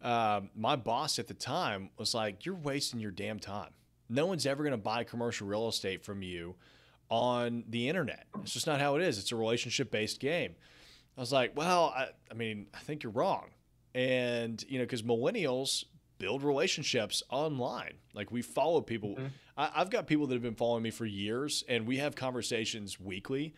uh, 0.00 0.42
my 0.54 0.76
boss 0.76 1.18
at 1.18 1.26
the 1.26 1.34
time 1.34 1.90
was 1.98 2.14
like, 2.14 2.46
"You're 2.46 2.54
wasting 2.54 3.00
your 3.00 3.10
damn 3.10 3.40
time. 3.40 3.70
No 4.12 4.26
one's 4.26 4.46
ever 4.46 4.62
going 4.62 4.72
to 4.72 4.76
buy 4.76 5.04
commercial 5.04 5.46
real 5.46 5.68
estate 5.68 6.04
from 6.04 6.22
you 6.22 6.54
on 7.08 7.64
the 7.68 7.88
internet. 7.88 8.26
It's 8.42 8.52
just 8.52 8.66
not 8.66 8.80
how 8.80 8.96
it 8.96 9.02
is. 9.02 9.18
It's 9.18 9.32
a 9.32 9.36
relationship 9.36 9.90
based 9.90 10.20
game." 10.20 10.54
I 11.16 11.20
was 11.20 11.32
like, 11.32 11.56
"Well, 11.56 11.92
I, 11.96 12.08
I 12.30 12.34
mean, 12.34 12.66
I 12.74 12.78
think 12.78 13.02
you're 13.02 13.12
wrong." 13.12 13.50
and 13.94 14.64
you 14.68 14.78
know 14.78 14.84
because 14.84 15.02
millennials 15.02 15.84
build 16.18 16.42
relationships 16.42 17.22
online 17.30 17.94
like 18.14 18.30
we 18.30 18.42
follow 18.42 18.80
people 18.80 19.10
mm-hmm. 19.16 19.26
I, 19.56 19.70
i've 19.76 19.90
got 19.90 20.06
people 20.06 20.26
that 20.28 20.34
have 20.34 20.42
been 20.42 20.54
following 20.54 20.82
me 20.82 20.90
for 20.90 21.04
years 21.04 21.64
and 21.68 21.86
we 21.86 21.98
have 21.98 22.14
conversations 22.14 22.98
weekly 23.00 23.54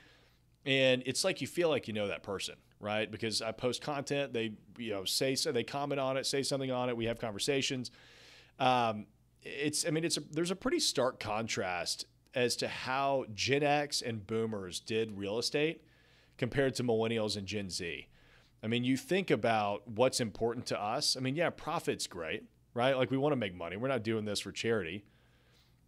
and 0.64 1.02
it's 1.06 1.24
like 1.24 1.40
you 1.40 1.46
feel 1.46 1.68
like 1.68 1.88
you 1.88 1.94
know 1.94 2.08
that 2.08 2.22
person 2.22 2.56
right 2.80 3.10
because 3.10 3.42
i 3.42 3.52
post 3.52 3.82
content 3.82 4.32
they 4.32 4.52
you 4.78 4.92
know 4.92 5.04
say 5.04 5.34
so 5.34 5.52
they 5.52 5.64
comment 5.64 6.00
on 6.00 6.16
it 6.16 6.26
say 6.26 6.42
something 6.42 6.70
on 6.70 6.88
it 6.88 6.96
we 6.96 7.04
have 7.04 7.20
conversations 7.20 7.90
um, 8.60 9.06
it's 9.44 9.86
i 9.86 9.90
mean 9.90 10.04
it's 10.04 10.16
a, 10.16 10.20
there's 10.32 10.50
a 10.50 10.56
pretty 10.56 10.80
stark 10.80 11.20
contrast 11.20 12.06
as 12.34 12.56
to 12.56 12.66
how 12.66 13.24
gen 13.34 13.62
x 13.62 14.02
and 14.02 14.26
boomers 14.26 14.80
did 14.80 15.16
real 15.16 15.38
estate 15.38 15.82
compared 16.38 16.74
to 16.74 16.82
millennials 16.82 17.36
and 17.36 17.46
gen 17.46 17.70
z 17.70 18.08
I 18.64 18.66
mean, 18.66 18.82
you 18.82 18.96
think 18.96 19.30
about 19.30 19.86
what's 19.86 20.20
important 20.20 20.64
to 20.66 20.82
us. 20.82 21.18
I 21.18 21.20
mean, 21.20 21.36
yeah, 21.36 21.50
profit's 21.50 22.06
great. 22.06 22.44
right? 22.72 22.96
Like 22.96 23.10
we 23.10 23.18
want 23.18 23.32
to 23.32 23.36
make 23.36 23.54
money. 23.54 23.76
We're 23.76 23.88
not 23.88 24.02
doing 24.02 24.24
this 24.24 24.40
for 24.40 24.52
charity. 24.52 25.04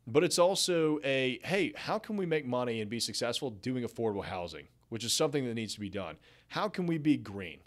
But 0.07 0.23
it's 0.23 0.39
also 0.39 1.01
a 1.03 1.41
hey, 1.43 1.73
how 1.75 1.99
can 1.99 2.19
we 2.19 2.27
make 2.27 2.45
money 2.47 2.83
and 2.83 2.91
be 2.91 3.01
successful 3.01 3.51
doing 3.51 3.83
affordable 3.83 4.25
housing, 4.25 4.69
which 4.91 5.05
is 5.05 5.13
something 5.15 5.47
that 5.47 5.55
needs 5.55 5.73
to 5.75 5.81
be 5.81 5.89
done? 5.89 6.17
How 6.49 6.69
can 6.69 6.87
we 6.87 6.99
be 6.99 7.17
green? 7.17 7.61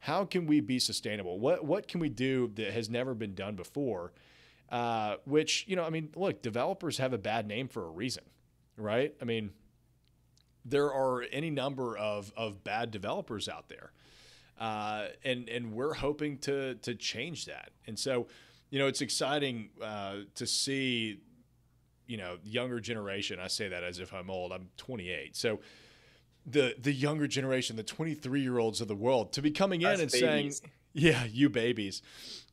How 0.00 0.26
can 0.26 0.46
we 0.46 0.60
be 0.60 0.78
sustainable? 0.78 1.40
What 1.40 1.64
what 1.64 1.88
can 1.88 1.98
we 1.98 2.10
do 2.10 2.52
that 2.54 2.72
has 2.72 2.90
never 2.90 3.14
been 3.14 3.34
done 3.34 3.56
before? 3.56 4.12
Uh, 4.70 5.16
which 5.24 5.64
you 5.66 5.74
know, 5.76 5.84
I 5.84 5.90
mean, 5.90 6.10
look, 6.14 6.42
developers 6.42 6.98
have 6.98 7.12
a 7.12 7.18
bad 7.18 7.46
name 7.46 7.66
for 7.66 7.84
a 7.84 7.90
reason, 7.90 8.22
right? 8.76 9.12
I 9.20 9.24
mean, 9.24 9.50
there 10.64 10.92
are 10.92 11.22
any 11.32 11.50
number 11.50 11.96
of 11.96 12.32
of 12.36 12.62
bad 12.62 12.90
developers 12.90 13.48
out 13.48 13.68
there, 13.68 13.92
uh, 14.58 15.06
and 15.24 15.48
and 15.48 15.72
we're 15.72 15.94
hoping 15.94 16.38
to 16.38 16.76
to 16.76 16.94
change 16.94 17.46
that. 17.46 17.70
And 17.86 17.98
so, 17.98 18.28
you 18.70 18.78
know, 18.78 18.86
it's 18.86 19.00
exciting 19.00 19.70
uh, 19.82 20.18
to 20.36 20.46
see 20.46 21.20
you 22.10 22.16
know 22.16 22.38
younger 22.42 22.80
generation 22.80 23.38
i 23.38 23.46
say 23.46 23.68
that 23.68 23.84
as 23.84 24.00
if 24.00 24.12
i'm 24.12 24.28
old 24.28 24.52
i'm 24.52 24.68
28 24.78 25.36
so 25.36 25.60
the 26.44 26.74
the 26.76 26.92
younger 26.92 27.28
generation 27.28 27.76
the 27.76 27.84
23 27.84 28.40
year 28.40 28.58
olds 28.58 28.80
of 28.80 28.88
the 28.88 28.96
world 28.96 29.32
to 29.32 29.40
be 29.40 29.52
coming 29.52 29.82
in 29.82 29.86
Us 29.86 30.00
and 30.00 30.10
babies. 30.10 30.20
saying 30.58 30.72
yeah 30.92 31.24
you 31.24 31.48
babies 31.48 32.02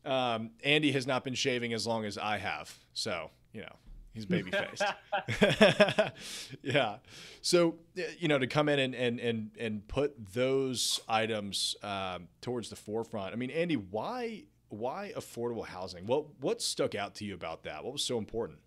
um, 0.07 0.51
andy 0.63 0.91
has 0.91 1.05
not 1.05 1.23
been 1.23 1.33
shaving 1.33 1.73
as 1.73 1.85
long 1.85 2.05
as 2.05 2.17
i 2.17 2.37
have 2.37 2.73
so 2.93 3.29
you 3.53 3.61
know 3.61 3.75
he's 4.13 4.25
baby 4.25 4.51
faced 4.51 4.83
yeah. 6.63 6.97
So 7.41 7.75
you 8.17 8.27
know 8.27 8.39
to 8.39 8.47
come 8.47 8.69
in 8.69 8.79
and 8.79 8.95
and 8.95 9.19
and, 9.19 9.51
and 9.59 9.87
put 9.87 10.33
those 10.33 10.99
items 11.07 11.75
um, 11.83 12.27
towards 12.41 12.69
the 12.69 12.75
forefront 12.75 13.33
i 13.33 13.35
mean 13.35 13.51
andy 13.51 13.75
why 13.75 14.43
why 14.69 15.13
affordable 15.15 15.65
housing? 15.65 16.05
What 16.07 16.25
what 16.41 16.61
stuck 16.61 16.93
out 16.93 17.15
to 17.15 17.25
you 17.25 17.33
about 17.33 17.63
that? 17.63 17.83
What 17.83 17.93
was 17.93 18.03
so 18.03 18.17
important? 18.17 18.59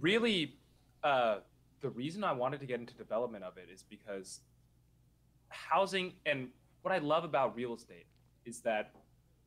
Really 0.00 0.54
uh, 1.02 1.38
the 1.84 1.90
reason 1.90 2.24
i 2.24 2.32
wanted 2.32 2.60
to 2.60 2.66
get 2.66 2.80
into 2.80 2.94
development 2.94 3.44
of 3.44 3.58
it 3.58 3.68
is 3.70 3.84
because 3.88 4.40
housing 5.50 6.14
and 6.24 6.48
what 6.80 6.92
i 6.92 6.98
love 6.98 7.24
about 7.24 7.54
real 7.54 7.74
estate 7.74 8.06
is 8.46 8.60
that 8.60 8.92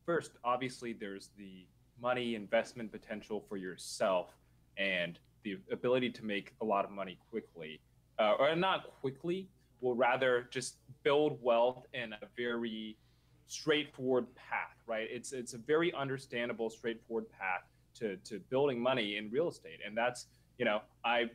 first 0.07 0.31
obviously 0.43 0.91
there's 0.93 1.29
the 1.37 1.67
money 2.01 2.33
investment 2.33 2.91
potential 2.91 3.45
for 3.47 3.57
yourself 3.57 4.33
and 4.77 5.19
the 5.43 5.59
ability 5.71 6.09
to 6.09 6.25
make 6.25 6.53
a 6.61 6.65
lot 6.65 6.83
of 6.83 6.89
money 6.89 7.19
quickly 7.29 7.79
uh, 8.19 8.33
or 8.39 8.55
not 8.55 8.89
quickly 8.99 9.47
will 9.81 9.93
rather 9.95 10.47
just 10.49 10.77
build 11.03 11.37
wealth 11.43 11.85
in 11.93 12.13
a 12.13 12.25
very 12.35 12.97
straightforward 13.45 14.25
path 14.35 14.77
right? 14.87 15.07
It's 15.11 15.33
it's 15.33 15.53
a 15.53 15.57
very 15.57 15.93
understandable 15.93 16.69
straightforward 16.69 17.29
path 17.29 17.63
to 17.95 18.15
to 18.17 18.39
building 18.49 18.81
money 18.81 19.17
in 19.17 19.29
real 19.29 19.49
estate. 19.49 19.79
And 19.85 19.95
that's 19.95 20.27
you 20.57 20.65
know 20.65 20.81
i 21.05 21.29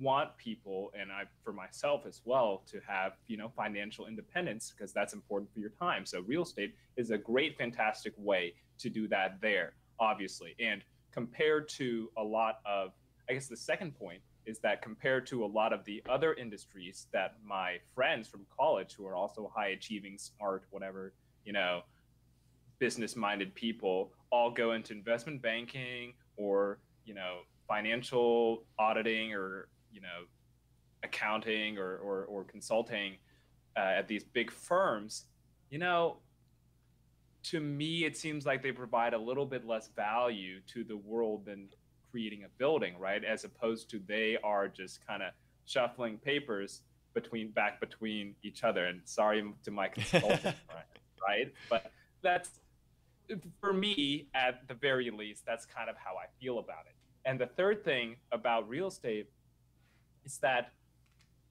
want 0.00 0.36
people 0.36 0.92
and 0.98 1.10
i 1.10 1.24
for 1.42 1.52
myself 1.52 2.06
as 2.06 2.20
well 2.24 2.62
to 2.70 2.80
have 2.86 3.12
you 3.26 3.36
know 3.36 3.48
financial 3.56 4.06
independence 4.06 4.72
because 4.76 4.92
that's 4.92 5.12
important 5.12 5.52
for 5.52 5.58
your 5.58 5.70
time. 5.70 6.06
So 6.06 6.20
real 6.20 6.42
estate 6.42 6.74
is 6.96 7.10
a 7.10 7.18
great 7.18 7.58
fantastic 7.58 8.12
way 8.16 8.54
to 8.78 8.88
do 8.88 9.08
that 9.08 9.40
there 9.40 9.74
obviously. 10.00 10.54
And 10.60 10.82
compared 11.12 11.68
to 11.68 12.10
a 12.16 12.22
lot 12.22 12.60
of 12.64 12.92
i 13.28 13.32
guess 13.32 13.46
the 13.46 13.56
second 13.56 13.92
point 13.98 14.20
is 14.46 14.58
that 14.60 14.80
compared 14.82 15.26
to 15.26 15.44
a 15.44 15.46
lot 15.46 15.72
of 15.72 15.84
the 15.84 16.02
other 16.08 16.34
industries 16.34 17.06
that 17.12 17.34
my 17.44 17.76
friends 17.94 18.28
from 18.28 18.46
college 18.56 18.94
who 18.94 19.06
are 19.06 19.16
also 19.16 19.50
high 19.54 19.68
achieving 19.68 20.16
smart 20.18 20.64
whatever 20.70 21.12
you 21.44 21.52
know 21.52 21.82
business 22.78 23.16
minded 23.16 23.54
people 23.54 24.12
all 24.30 24.50
go 24.50 24.72
into 24.72 24.92
investment 24.92 25.42
banking 25.42 26.14
or 26.36 26.78
you 27.04 27.14
know 27.14 27.38
financial 27.66 28.64
auditing 28.78 29.34
or 29.34 29.68
you 29.92 30.00
know 30.00 30.24
accounting 31.02 31.78
or 31.78 31.96
or, 31.98 32.24
or 32.24 32.44
consulting 32.44 33.16
uh, 33.76 33.80
at 33.80 34.08
these 34.08 34.24
big 34.24 34.50
firms 34.50 35.26
you 35.70 35.78
know 35.78 36.18
to 37.42 37.60
me 37.60 38.04
it 38.04 38.16
seems 38.16 38.44
like 38.44 38.62
they 38.62 38.72
provide 38.72 39.14
a 39.14 39.18
little 39.18 39.46
bit 39.46 39.64
less 39.64 39.88
value 39.96 40.60
to 40.66 40.84
the 40.84 40.96
world 40.96 41.44
than 41.46 41.68
creating 42.10 42.44
a 42.44 42.48
building 42.58 42.98
right? 42.98 43.24
As 43.24 43.44
opposed 43.44 43.90
to 43.90 44.00
they 44.06 44.36
are 44.42 44.68
just 44.68 45.06
kind 45.06 45.22
of 45.22 45.32
shuffling 45.64 46.18
papers 46.18 46.82
between 47.14 47.50
back 47.50 47.80
between 47.80 48.34
each 48.42 48.64
other. 48.64 48.86
And 48.86 49.00
sorry 49.04 49.44
to 49.64 49.70
my 49.70 49.88
consultant 49.94 50.44
right, 50.44 50.84
right? 51.26 51.52
But 51.68 51.92
that's 52.22 52.60
for 53.60 53.72
me 53.72 54.28
at 54.34 54.66
the 54.68 54.74
very 54.74 55.10
least 55.10 55.44
that's 55.44 55.66
kind 55.66 55.90
of 55.90 55.96
how 55.96 56.14
i 56.16 56.24
feel 56.40 56.58
about 56.58 56.86
it. 56.86 56.94
And 57.26 57.38
the 57.38 57.46
third 57.46 57.84
thing 57.84 58.16
about 58.32 58.68
real 58.68 58.86
estate 58.86 59.28
is 60.28 60.38
that 60.38 60.72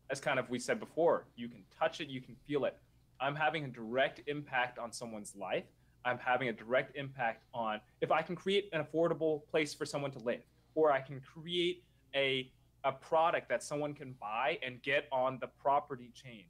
as 0.09 0.19
kind 0.19 0.39
of 0.39 0.49
we 0.49 0.59
said 0.59 0.79
before 0.79 1.25
you 1.35 1.47
can 1.47 1.63
touch 1.77 1.99
it 1.99 2.09
you 2.09 2.21
can 2.21 2.35
feel 2.47 2.65
it. 2.65 2.77
I'm 3.19 3.35
having 3.35 3.63
a 3.65 3.67
direct 3.67 4.21
impact 4.27 4.77
on 4.77 4.91
someone's 4.91 5.35
life. 5.35 5.65
I'm 6.05 6.19
having 6.19 6.49
a 6.49 6.53
direct 6.53 6.95
impact 6.95 7.43
on 7.53 7.81
if 8.01 8.11
i 8.11 8.21
can 8.21 8.35
create 8.35 8.69
an 8.71 8.83
affordable 8.85 9.45
place 9.51 9.73
for 9.73 9.85
someone 9.85 10.11
to 10.11 10.19
live 10.19 10.41
or 10.75 10.91
i 10.91 11.01
can 11.01 11.19
create 11.19 11.83
a 12.15 12.51
a 12.83 12.91
product 12.91 13.49
that 13.49 13.61
someone 13.63 13.93
can 13.93 14.15
buy 14.21 14.57
and 14.65 14.81
get 14.81 15.07
on 15.11 15.37
the 15.41 15.47
property 15.47 16.11
chain 16.13 16.45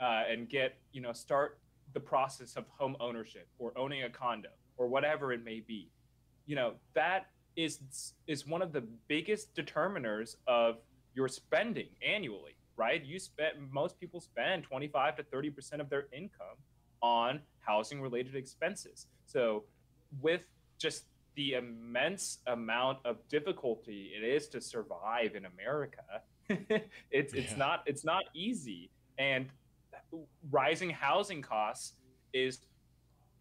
uh, 0.00 0.22
and 0.30 0.48
get 0.48 0.78
you 0.92 1.00
know 1.00 1.12
start 1.12 1.58
the 1.92 2.00
process 2.00 2.56
of 2.56 2.64
home 2.68 2.96
ownership 3.00 3.48
or 3.58 3.72
owning 3.76 4.04
a 4.04 4.10
condo 4.10 4.48
or 4.78 4.88
whatever 4.88 5.32
it 5.32 5.44
may 5.44 5.60
be. 5.60 5.90
You 6.46 6.56
know 6.56 6.74
that 6.94 7.26
is 7.56 8.14
is 8.26 8.46
one 8.46 8.62
of 8.62 8.72
the 8.72 8.82
biggest 9.08 9.54
determiners 9.54 10.36
of 10.46 10.78
your 11.14 11.28
spending 11.28 11.88
annually 12.06 12.56
right? 12.78 13.04
You 13.04 13.18
spend 13.18 13.70
most 13.70 14.00
people 14.00 14.18
spend 14.18 14.64
25 14.64 15.16
to 15.16 15.22
30 15.24 15.50
percent 15.50 15.82
of 15.82 15.90
their 15.90 16.06
income 16.10 16.56
on 17.02 17.40
housing 17.60 18.00
related 18.00 18.34
expenses. 18.34 19.06
So 19.26 19.64
with 20.22 20.46
just 20.78 21.04
the 21.36 21.52
immense 21.54 22.38
amount 22.46 22.98
of 23.04 23.16
difficulty 23.28 24.12
it 24.16 24.24
is 24.24 24.48
to 24.48 24.60
survive 24.60 25.34
in 25.34 25.44
america 25.46 26.02
it's 27.10 27.32
it's 27.34 27.52
Yeah. 27.52 27.56
not 27.58 27.82
it's 27.86 28.04
not 28.04 28.24
easy. 28.34 28.90
And 29.18 29.46
rising 30.50 30.90
housing 30.90 31.42
costs 31.42 31.94
is 32.32 32.60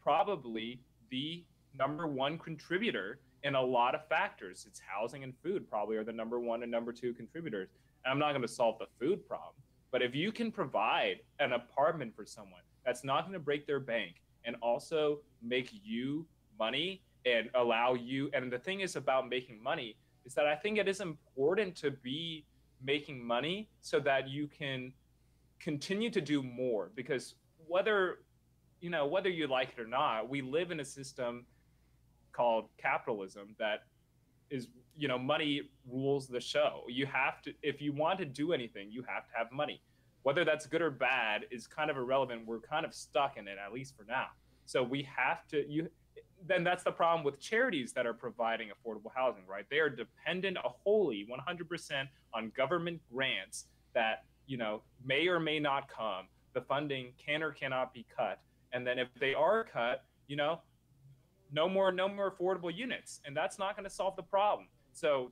probably 0.02 0.82
the 1.10 1.44
number 1.78 2.08
one 2.08 2.38
contributor 2.38 3.20
in 3.44 3.56
a 3.56 3.62
lot 3.62 3.96
of 3.96 4.08
factors. 4.08 4.66
It's 4.68 4.80
housing 4.80 5.24
and 5.24 5.34
food 5.44 5.70
probably 5.70 5.98
are 5.98 6.04
the 6.04 6.12
number 6.12 6.40
one 6.40 6.64
and 6.64 6.72
number 6.72 6.92
two 6.92 7.14
contributors. 7.14 7.70
And 8.04 8.12
I'm 8.12 8.20
not 8.20 8.32
going 8.32 8.42
to 8.42 8.48
solve 8.48 8.78
the 8.80 8.88
food 9.00 9.28
problem, 9.28 9.54
but 9.92 10.02
if 10.02 10.16
you 10.16 10.32
can 10.32 10.52
provide 10.52 11.20
an 11.40 11.54
apartment 11.54 12.16
for 12.16 12.26
someone 12.26 12.62
that's 12.86 13.04
not 13.04 13.22
going 13.22 13.34
to 13.34 13.40
break 13.40 13.68
their 13.68 13.80
bank 13.80 14.22
and 14.46 14.56
also 14.62 15.20
make 15.42 15.72
you 15.84 16.26
money 16.58 17.02
and 17.26 17.50
allow 17.56 17.94
you 17.94 18.30
and 18.34 18.52
the 18.52 18.58
thing 18.58 18.80
is 18.80 18.96
about 18.96 19.30
making 19.30 19.62
money 19.62 19.96
is 20.26 20.34
that 20.34 20.48
I 20.48 20.56
think 20.56 20.78
it 20.78 20.88
is 20.88 21.02
important 21.02 21.76
to 21.78 21.92
be 21.92 22.46
making 22.84 23.24
money 23.24 23.70
so 23.82 24.00
that 24.00 24.28
you 24.28 24.48
can 24.48 24.92
continue 25.60 26.10
to 26.10 26.22
do 26.22 26.42
more 26.42 26.92
because 26.96 27.36
whether 27.68 28.20
you 28.80 28.90
know 28.90 29.06
whether 29.06 29.30
you 29.30 29.48
like 29.48 29.70
it 29.78 29.80
or 29.80 29.88
not 29.88 30.28
we 30.28 30.42
live 30.42 30.72
in 30.72 30.80
a 30.80 30.86
system 30.86 31.46
called 32.32 32.70
capitalism 32.78 33.56
that 33.60 33.84
is 34.50 34.68
you 34.96 35.08
know 35.08 35.18
money 35.18 35.62
rules 35.90 36.28
the 36.28 36.40
show. 36.40 36.84
You 36.88 37.06
have 37.08 37.42
to 37.44 37.54
if 37.64 37.82
you 37.82 37.94
want 37.94 38.20
to 38.20 38.26
do 38.26 38.54
anything 38.54 38.92
you 38.92 39.04
have 39.08 39.26
to 39.28 39.32
have 39.36 39.52
money. 39.52 39.82
Whether 40.24 40.46
that's 40.46 40.68
good 40.68 40.84
or 40.84 40.92
bad 40.92 41.46
is 41.50 41.66
kind 41.66 41.90
of 41.90 41.98
irrelevant. 41.98 42.46
We're 42.46 42.60
kind 42.60 42.86
of 42.86 42.94
stuck 42.94 43.38
in 43.38 43.48
it 43.48 43.58
at 43.64 43.74
least 43.74 43.98
for 43.98 44.04
now. 44.04 44.28
So 44.66 44.84
we 44.84 45.08
have 45.16 45.48
to 45.48 45.68
you 45.68 45.90
then 46.46 46.64
that's 46.64 46.84
the 46.84 46.92
problem 46.92 47.24
with 47.24 47.40
charities 47.40 47.94
that 47.94 48.08
are 48.08 48.14
providing 48.14 48.70
affordable 48.70 49.12
housing 49.16 49.46
right? 49.48 49.66
They 49.70 49.80
are 49.80 49.90
dependent 49.90 50.58
wholly 50.64 51.28
100% 51.30 52.08
on 52.34 52.52
government 52.56 53.00
grants 53.12 53.66
that 53.94 54.26
you 54.48 54.58
know 54.58 54.82
may 55.04 55.28
or 55.28 55.40
may 55.40 55.60
not 55.60 55.88
come. 55.88 56.28
The 56.54 56.62
funding 56.62 57.14
can 57.18 57.42
or 57.42 57.52
cannot 57.52 57.94
be 57.94 58.06
cut. 58.16 58.42
And 58.74 58.86
then 58.86 59.00
if 59.00 59.08
they 59.20 59.34
are 59.34 59.64
cut 59.64 60.04
you 60.28 60.36
know 60.36 60.62
no 61.52 61.68
more 61.68 61.92
no 61.92 62.08
more 62.08 62.32
affordable 62.32 62.76
units. 62.76 63.22
And 63.26 63.36
that's 63.36 63.60
not 63.60 63.76
going 63.76 63.88
to 63.88 63.94
solve 63.94 64.16
the 64.16 64.24
problem. 64.24 64.68
So 64.94 65.32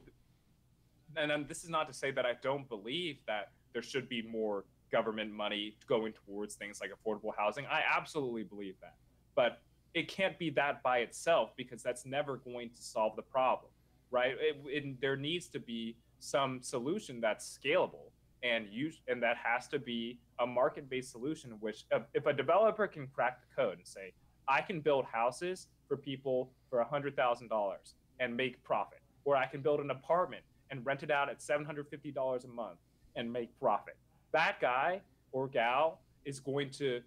and 1.17 1.31
um, 1.31 1.45
this 1.47 1.63
is 1.63 1.69
not 1.71 1.87
to 1.87 1.93
say 1.93 2.11
that 2.11 2.23
i 2.23 2.33
don't 2.43 2.69
believe 2.69 3.17
that 3.25 3.49
there 3.73 3.81
should 3.81 4.07
be 4.07 4.21
more 4.21 4.65
government 4.91 5.31
money 5.31 5.75
going 5.87 6.13
towards 6.13 6.53
things 6.53 6.79
like 6.81 6.91
affordable 6.91 7.31
housing. 7.35 7.65
I 7.65 7.81
absolutely 7.95 8.43
believe 8.43 8.75
that. 8.81 8.95
But 9.35 9.61
it 9.93 10.07
can't 10.07 10.37
be 10.37 10.49
that 10.51 10.83
by 10.83 10.99
itself 10.99 11.51
because 11.57 11.81
that's 11.81 12.05
never 12.05 12.37
going 12.37 12.69
to 12.75 12.81
solve 12.81 13.15
the 13.15 13.21
problem 13.21 13.71
right? 14.11 14.33
It, 14.39 14.57
it, 14.65 15.01
there 15.01 15.15
needs 15.15 15.47
to 15.47 15.59
be 15.59 15.95
some 16.19 16.61
solution 16.61 17.21
that's 17.21 17.57
scalable 17.57 18.11
and 18.43 18.67
use 18.69 19.01
and 19.07 19.21
that 19.21 19.35
has 19.37 19.67
to 19.67 19.79
be 19.79 20.17
a 20.39 20.47
market-based 20.47 21.11
solution 21.11 21.51
which 21.59 21.85
if 22.13 22.25
a 22.25 22.31
developer 22.31 22.87
can 22.87 23.07
crack 23.07 23.39
the 23.41 23.61
code 23.61 23.77
and 23.77 23.87
say 23.87 24.13
i 24.47 24.61
can 24.61 24.79
build 24.79 25.03
houses 25.03 25.67
for 25.89 25.97
people 25.97 26.51
for 26.69 26.85
$100,000 26.85 27.73
and 28.21 28.37
make 28.37 28.63
profit. 28.63 28.99
Or 29.25 29.35
I 29.35 29.45
can 29.45 29.61
build 29.61 29.81
an 29.81 29.91
apartment 29.91 30.43
and 30.71 30.85
rent 30.85 31.03
it 31.03 31.11
out 31.11 31.29
at 31.29 31.39
$750 31.39 32.43
a 32.43 32.47
month 32.47 32.77
and 33.15 33.31
make 33.31 33.59
profit. 33.59 33.97
That 34.31 34.61
guy 34.61 35.01
or 35.33 35.47
gal 35.47 35.99
is 36.23 36.39
going 36.39 36.69
to 36.71 37.01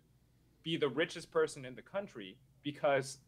be 0.63 0.77
the 0.77 0.89
richest 0.89 1.31
person 1.31 1.65
in 1.65 1.75
the 1.75 1.83
country 1.83 2.37
because 2.63 3.19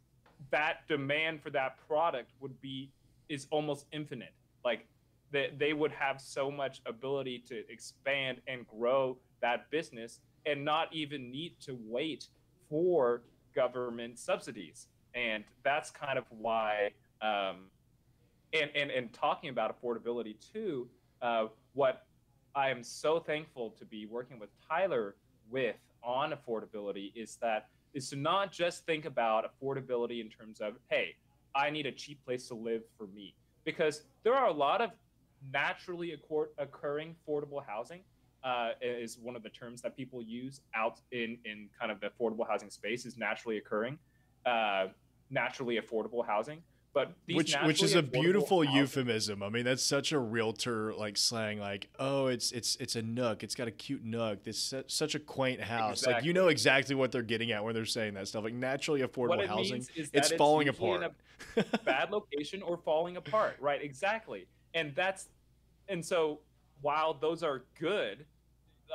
that 0.51 0.87
demand 0.89 1.43
for 1.43 1.51
that 1.51 1.77
product 1.89 2.33
would 2.41 2.61
be 2.61 2.91
is 3.29 3.47
almost 3.51 3.87
infinite. 3.93 4.35
Like 4.65 4.87
they, 5.31 5.53
they 5.57 5.73
would 5.73 5.93
have 5.93 6.21
so 6.21 6.51
much 6.51 6.81
ability 6.87 7.45
to 7.49 7.63
expand 7.71 8.41
and 8.47 8.67
grow 8.67 9.17
that 9.41 9.71
business 9.71 10.21
and 10.47 10.65
not 10.65 10.93
even 10.93 11.31
need 11.31 11.55
to 11.61 11.79
wait 11.87 12.29
for 12.69 13.23
government 13.55 14.19
subsidies. 14.19 14.89
And 15.15 15.45
that's 15.63 15.91
kind 15.91 16.19
of 16.19 16.25
why, 16.31 16.91
um, 17.23 17.71
and, 18.53 18.71
and, 18.75 18.91
and 18.91 19.13
talking 19.13 19.51
about 19.51 19.81
affordability 19.81 20.37
too, 20.53 20.89
uh, 21.23 21.47
what 21.75 22.07
I 22.55 22.71
am 22.71 22.83
so 22.83 23.19
thankful 23.19 23.71
to 23.79 23.85
be 23.85 24.07
working 24.07 24.39
with 24.39 24.51
Tyler 24.69 25.17
with 25.51 25.77
on 26.03 26.33
affordability 26.33 27.13
is 27.15 27.37
that 27.41 27.69
is 27.95 28.11
to 28.11 28.17
not 28.17 28.51
just 28.51 28.85
think 28.87 29.05
about 29.05 29.45
affordability 29.45 30.21
in 30.21 30.29
terms 30.29 30.61
of, 30.61 30.75
hey, 30.91 31.15
I 31.55 31.71
need 31.71 31.87
a 31.87 31.93
cheap 31.93 32.25
place 32.25 32.49
to 32.49 32.55
live 32.55 32.83
for 32.99 33.07
me. 33.07 33.35
Because 33.65 34.03
there 34.25 34.35
are 34.35 34.49
a 34.49 34.53
lot 34.53 34.81
of 34.81 34.91
naturally 35.53 36.19
occurring 36.59 37.15
affordable 37.29 37.65
housing 37.65 38.01
uh, 38.43 38.71
is 38.83 39.19
one 39.19 39.37
of 39.37 39.43
the 39.43 39.49
terms 39.49 39.81
that 39.83 39.97
people 39.97 40.23
use 40.23 40.61
out 40.75 41.01
in, 41.13 41.39
in 41.45 41.69
kind 41.79 41.91
of 41.91 42.01
the 42.01 42.09
affordable 42.09 42.47
housing 42.47 42.71
space 42.71 43.07
is 43.07 43.17
naturally 43.17 43.57
occurring, 43.57 43.99
uh, 44.45 44.87
naturally 45.35 45.79
affordable 45.79 46.27
housing. 46.27 46.63
But 46.95 47.13
which 47.27 47.57
which 47.65 47.83
is 47.83 47.97
a 47.97 48.03
beautiful 48.03 48.65
housing, 48.65 48.79
euphemism. 48.79 49.43
I 49.43 49.49
mean, 49.49 49.65
that's 49.65 49.83
such 49.83 50.13
a 50.13 50.19
realtor 50.19 50.95
like 50.95 51.17
slang. 51.17 51.59
Like, 51.59 51.89
oh, 51.99 52.29
it's 52.29 52.53
it's 52.53 52.77
it's 52.77 52.95
a 52.95 53.03
nook. 53.03 53.43
It's 53.43 53.57
got 53.57 53.67
a 53.67 53.73
cute 53.73 54.05
nook. 54.05 54.45
This 54.45 54.73
such 54.87 55.17
a 55.17 55.19
quaint 55.19 55.61
house. 55.61 56.03
Exactly. 56.03 56.15
Like, 56.15 56.25
you 56.25 56.33
know 56.33 56.47
exactly 56.47 56.95
what 56.95 57.11
they're 57.11 57.23
getting 57.23 57.51
at 57.51 57.65
when 57.65 57.75
they're 57.75 57.85
saying 57.85 58.15
that 58.15 58.29
stuff. 58.29 58.45
Like, 58.45 58.55
naturally 58.55 59.01
affordable 59.01 59.43
it 59.43 59.49
housing. 59.49 59.85
it's, 59.97 60.11
it's 60.13 60.33
falling 60.35 60.69
apart. 60.69 61.13
bad 61.85 62.13
location 62.13 62.63
or 62.63 62.77
falling 62.77 63.17
apart. 63.17 63.57
Right. 63.59 63.83
Exactly. 63.83 64.47
And 64.75 64.95
that's 64.95 65.27
and 65.89 66.05
so 66.05 66.41
while 66.81 67.13
those 67.13 67.43
are 67.43 67.65
good, 67.77 68.25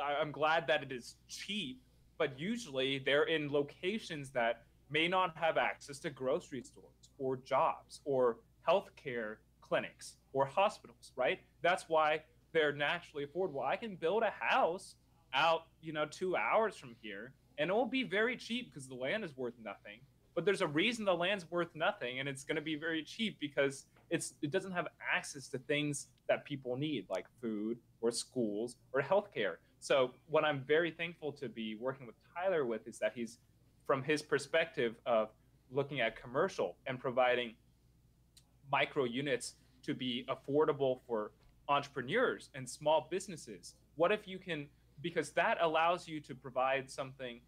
I'm 0.02 0.32
glad 0.32 0.66
that 0.68 0.82
it 0.82 0.90
is 0.90 1.16
cheap. 1.28 1.82
But 2.16 2.40
usually 2.40 2.98
they're 2.98 3.24
in 3.24 3.52
locations 3.52 4.30
that 4.30 4.62
may 4.90 5.08
not 5.08 5.36
have 5.36 5.56
access 5.56 5.98
to 6.00 6.10
grocery 6.10 6.62
stores 6.62 7.10
or 7.18 7.36
jobs 7.36 8.00
or 8.04 8.38
healthcare 8.68 9.36
clinics 9.60 10.16
or 10.32 10.44
hospitals, 10.44 11.12
right? 11.16 11.40
That's 11.62 11.84
why 11.88 12.22
they're 12.52 12.72
naturally 12.72 13.26
affordable. 13.26 13.64
I 13.64 13.76
can 13.76 13.96
build 13.96 14.22
a 14.22 14.30
house 14.30 14.96
out, 15.32 15.62
you 15.80 15.92
know, 15.92 16.06
two 16.06 16.36
hours 16.36 16.76
from 16.76 16.96
here, 17.00 17.32
and 17.58 17.70
it 17.70 17.72
will 17.72 17.86
be 17.86 18.02
very 18.02 18.36
cheap 18.36 18.72
because 18.72 18.88
the 18.88 18.94
land 18.94 19.24
is 19.24 19.36
worth 19.36 19.54
nothing. 19.62 20.00
But 20.34 20.44
there's 20.44 20.60
a 20.60 20.66
reason 20.66 21.04
the 21.04 21.14
land's 21.14 21.50
worth 21.50 21.74
nothing, 21.74 22.20
and 22.20 22.28
it's 22.28 22.44
going 22.44 22.56
to 22.56 22.62
be 22.62 22.76
very 22.76 23.02
cheap 23.02 23.38
because 23.40 23.86
it's 24.10 24.34
it 24.42 24.50
doesn't 24.50 24.72
have 24.72 24.88
access 25.14 25.48
to 25.48 25.58
things 25.58 26.08
that 26.28 26.44
people 26.44 26.76
need, 26.76 27.06
like 27.10 27.26
food 27.40 27.78
or 28.00 28.10
schools 28.10 28.76
or 28.92 29.02
healthcare. 29.02 29.56
So 29.80 30.12
what 30.28 30.44
I'm 30.44 30.62
very 30.66 30.90
thankful 30.90 31.32
to 31.32 31.48
be 31.48 31.74
working 31.74 32.06
with 32.06 32.16
Tyler 32.34 32.64
with 32.64 32.86
is 32.86 32.98
that 32.98 33.12
he's 33.14 33.38
from 33.90 34.04
his 34.04 34.22
perspective 34.22 34.94
of 35.04 35.30
looking 35.72 36.00
at 36.00 36.14
commercial 36.14 36.76
and 36.86 37.00
providing 37.00 37.54
micro 38.70 39.02
units 39.02 39.54
to 39.82 39.94
be 39.94 40.24
affordable 40.28 41.00
for 41.08 41.32
entrepreneurs 41.68 42.50
and 42.54 42.70
small 42.70 43.08
businesses. 43.10 43.74
What 43.96 44.12
if 44.12 44.28
you 44.28 44.38
can 44.38 44.68
because 45.02 45.32
that 45.32 45.58
allows 45.60 46.06
you 46.06 46.20
to 46.20 46.36
provide 46.36 46.88
something 46.88 47.40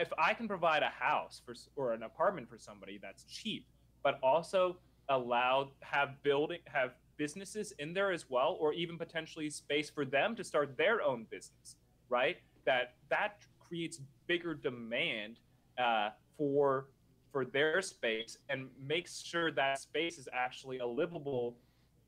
if 0.00 0.10
i 0.18 0.34
can 0.34 0.48
provide 0.48 0.82
a 0.82 0.88
house 0.88 1.40
for 1.44 1.54
or 1.76 1.92
an 1.92 2.02
apartment 2.02 2.48
for 2.48 2.58
somebody 2.58 2.98
that's 3.00 3.22
cheap 3.24 3.66
but 4.02 4.18
also 4.22 4.78
allow 5.10 5.68
have 5.80 6.20
building 6.22 6.58
have 6.64 6.94
businesses 7.16 7.72
in 7.78 7.92
there 7.94 8.10
as 8.10 8.28
well 8.28 8.56
or 8.58 8.72
even 8.72 8.98
potentially 8.98 9.48
space 9.50 9.88
for 9.88 10.04
them 10.04 10.34
to 10.34 10.42
start 10.42 10.76
their 10.76 11.00
own 11.02 11.26
business 11.30 11.76
right? 12.08 12.38
That 12.64 12.94
that 13.10 13.38
creates 13.60 14.00
bigger 14.26 14.54
demand 14.54 15.36
uh, 15.78 16.10
for 16.36 16.88
for 17.32 17.44
their 17.44 17.82
space 17.82 18.38
and 18.48 18.68
makes 18.80 19.22
sure 19.22 19.50
that 19.52 19.78
space 19.78 20.16
is 20.16 20.28
actually 20.32 20.78
a 20.78 20.86
livable 20.86 21.56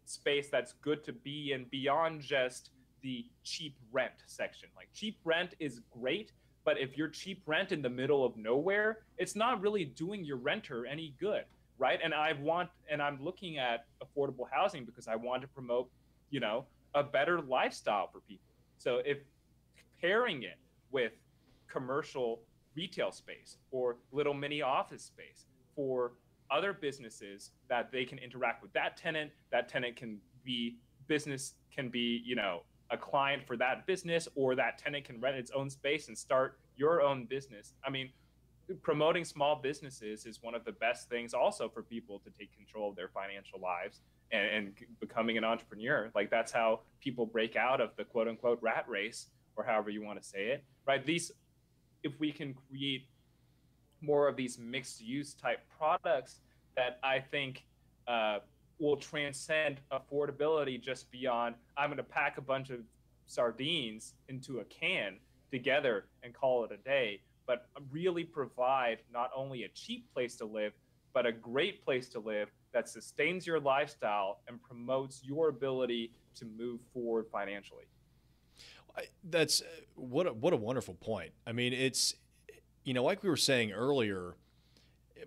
space 0.07 0.49
that's 0.51 0.73
good 0.81 1.05
to 1.05 1.13
be 1.13 1.53
in 1.53 1.67
beyond 1.71 2.23
just 2.23 2.71
the 3.03 3.27
cheap 3.45 3.77
rent 3.93 4.15
section. 4.27 4.69
Like 4.75 4.89
cheap 4.95 5.19
rent 5.25 5.55
is 5.61 5.81
great, 5.91 6.33
but 6.65 6.79
if 6.79 6.97
you're 6.97 7.09
cheap 7.09 7.43
rent 7.47 7.73
in 7.73 7.83
the 7.83 7.91
middle 7.91 8.25
of 8.25 8.37
nowhere, 8.37 9.01
it's 9.19 9.37
not 9.37 9.61
really 9.61 9.85
doing 9.85 10.25
your 10.25 10.39
renter 10.39 10.87
any 10.87 11.15
good, 11.21 11.45
right? 11.79 12.01
And 12.03 12.15
I 12.15 12.33
want 12.33 12.71
and 12.91 13.03
I'm 13.03 13.23
looking 13.23 13.59
at 13.59 13.85
affordable 14.03 14.47
housing 14.51 14.85
because 14.85 15.09
I 15.09 15.17
want 15.17 15.43
to 15.43 15.49
promote, 15.49 15.91
you 16.31 16.41
know, 16.41 16.65
a 16.95 17.03
better 17.03 17.41
lifestyle 17.43 18.09
for 18.11 18.21
people. 18.21 18.47
So 18.79 19.03
if 19.05 19.19
pairing 20.01 20.43
it 20.45 20.59
with 20.91 21.13
commercial 21.67 22.41
retail 22.79 23.11
space 23.11 23.57
or 23.73 23.97
little 24.13 24.35
mini 24.35 24.63
office 24.63 25.03
space 25.03 25.47
for 25.75 26.13
other 26.51 26.73
businesses 26.73 27.51
that 27.69 27.91
they 27.91 28.05
can 28.05 28.19
interact 28.19 28.63
with 28.63 28.73
that 28.73 28.97
tenant. 28.97 29.33
That 29.51 29.69
tenant 29.69 29.97
can 29.97 30.19
be 30.45 30.77
business 31.09 31.55
can 31.75 31.89
be 31.89 32.23
you 32.25 32.37
know 32.37 32.63
a 32.91 32.97
client 32.97 33.43
for 33.47 33.57
that 33.57 33.87
business 33.87 34.29
or 34.35 34.55
that 34.55 34.79
tenant 34.79 35.05
can 35.05 35.21
rent 35.21 35.37
its 35.37 35.51
own 35.51 35.69
space 35.69 36.09
and 36.09 36.17
start 36.17 36.59
your 36.77 37.03
own 37.03 37.27
business. 37.27 37.75
I 37.85 37.91
mean 37.91 38.11
promoting 38.83 39.25
small 39.25 39.57
businesses 39.57 40.27
is 40.27 40.43
one 40.43 40.55
of 40.55 40.63
the 40.65 40.73
best 40.73 41.09
things 41.09 41.33
also 41.33 41.71
for 41.71 41.83
people 41.83 42.19
to 42.19 42.31
take 42.39 42.55
control 42.55 42.91
of 42.91 42.97
their 42.97 43.09
financial 43.09 43.59
lives 43.59 44.03
and, 44.31 44.47
and 44.57 44.75
becoming 45.01 45.39
an 45.39 45.45
entrepreneur. 45.45 46.11
Like 46.15 46.31
that's 46.31 46.53
how 46.53 46.81
people 47.01 47.25
break 47.25 47.57
out 47.57 47.81
of 47.81 47.91
the 47.97 48.05
quote 48.05 48.29
unquote 48.29 48.59
rat 48.61 48.85
race 48.87 49.29
or 49.57 49.65
however 49.65 49.91
you 49.91 50.03
want 50.03 50.23
to 50.23 50.29
say 50.29 50.45
it 50.55 50.65
right? 50.89 51.05
These 51.05 51.31
if 52.09 52.19
we 52.19 52.33
can 52.33 52.55
create 52.55 53.07
more 54.01 54.29
of 54.29 54.37
these 54.37 54.59
mixed 54.59 55.01
use 55.01 55.35
type 55.35 55.61
products 55.79 56.41
that 56.77 56.99
I 57.03 57.19
think 57.21 57.65
uh, 58.07 58.39
will 58.79 58.97
transcend 58.97 59.81
affordability 59.93 60.81
just 60.81 61.11
beyond 61.11 61.55
I'm 61.77 61.91
going 61.91 61.99
to 61.99 62.03
pack 62.03 62.39
a 62.39 62.41
bunch 62.41 62.71
of 62.71 62.81
sardines 63.27 64.15
into 64.29 64.61
a 64.61 64.65
can 64.65 65.19
together 65.51 66.07
and 66.23 66.33
call 66.33 66.65
it 66.65 66.73
a 66.73 66.77
day, 66.79 67.21
but 67.47 67.67
really 67.91 68.25
provide 68.25 68.99
not 69.13 69.31
only 69.37 69.65
a 69.65 69.69
cheap 69.69 70.13
place 70.15 70.37
to 70.37 70.45
live, 70.45 70.73
but 71.13 71.27
a 71.27 71.33
great 71.33 71.85
place 71.85 72.09
to 72.11 72.21
live 72.21 72.49
that 72.73 72.89
sustains 72.89 73.47
your 73.47 73.61
lifestyle 73.61 74.41
and 74.47 74.63
promotes 74.63 75.23
your 75.25 75.49
ability 75.49 76.13
to 76.37 76.45
move 76.45 76.81
forward 76.93 77.27
financially 77.33 77.85
that's 79.25 79.63
what 79.95 80.27
a, 80.27 80.33
what 80.33 80.53
a 80.53 80.57
wonderful 80.57 80.95
point. 80.95 81.33
I 81.47 81.53
mean, 81.53 81.73
it's 81.73 82.15
you 82.85 82.95
know, 82.95 83.05
like 83.05 83.23
we 83.23 83.29
were 83.29 83.37
saying 83.37 83.73
earlier, 83.73 84.35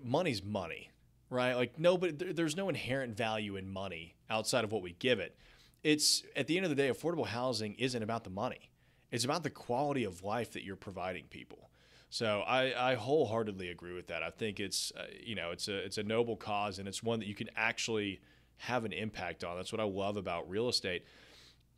money's 0.03 0.43
money, 0.43 0.89
right? 1.29 1.53
Like 1.53 1.79
nobody, 1.79 2.11
there, 2.11 2.33
there's 2.33 2.55
no 2.55 2.69
inherent 2.69 3.15
value 3.15 3.55
in 3.55 3.71
money 3.71 4.15
outside 4.29 4.63
of 4.63 4.71
what 4.71 4.81
we 4.81 4.93
give 4.93 5.19
it. 5.19 5.37
It's 5.83 6.23
at 6.35 6.47
the 6.47 6.57
end 6.57 6.65
of 6.65 6.69
the 6.69 6.75
day, 6.75 6.89
affordable 6.89 7.25
housing 7.25 7.75
isn't 7.75 8.01
about 8.01 8.23
the 8.23 8.29
money. 8.29 8.71
It's 9.11 9.25
about 9.25 9.43
the 9.43 9.49
quality 9.49 10.05
of 10.05 10.23
life 10.23 10.53
that 10.53 10.63
you're 10.63 10.75
providing 10.75 11.25
people. 11.25 11.69
So 12.09 12.41
I, 12.41 12.91
I 12.91 12.95
wholeheartedly 12.95 13.69
agree 13.69 13.93
with 13.93 14.07
that. 14.07 14.21
I 14.23 14.31
think 14.31 14.59
it's 14.59 14.91
uh, 14.97 15.05
you 15.23 15.35
know 15.35 15.51
it's 15.51 15.67
a 15.67 15.77
it's 15.77 15.97
a 15.97 16.03
noble 16.03 16.35
cause 16.35 16.77
and 16.79 16.87
it's 16.87 17.01
one 17.01 17.19
that 17.19 17.27
you 17.27 17.35
can 17.35 17.49
actually 17.55 18.21
have 18.57 18.85
an 18.85 18.91
impact 18.91 19.43
on. 19.43 19.55
That's 19.55 19.71
what 19.71 19.79
I 19.79 19.85
love 19.85 20.17
about 20.17 20.49
real 20.49 20.67
estate. 20.67 21.05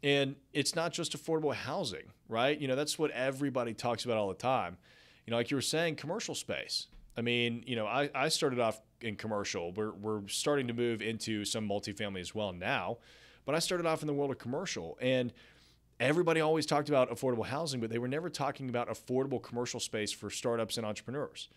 And 0.03 0.35
it's 0.51 0.75
not 0.75 0.91
just 0.91 1.17
affordable 1.17 1.55
housing, 1.55 2.11
right? 2.27 2.59
You 2.59 2.67
know, 2.67 2.75
that's 2.75 2.99
what 2.99 3.09
everybody 3.11 3.73
talks 3.73 4.03
about 4.03 4.17
all 4.17 4.27
the 4.27 4.35
time. 4.35 4.77
You 5.25 5.31
know, 5.31 5.37
like 5.37 5.49
you 5.49 5.55
were 5.55 5.61
saying, 5.61 5.95
commercial 5.95 6.35
space. 6.35 6.87
I 7.15 7.21
mean, 7.21 7.63
you 7.65 7.77
know, 7.77 7.87
I, 7.87 8.09
I 8.13 8.27
started 8.27 8.59
off 8.59 8.81
in 8.99 9.15
commercial. 9.15 9.71
We're, 9.71 9.93
we're 9.93 10.27
starting 10.27 10.67
to 10.67 10.73
move 10.73 11.01
into 11.01 11.45
some 11.45 11.67
multifamily 11.67 12.19
as 12.19 12.35
well 12.35 12.51
now. 12.51 12.97
But 13.45 13.55
I 13.55 13.59
started 13.59 13.85
off 13.85 14.01
in 14.01 14.07
the 14.07 14.13
world 14.13 14.31
of 14.31 14.39
commercial. 14.39 14.97
And 15.01 15.31
everybody 15.99 16.41
always 16.41 16.65
talked 16.65 16.89
about 16.89 17.09
affordable 17.09 17.45
housing, 17.45 17.79
but 17.79 17.89
they 17.89 17.99
were 17.99 18.07
never 18.07 18.29
talking 18.29 18.67
about 18.67 18.89
affordable 18.89 19.41
commercial 19.41 19.79
space 19.79 20.11
for 20.11 20.29
startups 20.29 20.77
and 20.77 20.85
entrepreneurs. 20.85 21.47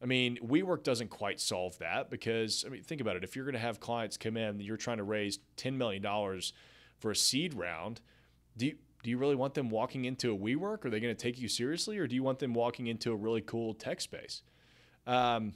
I 0.00 0.06
mean, 0.06 0.38
WeWork 0.44 0.84
doesn't 0.84 1.08
quite 1.08 1.40
solve 1.40 1.76
that 1.78 2.08
because, 2.08 2.64
I 2.64 2.70
mean, 2.70 2.82
think 2.82 3.00
about 3.00 3.16
it. 3.16 3.24
If 3.24 3.34
you're 3.34 3.44
going 3.44 3.54
to 3.54 3.60
have 3.60 3.80
clients 3.80 4.16
come 4.16 4.36
in, 4.36 4.60
you're 4.60 4.76
trying 4.76 4.98
to 4.98 5.04
raise 5.04 5.40
$10 5.56 5.74
million 5.74 6.04
for 6.98 7.10
a 7.10 7.16
seed 7.16 7.54
round, 7.54 8.00
do 8.56 8.66
you, 8.66 8.76
do 9.02 9.10
you 9.10 9.18
really 9.18 9.36
want 9.36 9.54
them 9.54 9.70
walking 9.70 10.04
into 10.04 10.32
a 10.32 10.36
WeWork? 10.36 10.84
Are 10.84 10.90
they 10.90 11.00
going 11.00 11.14
to 11.14 11.20
take 11.20 11.38
you 11.38 11.48
seriously, 11.48 11.98
or 11.98 12.06
do 12.06 12.14
you 12.14 12.22
want 12.22 12.38
them 12.38 12.54
walking 12.54 12.88
into 12.88 13.12
a 13.12 13.16
really 13.16 13.40
cool 13.40 13.74
tech 13.74 14.00
space? 14.00 14.42
Um, 15.06 15.54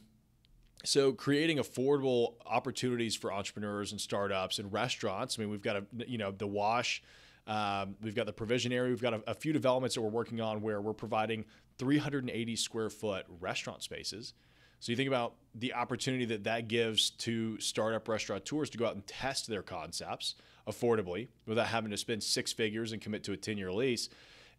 so 0.84 1.12
creating 1.12 1.58
affordable 1.58 2.34
opportunities 2.46 3.14
for 3.14 3.32
entrepreneurs 3.32 3.92
and 3.92 4.00
startups 4.00 4.58
and 4.58 4.72
restaurants. 4.72 5.38
I 5.38 5.42
mean, 5.42 5.50
we've 5.50 5.62
got 5.62 5.76
a 5.76 5.84
you 6.06 6.18
know 6.18 6.32
the 6.32 6.46
wash. 6.46 7.02
Um, 7.46 7.96
we've 8.00 8.14
got 8.14 8.26
the 8.26 8.32
provision 8.32 8.72
area. 8.72 8.90
We've 8.90 9.02
got 9.02 9.14
a, 9.14 9.22
a 9.28 9.34
few 9.34 9.52
developments 9.52 9.94
that 9.96 10.00
we're 10.00 10.10
working 10.10 10.40
on 10.40 10.62
where 10.62 10.80
we're 10.80 10.92
providing 10.92 11.44
380 11.78 12.56
square 12.56 12.90
foot 12.90 13.26
restaurant 13.40 13.82
spaces. 13.82 14.34
So 14.80 14.90
you 14.90 14.96
think 14.96 15.08
about 15.08 15.34
the 15.54 15.74
opportunity 15.74 16.24
that 16.26 16.44
that 16.44 16.66
gives 16.66 17.10
to 17.10 17.58
startup 17.60 18.08
restaurateurs 18.08 18.70
to 18.70 18.78
go 18.78 18.86
out 18.86 18.94
and 18.94 19.06
test 19.06 19.46
their 19.46 19.62
concepts 19.62 20.34
affordably 20.66 21.28
without 21.46 21.66
having 21.68 21.90
to 21.90 21.96
spend 21.96 22.22
six 22.22 22.52
figures 22.52 22.92
and 22.92 23.00
commit 23.00 23.24
to 23.24 23.32
a 23.32 23.36
10 23.36 23.58
year 23.58 23.72
lease. 23.72 24.08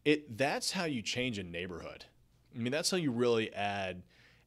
It 0.06 0.38
that's 0.38 0.72
how 0.72 0.86
you 0.86 1.02
change 1.02 1.38
a 1.38 1.44
neighborhood. 1.44 2.06
I 2.56 2.60
mean, 2.60 2.72
that's 2.72 2.92
how 2.92 2.98
you 2.98 3.12
really 3.12 3.54
add 3.54 4.04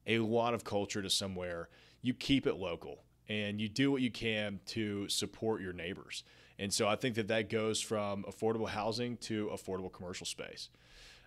a 0.06 0.18
lot 0.18 0.54
of 0.54 0.64
culture 0.64 1.02
to 1.02 1.10
somewhere. 1.10 1.68
You 2.02 2.14
keep 2.14 2.46
it 2.46 2.54
local 2.56 3.04
and 3.28 3.60
you 3.60 3.68
do 3.68 3.90
what 3.90 4.02
you 4.02 4.10
can 4.10 4.60
to 4.66 5.08
support 5.08 5.60
your 5.60 5.72
neighbors. 5.72 6.22
And 6.58 6.72
so 6.72 6.88
I 6.88 6.96
think 6.96 7.16
that 7.16 7.28
that 7.28 7.50
goes 7.50 7.80
from 7.80 8.24
affordable 8.24 8.68
housing 8.68 9.16
to 9.18 9.50
affordable 9.52 9.92
commercial 9.92 10.26
space. 10.26 10.70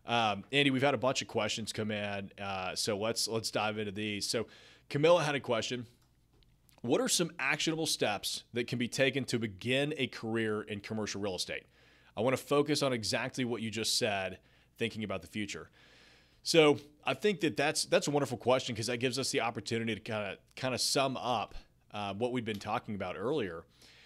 Um, 0.06 0.44
Andy, 0.52 0.72
we've 0.72 0.82
had 0.82 0.94
a 0.94 1.00
bunch 1.00 1.22
of 1.22 1.28
questions 1.28 1.72
come 1.72 1.92
in, 1.92 2.32
uh, 2.42 2.76
so 2.76 2.98
let's 2.98 3.28
let's 3.28 3.52
dive 3.52 3.78
into 3.78 3.92
these. 3.92 4.28
So, 4.28 4.48
Camilla 4.90 5.22
had 5.22 5.36
a 5.36 5.40
question. 5.40 5.86
What 6.82 7.02
are 7.02 7.10
some 7.10 7.32
actionable 7.40 7.86
steps 7.86 8.44
that 8.54 8.68
can 8.68 8.80
be 8.80 8.88
taken 8.88 9.26
to 9.26 9.40
begin 9.40 9.94
a 9.98 10.08
career 10.08 10.62
in 10.62 10.80
commercial 10.80 11.22
real 11.22 11.36
estate? 11.36 11.64
I 12.16 12.22
want 12.22 12.36
to 12.36 12.42
focus 12.42 12.82
on 12.82 12.94
exactly 12.94 13.46
what 13.46 13.62
you 13.62 13.70
just 13.70 13.98
said, 13.98 14.40
thinking 14.78 15.04
about 15.04 15.22
the 15.22 15.28
future. 15.28 15.70
So 16.44 16.78
I 17.04 17.14
think 17.14 17.42
that 17.42 17.58
that's 17.58 17.86
that's 17.86 18.08
a 18.08 18.12
wonderful 18.12 18.38
question 18.38 18.74
because 18.74 18.88
that 18.88 18.98
gives 18.98 19.20
us 19.20 19.30
the 19.32 19.42
opportunity 19.42 19.94
to 19.94 20.02
kind 20.02 20.32
of 20.32 20.38
kind 20.56 20.74
of 20.74 20.82
sum 20.82 21.18
up 21.18 21.56
uh, 21.94 22.14
what 22.14 22.32
we've 22.32 22.46
been 22.46 22.60
talking 22.60 22.96
about 22.96 23.16
earlier. 23.18 23.64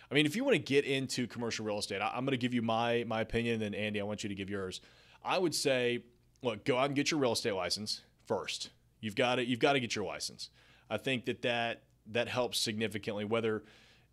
I 0.10 0.16
mean, 0.16 0.26
if 0.26 0.36
you 0.36 0.44
want 0.44 0.56
to 0.56 0.60
get 0.60 0.86
into 0.86 1.28
commercial 1.28 1.66
real 1.66 1.80
estate, 1.80 2.00
I, 2.00 2.18
am 2.18 2.26
going 2.26 2.32
to 2.32 2.38
give 2.38 2.54
you 2.54 2.62
my 2.62 3.04
my 3.08 3.22
opinion, 3.22 3.56
and 3.56 3.62
then 3.62 3.74
Andy, 3.74 4.02
I 4.02 4.04
want 4.04 4.24
you 4.24 4.30
to 4.30 4.36
give 4.36 4.50
yours. 4.50 4.82
I 5.24 5.38
would 5.38 5.56
say, 5.56 6.04
look, 6.42 6.66
go 6.66 6.78
out 6.78 6.88
and 6.88 6.96
get 6.96 7.12
your 7.12 7.20
real 7.20 7.34
estate 7.34 7.54
license 7.54 8.02
first. 8.26 8.70
You've 9.00 9.16
got 9.16 9.36
to 9.36 9.46
you've 9.46 9.60
got 9.60 9.74
to 9.74 9.80
get 9.80 9.96
your 9.96 10.06
license. 10.06 10.50
I 10.90 10.98
think 10.98 11.26
that 11.26 11.42
that 11.44 11.84
that 12.12 12.28
helps 12.28 12.60
significantly. 12.60 13.26
Whether 13.26 13.64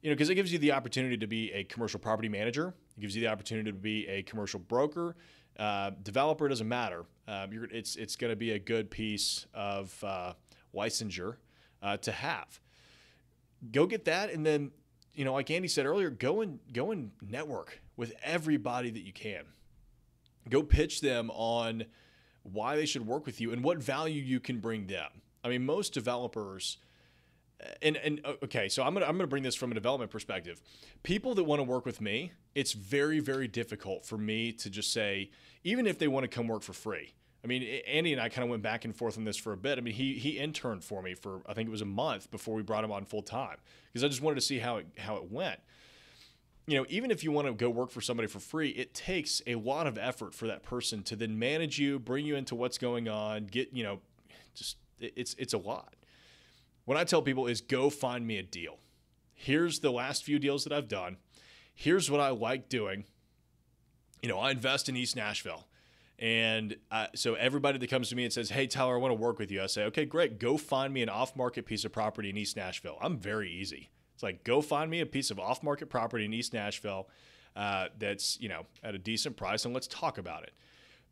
you 0.02 0.10
know, 0.10 0.14
because 0.14 0.30
it 0.30 0.34
gives 0.34 0.52
you 0.52 0.58
the 0.58 0.72
opportunity 0.72 1.16
to 1.18 1.26
be 1.26 1.52
a 1.52 1.64
commercial 1.64 2.00
property 2.00 2.28
manager. 2.28 2.74
It 2.96 3.00
gives 3.00 3.14
you 3.14 3.20
the 3.20 3.28
opportunity 3.28 3.70
to 3.70 3.76
be 3.76 4.06
a 4.08 4.22
commercial 4.22 4.60
broker. 4.60 5.16
Uh, 5.58 5.90
developer 6.02 6.48
doesn't 6.48 6.68
matter. 6.68 7.04
Um, 7.28 7.50
it's 7.70 7.96
it's 7.96 8.16
going 8.16 8.30
to 8.30 8.36
be 8.36 8.52
a 8.52 8.58
good 8.58 8.90
piece 8.90 9.46
of 9.52 10.02
uh, 10.02 10.32
licensure 10.74 11.36
uh, 11.82 11.98
to 11.98 12.12
have. 12.12 12.60
Go 13.70 13.86
get 13.86 14.06
that, 14.06 14.32
and 14.32 14.44
then 14.46 14.70
you 15.12 15.24
know, 15.24 15.34
like 15.34 15.50
Andy 15.50 15.68
said 15.68 15.84
earlier, 15.84 16.08
go 16.08 16.40
and 16.40 16.60
go 16.72 16.92
and 16.92 17.10
network 17.20 17.82
with 17.96 18.14
everybody 18.22 18.90
that 18.90 19.02
you 19.02 19.12
can. 19.12 19.44
Go 20.48 20.62
pitch 20.62 21.02
them 21.02 21.30
on 21.30 21.84
why 22.42 22.76
they 22.76 22.86
should 22.86 23.06
work 23.06 23.26
with 23.26 23.40
you 23.40 23.52
and 23.52 23.62
what 23.62 23.78
value 23.78 24.22
you 24.22 24.40
can 24.40 24.60
bring 24.60 24.86
them. 24.86 25.10
I 25.44 25.50
mean, 25.50 25.66
most 25.66 25.92
developers 25.92 26.78
and 27.82 27.96
and 27.96 28.20
okay, 28.42 28.68
so 28.68 28.82
I'm 28.82 28.94
gonna 28.94 29.06
I'm 29.06 29.16
gonna 29.16 29.26
bring 29.26 29.42
this 29.42 29.54
from 29.54 29.70
a 29.70 29.74
development 29.74 30.10
perspective. 30.10 30.60
People 31.02 31.34
that 31.34 31.44
want 31.44 31.60
to 31.60 31.64
work 31.64 31.84
with 31.84 32.00
me, 32.00 32.32
it's 32.54 32.72
very 32.72 33.20
very 33.20 33.48
difficult 33.48 34.04
for 34.04 34.18
me 34.18 34.52
to 34.52 34.70
just 34.70 34.92
say, 34.92 35.30
even 35.64 35.86
if 35.86 35.98
they 35.98 36.08
want 36.08 36.24
to 36.24 36.28
come 36.28 36.48
work 36.48 36.62
for 36.62 36.72
free. 36.72 37.14
I 37.42 37.46
mean, 37.46 37.62
Andy 37.86 38.12
and 38.12 38.20
I 38.20 38.28
kind 38.28 38.44
of 38.44 38.50
went 38.50 38.62
back 38.62 38.84
and 38.84 38.94
forth 38.94 39.16
on 39.16 39.24
this 39.24 39.38
for 39.38 39.52
a 39.52 39.56
bit. 39.56 39.78
I 39.78 39.80
mean, 39.80 39.94
he 39.94 40.14
he 40.14 40.38
interned 40.38 40.84
for 40.84 41.02
me 41.02 41.14
for 41.14 41.40
I 41.46 41.54
think 41.54 41.68
it 41.68 41.72
was 41.72 41.82
a 41.82 41.86
month 41.86 42.30
before 42.30 42.54
we 42.54 42.62
brought 42.62 42.84
him 42.84 42.92
on 42.92 43.04
full 43.04 43.22
time 43.22 43.56
because 43.92 44.04
I 44.04 44.08
just 44.08 44.22
wanted 44.22 44.36
to 44.36 44.42
see 44.42 44.58
how 44.58 44.76
it 44.76 44.86
how 44.98 45.16
it 45.16 45.30
went. 45.30 45.60
You 46.66 46.78
know, 46.78 46.86
even 46.88 47.10
if 47.10 47.24
you 47.24 47.32
want 47.32 47.48
to 47.48 47.54
go 47.54 47.68
work 47.70 47.90
for 47.90 48.00
somebody 48.00 48.28
for 48.28 48.38
free, 48.38 48.68
it 48.70 48.94
takes 48.94 49.42
a 49.46 49.56
lot 49.56 49.86
of 49.86 49.98
effort 49.98 50.34
for 50.34 50.46
that 50.46 50.62
person 50.62 51.02
to 51.04 51.16
then 51.16 51.38
manage 51.38 51.78
you, 51.78 51.98
bring 51.98 52.26
you 52.26 52.36
into 52.36 52.54
what's 52.54 52.78
going 52.78 53.08
on, 53.08 53.46
get 53.46 53.72
you 53.72 53.82
know, 53.82 54.00
just 54.54 54.76
it's 55.00 55.34
it's 55.38 55.54
a 55.54 55.58
lot 55.58 55.94
what 56.90 56.98
I 56.98 57.04
tell 57.04 57.22
people 57.22 57.46
is 57.46 57.60
go 57.60 57.88
find 57.88 58.26
me 58.26 58.36
a 58.36 58.42
deal. 58.42 58.80
Here's 59.32 59.78
the 59.78 59.92
last 59.92 60.24
few 60.24 60.40
deals 60.40 60.64
that 60.64 60.72
I've 60.72 60.88
done. 60.88 61.18
Here's 61.72 62.10
what 62.10 62.18
I 62.18 62.30
like 62.30 62.68
doing. 62.68 63.04
You 64.24 64.28
know, 64.28 64.40
I 64.40 64.50
invest 64.50 64.88
in 64.88 64.96
East 64.96 65.14
Nashville. 65.14 65.68
And 66.18 66.76
uh, 66.90 67.06
so 67.14 67.34
everybody 67.34 67.78
that 67.78 67.88
comes 67.88 68.08
to 68.08 68.16
me 68.16 68.24
and 68.24 68.32
says, 68.32 68.50
Hey, 68.50 68.66
Tyler, 68.66 68.96
I 68.96 68.98
want 68.98 69.12
to 69.12 69.22
work 69.22 69.38
with 69.38 69.52
you, 69.52 69.62
I 69.62 69.66
say, 69.66 69.84
Okay, 69.84 70.04
great. 70.04 70.40
Go 70.40 70.56
find 70.56 70.92
me 70.92 71.00
an 71.00 71.08
off 71.08 71.36
market 71.36 71.64
piece 71.64 71.84
of 71.84 71.92
property 71.92 72.28
in 72.28 72.36
East 72.36 72.56
Nashville. 72.56 72.98
I'm 73.00 73.18
very 73.18 73.52
easy. 73.52 73.90
It's 74.14 74.24
like, 74.24 74.42
go 74.42 74.60
find 74.60 74.90
me 74.90 74.98
a 74.98 75.06
piece 75.06 75.30
of 75.30 75.38
off 75.38 75.62
market 75.62 75.90
property 75.90 76.24
in 76.24 76.34
East 76.34 76.52
Nashville 76.52 77.08
uh, 77.54 77.86
that's, 78.00 78.36
you 78.40 78.48
know, 78.48 78.66
at 78.82 78.96
a 78.96 78.98
decent 78.98 79.36
price 79.36 79.64
and 79.64 79.72
let's 79.72 79.86
talk 79.86 80.18
about 80.18 80.42
it 80.42 80.54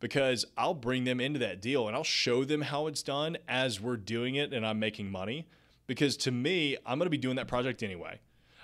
because 0.01 0.45
I'll 0.57 0.75
bring 0.75 1.05
them 1.05 1.21
into 1.21 1.39
that 1.39 1.63
deal 1.63 1.87
and 1.87 1.95
I'll 1.95 2.03
show 2.03 2.43
them 2.43 2.63
how 2.63 2.89
it's 2.89 3.05
done 3.05 3.39
as 3.47 3.81
we're 3.81 3.97
doing 3.97 4.35
it 4.35 4.53
and 4.53 4.67
I'm 4.67 4.81
making 4.81 5.09
money 5.09 5.47
because 5.89 6.17
to 6.19 6.31
me, 6.31 6.77
I'm 6.87 6.99
going 6.99 7.07
to 7.07 7.11
be 7.11 7.19
doing 7.19 7.35
that 7.37 7.49
project 7.49 7.83
anyway. 7.83 8.21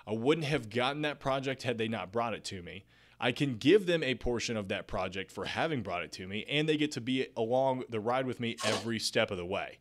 I 0.07 0.13
wouldn't 0.13 0.47
have 0.47 0.71
gotten 0.71 1.03
that 1.03 1.19
project 1.19 1.65
had 1.65 1.79
they 1.79 1.89
not 1.89 2.13
brought 2.13 2.35
it 2.35 2.45
to 2.45 2.63
me. 2.63 2.85
I 3.19 3.33
can 3.33 3.57
give 3.57 3.87
them 3.87 4.03
a 4.03 4.15
portion 4.15 4.57
of 4.57 4.69
that 4.69 4.87
project 4.87 5.33
for 5.33 5.47
having 5.47 5.83
brought 5.83 6.03
it 6.03 6.13
to 6.13 6.27
me, 6.29 6.45
and 6.49 6.69
they 6.69 6.77
get 6.77 6.93
to 6.93 7.01
be 7.01 7.27
along 7.37 7.85
the 7.89 7.99
ride 7.99 8.27
with 8.27 8.39
me 8.39 8.57
every 8.65 8.99
step 8.99 9.31
of 9.31 9.39
the 9.39 9.47
way. 9.47 9.79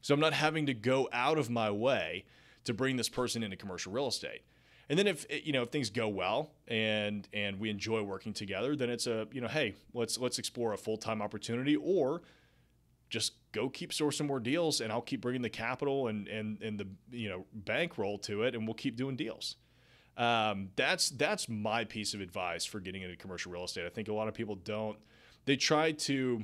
So 0.00 0.14
I'm 0.14 0.20
not 0.20 0.34
having 0.34 0.66
to 0.66 0.74
go 0.74 1.08
out 1.12 1.36
of 1.36 1.50
my 1.50 1.70
way 1.70 2.24
to 2.64 2.72
bring 2.72 2.96
this 2.96 3.08
person 3.08 3.42
into 3.42 3.56
commercial 3.56 3.92
real 3.92 4.06
estate. 4.06 4.42
And 4.88 4.96
then 4.96 5.08
if 5.08 5.26
eh, 5.30 5.40
you 5.42 5.52
know 5.52 5.62
if 5.62 5.70
things 5.70 5.90
go 5.90 6.06
well 6.06 6.52
and 6.68 7.26
and 7.32 7.58
we 7.58 7.70
enjoy 7.70 8.02
working 8.02 8.32
together, 8.32 8.76
then 8.76 8.88
it's 8.88 9.08
a 9.08 9.26
you 9.32 9.40
know 9.40 9.48
hey 9.48 9.74
let's 9.94 10.16
let's 10.18 10.38
explore 10.38 10.74
a 10.74 10.78
full 10.78 10.96
time 10.96 11.20
opportunity 11.20 11.74
or 11.74 12.22
just 13.08 13.34
go 13.52 13.68
keep 13.68 13.92
sourcing 13.92 14.26
more 14.26 14.40
deals 14.40 14.80
and 14.80 14.92
I'll 14.92 15.00
keep 15.00 15.20
bringing 15.20 15.42
the 15.42 15.50
capital 15.50 16.08
and 16.08 16.28
and 16.28 16.60
and 16.62 16.78
the 16.78 16.86
you 17.10 17.28
know 17.28 17.44
bankroll 17.52 18.18
to 18.20 18.42
it 18.42 18.54
and 18.54 18.66
we'll 18.66 18.74
keep 18.74 18.96
doing 18.96 19.16
deals. 19.16 19.56
Um, 20.16 20.70
that's 20.76 21.10
that's 21.10 21.48
my 21.48 21.84
piece 21.84 22.14
of 22.14 22.20
advice 22.20 22.64
for 22.64 22.80
getting 22.80 23.02
into 23.02 23.16
commercial 23.16 23.52
real 23.52 23.64
estate. 23.64 23.84
I 23.86 23.90
think 23.90 24.08
a 24.08 24.14
lot 24.14 24.28
of 24.28 24.34
people 24.34 24.54
don't. 24.54 24.98
They 25.44 25.56
try 25.56 25.92
to 25.92 26.42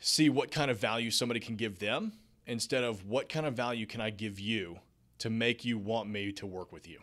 see 0.00 0.28
what 0.28 0.50
kind 0.50 0.70
of 0.70 0.78
value 0.78 1.10
somebody 1.10 1.40
can 1.40 1.56
give 1.56 1.78
them 1.78 2.12
instead 2.46 2.82
of 2.82 3.06
what 3.06 3.28
kind 3.28 3.46
of 3.46 3.54
value 3.54 3.86
can 3.86 4.00
I 4.00 4.10
give 4.10 4.40
you 4.40 4.78
to 5.18 5.30
make 5.30 5.64
you 5.64 5.78
want 5.78 6.08
me 6.08 6.32
to 6.32 6.46
work 6.46 6.72
with 6.72 6.88
you. 6.88 6.98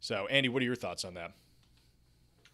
So, 0.00 0.26
Andy, 0.26 0.48
what 0.48 0.62
are 0.62 0.64
your 0.64 0.76
thoughts 0.76 1.04
on 1.04 1.14
that? 1.14 1.32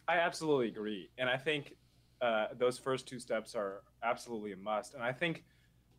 I 0.06 0.18
absolutely 0.18 0.68
agree, 0.68 1.08
and 1.16 1.30
I 1.30 1.36
think 1.38 1.76
uh, 2.24 2.46
those 2.58 2.78
first 2.78 3.06
two 3.06 3.18
steps 3.18 3.54
are 3.54 3.82
absolutely 4.02 4.52
a 4.52 4.56
must. 4.56 4.94
And 4.94 5.02
I 5.02 5.12
think, 5.12 5.44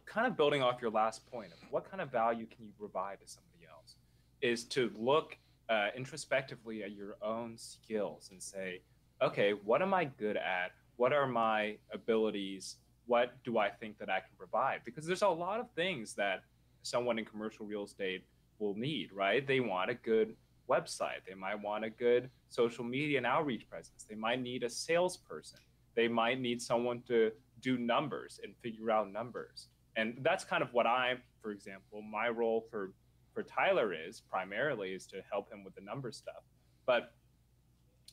kind 0.06 0.26
of 0.26 0.36
building 0.36 0.62
off 0.62 0.82
your 0.82 0.90
last 0.92 1.30
point 1.32 1.52
of 1.52 1.60
what 1.72 1.90
kind 1.90 2.02
of 2.02 2.12
value 2.12 2.48
can 2.48 2.66
you 2.66 2.72
provide 2.80 3.20
to 3.22 3.28
somebody 3.28 3.66
else, 3.72 3.96
is 4.42 4.64
to 4.66 4.92
look 4.98 5.38
uh, 5.70 5.88
introspectively 5.96 6.84
at 6.84 6.94
your 6.94 7.18
own 7.22 7.58
skills 7.58 8.30
and 8.32 8.42
say, 8.42 8.82
okay, 9.22 9.52
what 9.52 9.84
am 9.84 9.94
I 9.94 10.06
good 10.06 10.38
at? 10.38 10.72
What 10.96 11.14
are 11.14 11.28
my 11.28 11.78
abilities? 11.94 12.78
What 13.06 13.34
do 13.44 13.60
I 13.60 13.70
think 13.70 14.00
that 14.00 14.10
I 14.10 14.20
can 14.20 14.36
provide? 14.36 14.82
Because 14.84 15.06
there's 15.06 15.22
a 15.22 15.28
lot 15.28 15.60
of 15.60 15.70
things 15.76 16.16
that 16.16 16.42
someone 16.82 17.20
in 17.20 17.26
commercial 17.26 17.68
real 17.68 17.84
estate 17.84 18.24
will 18.58 18.76
need, 18.76 19.12
right? 19.14 19.46
They 19.46 19.60
want 19.60 19.92
a 19.92 19.96
good 19.96 20.36
website. 20.68 21.22
They 21.28 21.36
might 21.36 21.62
want 21.62 21.86
a 21.86 21.90
good 21.90 22.32
social 22.50 22.84
media 22.84 23.18
and 23.18 23.28
outreach 23.28 23.70
presence. 23.70 24.06
They 24.10 24.16
might 24.16 24.42
need 24.42 24.64
a 24.64 24.70
salesperson 24.70 25.60
they 25.96 26.08
might 26.08 26.40
need 26.40 26.62
someone 26.62 27.02
to 27.08 27.32
do 27.62 27.78
numbers 27.78 28.40
and 28.44 28.54
figure 28.62 28.92
out 28.92 29.12
numbers. 29.12 29.70
And 29.96 30.18
that's 30.22 30.44
kind 30.44 30.62
of 30.62 30.74
what 30.74 30.86
I, 30.86 31.16
for 31.42 31.52
example, 31.52 32.02
my 32.02 32.30
role 32.30 32.66
for 32.70 32.94
for 33.34 33.44
Tyler 33.44 33.94
is 33.94 34.22
primarily 34.22 34.94
is 34.94 35.06
to 35.08 35.22
help 35.30 35.52
him 35.52 35.64
with 35.64 35.76
the 35.76 35.82
number 35.82 36.12
stuff. 36.12 36.44
But 36.86 37.14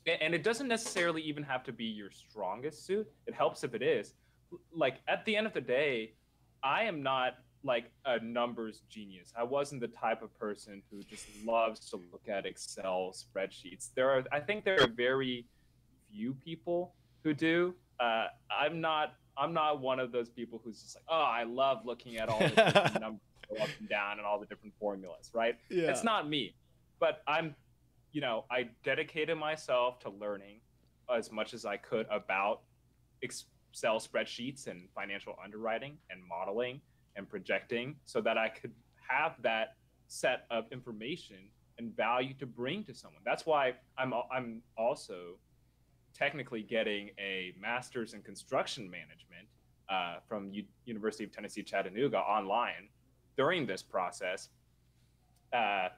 and 0.07 0.35
it 0.35 0.43
doesn't 0.43 0.67
necessarily 0.67 1.23
even 1.23 1.45
have 1.45 1.63
to 1.65 1.73
be 1.73 1.85
your 1.85 2.11
strongest 2.11 2.85
suit. 2.87 3.07
It 3.27 3.35
helps 3.35 3.63
if 3.63 3.73
it 3.75 3.83
is. 3.83 4.15
Like 4.75 4.97
at 5.07 5.25
the 5.25 5.37
end 5.37 5.47
of 5.47 5.53
the 5.53 5.61
day, 5.61 6.15
I 6.63 6.83
am 6.85 7.03
not 7.03 7.35
like 7.65 7.93
a 8.05 8.19
numbers 8.19 8.83
genius. 8.89 9.33
I 9.39 9.45
wasn't 9.45 9.81
the 9.81 9.89
type 9.89 10.23
of 10.23 10.37
person 10.39 10.83
who 10.91 11.03
just 11.05 11.27
loves 11.45 11.89
to 11.91 12.01
look 12.11 12.29
at 12.29 12.47
Excel 12.47 13.15
spreadsheets. 13.15 13.91
There 13.95 14.11
are 14.11 14.25
I 14.33 14.41
think 14.41 14.65
there 14.65 14.81
are 14.81 14.89
very 14.89 15.47
few 16.11 16.35
people 16.35 16.95
who 17.23 17.35
do. 17.35 17.74
Uh, 18.01 18.27
I'm 18.51 18.81
not. 18.81 19.15
I'm 19.36 19.55
not 19.55 19.81
one 19.81 19.99
of 19.99 20.12
those 20.12 20.28
people 20.28 20.61
who's 20.62 20.82
just 20.82 20.97
like, 20.97 21.05
oh, 21.09 21.23
I 21.23 21.44
love 21.44 21.86
looking 21.86 22.19
at 22.19 22.28
all 22.28 22.39
the 22.39 22.99
numbers 23.01 23.20
go 23.49 23.62
up 23.62 23.69
and 23.81 23.89
down 23.89 24.19
and 24.19 24.27
all 24.27 24.39
the 24.39 24.47
different 24.47 24.74
formulas. 24.78 25.31
Right? 25.32 25.57
Yeah. 25.70 25.90
It's 25.90 26.05
not 26.05 26.28
me, 26.28 26.55
but 27.01 27.23
I'm. 27.27 27.55
You 28.12 28.20
know, 28.20 28.44
I 28.51 28.69
dedicated 28.85 29.39
myself 29.39 29.99
to 30.01 30.11
learning 30.11 30.61
as 31.15 31.32
much 31.32 31.55
as 31.55 31.65
I 31.65 31.78
could 31.78 32.07
about 32.11 32.61
Excel 33.23 33.99
spreadsheets 33.99 34.66
and 34.66 34.86
financial 34.94 35.35
underwriting 35.43 35.97
and 36.11 36.20
modeling 36.23 36.82
and 37.16 37.27
projecting 37.27 37.97
so 38.05 38.20
that 38.20 38.36
I 38.36 38.49
could 38.51 38.73
have 39.09 39.36
that 39.43 39.77
set 40.09 40.44
of 40.51 40.65
information 40.73 41.39
and 41.78 41.97
value 41.97 42.35
to 42.35 42.47
bring 42.47 42.85
to 42.85 42.94
someone. 42.94 43.23
That's 43.24 43.47
why 43.47 43.74
I'm 43.97 44.12
I'm 44.31 44.62
also 44.77 45.39
technically 46.15 46.63
getting 46.63 47.11
a 47.19 47.53
master's 47.61 48.15
in 48.15 48.23
construction 48.23 48.91
management 48.91 49.47
uh, 49.89 50.17
from 50.27 50.51
U- 50.53 50.65
University 50.85 51.25
of 51.25 51.33
Tennessee 51.33 51.63
Chattanooga 51.63 52.19
online 52.19 52.89
during 53.37 53.67
this 53.67 53.83
process. 53.83 54.49
Uh, 55.53 55.89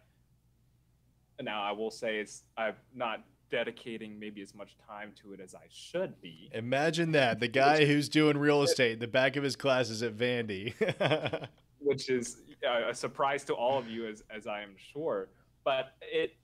now 1.43 1.63
I 1.63 1.73
will 1.73 1.91
say 1.91 2.19
it's 2.19 2.45
I'm 2.57 2.75
not 2.95 3.25
dedicating 3.51 4.19
maybe 4.19 4.43
as 4.43 4.55
much 4.55 4.77
time 4.89 5.13
to 5.23 5.33
it 5.33 5.41
as 5.41 5.55
I 5.55 5.67
should 5.71 6.21
be. 6.21 6.51
Imagine 6.53 7.13
that 7.13 7.41
the 7.41 7.49
guy 7.49 7.85
who's 7.85 8.09
doing 8.09 8.37
real 8.37 8.63
estate, 8.63 9.01
the 9.01 9.07
back 9.07 9.37
of 9.37 9.45
his 9.45 9.55
class 9.55 9.91
is 9.91 10.03
at 10.03 10.17
Vandy, 10.17 10.75
which 11.79 12.11
is 12.11 12.39
a 12.67 12.95
surprise 12.95 13.45
to 13.45 13.55
all 13.55 13.79
of 13.79 13.89
you, 13.89 14.07
as 14.07 14.23
as 14.31 14.47
I 14.47 14.63
am 14.63 14.75
sure. 14.93 15.29
But 15.65 15.95
it, 16.01 16.37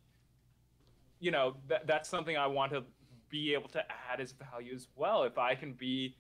you 1.19 1.31
know, 1.31 1.57
that 1.69 1.87
that's 1.87 2.09
something 2.09 2.37
I 2.37 2.47
want 2.47 2.73
to 2.73 2.85
be 3.31 3.55
able 3.55 3.69
to 3.70 3.82
add 4.11 4.20
as 4.20 4.32
value 4.32 4.74
as 4.74 4.89
well. 4.97 5.23
If 5.23 5.39
I 5.39 5.55
can 5.55 5.73
be 5.73 6.16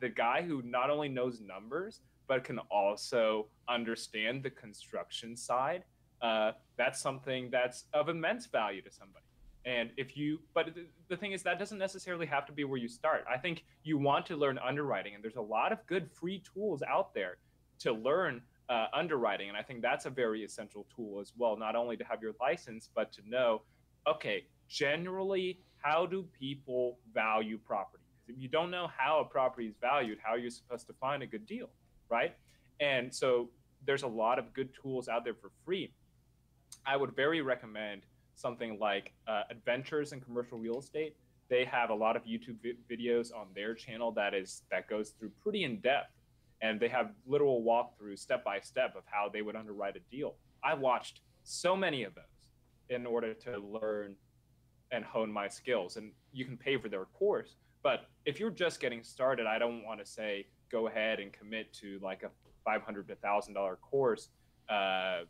the 0.00 0.08
guy 0.08 0.42
who 0.42 0.62
not 0.62 0.90
only 0.90 1.08
knows 1.08 1.40
numbers 1.40 2.00
but 2.26 2.44
can 2.44 2.60
also 2.70 3.48
understand 3.68 4.42
the 4.42 4.50
construction 4.50 5.36
side, 5.36 5.82
uh, 6.22 6.52
that's 6.76 7.00
something 7.00 7.50
that's 7.50 7.86
of 7.92 8.08
immense 8.08 8.46
value 8.46 8.82
to 8.82 8.90
somebody. 8.90 9.24
And 9.64 9.90
if 9.96 10.16
you, 10.16 10.40
but 10.54 10.70
the 11.08 11.16
thing 11.16 11.32
is, 11.32 11.42
that 11.42 11.58
doesn't 11.58 11.78
necessarily 11.78 12.26
have 12.26 12.46
to 12.46 12.52
be 12.52 12.64
where 12.64 12.78
you 12.78 12.88
start. 12.88 13.24
I 13.30 13.36
think 13.36 13.64
you 13.82 13.98
want 13.98 14.24
to 14.26 14.36
learn 14.36 14.58
underwriting, 14.58 15.14
and 15.14 15.22
there's 15.22 15.36
a 15.36 15.42
lot 15.42 15.72
of 15.72 15.84
good 15.86 16.08
free 16.10 16.42
tools 16.54 16.82
out 16.82 17.12
there 17.12 17.36
to 17.80 17.92
learn 17.92 18.40
uh, 18.70 18.86
underwriting. 18.94 19.48
And 19.48 19.58
I 19.58 19.62
think 19.62 19.82
that's 19.82 20.06
a 20.06 20.10
very 20.10 20.44
essential 20.44 20.86
tool 20.94 21.20
as 21.20 21.32
well, 21.36 21.58
not 21.58 21.76
only 21.76 21.96
to 21.96 22.04
have 22.04 22.22
your 22.22 22.32
license, 22.40 22.88
but 22.94 23.12
to 23.12 23.20
know, 23.28 23.62
okay, 24.06 24.46
generally, 24.68 25.58
how 25.82 26.06
do 26.06 26.26
people 26.38 26.98
value 27.12 27.58
property? 27.58 28.04
Because 28.26 28.36
if 28.36 28.42
you 28.42 28.48
don't 28.48 28.70
know 28.70 28.88
how 28.96 29.20
a 29.20 29.24
property 29.24 29.66
is 29.66 29.74
valued, 29.80 30.18
how 30.22 30.34
are 30.34 30.38
you 30.38 30.50
supposed 30.50 30.86
to 30.86 30.92
find 30.94 31.22
a 31.22 31.26
good 31.26 31.46
deal, 31.46 31.70
right? 32.08 32.34
And 32.80 33.14
so 33.14 33.50
there's 33.86 34.02
a 34.02 34.08
lot 34.08 34.38
of 34.38 34.52
good 34.52 34.70
tools 34.80 35.08
out 35.08 35.24
there 35.24 35.34
for 35.34 35.50
free. 35.64 35.92
I 36.86 36.96
would 36.96 37.14
very 37.16 37.40
recommend 37.40 38.02
something 38.34 38.78
like 38.78 39.12
uh, 39.26 39.42
Adventures 39.50 40.12
in 40.12 40.20
Commercial 40.20 40.58
Real 40.58 40.78
Estate. 40.78 41.16
They 41.48 41.64
have 41.64 41.90
a 41.90 41.94
lot 41.94 42.16
of 42.16 42.24
YouTube 42.24 42.58
vi- 42.62 42.76
videos 42.90 43.34
on 43.34 43.48
their 43.54 43.74
channel 43.74 44.12
that 44.12 44.34
is 44.34 44.62
that 44.70 44.88
goes 44.88 45.10
through 45.10 45.32
pretty 45.42 45.64
in 45.64 45.80
depth, 45.80 46.12
and 46.62 46.78
they 46.78 46.88
have 46.88 47.10
literal 47.26 47.62
walkthroughs 47.62 48.20
step 48.20 48.44
by 48.44 48.60
step 48.60 48.94
of 48.96 49.02
how 49.06 49.28
they 49.28 49.42
would 49.42 49.56
underwrite 49.56 49.96
a 49.96 50.00
deal. 50.14 50.36
I 50.62 50.74
watched 50.74 51.20
so 51.42 51.74
many 51.74 52.04
of 52.04 52.14
those 52.14 52.24
in 52.88 53.06
order 53.06 53.34
to 53.34 53.58
learn 53.58 54.14
and 54.92 55.04
hone 55.04 55.32
my 55.32 55.48
skills. 55.48 55.96
And 55.96 56.12
you 56.32 56.44
can 56.44 56.56
pay 56.56 56.76
for 56.76 56.88
their 56.88 57.04
course, 57.06 57.56
but 57.82 58.08
if 58.24 58.38
you're 58.40 58.50
just 58.50 58.80
getting 58.80 59.02
started, 59.02 59.46
I 59.46 59.58
don't 59.58 59.84
want 59.84 60.00
to 60.00 60.06
say 60.06 60.46
go 60.70 60.86
ahead 60.86 61.20
and 61.20 61.32
commit 61.32 61.72
to 61.74 61.98
like 62.02 62.22
a 62.22 62.30
five 62.64 62.82
hundred 62.82 63.08
to 63.08 63.14
thousand 63.16 63.54
dollar 63.54 63.76
course. 63.76 64.28
Uh, 64.68 65.20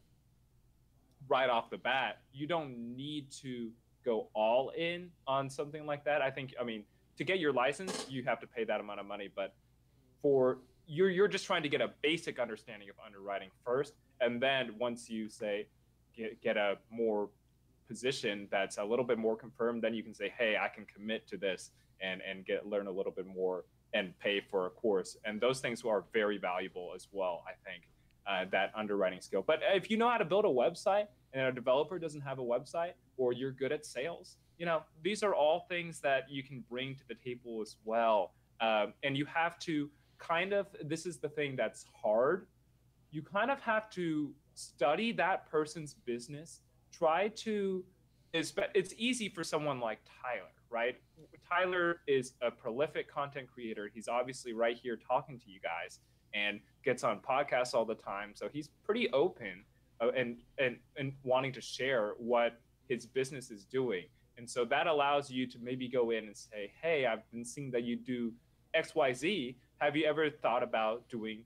right 1.28 1.48
off 1.48 1.70
the 1.70 1.78
bat, 1.78 2.18
you 2.32 2.46
don't 2.46 2.96
need 2.96 3.30
to 3.30 3.70
go 4.04 4.28
all 4.34 4.70
in 4.70 5.10
on 5.26 5.48
something 5.48 5.86
like 5.86 6.04
that. 6.04 6.22
I 6.22 6.30
think, 6.30 6.54
I 6.60 6.64
mean, 6.64 6.84
to 7.16 7.24
get 7.24 7.38
your 7.38 7.52
license, 7.52 8.06
you 8.08 8.22
have 8.24 8.40
to 8.40 8.46
pay 8.46 8.64
that 8.64 8.80
amount 8.80 9.00
of 9.00 9.06
money, 9.06 9.28
but 9.34 9.54
for 10.22 10.58
you're 10.86 11.10
you're 11.10 11.28
just 11.28 11.46
trying 11.46 11.62
to 11.62 11.68
get 11.68 11.80
a 11.80 11.90
basic 12.02 12.38
understanding 12.38 12.88
of 12.88 12.96
underwriting 13.04 13.50
first, 13.64 13.94
and 14.20 14.42
then 14.42 14.74
once 14.78 15.08
you 15.08 15.28
say 15.28 15.66
get 16.16 16.40
get 16.42 16.56
a 16.56 16.78
more 16.90 17.28
position 17.92 18.34
that's 18.56 18.76
a 18.84 18.86
little 18.90 19.08
bit 19.10 19.18
more 19.26 19.36
confirmed, 19.44 19.78
then 19.84 19.94
you 19.98 20.04
can 20.08 20.14
say, 20.20 20.28
hey, 20.40 20.52
I 20.66 20.68
can 20.74 20.84
commit 20.94 21.20
to 21.32 21.36
this 21.46 21.60
and 22.06 22.18
and 22.28 22.36
get 22.50 22.58
learn 22.72 22.86
a 22.86 22.94
little 22.98 23.14
bit 23.20 23.26
more 23.40 23.58
and 23.98 24.06
pay 24.24 24.36
for 24.50 24.60
a 24.70 24.72
course, 24.82 25.10
and 25.26 25.40
those 25.46 25.58
things 25.64 25.78
are 25.94 26.04
very 26.20 26.38
valuable 26.50 26.88
as 26.98 27.04
well. 27.18 27.36
I 27.52 27.54
think 27.66 27.82
uh, 28.30 28.44
that 28.56 28.68
underwriting 28.82 29.20
skill. 29.20 29.44
But 29.50 29.58
if 29.80 29.90
you 29.90 29.96
know 29.96 30.08
how 30.08 30.18
to 30.18 30.24
build 30.24 30.44
a 30.44 30.54
website 30.64 31.06
and 31.32 31.42
a 31.46 31.52
developer 31.52 31.98
doesn't 31.98 32.24
have 32.30 32.38
a 32.38 32.48
website 32.54 32.94
or 33.16 33.32
you're 33.32 33.56
good 33.62 33.72
at 33.72 33.84
sales, 33.84 34.36
you 34.58 34.66
know, 34.66 34.82
these 35.02 35.22
are 35.26 35.34
all 35.34 35.66
things 35.68 36.00
that 36.00 36.30
you 36.30 36.42
can 36.42 36.62
bring 36.70 36.94
to 36.94 37.04
the 37.08 37.16
table 37.28 37.60
as 37.62 37.76
well. 37.84 38.34
Um, 38.60 38.92
and 39.02 39.16
you 39.16 39.26
have 39.26 39.58
to 39.60 39.90
kind 40.18 40.52
of, 40.52 40.66
this 40.92 41.06
is 41.06 41.16
the 41.18 41.30
thing 41.38 41.56
that's 41.56 41.84
hard. 42.02 42.46
You 43.10 43.22
kind 43.22 43.50
of 43.50 43.58
have 43.60 43.90
to 43.98 44.32
study 44.54 45.12
that 45.12 45.50
person's 45.50 45.94
business, 45.94 46.60
try 46.92 47.28
to, 47.28 47.84
it's, 48.32 48.52
easy 48.96 49.28
for 49.28 49.44
someone 49.44 49.80
like 49.80 49.98
Tyler, 50.22 50.50
right? 50.70 50.96
Tyler 51.48 52.00
is 52.06 52.34
a 52.42 52.50
prolific 52.50 53.12
content 53.12 53.48
creator. 53.52 53.90
He's 53.92 54.08
obviously 54.08 54.52
right 54.52 54.76
here 54.76 54.96
talking 54.96 55.38
to 55.38 55.50
you 55.50 55.60
guys 55.60 56.00
and 56.34 56.60
gets 56.84 57.04
on 57.04 57.20
podcasts 57.20 57.74
all 57.74 57.84
the 57.84 57.94
time. 57.94 58.32
So 58.34 58.48
he's 58.52 58.68
pretty 58.84 59.10
open 59.12 59.64
uh, 60.00 60.10
and 60.16 60.38
and 60.58 60.76
and 60.96 61.12
wanting 61.22 61.52
to 61.52 61.60
share 61.60 62.14
what 62.18 62.60
his 62.88 63.06
business 63.06 63.50
is 63.50 63.64
doing. 63.64 64.04
And 64.36 64.48
so 64.48 64.64
that 64.66 64.86
allows 64.86 65.30
you 65.30 65.46
to 65.46 65.58
maybe 65.60 65.88
go 65.88 66.10
in 66.10 66.24
and 66.26 66.36
say, 66.36 66.72
"Hey, 66.80 67.06
I've 67.06 67.28
been 67.30 67.44
seeing 67.44 67.70
that 67.72 67.82
you 67.82 67.96
do 67.96 68.32
X, 68.74 68.94
Y, 68.94 69.12
Z. 69.12 69.56
Have 69.78 69.96
you 69.96 70.06
ever 70.06 70.30
thought 70.30 70.62
about 70.62 71.08
doing 71.08 71.44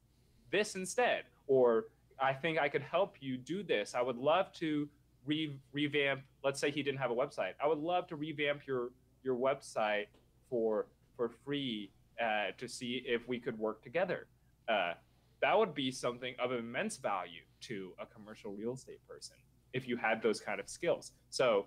this 0.51 0.77
instead?" 0.77 1.25
Or 1.47 1.87
I 2.21 2.33
think 2.33 2.59
I 2.59 2.69
could 2.69 2.83
help 2.83 3.17
you 3.21 3.37
do 3.37 3.63
this. 3.63 3.95
I 3.95 4.03
would 4.03 4.17
love 4.17 4.53
to 4.55 4.89
re- 5.27 5.59
revamp. 5.73 6.23
Let's 6.43 6.61
say 6.61 6.71
he 6.71 6.83
didn't 6.83 7.01
have 7.01 7.11
a 7.11 7.15
website. 7.15 7.53
I 7.63 7.67
would 7.67 7.79
love 7.79 8.07
to 8.09 8.17
revamp 8.17 8.67
your 8.67 8.91
your 9.23 9.37
website 9.37 10.07
for 10.51 10.87
for 11.17 11.31
free 11.45 11.91
uh, 12.21 12.53
to 12.59 12.69
see 12.69 13.03
if 13.07 13.27
we 13.29 13.39
could 13.39 13.59
work 13.59 13.83
together 13.83 14.27
uh, 14.69 14.95
that 15.41 15.59
would 15.59 15.75
be 15.75 15.91
something 15.91 16.35
of 16.39 16.53
immense 16.53 16.97
value 16.97 17.43
to 17.61 17.93
a 17.99 18.07
commercial 18.07 18.53
real 18.53 18.75
estate 18.75 19.07
person 19.09 19.37
if 19.73 19.89
you 19.89 19.97
had 19.97 20.23
those 20.23 20.41
kind 20.41 20.61
of 20.61 20.69
skills. 20.69 21.13
So 21.31 21.67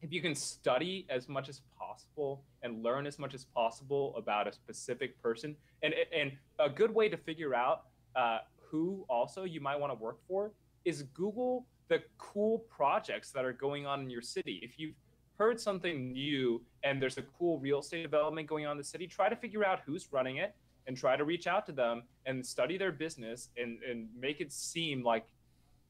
if 0.00 0.12
you 0.12 0.22
can 0.22 0.34
study 0.34 1.06
as 1.10 1.28
much 1.28 1.48
as 1.48 1.60
possible 1.78 2.42
and 2.62 2.82
learn 2.82 3.06
as 3.06 3.18
much 3.18 3.34
as 3.34 3.44
possible 3.44 4.14
about 4.16 4.46
a 4.46 4.52
specific 4.52 5.20
person, 5.22 5.56
and 5.82 5.92
and 6.16 6.32
a 6.58 6.70
good 6.70 6.94
way 6.94 7.08
to 7.08 7.16
figure 7.16 7.54
out 7.54 7.84
uh, 8.16 8.38
who 8.70 9.04
also 9.10 9.44
you 9.44 9.60
might 9.60 9.78
want 9.78 9.92
to 9.92 10.02
work 10.02 10.18
for 10.26 10.52
is 10.84 11.02
Google 11.02 11.66
the 11.90 12.02
cool 12.16 12.60
projects 12.70 13.32
that 13.32 13.44
are 13.44 13.52
going 13.52 13.84
on 13.84 14.00
in 14.00 14.08
your 14.08 14.22
city. 14.22 14.60
If 14.62 14.78
you've 14.78 14.94
heard 15.36 15.60
something 15.60 16.12
new 16.12 16.62
and 16.84 17.02
there's 17.02 17.18
a 17.18 17.22
cool 17.22 17.58
real 17.58 17.80
estate 17.80 18.02
development 18.02 18.46
going 18.46 18.64
on 18.64 18.72
in 18.72 18.78
the 18.78 18.84
city, 18.84 19.06
try 19.06 19.28
to 19.28 19.36
figure 19.36 19.64
out 19.64 19.80
who's 19.84 20.08
running 20.12 20.36
it 20.36 20.54
and 20.86 20.96
try 20.96 21.16
to 21.16 21.24
reach 21.24 21.46
out 21.46 21.66
to 21.66 21.72
them 21.72 22.04
and 22.26 22.46
study 22.46 22.78
their 22.78 22.92
business 22.92 23.50
and, 23.56 23.82
and 23.82 24.08
make 24.18 24.40
it 24.40 24.52
seem 24.52 25.02
like 25.02 25.26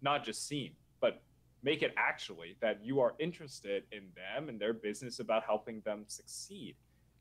not 0.02 0.24
just 0.24 0.48
seem, 0.48 0.72
but 1.00 1.22
make 1.62 1.82
it 1.82 1.92
actually 1.98 2.56
that 2.60 2.82
you 2.82 2.98
are 2.98 3.14
interested 3.18 3.84
in 3.92 4.04
them 4.16 4.48
and 4.48 4.58
their 4.58 4.72
business 4.72 5.20
about 5.20 5.44
helping 5.44 5.80
them 5.82 6.04
succeed. 6.06 6.74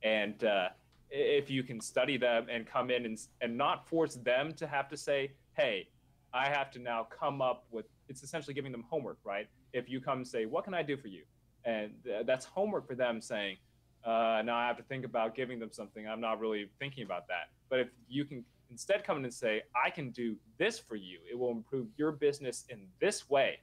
And 0.03 0.41
uh, 0.45 0.69
if 1.10 1.49
you 1.49 1.64
can 1.64 1.81
study 1.81 2.15
them 2.15 2.47
and 2.49 2.65
come 2.65 2.89
in 2.89 3.06
and, 3.06 3.19
and 3.41 3.57
not 3.57 3.89
force 3.89 4.15
them 4.15 4.53
to 4.53 4.68
have 4.68 4.88
to 4.88 4.95
say, 4.97 5.34
hey, 5.57 5.89
I 6.34 6.47
have 6.47 6.72
to 6.72 6.80
now 6.80 7.07
come 7.10 7.41
up 7.41 7.65
with, 7.72 7.85
it's 8.10 8.23
essentially 8.23 8.53
giving 8.53 8.72
them 8.72 8.84
homework, 8.90 9.19
right? 9.23 9.48
If 9.72 9.90
you 9.90 10.02
come 10.02 10.18
and 10.18 10.27
say, 10.27 10.45
what 10.45 10.64
can 10.64 10.73
I 10.73 10.84
do 10.84 10.98
for 10.98 11.07
you? 11.07 11.23
And 11.65 11.91
th- 12.03 12.26
that's 12.26 12.45
homework 12.45 12.88
for 12.88 12.95
them 12.95 13.22
saying, 13.22 13.57
uh, 14.03 14.41
now 14.44 14.56
I 14.56 14.68
have 14.68 14.77
to 14.77 14.84
think 14.84 15.06
about 15.06 15.36
giving 15.36 15.60
them 15.60 15.69
something. 15.72 16.07
I'm 16.07 16.22
not 16.22 16.40
really 16.40 16.69
thinking 16.80 17.03
about 17.03 17.27
that. 17.27 17.49
But 17.69 17.80
if 17.80 17.90
you 18.07 18.26
can 18.26 18.44
instead 18.72 19.03
come 19.03 19.18
in 19.18 19.23
and 19.26 19.34
say, 19.34 19.61
I 19.86 19.90
can 19.90 20.11
do 20.11 20.36
this 20.57 20.80
for 20.80 20.95
you, 20.95 21.19
it 21.30 21.38
will 21.38 21.52
improve 21.52 21.88
your 21.98 22.11
business 22.11 22.65
in 22.69 22.88
this 22.99 23.30
way, 23.30 23.60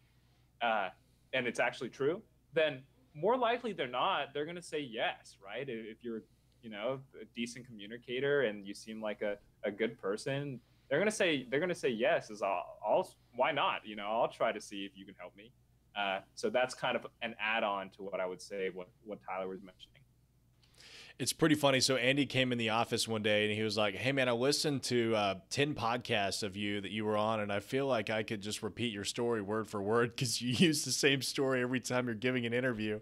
uh, 0.62 0.89
and 1.32 1.47
it's 1.47 1.60
actually 1.60 1.90
true, 1.90 2.23
then 2.55 2.82
more 3.14 3.36
likely 3.36 3.73
than 3.73 3.90
not, 3.90 4.35
they're 4.35 4.44
going 4.44 4.56
to 4.56 4.62
say 4.62 4.81
yes, 4.81 5.36
right? 5.44 5.66
If 5.68 5.98
you're, 6.02 6.23
you 6.62 6.70
know, 6.70 7.01
a 7.20 7.24
decent 7.35 7.66
communicator 7.66 8.43
and 8.43 8.66
you 8.66 8.74
seem 8.74 9.01
like 9.01 9.23
a, 9.23 9.39
a 9.64 9.70
good 9.70 9.98
person, 10.01 10.60
they're 10.89 11.05
to 11.05 11.11
say, 11.11 11.47
they're 11.51 11.65
to 11.67 11.75
say 11.75 11.89
yes 11.89 12.31
is 12.31 12.43
all, 12.43 12.79
all, 12.85 13.15
why 13.35 13.53
not? 13.53 13.81
You 13.85 13.97
know, 13.97 14.07
I'll 14.07 14.29
try 14.29 14.53
to 14.53 14.61
see 14.61 14.85
if 14.85 14.93
you 14.95 15.05
can 15.05 15.15
help 15.19 15.37
me. 15.37 15.53
Uh, 15.97 16.21
so 16.35 16.51
that's 16.51 16.75
kind 16.75 16.97
of 16.97 17.07
an 17.23 17.35
add-on 17.41 17.91
to 17.91 18.03
what 18.03 18.21
I 18.21 18.27
would 18.27 18.43
say, 18.43 18.71
what, 18.73 18.89
what 19.05 19.19
Tyler 19.27 19.49
was 19.49 19.61
mentioning. 19.63 19.97
It's 21.19 21.33
pretty 21.33 21.55
funny. 21.55 21.81
So 21.81 21.97
Andy 21.97 22.27
came 22.27 22.53
in 22.53 22.59
the 22.59 22.71
office 22.71 23.09
one 23.09 23.23
day 23.23 23.47
and 23.47 23.55
he 23.55 23.63
was 23.63 23.79
like, 23.79 23.95
"Hey 23.95 24.13
man, 24.13 24.29
I 24.29 24.33
listened 24.33 24.83
to 24.85 25.17
uh, 25.17 25.35
ten 25.49 25.75
podcasts 25.75 26.43
of 26.43 26.57
you 26.57 26.83
that 26.83 26.91
you 26.91 27.07
were 27.07 27.17
on, 27.17 27.41
and 27.41 27.51
I 27.51 27.61
feel 27.61 27.87
like 27.87 28.11
I 28.11 28.23
could 28.23 28.43
just 28.43 28.63
repeat 28.63 28.93
your 28.93 29.05
story 29.05 29.41
word 29.41 29.67
for 29.67 29.81
word 29.81 30.11
because 30.15 30.43
you 30.43 30.53
use 30.67 30.85
the 30.85 30.93
same 30.93 31.23
story 31.23 31.63
every 31.63 31.81
time 31.81 32.05
you're 32.05 32.15
giving 32.15 32.45
an 32.45 32.53
interview." 32.53 33.01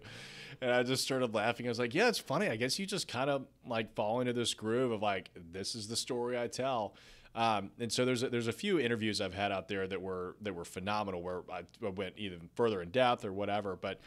And 0.61 0.71
I 0.71 0.83
just 0.83 1.03
started 1.03 1.33
laughing. 1.33 1.65
I 1.65 1.69
was 1.69 1.79
like, 1.79 1.93
"Yeah, 1.93 2.07
it's 2.07 2.19
funny. 2.19 2.47
I 2.47 2.55
guess 2.55 2.79
you 2.79 2.85
just 2.85 3.09
kind 3.09 3.29
of 3.29 3.47
like 3.67 3.93
fall 3.95 4.21
into 4.21 4.31
this 4.31 4.53
groove 4.53 4.93
of 4.93 5.01
like, 5.01 5.29
this 5.51 5.75
is 5.75 5.89
the 5.89 5.97
story 5.97 6.39
I 6.39 6.47
tell." 6.47 6.95
Um, 7.35 7.71
and 7.79 7.91
so 7.91 8.05
there's 8.05 8.23
a, 8.23 8.29
there's 8.29 8.47
a 8.47 8.53
few 8.53 8.79
interviews 8.79 9.19
I've 9.19 9.33
had 9.33 9.51
out 9.51 9.67
there 9.67 9.85
that 9.87 10.01
were 10.01 10.37
that 10.41 10.55
were 10.55 10.63
phenomenal 10.63 11.21
where 11.21 11.41
I 11.51 11.63
went 11.81 12.13
even 12.17 12.49
further 12.55 12.81
in 12.81 12.91
depth 12.91 13.25
or 13.25 13.33
whatever. 13.33 13.75
But 13.75 13.99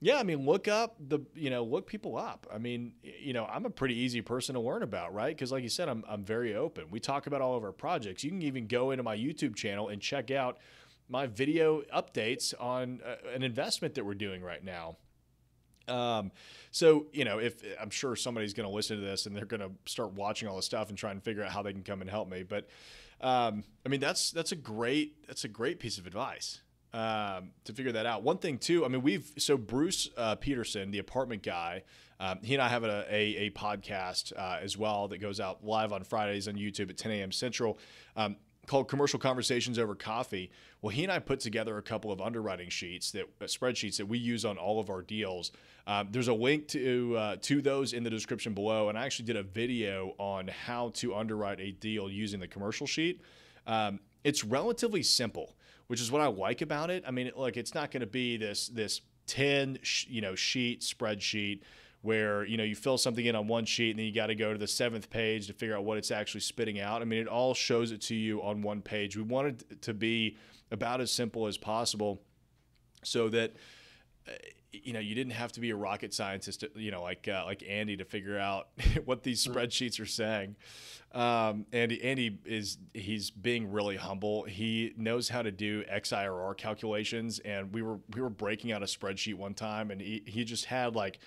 yeah, 0.00 0.18
I 0.18 0.24
mean, 0.24 0.44
look 0.44 0.66
up 0.66 0.96
the 0.98 1.20
you 1.34 1.50
know 1.50 1.62
look 1.62 1.86
people 1.86 2.16
up. 2.16 2.48
I 2.52 2.58
mean, 2.58 2.92
you 3.02 3.32
know, 3.32 3.46
I'm 3.46 3.64
a 3.64 3.70
pretty 3.70 3.94
easy 3.94 4.20
person 4.20 4.54
to 4.56 4.60
learn 4.60 4.82
about, 4.82 5.14
right? 5.14 5.34
Because 5.34 5.52
like 5.52 5.62
you 5.62 5.68
said, 5.68 5.88
I'm 5.88 6.04
I'm 6.08 6.24
very 6.24 6.56
open. 6.56 6.86
We 6.90 6.98
talk 6.98 7.28
about 7.28 7.40
all 7.40 7.56
of 7.56 7.62
our 7.62 7.72
projects. 7.72 8.24
You 8.24 8.30
can 8.30 8.42
even 8.42 8.66
go 8.66 8.90
into 8.90 9.04
my 9.04 9.16
YouTube 9.16 9.54
channel 9.54 9.88
and 9.88 10.02
check 10.02 10.32
out 10.32 10.58
my 11.08 11.26
video 11.26 11.82
updates 11.94 12.54
on 12.58 13.00
uh, 13.06 13.16
an 13.34 13.42
investment 13.44 13.94
that 13.94 14.04
we're 14.04 14.14
doing 14.14 14.42
right 14.42 14.64
now. 14.64 14.96
Um, 15.88 16.32
so 16.70 17.06
you 17.12 17.24
know, 17.24 17.38
if 17.38 17.62
I'm 17.80 17.90
sure 17.90 18.16
somebody's 18.16 18.54
going 18.54 18.68
to 18.68 18.74
listen 18.74 18.96
to 18.96 19.02
this 19.02 19.26
and 19.26 19.36
they're 19.36 19.44
going 19.44 19.60
to 19.60 19.70
start 19.86 20.12
watching 20.12 20.48
all 20.48 20.56
the 20.56 20.62
stuff 20.62 20.88
and 20.88 20.98
try 20.98 21.10
and 21.10 21.22
figure 21.22 21.42
out 21.42 21.50
how 21.50 21.62
they 21.62 21.72
can 21.72 21.82
come 21.82 22.00
and 22.00 22.10
help 22.10 22.28
me. 22.28 22.42
But 22.42 22.68
um, 23.20 23.64
I 23.84 23.88
mean, 23.88 24.00
that's 24.00 24.30
that's 24.30 24.52
a 24.52 24.56
great 24.56 25.26
that's 25.26 25.44
a 25.44 25.48
great 25.48 25.78
piece 25.78 25.98
of 25.98 26.06
advice 26.06 26.60
um, 26.92 27.50
to 27.64 27.72
figure 27.72 27.92
that 27.92 28.06
out. 28.06 28.22
One 28.22 28.38
thing 28.38 28.58
too, 28.58 28.84
I 28.84 28.88
mean, 28.88 29.02
we've 29.02 29.30
so 29.38 29.56
Bruce 29.56 30.08
uh, 30.16 30.36
Peterson, 30.36 30.90
the 30.90 31.00
apartment 31.00 31.42
guy, 31.42 31.82
um, 32.20 32.38
he 32.42 32.54
and 32.54 32.62
I 32.62 32.68
have 32.68 32.84
a, 32.84 33.04
a, 33.10 33.36
a 33.46 33.50
podcast 33.50 34.32
uh, 34.36 34.58
as 34.62 34.78
well 34.78 35.08
that 35.08 35.18
goes 35.18 35.40
out 35.40 35.64
live 35.64 35.92
on 35.92 36.04
Fridays 36.04 36.46
on 36.46 36.54
YouTube 36.54 36.90
at 36.90 36.96
10 36.96 37.12
a.m. 37.12 37.32
Central. 37.32 37.78
Um, 38.16 38.36
called 38.66 38.88
Commercial 38.88 39.18
Conversations 39.18 39.78
Over 39.78 39.94
Coffee. 39.94 40.50
Well, 40.82 40.90
he 40.90 41.02
and 41.02 41.12
I 41.12 41.18
put 41.18 41.40
together 41.40 41.78
a 41.78 41.82
couple 41.82 42.12
of 42.12 42.20
underwriting 42.20 42.68
sheets 42.68 43.10
that 43.12 43.24
uh, 43.40 43.44
spreadsheets 43.44 43.96
that 43.96 44.06
we 44.06 44.18
use 44.18 44.44
on 44.44 44.58
all 44.58 44.80
of 44.80 44.90
our 44.90 45.02
deals. 45.02 45.52
Um, 45.86 46.08
there's 46.10 46.28
a 46.28 46.34
link 46.34 46.68
to 46.68 47.16
uh, 47.16 47.36
to 47.42 47.60
those 47.60 47.92
in 47.92 48.02
the 48.02 48.10
description 48.10 48.54
below, 48.54 48.88
and 48.88 48.98
I 48.98 49.04
actually 49.04 49.26
did 49.26 49.36
a 49.36 49.42
video 49.42 50.14
on 50.18 50.48
how 50.48 50.90
to 50.94 51.14
underwrite 51.14 51.60
a 51.60 51.72
deal 51.72 52.10
using 52.10 52.40
the 52.40 52.48
commercial 52.48 52.86
sheet. 52.86 53.20
Um, 53.66 54.00
it's 54.24 54.44
relatively 54.44 55.02
simple, 55.02 55.56
which 55.86 56.00
is 56.00 56.10
what 56.10 56.22
I 56.22 56.26
like 56.26 56.62
about 56.62 56.90
it. 56.90 57.04
I 57.06 57.10
mean, 57.10 57.30
like 57.36 57.56
it's 57.56 57.74
not 57.74 57.90
going 57.90 58.00
to 58.00 58.06
be 58.06 58.36
this 58.36 58.68
this 58.68 59.00
ten 59.26 59.78
sh- 59.82 60.06
you 60.08 60.20
know 60.20 60.34
sheet 60.34 60.80
spreadsheet 60.80 61.60
where 62.04 62.44
you 62.44 62.58
know 62.58 62.64
you 62.64 62.76
fill 62.76 62.98
something 62.98 63.24
in 63.24 63.34
on 63.34 63.48
one 63.48 63.64
sheet 63.64 63.90
and 63.90 63.98
then 63.98 64.06
you 64.06 64.12
got 64.12 64.26
to 64.26 64.34
go 64.34 64.52
to 64.52 64.58
the 64.58 64.66
seventh 64.66 65.08
page 65.08 65.46
to 65.46 65.54
figure 65.54 65.74
out 65.74 65.84
what 65.84 65.96
it's 65.96 66.10
actually 66.10 66.42
spitting 66.42 66.78
out. 66.78 67.00
I 67.00 67.06
mean, 67.06 67.18
it 67.18 67.28
all 67.28 67.54
shows 67.54 67.92
it 67.92 68.02
to 68.02 68.14
you 68.14 68.42
on 68.42 68.60
one 68.60 68.82
page. 68.82 69.16
We 69.16 69.22
wanted 69.22 69.64
it 69.70 69.82
to 69.82 69.94
be 69.94 70.36
about 70.70 71.00
as 71.00 71.10
simple 71.10 71.46
as 71.46 71.56
possible, 71.56 72.20
so 73.02 73.30
that 73.30 73.54
uh, 74.28 74.32
you 74.70 74.92
know 74.92 75.00
you 75.00 75.14
didn't 75.14 75.32
have 75.32 75.52
to 75.52 75.60
be 75.60 75.70
a 75.70 75.76
rocket 75.76 76.12
scientist, 76.12 76.62
you 76.74 76.90
know, 76.90 77.02
like 77.02 77.26
uh, 77.26 77.44
like 77.46 77.64
Andy 77.66 77.96
to 77.96 78.04
figure 78.04 78.38
out 78.38 78.68
what 79.06 79.22
these 79.22 79.44
spreadsheets 79.44 79.98
are 79.98 80.06
saying. 80.06 80.56
Um, 81.12 81.64
Andy 81.72 82.02
Andy 82.02 82.38
is 82.44 82.76
he's 82.92 83.30
being 83.30 83.72
really 83.72 83.96
humble. 83.96 84.44
He 84.44 84.92
knows 84.98 85.30
how 85.30 85.40
to 85.40 85.50
do 85.50 85.84
XIRR 85.84 86.54
calculations, 86.58 87.38
and 87.38 87.72
we 87.72 87.80
were 87.80 87.98
we 88.14 88.20
were 88.20 88.28
breaking 88.28 88.72
out 88.72 88.82
a 88.82 88.86
spreadsheet 88.86 89.36
one 89.36 89.54
time, 89.54 89.90
and 89.90 90.02
he 90.02 90.22
he 90.26 90.44
just 90.44 90.66
had 90.66 90.94
like 90.94 91.18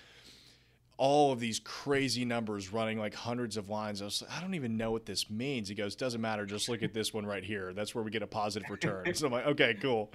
all 0.98 1.30
of 1.30 1.38
these 1.38 1.60
crazy 1.60 2.24
numbers 2.24 2.72
running 2.72 2.98
like 2.98 3.14
hundreds 3.14 3.56
of 3.56 3.68
lines. 3.70 4.02
I 4.02 4.06
was 4.06 4.20
like, 4.20 4.36
I 4.36 4.40
don't 4.40 4.54
even 4.54 4.76
know 4.76 4.90
what 4.90 5.06
this 5.06 5.30
means. 5.30 5.68
He 5.68 5.76
goes, 5.76 5.94
doesn't 5.94 6.20
matter. 6.20 6.44
Just 6.44 6.68
look 6.68 6.82
at 6.82 6.92
this 6.92 7.14
one 7.14 7.24
right 7.24 7.44
here. 7.44 7.72
That's 7.72 7.94
where 7.94 8.02
we 8.02 8.10
get 8.10 8.22
a 8.22 8.26
positive 8.26 8.68
return. 8.68 9.14
so 9.14 9.26
I'm 9.26 9.32
like, 9.32 9.46
okay, 9.46 9.76
cool. 9.80 10.12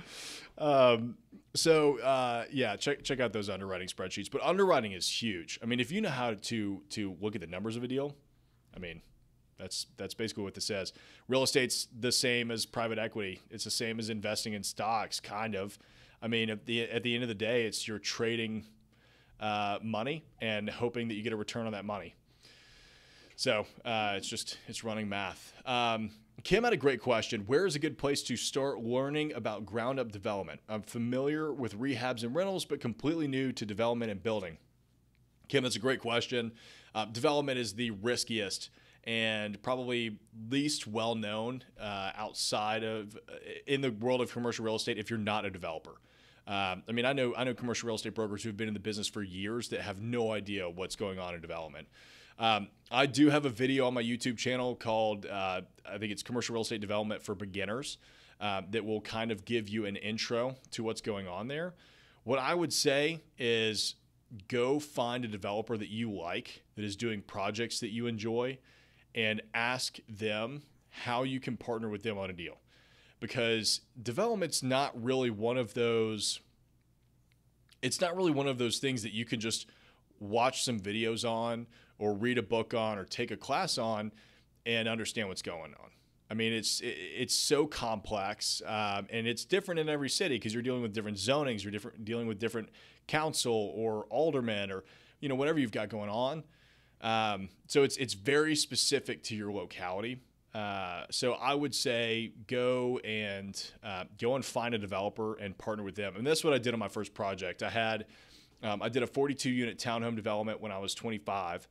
Um, 0.58 1.18
so 1.56 2.00
uh, 2.00 2.46
yeah, 2.52 2.76
check 2.76 3.02
check 3.04 3.22
out 3.22 3.32
those 3.32 3.50
underwriting 3.50 3.88
spreadsheets. 3.88 4.30
But 4.30 4.42
underwriting 4.44 4.92
is 4.92 5.10
huge. 5.10 5.58
I 5.64 5.66
mean, 5.66 5.80
if 5.80 5.90
you 5.90 6.02
know 6.02 6.10
how 6.10 6.34
to 6.34 6.82
to 6.90 7.16
look 7.22 7.36
at 7.36 7.42
the 7.42 7.48
numbers 7.48 7.78
of 7.78 7.84
a 7.84 7.88
deal, 7.88 8.16
I 8.76 8.80
mean, 8.80 9.02
that's 9.58 9.88
that's 9.96 10.14
basically 10.14 10.44
what 10.44 10.54
this 10.54 10.66
says. 10.66 10.92
Real 11.30 11.44
estate's 11.44 11.88
the 11.98 12.12
same 12.12 12.52
as 12.52 12.66
private 12.66 13.00
equity. 13.00 13.40
It's 13.50 13.64
the 13.64 13.72
same 13.72 14.00
as 14.00 14.10
investing 14.10 14.52
in 14.52 14.64
stocks, 14.64 15.22
kind 15.22 15.56
of. 15.56 15.80
I 16.22 16.28
mean, 16.28 16.50
at 16.50 16.66
the 16.66 16.82
at 16.90 17.04
the 17.04 17.14
end 17.14 17.24
of 17.24 17.30
the 17.30 17.36
day, 17.36 17.66
it's 17.66 17.88
you're 17.88 18.00
trading 18.00 18.66
uh, 19.44 19.78
money 19.84 20.24
and 20.42 20.70
hoping 20.70 21.10
that 21.10 21.16
you 21.16 21.22
get 21.22 21.34
a 21.34 21.36
return 21.36 21.66
on 21.66 21.74
that 21.74 21.84
money. 21.84 22.16
So 23.36 23.66
uh, 23.84 24.14
it's 24.16 24.28
just 24.28 24.58
it's 24.68 24.84
running 24.84 25.10
math. 25.10 25.54
Um, 25.66 26.12
Kim 26.44 26.64
had 26.64 26.74
a 26.74 26.78
great 26.78 27.02
question. 27.02 27.42
Where 27.46 27.66
is 27.66 27.76
a 27.76 27.80
good 27.80 27.98
place 27.98 28.24
to 28.24 28.38
start 28.38 28.80
learning 28.80 29.34
about 29.34 29.66
ground 29.66 30.00
up 30.00 30.12
development? 30.12 30.62
I'm 30.70 30.82
familiar 30.82 31.54
with 31.54 31.78
rehabs 31.80 32.24
and 32.24 32.34
rentals, 32.34 32.66
but 32.66 32.80
completely 32.80 33.28
new 33.28 33.52
to 33.52 33.66
development 33.66 34.12
and 34.12 34.24
building. 34.24 34.58
Kim, 35.50 35.64
that's 35.64 35.76
a 35.76 35.80
great 35.80 36.00
question. 36.00 36.54
Uh, 36.96 37.06
development 37.06 37.60
is 37.60 37.74
the 37.74 37.92
riskiest 37.92 38.70
and 39.04 39.62
probably 39.62 40.20
least 40.50 40.88
well 40.88 41.16
known 41.16 41.64
uh, 41.80 42.12
outside 42.16 42.84
of 42.84 43.18
in 43.68 43.82
the 43.82 43.92
world 43.92 44.22
of 44.22 44.32
commercial 44.32 44.64
real 44.64 44.76
estate 44.76 44.98
if 44.98 45.10
you're 45.10 45.20
not 45.20 45.44
a 45.44 45.50
developer. 45.50 45.96
Um, 46.46 46.84
I 46.88 46.92
mean, 46.92 47.06
I 47.06 47.14
know 47.14 47.34
I 47.36 47.44
know 47.44 47.54
commercial 47.54 47.88
real 47.88 47.96
estate 47.96 48.16
brokers 48.16 48.44
who've 48.44 48.58
been 48.58 48.68
in 48.68 48.74
the 48.74 48.80
business 48.80 49.08
for 49.08 49.24
years 49.24 49.70
that 49.70 49.82
have 49.82 50.02
no 50.02 50.32
idea 50.32 50.70
what's 50.70 50.96
going 50.96 51.20
on 51.20 51.34
in 51.34 51.42
development. 51.42 51.88
Um, 52.38 52.68
I 52.92 53.06
do 53.06 53.30
have 53.30 53.46
a 53.46 53.50
video 53.50 53.88
on 53.88 53.94
my 53.94 54.04
YouTube 54.04 54.38
channel 54.38 54.76
called 54.76 55.26
uh, 55.26 55.62
I 55.86 55.98
think 55.98 56.12
it's 56.12 56.24
commercial 56.24 56.54
real 56.54 56.64
estate 56.64 56.82
development 56.82 57.22
for 57.22 57.36
beginners 57.36 57.98
uh, 58.42 58.62
that 58.72 58.84
will 58.84 59.02
kind 59.02 59.32
of 59.32 59.46
give 59.46 59.70
you 59.70 59.86
an 59.86 59.96
intro 59.96 60.56
to 60.72 60.84
what's 60.84 61.02
going 61.02 61.28
on 61.28 61.48
there. 61.48 61.74
What 62.24 62.40
I 62.40 62.54
would 62.54 62.74
say 62.74 63.22
is 63.38 63.96
go 64.48 64.80
find 64.80 65.24
a 65.24 65.28
developer 65.28 65.78
that 65.78 65.90
you 65.90 66.12
like 66.12 66.64
that 66.76 66.84
is 66.84 66.96
doing 66.96 67.22
projects 67.22 67.80
that 67.80 67.92
you 67.92 68.08
enjoy 68.08 68.58
and 69.16 69.42
ask 69.54 70.00
them 70.10 70.64
how 70.90 71.24
you 71.24 71.40
can 71.40 71.56
partner 71.56 71.90
with 71.90 72.04
them 72.04 72.18
on 72.18 72.30
a 72.30 72.34
deal 72.34 72.58
because 73.24 73.80
development's 74.02 74.62
not 74.62 74.92
really 75.02 75.30
one 75.30 75.56
of 75.56 75.74
those 75.74 76.42
it's 77.82 78.02
not 78.02 78.18
really 78.18 78.34
one 78.34 78.50
of 78.50 78.58
those 78.58 78.80
things 78.80 79.02
that 79.02 79.14
you 79.14 79.24
can 79.24 79.40
just 79.40 79.66
watch 80.20 80.66
some 80.66 80.78
videos 80.78 81.24
on 81.28 81.66
or 82.00 82.14
read 82.14 82.38
a 82.38 82.42
book 82.42 82.74
on 82.74 82.98
or 82.98 83.06
take 83.06 83.32
a 83.32 83.38
class 83.38 83.78
on 83.78 84.12
and 84.66 84.90
understand 84.90 85.30
what's 85.30 85.42
going 85.42 85.74
on. 85.76 85.90
I 86.30 86.34
mean, 86.34 86.52
it's 86.52 86.82
it's 86.84 87.34
so 87.34 87.66
complex, 87.66 88.62
um, 88.66 89.08
and 89.10 89.26
it's 89.26 89.46
different 89.46 89.80
in 89.80 89.88
every 89.88 90.10
city 90.10 90.36
because 90.36 90.54
you're 90.54 90.64
dealing 90.64 90.82
with 90.82 90.92
different 90.94 91.16
zonings, 91.16 91.64
you're 91.64 91.72
different 91.72 92.04
dealing 92.04 92.28
with 92.28 92.40
different 92.40 92.70
council 93.08 93.72
or 93.74 94.06
aldermen 94.10 94.70
or 94.70 94.84
you 95.22 95.30
know 95.30 95.36
whatever 95.36 95.60
you've 95.60 95.72
got 95.72 95.88
going 95.88 96.10
on. 96.10 96.44
Um, 97.00 97.48
so 97.68 97.84
it's 97.84 97.96
it's 97.96 98.16
very 98.16 98.56
specific 98.56 99.24
to 99.24 99.36
your 99.36 99.54
locality. 99.54 100.20
Uh, 100.54 101.06
so 101.10 101.34
I 101.34 101.56
would 101.56 101.74
say 101.74 102.32
go 102.48 103.00
and 103.00 103.60
uh, 103.84 104.04
go 104.22 104.36
and 104.36 104.46
find 104.46 104.76
a 104.76 104.78
developer 104.78 105.36
and 105.36 105.58
partner 105.58 105.84
with 105.84 105.96
them. 105.96 106.16
And 106.16 106.26
that's 106.26 106.44
what 106.44 106.54
I 106.54 106.60
did 106.60 106.74
on 106.74 106.80
my 106.80 106.88
first 106.88 107.14
project. 107.14 107.64
I 107.64 107.70
had 107.70 108.06
um, 108.62 108.82
I 108.82 108.90
did 108.90 109.04
a 109.04 109.08
42 109.08 109.50
unit 109.50 109.78
townhome 109.78 110.16
development 110.16 110.62
when 110.62 110.72
I 110.72 110.78
was 110.78 110.94
25. 110.94 111.68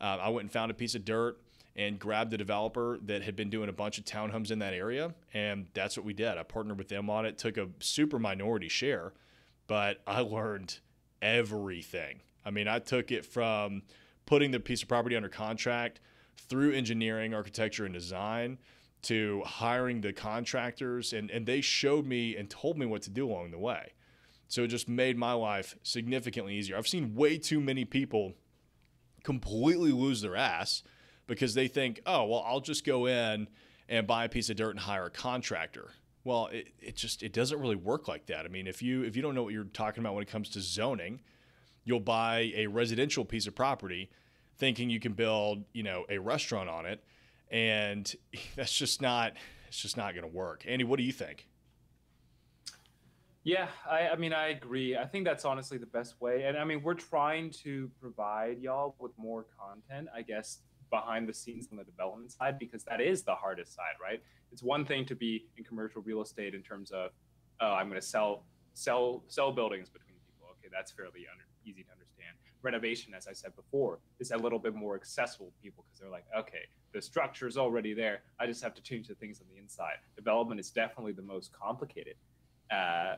Uh, 0.00 0.04
I 0.04 0.28
went 0.28 0.44
and 0.44 0.52
found 0.52 0.70
a 0.70 0.74
piece 0.74 0.94
of 0.94 1.04
dirt 1.04 1.40
and 1.74 1.98
grabbed 1.98 2.32
a 2.32 2.36
developer 2.36 2.98
that 3.02 3.22
had 3.22 3.36
been 3.36 3.50
doing 3.50 3.68
a 3.68 3.72
bunch 3.72 3.98
of 3.98 4.04
townhomes 4.04 4.50
in 4.50 4.60
that 4.60 4.72
area, 4.72 5.14
and 5.34 5.66
that's 5.74 5.96
what 5.96 6.06
we 6.06 6.14
did. 6.14 6.38
I 6.38 6.42
partnered 6.42 6.78
with 6.78 6.88
them 6.88 7.10
on 7.10 7.26
it. 7.26 7.36
Took 7.36 7.58
a 7.58 7.68
super 7.80 8.18
minority 8.18 8.68
share, 8.68 9.12
but 9.66 10.00
I 10.06 10.20
learned 10.20 10.78
everything. 11.20 12.20
I 12.44 12.50
mean, 12.50 12.68
I 12.68 12.78
took 12.78 13.10
it 13.10 13.26
from 13.26 13.82
putting 14.24 14.52
the 14.52 14.60
piece 14.60 14.82
of 14.82 14.88
property 14.88 15.16
under 15.16 15.28
contract 15.28 16.00
through 16.36 16.72
engineering, 16.72 17.34
architecture, 17.34 17.84
and 17.84 17.94
design 17.94 18.58
to 19.02 19.42
hiring 19.44 20.00
the 20.00 20.12
contractors. 20.12 21.12
And, 21.12 21.30
and 21.30 21.46
they 21.46 21.60
showed 21.60 22.06
me 22.06 22.36
and 22.36 22.48
told 22.48 22.78
me 22.78 22.86
what 22.86 23.02
to 23.02 23.10
do 23.10 23.30
along 23.30 23.50
the 23.50 23.58
way. 23.58 23.92
So 24.48 24.62
it 24.62 24.68
just 24.68 24.88
made 24.88 25.16
my 25.16 25.32
life 25.32 25.76
significantly 25.82 26.54
easier. 26.54 26.76
I've 26.76 26.88
seen 26.88 27.14
way 27.14 27.38
too 27.38 27.60
many 27.60 27.84
people 27.84 28.34
completely 29.24 29.90
lose 29.90 30.20
their 30.20 30.36
ass 30.36 30.84
because 31.26 31.54
they 31.54 31.66
think, 31.66 32.00
oh, 32.06 32.24
well, 32.26 32.44
I'll 32.46 32.60
just 32.60 32.84
go 32.84 33.06
in 33.06 33.48
and 33.88 34.06
buy 34.06 34.24
a 34.24 34.28
piece 34.28 34.50
of 34.50 34.56
dirt 34.56 34.70
and 34.70 34.80
hire 34.80 35.06
a 35.06 35.10
contractor. 35.10 35.90
Well, 36.24 36.46
it, 36.46 36.68
it 36.80 36.96
just 36.96 37.22
it 37.22 37.32
doesn't 37.32 37.60
really 37.60 37.76
work 37.76 38.08
like 38.08 38.26
that. 38.26 38.44
I 38.44 38.48
mean, 38.48 38.66
if 38.66 38.82
you 38.82 39.02
if 39.02 39.14
you 39.14 39.22
don't 39.22 39.34
know 39.34 39.44
what 39.44 39.52
you're 39.52 39.64
talking 39.64 40.02
about 40.02 40.14
when 40.14 40.22
it 40.22 40.28
comes 40.28 40.48
to 40.50 40.60
zoning, 40.60 41.20
you'll 41.84 42.00
buy 42.00 42.52
a 42.56 42.66
residential 42.66 43.24
piece 43.24 43.46
of 43.46 43.54
property 43.54 44.10
thinking 44.58 44.90
you 44.90 45.00
can 45.00 45.12
build, 45.12 45.64
you 45.72 45.82
know, 45.82 46.04
a 46.08 46.18
restaurant 46.18 46.68
on 46.68 46.86
it, 46.86 47.02
and 47.50 48.12
that's 48.56 48.76
just 48.76 49.00
not 49.02 49.32
it's 49.68 49.78
just 49.78 49.96
not 49.96 50.14
going 50.14 50.22
to 50.22 50.34
work. 50.34 50.64
Andy, 50.66 50.84
what 50.84 50.96
do 50.96 51.02
you 51.02 51.12
think? 51.12 51.48
Yeah, 53.42 53.68
I, 53.88 54.08
I 54.08 54.16
mean, 54.16 54.32
I 54.32 54.48
agree. 54.48 54.96
I 54.96 55.04
think 55.04 55.24
that's 55.24 55.44
honestly 55.44 55.78
the 55.78 55.86
best 55.86 56.20
way. 56.20 56.44
And 56.44 56.56
I 56.56 56.64
mean, 56.64 56.82
we're 56.82 56.94
trying 56.94 57.50
to 57.62 57.90
provide 58.00 58.58
y'all 58.60 58.96
with 58.98 59.12
more 59.16 59.46
content, 59.56 60.08
I 60.14 60.22
guess, 60.22 60.58
behind 60.90 61.28
the 61.28 61.34
scenes 61.34 61.68
on 61.70 61.78
the 61.78 61.84
development 61.84 62.32
side, 62.32 62.58
because 62.58 62.82
that 62.84 63.00
is 63.00 63.22
the 63.22 63.34
hardest 63.34 63.74
side, 63.74 63.94
right? 64.02 64.20
It's 64.50 64.64
one 64.64 64.84
thing 64.84 65.04
to 65.06 65.14
be 65.14 65.46
in 65.56 65.64
commercial 65.64 66.02
real 66.02 66.22
estate 66.22 66.54
in 66.54 66.62
terms 66.62 66.90
of, 66.90 67.10
oh, 67.60 67.72
I'm 67.72 67.88
going 67.88 68.00
to 68.00 68.06
sell 68.06 68.44
sell 68.74 69.22
sell 69.28 69.52
buildings 69.52 69.88
between 69.88 70.16
people. 70.26 70.48
Okay, 70.58 70.68
that's 70.72 70.90
fairly 70.90 71.26
under, 71.30 71.44
easy 71.64 71.84
to 71.84 71.92
understand 71.92 72.05
renovation, 72.66 73.14
as 73.16 73.26
I 73.26 73.32
said 73.32 73.54
before, 73.56 74.00
is 74.18 74.32
a 74.32 74.36
little 74.36 74.58
bit 74.58 74.74
more 74.74 74.96
accessible 74.96 75.46
to 75.46 75.62
people 75.62 75.84
because 75.84 76.00
they're 76.00 76.10
like, 76.10 76.26
okay, 76.36 76.64
the 76.92 77.00
structure 77.00 77.46
is 77.46 77.56
already 77.56 77.94
there. 77.94 78.22
I 78.40 78.46
just 78.46 78.62
have 78.62 78.74
to 78.74 78.82
change 78.82 79.06
the 79.08 79.14
things 79.14 79.40
on 79.40 79.46
the 79.52 79.58
inside. 79.58 79.98
Development 80.16 80.58
is 80.60 80.70
definitely 80.70 81.12
the 81.12 81.22
most 81.22 81.52
complicated. 81.52 82.16
Uh, 82.70 83.14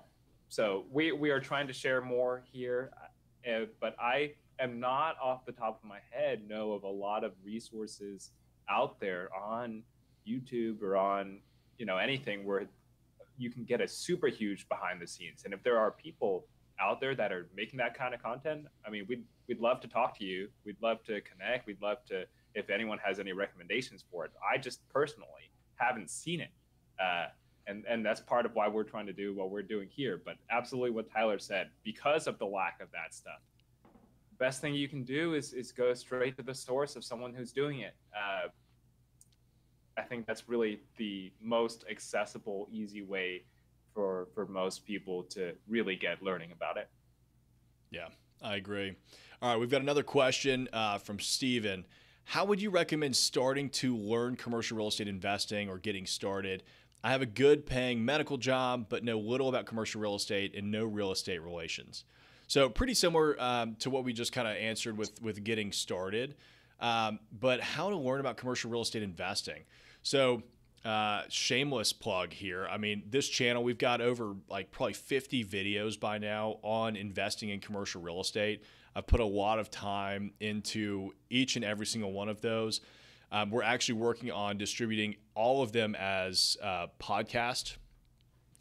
so 0.48 0.84
we 0.90 1.12
we 1.12 1.30
are 1.30 1.40
trying 1.40 1.66
to 1.66 1.72
share 1.72 2.00
more 2.00 2.42
here, 2.52 2.92
uh, 3.50 3.64
but 3.80 3.96
I 3.98 4.34
am 4.60 4.78
not 4.78 5.16
off 5.22 5.46
the 5.46 5.52
top 5.52 5.80
of 5.82 5.88
my 5.88 6.00
head 6.10 6.46
know 6.46 6.72
of 6.72 6.84
a 6.84 6.94
lot 7.06 7.24
of 7.24 7.32
resources 7.44 8.30
out 8.68 9.00
there 9.00 9.28
on 9.34 9.82
YouTube 10.26 10.82
or 10.82 10.96
on 10.96 11.40
you 11.78 11.86
know 11.86 11.96
anything 11.96 12.44
where 12.44 12.68
you 13.38 13.50
can 13.50 13.64
get 13.64 13.80
a 13.80 13.88
super 13.88 14.28
huge 14.28 14.68
behind 14.68 15.00
the 15.00 15.06
scenes. 15.06 15.42
And 15.44 15.54
if 15.54 15.62
there 15.62 15.78
are 15.78 15.92
people 15.92 16.46
out 16.80 17.00
there 17.00 17.14
that 17.14 17.32
are 17.32 17.48
making 17.54 17.78
that 17.78 17.94
kind 17.94 18.14
of 18.14 18.22
content, 18.22 18.66
I 18.86 18.90
mean, 18.90 19.04
we'd 19.08 19.24
we'd 19.48 19.60
love 19.60 19.80
to 19.80 19.88
talk 19.88 20.18
to 20.18 20.24
you. 20.24 20.48
We'd 20.64 20.80
love 20.82 21.02
to 21.04 21.20
connect. 21.22 21.66
We'd 21.66 21.82
love 21.82 22.04
to 22.06 22.24
if 22.54 22.70
anyone 22.70 22.98
has 23.04 23.20
any 23.20 23.32
recommendations 23.32 24.04
for 24.10 24.24
it. 24.24 24.32
I 24.42 24.58
just 24.58 24.86
personally 24.88 25.50
haven't 25.76 26.10
seen 26.10 26.40
it. 26.40 26.50
Uh, 27.00 27.26
and, 27.66 27.84
and 27.86 28.04
that's 28.04 28.20
part 28.20 28.46
of 28.46 28.54
why 28.54 28.66
we're 28.66 28.82
trying 28.82 29.06
to 29.06 29.12
do 29.12 29.34
what 29.34 29.50
we're 29.50 29.62
doing 29.62 29.88
here. 29.90 30.20
But 30.24 30.36
absolutely 30.50 30.90
what 30.90 31.10
Tyler 31.12 31.38
said, 31.38 31.68
because 31.84 32.26
of 32.26 32.38
the 32.38 32.46
lack 32.46 32.80
of 32.80 32.90
that 32.92 33.14
stuff, 33.14 33.40
best 34.38 34.60
thing 34.60 34.74
you 34.74 34.88
can 34.88 35.04
do 35.04 35.34
is, 35.34 35.52
is 35.52 35.70
go 35.70 35.92
straight 35.94 36.36
to 36.36 36.42
the 36.42 36.54
source 36.54 36.96
of 36.96 37.04
someone 37.04 37.34
who's 37.34 37.52
doing 37.52 37.80
it. 37.80 37.94
Uh, 38.16 38.48
I 39.98 40.02
think 40.02 40.26
that's 40.26 40.48
really 40.48 40.80
the 40.96 41.32
most 41.40 41.84
accessible, 41.90 42.68
easy 42.72 43.02
way 43.02 43.42
for 43.98 44.28
for 44.32 44.46
most 44.46 44.86
people 44.86 45.24
to 45.24 45.52
really 45.66 45.96
get 45.96 46.22
learning 46.22 46.52
about 46.52 46.76
it. 46.76 46.88
Yeah, 47.90 48.06
I 48.40 48.54
agree. 48.54 48.94
All 49.42 49.50
right, 49.50 49.58
we've 49.58 49.70
got 49.70 49.80
another 49.80 50.04
question 50.04 50.68
uh, 50.72 50.98
from 50.98 51.18
Steven. 51.18 51.84
How 52.22 52.44
would 52.44 52.62
you 52.62 52.70
recommend 52.70 53.16
starting 53.16 53.68
to 53.70 53.96
learn 53.96 54.36
commercial 54.36 54.76
real 54.76 54.86
estate 54.86 55.08
investing 55.08 55.68
or 55.68 55.78
getting 55.78 56.06
started? 56.06 56.62
I 57.02 57.10
have 57.10 57.22
a 57.22 57.26
good 57.26 57.66
paying 57.66 58.04
medical 58.04 58.36
job, 58.36 58.86
but 58.88 59.02
know 59.02 59.18
little 59.18 59.48
about 59.48 59.66
commercial 59.66 60.00
real 60.00 60.14
estate 60.14 60.54
and 60.54 60.70
no 60.70 60.84
real 60.84 61.10
estate 61.10 61.42
relations. 61.42 62.04
So 62.46 62.68
pretty 62.68 62.94
similar 62.94 63.34
um, 63.42 63.74
to 63.80 63.90
what 63.90 64.04
we 64.04 64.12
just 64.12 64.32
kind 64.32 64.46
of 64.46 64.56
answered 64.56 64.96
with 64.96 65.20
with 65.20 65.42
getting 65.42 65.72
started, 65.72 66.36
um, 66.78 67.18
but 67.32 67.60
how 67.60 67.90
to 67.90 67.96
learn 67.96 68.20
about 68.20 68.36
commercial 68.36 68.70
real 68.70 68.82
estate 68.82 69.02
investing. 69.02 69.64
So 70.04 70.44
uh, 70.84 71.22
shameless 71.28 71.92
plug 71.92 72.32
here. 72.32 72.66
I 72.70 72.78
mean, 72.78 73.02
this 73.10 73.28
channel 73.28 73.62
we've 73.62 73.78
got 73.78 74.00
over 74.00 74.34
like 74.48 74.70
probably 74.70 74.94
50 74.94 75.44
videos 75.44 75.98
by 75.98 76.18
now 76.18 76.58
on 76.62 76.96
investing 76.96 77.48
in 77.48 77.60
commercial 77.60 78.00
real 78.00 78.20
estate. 78.20 78.62
I've 78.94 79.06
put 79.06 79.20
a 79.20 79.24
lot 79.24 79.58
of 79.58 79.70
time 79.70 80.32
into 80.40 81.12
each 81.30 81.56
and 81.56 81.64
every 81.64 81.86
single 81.86 82.12
one 82.12 82.28
of 82.28 82.40
those. 82.40 82.80
Um, 83.30 83.50
we're 83.50 83.62
actually 83.62 84.00
working 84.00 84.30
on 84.30 84.56
distributing 84.56 85.16
all 85.34 85.62
of 85.62 85.72
them 85.72 85.94
as 85.94 86.56
uh, 86.62 86.86
podcast 86.98 87.76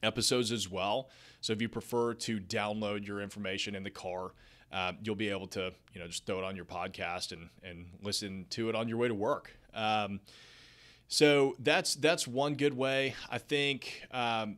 episodes 0.03 0.51
as 0.51 0.69
well. 0.69 1.09
So 1.41 1.53
if 1.53 1.61
you 1.61 1.69
prefer 1.69 2.13
to 2.15 2.39
download 2.39 3.07
your 3.07 3.21
information 3.21 3.75
in 3.75 3.83
the 3.83 3.89
car, 3.89 4.33
uh, 4.71 4.93
you'll 5.01 5.15
be 5.15 5.29
able 5.29 5.47
to 5.47 5.71
you 5.93 6.01
know 6.01 6.07
just 6.07 6.25
throw 6.25 6.39
it 6.39 6.43
on 6.43 6.55
your 6.55 6.65
podcast 6.65 7.31
and 7.31 7.49
and 7.63 7.85
listen 8.01 8.45
to 8.49 8.69
it 8.69 8.75
on 8.75 8.87
your 8.89 8.97
way 8.97 9.07
to 9.07 9.15
work. 9.15 9.57
Um, 9.73 10.19
so 11.07 11.55
that's 11.59 11.95
that's 11.95 12.27
one 12.27 12.55
good 12.55 12.75
way. 12.75 13.15
I 13.29 13.37
think 13.37 14.05
um, 14.11 14.57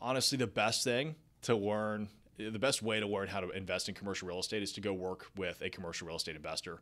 honestly 0.00 0.38
the 0.38 0.46
best 0.46 0.84
thing 0.84 1.14
to 1.42 1.54
learn, 1.54 2.08
the 2.36 2.58
best 2.58 2.82
way 2.82 3.00
to 3.00 3.06
learn 3.06 3.28
how 3.28 3.40
to 3.40 3.50
invest 3.50 3.88
in 3.88 3.94
commercial 3.94 4.28
real 4.28 4.40
estate 4.40 4.62
is 4.62 4.72
to 4.72 4.80
go 4.80 4.92
work 4.92 5.26
with 5.36 5.62
a 5.62 5.70
commercial 5.70 6.06
real 6.06 6.16
estate 6.16 6.36
investor. 6.36 6.80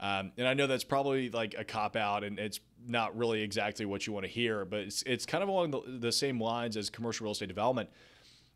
Um, 0.00 0.32
and 0.36 0.46
I 0.46 0.54
know 0.54 0.66
that's 0.66 0.84
probably 0.84 1.28
like 1.30 1.56
a 1.58 1.64
cop 1.64 1.96
out, 1.96 2.22
and 2.22 2.38
it's 2.38 2.60
not 2.86 3.16
really 3.16 3.42
exactly 3.42 3.84
what 3.84 4.06
you 4.06 4.12
want 4.12 4.24
to 4.26 4.30
hear, 4.30 4.64
but 4.64 4.80
it's 4.80 5.02
it's 5.02 5.26
kind 5.26 5.42
of 5.42 5.48
along 5.48 5.72
the, 5.72 5.80
the 5.86 6.12
same 6.12 6.40
lines 6.40 6.76
as 6.76 6.88
commercial 6.88 7.24
real 7.24 7.32
estate 7.32 7.48
development. 7.48 7.90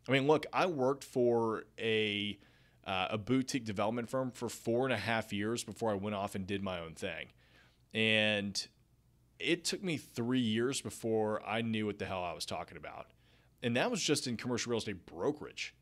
I 0.07 0.11
mean, 0.11 0.27
look, 0.27 0.45
I 0.53 0.65
worked 0.65 1.03
for 1.03 1.65
a 1.77 2.37
uh, 2.85 3.07
a 3.11 3.17
boutique 3.17 3.65
development 3.65 4.09
firm 4.09 4.31
for 4.31 4.47
four 4.49 4.85
and 4.85 4.93
a 4.93 4.97
half 4.97 5.33
years 5.33 5.63
before 5.63 5.91
I 5.91 5.95
went 5.95 6.15
off 6.15 6.35
and 6.35 6.47
did 6.47 6.63
my 6.63 6.79
own 6.79 6.93
thing, 6.93 7.27
and 7.93 8.65
it 9.43 9.65
took 9.65 9.83
me 9.83 9.97
three 9.97 10.39
years 10.39 10.81
before 10.81 11.41
I 11.45 11.61
knew 11.61 11.85
what 11.85 11.99
the 11.99 12.05
hell 12.05 12.23
I 12.23 12.33
was 12.33 12.45
talking 12.45 12.77
about. 12.77 13.07
And 13.61 13.77
that 13.77 13.89
was 13.89 14.01
just 14.01 14.27
in 14.27 14.37
commercial 14.37 14.71
real 14.71 14.79
estate 14.79 15.05
brokerage. 15.05 15.73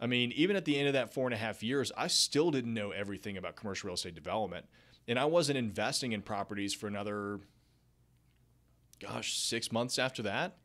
I 0.00 0.06
mean, 0.06 0.32
even 0.32 0.56
at 0.56 0.64
the 0.64 0.76
end 0.76 0.88
of 0.88 0.94
that 0.94 1.14
four 1.14 1.26
and 1.26 1.34
a 1.34 1.38
half 1.38 1.62
years, 1.62 1.92
I 1.96 2.08
still 2.08 2.50
didn't 2.50 2.74
know 2.74 2.90
everything 2.90 3.36
about 3.36 3.54
commercial 3.54 3.86
real 3.86 3.94
estate 3.94 4.16
development. 4.16 4.66
And 5.06 5.18
I 5.18 5.26
wasn't 5.26 5.58
investing 5.58 6.12
in 6.12 6.22
properties 6.22 6.74
for 6.74 6.88
another, 6.88 7.38
gosh, 9.00 9.38
six 9.38 9.70
months 9.70 9.98
after 10.00 10.22
that. 10.22 10.56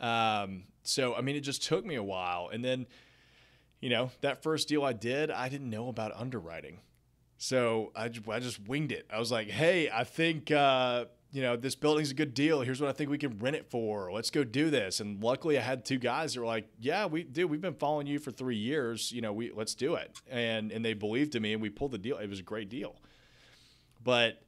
Um, 0.00 0.64
so, 0.82 1.14
I 1.14 1.20
mean, 1.20 1.36
it 1.36 1.40
just 1.40 1.62
took 1.62 1.84
me 1.84 1.94
a 1.94 2.02
while. 2.02 2.50
And 2.52 2.64
then, 2.64 2.86
you 3.80 3.90
know, 3.90 4.10
that 4.22 4.42
first 4.42 4.66
deal 4.66 4.84
I 4.84 4.94
did, 4.94 5.30
I 5.30 5.48
didn't 5.48 5.70
know 5.70 5.88
about 5.88 6.12
underwriting. 6.16 6.80
So 7.38 7.92
I, 7.94 8.10
I 8.30 8.40
just 8.40 8.66
winged 8.66 8.92
it. 8.92 9.06
I 9.12 9.18
was 9.18 9.30
like, 9.30 9.48
hey, 9.48 9.88
I 9.90 10.04
think, 10.04 10.50
uh, 10.50 11.04
you 11.32 11.42
know, 11.42 11.56
this 11.56 11.76
building's 11.76 12.10
a 12.10 12.14
good 12.14 12.34
deal. 12.34 12.60
Here's 12.60 12.80
what 12.80 12.90
I 12.90 12.92
think 12.92 13.10
we 13.10 13.18
can 13.18 13.38
rent 13.38 13.56
it 13.56 13.70
for. 13.70 14.10
Let's 14.12 14.30
go 14.30 14.42
do 14.42 14.70
this. 14.70 15.00
And 15.00 15.22
luckily, 15.22 15.58
I 15.58 15.62
had 15.62 15.84
two 15.84 15.98
guys 15.98 16.34
that 16.34 16.40
were 16.40 16.46
like, 16.46 16.68
"Yeah, 16.78 17.06
we 17.06 17.22
do. 17.22 17.46
We've 17.46 17.60
been 17.60 17.74
following 17.74 18.06
you 18.06 18.18
for 18.18 18.30
three 18.30 18.56
years. 18.56 19.12
You 19.12 19.20
know, 19.20 19.32
we 19.32 19.52
let's 19.52 19.74
do 19.74 19.94
it." 19.94 20.20
And 20.28 20.72
and 20.72 20.84
they 20.84 20.94
believed 20.94 21.34
in 21.34 21.42
me, 21.42 21.52
and 21.52 21.62
we 21.62 21.70
pulled 21.70 21.92
the 21.92 21.98
deal. 21.98 22.18
It 22.18 22.28
was 22.28 22.40
a 22.40 22.44
great 22.44 22.68
deal. 22.68 22.96
But 24.02 24.42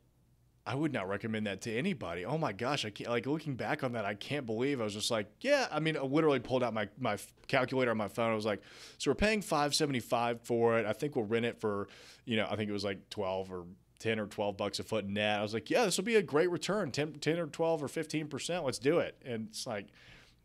I 0.64 0.76
would 0.76 0.92
not 0.92 1.08
recommend 1.08 1.46
that 1.48 1.60
to 1.62 1.76
anybody. 1.76 2.24
Oh 2.24 2.38
my 2.38 2.52
gosh, 2.52 2.84
I 2.84 2.90
can't 2.90 3.10
like 3.10 3.26
looking 3.26 3.56
back 3.56 3.82
on 3.82 3.92
that. 3.92 4.04
I 4.04 4.14
can't 4.14 4.46
believe 4.46 4.80
I 4.80 4.84
was 4.84 4.94
just 4.94 5.10
like, 5.10 5.28
yeah. 5.40 5.66
I 5.72 5.80
mean, 5.80 5.96
I 5.96 6.00
literally 6.00 6.38
pulled 6.38 6.62
out 6.62 6.72
my 6.72 6.88
my 6.98 7.18
calculator 7.48 7.90
on 7.90 7.96
my 7.96 8.08
phone. 8.08 8.30
I 8.30 8.34
was 8.34 8.46
like, 8.46 8.62
so 8.98 9.10
we're 9.10 9.16
paying 9.16 9.42
five 9.42 9.74
seventy 9.74 9.98
five 9.98 10.40
for 10.42 10.78
it. 10.78 10.86
I 10.86 10.92
think 10.92 11.16
we'll 11.16 11.24
rent 11.24 11.46
it 11.46 11.60
for, 11.60 11.88
you 12.24 12.36
know, 12.36 12.46
I 12.48 12.54
think 12.54 12.70
it 12.70 12.72
was 12.72 12.84
like 12.84 13.10
twelve 13.10 13.52
or 13.52 13.64
10 14.02 14.18
or 14.18 14.26
12 14.26 14.56
bucks 14.56 14.80
a 14.80 14.82
foot 14.82 15.06
net. 15.06 15.38
I 15.38 15.42
was 15.42 15.54
like, 15.54 15.70
yeah, 15.70 15.84
this 15.84 15.96
will 15.96 16.04
be 16.04 16.16
a 16.16 16.22
great 16.22 16.50
return 16.50 16.90
10, 16.90 17.14
10 17.14 17.38
or 17.38 17.46
12 17.46 17.84
or 17.84 17.88
15%. 17.88 18.64
Let's 18.64 18.78
do 18.78 18.98
it. 18.98 19.16
And 19.24 19.48
it's 19.48 19.66
like, 19.66 19.86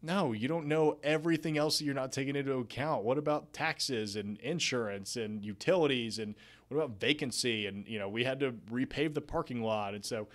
no, 0.04 0.32
you 0.32 0.48
don't 0.48 0.68
know 0.68 0.98
everything 1.04 1.58
else 1.58 1.80
that 1.80 1.86
you're 1.86 1.96
not 1.96 2.12
taking 2.12 2.36
into 2.36 2.54
account. 2.54 3.04
What 3.04 3.18
about 3.18 3.54
taxes 3.54 4.16
and 4.16 4.38
insurance 4.40 5.16
and 5.16 5.44
utilities 5.44 6.20
and 6.20 6.36
what 6.68 6.78
about 6.78 7.00
vacancy? 7.00 7.66
And, 7.66 7.88
you 7.88 7.98
know, 7.98 8.08
we 8.08 8.24
had 8.24 8.40
to 8.42 8.52
repave 8.70 9.16
the 9.16 9.22
parking 9.22 9.64
lot. 9.64 9.96
And 9.96 10.06
so 10.06 10.28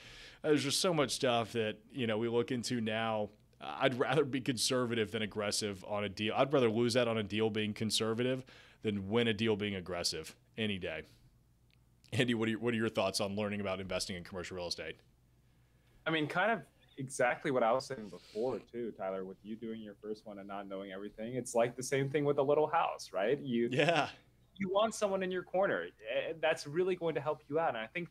uh, 0.42 0.48
there's 0.48 0.64
just 0.64 0.80
so 0.80 0.92
much 0.92 1.12
stuff 1.12 1.52
that, 1.52 1.76
you 1.92 2.08
know, 2.08 2.18
we 2.18 2.28
look 2.28 2.50
into 2.50 2.80
now. 2.80 3.30
I'd 3.60 3.96
rather 3.96 4.24
be 4.24 4.40
conservative 4.40 5.12
than 5.12 5.22
aggressive 5.22 5.84
on 5.86 6.02
a 6.02 6.08
deal. 6.08 6.34
I'd 6.36 6.52
rather 6.52 6.68
lose 6.70 6.94
that 6.94 7.06
on 7.06 7.18
a 7.18 7.22
deal 7.22 7.48
being 7.48 7.72
conservative 7.72 8.44
than 8.82 9.08
win 9.08 9.28
a 9.28 9.34
deal 9.34 9.54
being 9.54 9.76
aggressive 9.76 10.34
any 10.58 10.78
day. 10.78 11.02
Andy, 12.12 12.34
what 12.34 12.46
are, 12.46 12.50
your, 12.50 12.60
what 12.60 12.74
are 12.74 12.76
your 12.76 12.90
thoughts 12.90 13.20
on 13.20 13.36
learning 13.36 13.60
about 13.60 13.80
investing 13.80 14.16
in 14.16 14.24
commercial 14.24 14.56
real 14.56 14.68
estate? 14.68 14.96
I 16.06 16.10
mean, 16.10 16.26
kind 16.26 16.52
of 16.52 16.60
exactly 16.98 17.50
what 17.50 17.62
I 17.62 17.72
was 17.72 17.86
saying 17.86 18.10
before, 18.10 18.60
too, 18.70 18.92
Tyler, 18.98 19.24
with 19.24 19.38
you 19.42 19.56
doing 19.56 19.80
your 19.80 19.94
first 20.02 20.26
one 20.26 20.38
and 20.38 20.46
not 20.46 20.68
knowing 20.68 20.92
everything. 20.92 21.36
It's 21.36 21.54
like 21.54 21.74
the 21.74 21.82
same 21.82 22.10
thing 22.10 22.24
with 22.24 22.36
a 22.38 22.42
little 22.42 22.66
house, 22.66 23.10
right? 23.14 23.38
You, 23.40 23.68
yeah. 23.72 24.08
You 24.58 24.68
want 24.68 24.94
someone 24.94 25.22
in 25.22 25.30
your 25.30 25.42
corner. 25.42 25.86
Eh, 26.14 26.34
that's 26.40 26.66
really 26.66 26.94
going 26.96 27.14
to 27.14 27.20
help 27.20 27.40
you 27.48 27.58
out. 27.58 27.70
And 27.70 27.78
I 27.78 27.86
think 27.86 28.08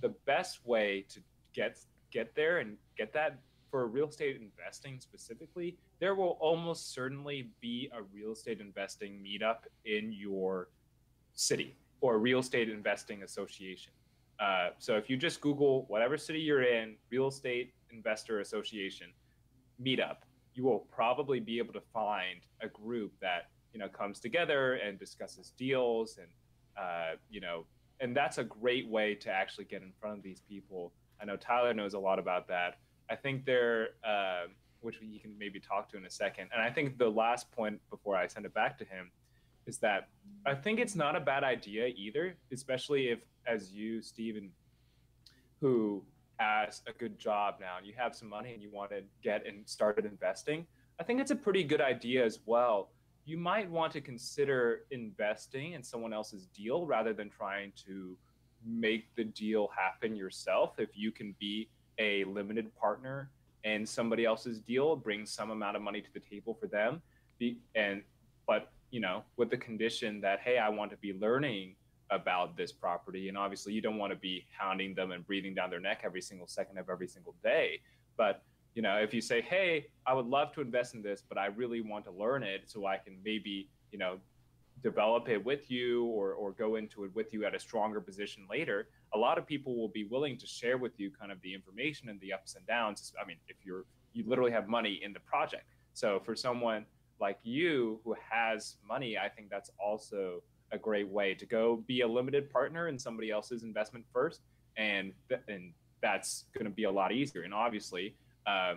the 0.00 0.10
best 0.26 0.64
way 0.64 1.04
to 1.08 1.20
get 1.52 1.78
get 2.10 2.34
there 2.36 2.58
and 2.58 2.76
get 2.96 3.12
that 3.12 3.40
for 3.68 3.88
real 3.88 4.08
estate 4.08 4.40
investing 4.40 5.00
specifically, 5.00 5.76
there 5.98 6.14
will 6.14 6.38
almost 6.40 6.94
certainly 6.94 7.50
be 7.60 7.90
a 7.92 8.02
real 8.14 8.32
estate 8.32 8.60
investing 8.60 9.18
meetup 9.20 9.64
in 9.84 10.12
your 10.12 10.68
city 11.34 11.74
or 12.00 12.18
real 12.18 12.40
estate 12.40 12.68
investing 12.68 13.22
association. 13.22 13.92
Uh, 14.40 14.70
so 14.78 14.96
if 14.96 15.08
you 15.08 15.16
just 15.16 15.40
Google 15.40 15.84
whatever 15.88 16.16
city 16.16 16.40
you're 16.40 16.62
in, 16.62 16.96
real 17.10 17.28
estate 17.28 17.72
investor 17.90 18.40
association 18.40 19.08
meetup, 19.80 20.18
you 20.54 20.64
will 20.64 20.80
probably 20.90 21.40
be 21.40 21.58
able 21.58 21.72
to 21.72 21.82
find 21.92 22.40
a 22.60 22.68
group 22.68 23.12
that 23.20 23.50
you 23.72 23.78
know 23.78 23.88
comes 23.88 24.20
together 24.20 24.74
and 24.74 24.98
discusses 24.98 25.52
deals 25.56 26.18
and 26.18 26.28
uh, 26.76 27.16
you 27.30 27.40
know 27.40 27.64
and 28.00 28.16
that's 28.16 28.38
a 28.38 28.44
great 28.44 28.88
way 28.88 29.14
to 29.14 29.30
actually 29.30 29.64
get 29.64 29.82
in 29.82 29.92
front 30.00 30.18
of 30.18 30.22
these 30.22 30.40
people. 30.40 30.92
I 31.20 31.24
know 31.24 31.36
Tyler 31.36 31.72
knows 31.72 31.94
a 31.94 31.98
lot 31.98 32.18
about 32.18 32.48
that. 32.48 32.78
I 33.08 33.14
think 33.14 33.44
they're 33.44 33.90
uh, 34.04 34.44
which 34.84 34.98
you 35.00 35.18
can 35.18 35.36
maybe 35.38 35.58
talk 35.58 35.88
to 35.90 35.96
in 35.96 36.04
a 36.04 36.10
second. 36.10 36.48
And 36.52 36.62
I 36.62 36.70
think 36.70 36.98
the 36.98 37.08
last 37.08 37.50
point 37.50 37.80
before 37.90 38.16
I 38.16 38.26
send 38.26 38.46
it 38.46 38.54
back 38.54 38.76
to 38.78 38.84
him 38.84 39.10
is 39.66 39.78
that 39.78 40.08
I 40.46 40.54
think 40.54 40.78
it's 40.78 40.94
not 40.94 41.16
a 41.16 41.20
bad 41.20 41.44
idea 41.44 41.86
either, 41.96 42.36
especially 42.52 43.08
if, 43.08 43.20
as 43.46 43.72
you, 43.72 44.02
Steven, 44.02 44.50
who 45.60 46.04
has 46.38 46.82
a 46.86 46.92
good 46.92 47.18
job 47.18 47.56
now 47.60 47.78
and 47.78 47.86
you 47.86 47.94
have 47.96 48.14
some 48.14 48.28
money 48.28 48.52
and 48.52 48.62
you 48.62 48.70
want 48.70 48.90
to 48.90 49.02
get 49.22 49.46
and 49.46 49.66
started 49.68 50.04
investing, 50.04 50.66
I 51.00 51.02
think 51.02 51.20
it's 51.20 51.30
a 51.30 51.36
pretty 51.36 51.64
good 51.64 51.80
idea 51.80 52.24
as 52.24 52.40
well. 52.44 52.90
You 53.24 53.38
might 53.38 53.70
want 53.70 53.92
to 53.94 54.00
consider 54.00 54.80
investing 54.90 55.72
in 55.72 55.82
someone 55.82 56.12
else's 56.12 56.46
deal 56.46 56.86
rather 56.86 57.14
than 57.14 57.30
trying 57.30 57.72
to 57.86 58.18
make 58.66 59.14
the 59.16 59.24
deal 59.24 59.70
happen 59.76 60.14
yourself 60.14 60.74
if 60.78 60.90
you 60.94 61.10
can 61.10 61.34
be 61.38 61.68
a 61.98 62.24
limited 62.24 62.74
partner 62.76 63.30
in 63.62 63.86
somebody 63.86 64.26
else's 64.26 64.58
deal, 64.58 64.94
bring 64.94 65.24
some 65.24 65.50
amount 65.50 65.76
of 65.76 65.82
money 65.82 66.02
to 66.02 66.12
the 66.12 66.20
table 66.20 66.54
for 66.54 66.66
them, 66.66 67.00
be, 67.38 67.58
and 67.74 68.02
but 68.46 68.72
you 68.94 69.00
know 69.00 69.22
with 69.36 69.50
the 69.50 69.56
condition 69.56 70.20
that 70.20 70.40
hey, 70.40 70.56
I 70.58 70.68
want 70.68 70.90
to 70.92 70.96
be 70.98 71.12
learning 71.12 71.74
about 72.10 72.56
this 72.56 72.72
property, 72.72 73.28
and 73.28 73.36
obviously 73.36 73.72
you 73.72 73.80
don't 73.80 73.98
want 73.98 74.12
to 74.12 74.18
be 74.18 74.46
hounding 74.56 74.94
them 74.94 75.10
and 75.10 75.26
breathing 75.26 75.54
down 75.54 75.70
their 75.70 75.80
neck 75.80 76.02
every 76.04 76.22
single 76.22 76.46
second 76.46 76.78
of 76.78 76.88
every 76.88 77.08
single 77.08 77.34
day, 77.42 77.80
but 78.16 78.42
you 78.74 78.82
know 78.82 78.96
if 78.96 79.14
you 79.14 79.20
say 79.20 79.40
hey 79.40 79.86
i 80.04 80.12
would 80.12 80.26
love 80.26 80.52
to 80.52 80.60
invest 80.60 80.94
in 80.94 81.00
this 81.00 81.22
but 81.28 81.38
i 81.38 81.46
really 81.46 81.80
want 81.80 82.04
to 82.04 82.10
learn 82.10 82.42
it 82.42 82.62
so 82.66 82.86
i 82.86 82.96
can 82.96 83.16
maybe 83.24 83.68
you 83.92 83.98
know 83.98 84.18
develop 84.82 85.28
it 85.28 85.42
with 85.44 85.70
you 85.70 86.06
or, 86.06 86.32
or 86.32 86.50
go 86.50 86.74
into 86.74 87.04
it 87.04 87.14
with 87.14 87.32
you 87.32 87.44
at 87.44 87.54
a 87.54 87.58
stronger 87.58 88.00
position 88.00 88.44
later 88.50 88.88
a 89.14 89.18
lot 89.18 89.38
of 89.38 89.46
people 89.46 89.76
will 89.76 89.88
be 89.88 90.04
willing 90.04 90.36
to 90.36 90.46
share 90.46 90.76
with 90.76 90.98
you 90.98 91.10
kind 91.10 91.30
of 91.30 91.40
the 91.42 91.54
information 91.54 92.08
and 92.08 92.20
the 92.20 92.32
ups 92.32 92.56
and 92.56 92.66
downs. 92.66 93.12
I 93.20 93.24
mean 93.24 93.36
if 93.48 93.56
you're 93.64 93.84
you 94.12 94.24
literally 94.26 94.52
have 94.52 94.68
money 94.68 95.00
in 95.02 95.12
the 95.12 95.20
project. 95.20 95.64
So 95.92 96.20
for 96.24 96.36
someone 96.36 96.84
like 97.20 97.38
you 97.42 98.00
who 98.04 98.14
has 98.30 98.76
money 98.86 99.16
i 99.18 99.28
think 99.28 99.48
that's 99.50 99.70
also 99.78 100.42
a 100.72 100.78
great 100.78 101.08
way 101.08 101.34
to 101.34 101.46
go 101.46 101.82
be 101.86 102.00
a 102.00 102.08
limited 102.08 102.50
partner 102.50 102.88
in 102.88 102.98
somebody 102.98 103.30
else's 103.30 103.62
investment 103.62 104.04
first 104.12 104.40
and 104.76 105.12
and 105.48 105.72
that's 106.02 106.44
going 106.54 106.64
to 106.64 106.70
be 106.70 106.84
a 106.84 106.90
lot 106.90 107.12
easier 107.12 107.42
and 107.42 107.54
obviously 107.54 108.14
uh, 108.46 108.74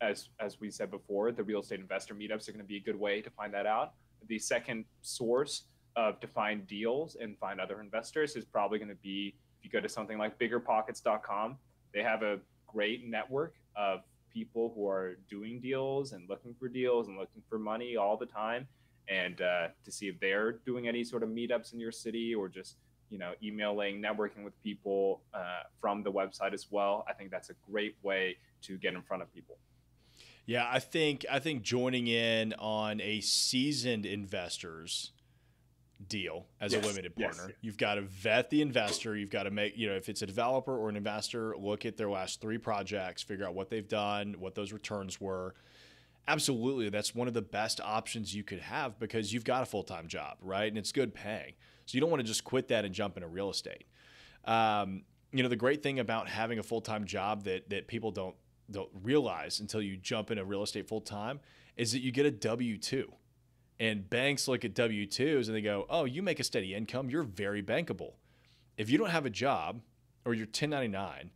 as 0.00 0.28
as 0.40 0.60
we 0.60 0.70
said 0.70 0.90
before, 0.90 1.32
the 1.32 1.42
real 1.42 1.60
estate 1.60 1.80
investor 1.80 2.14
meetups 2.14 2.48
are 2.48 2.52
going 2.52 2.64
to 2.64 2.68
be 2.68 2.76
a 2.76 2.80
good 2.80 2.98
way 2.98 3.20
to 3.20 3.30
find 3.30 3.52
that 3.54 3.66
out. 3.66 3.94
The 4.28 4.38
second 4.38 4.84
source 5.02 5.64
of 5.96 6.20
to 6.20 6.26
find 6.26 6.66
deals 6.66 7.16
and 7.20 7.38
find 7.38 7.60
other 7.60 7.80
investors 7.80 8.36
is 8.36 8.44
probably 8.44 8.78
going 8.78 8.90
to 8.90 8.94
be 8.96 9.34
if 9.58 9.64
you 9.64 9.70
go 9.70 9.80
to 9.80 9.88
something 9.88 10.18
like 10.18 10.38
biggerpockets.com. 10.38 11.56
They 11.94 12.02
have 12.02 12.22
a 12.22 12.38
great 12.66 13.08
network 13.08 13.54
of 13.74 14.00
people 14.36 14.70
who 14.74 14.86
are 14.86 15.16
doing 15.30 15.60
deals 15.60 16.12
and 16.12 16.28
looking 16.28 16.54
for 16.58 16.68
deals 16.68 17.08
and 17.08 17.16
looking 17.16 17.42
for 17.48 17.58
money 17.58 17.96
all 17.96 18.18
the 18.18 18.26
time, 18.26 18.68
and 19.08 19.40
uh, 19.40 19.68
to 19.82 19.90
see 19.90 20.08
if 20.08 20.20
they're 20.20 20.52
doing 20.66 20.88
any 20.88 21.02
sort 21.04 21.22
of 21.22 21.30
meetups 21.30 21.72
in 21.72 21.80
your 21.80 21.92
city 21.92 22.34
or 22.34 22.46
just 22.48 22.76
you 23.08 23.18
know 23.18 23.32
emailing 23.42 24.02
networking 24.02 24.42
with 24.44 24.60
people 24.62 25.22
uh, 25.32 25.62
from 25.80 26.02
the 26.02 26.10
website 26.10 26.52
as 26.52 26.66
well 26.70 27.04
i 27.08 27.12
think 27.12 27.30
that's 27.30 27.50
a 27.50 27.54
great 27.70 27.94
way 28.02 28.36
to 28.62 28.76
get 28.78 28.94
in 28.94 29.02
front 29.02 29.22
of 29.22 29.32
people. 29.32 29.56
Yeah 30.44 30.68
i 30.70 30.80
think 30.80 31.24
i 31.30 31.38
think 31.38 31.62
joining 31.62 32.08
in 32.08 32.52
on 32.54 33.00
a 33.00 33.20
seasoned 33.20 34.06
investors 34.06 35.12
deal 36.08 36.46
as 36.60 36.72
yes. 36.72 36.84
a 36.84 36.86
limited 36.86 37.16
partner 37.16 37.44
yes. 37.48 37.56
you've 37.62 37.78
got 37.78 37.94
to 37.94 38.02
vet 38.02 38.50
the 38.50 38.60
investor 38.60 39.16
you've 39.16 39.30
got 39.30 39.44
to 39.44 39.50
make 39.50 39.76
you 39.76 39.88
know 39.88 39.94
if 39.94 40.08
it's 40.08 40.22
a 40.22 40.26
developer 40.26 40.76
or 40.76 40.88
an 40.90 40.96
investor 40.96 41.56
look 41.56 41.86
at 41.86 41.96
their 41.96 42.10
last 42.10 42.40
three 42.40 42.58
projects 42.58 43.22
figure 43.22 43.46
out 43.46 43.54
what 43.54 43.70
they've 43.70 43.88
done 43.88 44.34
what 44.38 44.54
those 44.54 44.72
returns 44.72 45.20
were 45.20 45.54
absolutely 46.28 46.90
that's 46.90 47.14
one 47.14 47.28
of 47.28 47.34
the 47.34 47.42
best 47.42 47.80
options 47.80 48.34
you 48.34 48.44
could 48.44 48.60
have 48.60 48.98
because 48.98 49.32
you've 49.32 49.44
got 49.44 49.62
a 49.62 49.66
full-time 49.66 50.06
job 50.06 50.36
right 50.42 50.68
and 50.68 50.76
it's 50.76 50.92
good 50.92 51.14
paying 51.14 51.54
so 51.86 51.94
you 51.94 52.00
don't 52.00 52.10
want 52.10 52.20
to 52.20 52.26
just 52.26 52.44
quit 52.44 52.68
that 52.68 52.84
and 52.84 52.92
jump 52.92 53.16
into 53.16 53.28
real 53.28 53.48
estate. 53.48 53.86
Um, 54.44 55.02
you 55.32 55.42
know, 55.42 55.48
the 55.48 55.56
great 55.56 55.82
thing 55.82 56.00
about 56.00 56.28
having 56.28 56.58
a 56.58 56.62
full 56.62 56.80
time 56.80 57.04
job 57.04 57.44
that 57.44 57.70
that 57.70 57.86
people 57.86 58.10
don't 58.10 58.34
don't 58.70 58.90
realize 59.02 59.60
until 59.60 59.80
you 59.80 59.96
jump 59.96 60.30
into 60.30 60.44
real 60.44 60.62
estate 60.62 60.88
full 60.88 61.00
time 61.00 61.40
is 61.76 61.92
that 61.92 62.00
you 62.00 62.10
get 62.10 62.26
a 62.26 62.30
W 62.30 62.76
two. 62.76 63.12
And 63.78 64.08
banks 64.08 64.48
look 64.48 64.64
at 64.64 64.74
W 64.74 65.06
2s 65.06 65.46
and 65.46 65.54
they 65.54 65.60
go, 65.60 65.86
oh, 65.90 66.04
you 66.04 66.22
make 66.22 66.40
a 66.40 66.44
steady 66.44 66.74
income, 66.74 67.10
you're 67.10 67.22
very 67.22 67.62
bankable. 67.62 68.12
If 68.76 68.90
you 68.90 68.98
don't 68.98 69.10
have 69.10 69.26
a 69.26 69.30
job 69.30 69.80
or 70.24 70.34
you're 70.34 70.46
1099, 70.46 71.30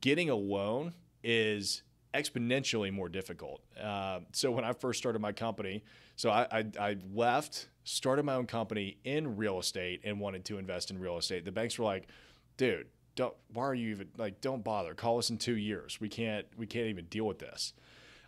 getting 0.00 0.30
a 0.30 0.34
loan 0.34 0.94
is 1.22 1.82
exponentially 2.14 2.92
more 2.92 3.08
difficult. 3.08 3.62
Uh, 3.80 4.20
so 4.32 4.50
when 4.50 4.64
I 4.64 4.72
first 4.72 4.98
started 4.98 5.20
my 5.20 5.32
company, 5.32 5.84
so 6.16 6.30
I, 6.30 6.46
I, 6.50 6.64
I, 6.78 6.96
left, 7.14 7.68
started 7.84 8.24
my 8.24 8.34
own 8.34 8.46
company 8.46 8.98
in 9.04 9.36
real 9.36 9.58
estate, 9.58 10.00
and 10.04 10.20
wanted 10.20 10.44
to 10.46 10.58
invest 10.58 10.90
in 10.90 10.98
real 10.98 11.18
estate. 11.18 11.44
The 11.44 11.52
banks 11.52 11.78
were 11.78 11.84
like, 11.84 12.08
"Dude, 12.56 12.86
don't. 13.14 13.34
Why 13.52 13.64
are 13.64 13.74
you 13.74 13.90
even 13.90 14.08
like? 14.18 14.40
Don't 14.40 14.62
bother. 14.62 14.94
Call 14.94 15.18
us 15.18 15.30
in 15.30 15.38
two 15.38 15.56
years. 15.56 16.00
We 16.00 16.08
can't. 16.08 16.46
We 16.56 16.66
can't 16.66 16.88
even 16.88 17.06
deal 17.06 17.26
with 17.26 17.38
this." 17.38 17.72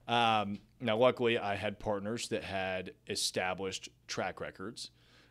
Um, 0.09 0.59
now, 0.81 0.97
luckily, 0.97 1.39
I 1.39 1.55
had 1.57 1.79
partners 1.79 2.29
that 2.29 2.45
had 2.45 2.93
established 3.09 3.89
track 4.07 4.41
records. 4.41 4.91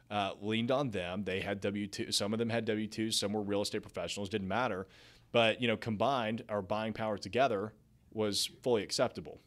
Uh, 0.10 0.34
leaned 0.41 0.72
on 0.72 0.91
them. 0.91 1.23
They 1.23 1.39
had 1.39 1.61
W 1.61 1.88
two. 1.88 2.11
Some 2.11 2.34
of 2.34 2.39
them 2.39 2.49
had 2.49 2.65
W 2.65 2.88
two. 2.88 3.11
Some 3.11 3.31
were 3.31 3.41
real 3.41 3.61
estate 3.61 3.81
professionals. 3.81 4.27
Didn't 4.27 4.49
matter. 4.49 4.88
But 5.31 5.61
you 5.61 5.68
know, 5.69 5.77
combined, 5.77 6.43
our 6.49 6.61
buying 6.61 6.91
power 6.91 7.18
together 7.18 7.73
was 8.14 8.49
fully 8.61 8.84
acceptable. 8.84 9.39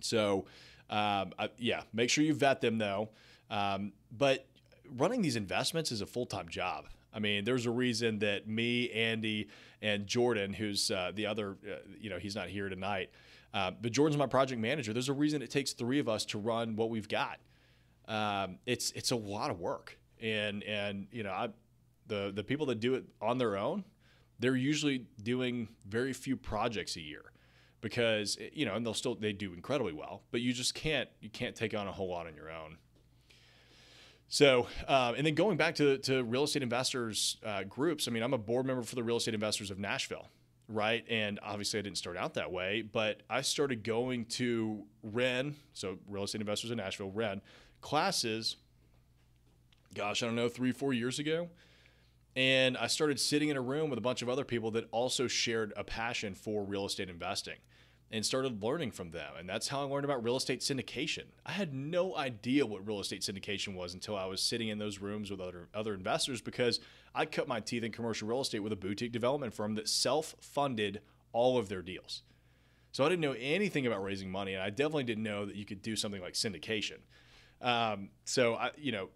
So 0.00 0.46
um, 0.88 1.32
I, 1.38 1.50
yeah, 1.58 1.82
make 1.92 2.08
sure 2.10 2.24
you 2.24 2.34
vet 2.34 2.62
them 2.62 2.78
though. 2.78 3.10
Um, 3.50 3.92
but 4.10 4.46
running 4.90 5.22
these 5.22 5.36
investments 5.36 5.92
is 5.92 6.00
a 6.00 6.06
full 6.06 6.26
time 6.26 6.48
job. 6.48 6.86
I 7.12 7.18
mean, 7.20 7.44
there's 7.44 7.66
a 7.66 7.70
reason 7.70 8.18
that 8.20 8.48
me, 8.48 8.90
Andy, 8.90 9.48
and 9.80 10.06
Jordan, 10.06 10.52
who's 10.52 10.90
uh, 10.90 11.12
the 11.14 11.26
other, 11.26 11.56
uh, 11.64 11.76
you 12.00 12.10
know, 12.10 12.18
he's 12.18 12.34
not 12.34 12.48
here 12.48 12.68
tonight, 12.68 13.10
uh, 13.54 13.70
but 13.80 13.92
Jordan's 13.92 14.18
my 14.18 14.26
project 14.26 14.60
manager. 14.60 14.92
There's 14.92 15.08
a 15.08 15.14
reason 15.14 15.40
it 15.40 15.50
takes 15.50 15.72
three 15.72 16.00
of 16.00 16.08
us 16.08 16.24
to 16.26 16.38
run 16.38 16.74
what 16.74 16.90
we've 16.90 17.08
got. 17.08 17.38
Um, 18.08 18.58
it's 18.66 18.90
it's 18.90 19.12
a 19.12 19.16
lot 19.16 19.50
of 19.50 19.60
work, 19.60 19.96
and 20.20 20.62
and 20.64 21.06
you 21.12 21.22
know, 21.22 21.30
I, 21.30 21.48
the 22.08 22.32
the 22.34 22.42
people 22.42 22.66
that 22.66 22.80
do 22.80 22.94
it 22.94 23.04
on 23.22 23.38
their 23.38 23.56
own, 23.56 23.84
they're 24.40 24.56
usually 24.56 25.06
doing 25.22 25.68
very 25.86 26.12
few 26.12 26.36
projects 26.36 26.96
a 26.96 27.00
year 27.00 27.22
because 27.80 28.36
eh, 28.40 28.48
you 28.52 28.66
know, 28.66 28.74
and 28.74 28.84
they'll 28.84 28.92
still 28.92 29.14
they 29.14 29.32
do 29.32 29.52
incredibly 29.54 29.92
well, 29.92 30.22
but 30.32 30.40
you 30.40 30.52
just 30.52 30.74
can't 30.74 31.08
you 31.20 31.30
can't 31.30 31.54
take 31.54 31.74
on 31.74 31.86
a 31.86 31.92
whole 31.92 32.10
lot 32.10 32.26
on 32.26 32.34
your 32.34 32.50
own. 32.50 32.76
So, 34.26 34.66
um, 34.88 35.14
and 35.14 35.24
then 35.24 35.34
going 35.34 35.56
back 35.56 35.76
to 35.76 35.98
to 35.98 36.24
real 36.24 36.42
estate 36.42 36.64
investors 36.64 37.36
uh, 37.46 37.62
groups, 37.62 38.08
I 38.08 38.10
mean, 38.10 38.24
I'm 38.24 38.34
a 38.34 38.38
board 38.38 38.66
member 38.66 38.82
for 38.82 38.96
the 38.96 39.04
Real 39.04 39.18
Estate 39.18 39.34
Investors 39.34 39.70
of 39.70 39.78
Nashville, 39.78 40.28
right? 40.68 41.04
And 41.08 41.38
obviously, 41.42 41.78
I 41.78 41.82
didn't 41.82 41.98
start 41.98 42.16
out 42.16 42.34
that 42.34 42.52
way, 42.52 42.82
but 42.82 43.22
I 43.28 43.42
started 43.42 43.84
going 43.84 44.24
to 44.26 44.84
REN, 45.02 45.56
so 45.72 45.98
Real 46.08 46.24
Estate 46.24 46.40
Investors 46.40 46.70
in 46.70 46.78
Nashville, 46.78 47.10
REN 47.10 47.40
classes. 47.80 48.56
Gosh, 49.94 50.22
I 50.22 50.26
don't 50.26 50.36
know, 50.36 50.48
three 50.48 50.72
four 50.72 50.92
years 50.92 51.18
ago. 51.18 51.48
And 52.36 52.76
I 52.76 52.88
started 52.88 53.20
sitting 53.20 53.50
in 53.50 53.56
a 53.56 53.60
room 53.60 53.90
with 53.90 53.98
a 53.98 54.02
bunch 54.02 54.22
of 54.22 54.28
other 54.28 54.44
people 54.44 54.72
that 54.72 54.88
also 54.90 55.28
shared 55.28 55.72
a 55.76 55.84
passion 55.84 56.34
for 56.34 56.64
real 56.64 56.84
estate 56.84 57.08
investing 57.08 57.58
and 58.10 58.24
started 58.24 58.62
learning 58.62 58.90
from 58.90 59.10
them. 59.10 59.32
And 59.38 59.48
that's 59.48 59.68
how 59.68 59.80
I 59.80 59.84
learned 59.84 60.04
about 60.04 60.22
real 60.24 60.36
estate 60.36 60.60
syndication. 60.60 61.24
I 61.46 61.52
had 61.52 61.72
no 61.72 62.16
idea 62.16 62.66
what 62.66 62.86
real 62.86 63.00
estate 63.00 63.22
syndication 63.22 63.74
was 63.74 63.94
until 63.94 64.16
I 64.16 64.24
was 64.26 64.40
sitting 64.40 64.68
in 64.68 64.78
those 64.78 64.98
rooms 64.98 65.30
with 65.30 65.40
other 65.40 65.68
other 65.74 65.94
investors 65.94 66.40
because 66.40 66.80
I 67.14 67.26
cut 67.26 67.46
my 67.46 67.60
teeth 67.60 67.84
in 67.84 67.92
commercial 67.92 68.28
real 68.28 68.40
estate 68.40 68.60
with 68.60 68.72
a 68.72 68.76
boutique 68.76 69.12
development 69.12 69.54
firm 69.54 69.74
that 69.76 69.88
self-funded 69.88 71.00
all 71.32 71.58
of 71.58 71.68
their 71.68 71.82
deals. 71.82 72.22
So 72.92 73.04
I 73.04 73.08
didn't 73.08 73.22
know 73.22 73.34
anything 73.38 73.86
about 73.86 74.02
raising 74.02 74.30
money, 74.30 74.54
and 74.54 74.62
I 74.62 74.70
definitely 74.70 75.04
didn't 75.04 75.24
know 75.24 75.46
that 75.46 75.56
you 75.56 75.64
could 75.64 75.82
do 75.82 75.96
something 75.96 76.20
like 76.20 76.34
syndication. 76.34 76.98
Um, 77.60 78.10
so 78.24 78.54
I, 78.54 78.70
you 78.76 78.92
know, 78.92 79.08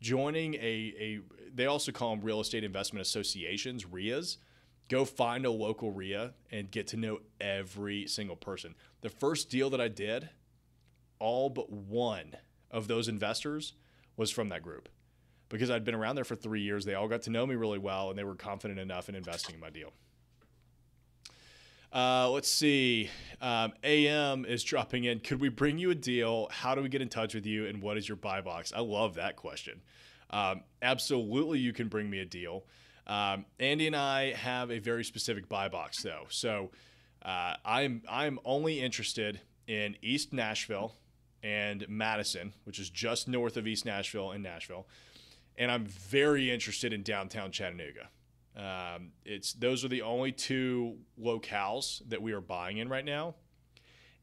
joining 0.00 0.54
a, 0.54 0.58
a 0.58 1.20
they 1.54 1.66
also 1.66 1.92
call 1.92 2.14
them 2.14 2.24
real 2.24 2.40
estate 2.40 2.64
investment 2.64 3.06
associations, 3.06 3.84
REIAs 3.84 4.38
go 4.88 5.04
find 5.04 5.46
a 5.46 5.50
local 5.50 5.90
REIA 5.90 6.34
and 6.50 6.70
get 6.70 6.86
to 6.88 6.96
know 6.96 7.20
every 7.40 8.06
single 8.06 8.36
person. 8.36 8.74
The 9.00 9.08
first 9.08 9.48
deal 9.48 9.70
that 9.70 9.80
I 9.80 9.88
did, 9.88 10.28
all 11.18 11.48
but 11.48 11.70
one 11.70 12.36
of 12.70 12.88
those 12.88 13.08
investors 13.08 13.72
was 14.16 14.30
from 14.30 14.50
that 14.50 14.62
group 14.62 14.88
because 15.52 15.70
I'd 15.70 15.84
been 15.84 15.94
around 15.94 16.16
there 16.16 16.24
for 16.24 16.34
three 16.34 16.62
years. 16.62 16.84
They 16.84 16.94
all 16.94 17.08
got 17.08 17.22
to 17.22 17.30
know 17.30 17.46
me 17.46 17.54
really 17.54 17.78
well 17.78 18.10
and 18.10 18.18
they 18.18 18.24
were 18.24 18.34
confident 18.34 18.80
enough 18.80 19.08
in 19.08 19.14
investing 19.14 19.54
in 19.54 19.60
my 19.60 19.70
deal. 19.70 19.92
Uh, 21.92 22.30
let's 22.30 22.48
see. 22.48 23.10
Um, 23.42 23.74
AM 23.84 24.46
is 24.46 24.64
dropping 24.64 25.04
in. 25.04 25.20
Could 25.20 25.42
we 25.42 25.50
bring 25.50 25.76
you 25.76 25.90
a 25.90 25.94
deal? 25.94 26.48
How 26.50 26.74
do 26.74 26.80
we 26.80 26.88
get 26.88 27.02
in 27.02 27.10
touch 27.10 27.34
with 27.34 27.44
you? 27.44 27.66
And 27.66 27.82
what 27.82 27.98
is 27.98 28.08
your 28.08 28.16
buy 28.16 28.40
box? 28.40 28.72
I 28.74 28.80
love 28.80 29.16
that 29.16 29.36
question. 29.36 29.82
Um, 30.30 30.62
absolutely, 30.80 31.58
you 31.58 31.74
can 31.74 31.88
bring 31.88 32.08
me 32.08 32.20
a 32.20 32.24
deal. 32.24 32.64
Um, 33.06 33.44
Andy 33.60 33.86
and 33.86 33.96
I 33.96 34.32
have 34.32 34.70
a 34.70 34.78
very 34.78 35.04
specific 35.04 35.48
buy 35.48 35.68
box 35.68 36.02
though, 36.02 36.24
so 36.30 36.70
uh, 37.22 37.54
I'm 37.64 38.02
I'm 38.08 38.38
only 38.44 38.80
interested 38.80 39.40
in 39.66 39.96
East 40.00 40.32
Nashville 40.32 40.94
and 41.42 41.84
Madison, 41.88 42.54
which 42.64 42.78
is 42.78 42.88
just 42.88 43.28
north 43.28 43.56
of 43.56 43.66
East 43.66 43.84
Nashville 43.84 44.30
and 44.30 44.42
Nashville, 44.42 44.86
and 45.56 45.70
I'm 45.70 45.86
very 45.86 46.50
interested 46.50 46.92
in 46.92 47.02
downtown 47.02 47.50
Chattanooga. 47.50 48.08
Um, 48.56 49.12
it's 49.24 49.54
those 49.54 49.84
are 49.84 49.88
the 49.88 50.02
only 50.02 50.32
two 50.32 50.98
locales 51.20 52.02
that 52.08 52.20
we 52.20 52.32
are 52.32 52.40
buying 52.40 52.78
in 52.78 52.88
right 52.88 53.04
now, 53.04 53.34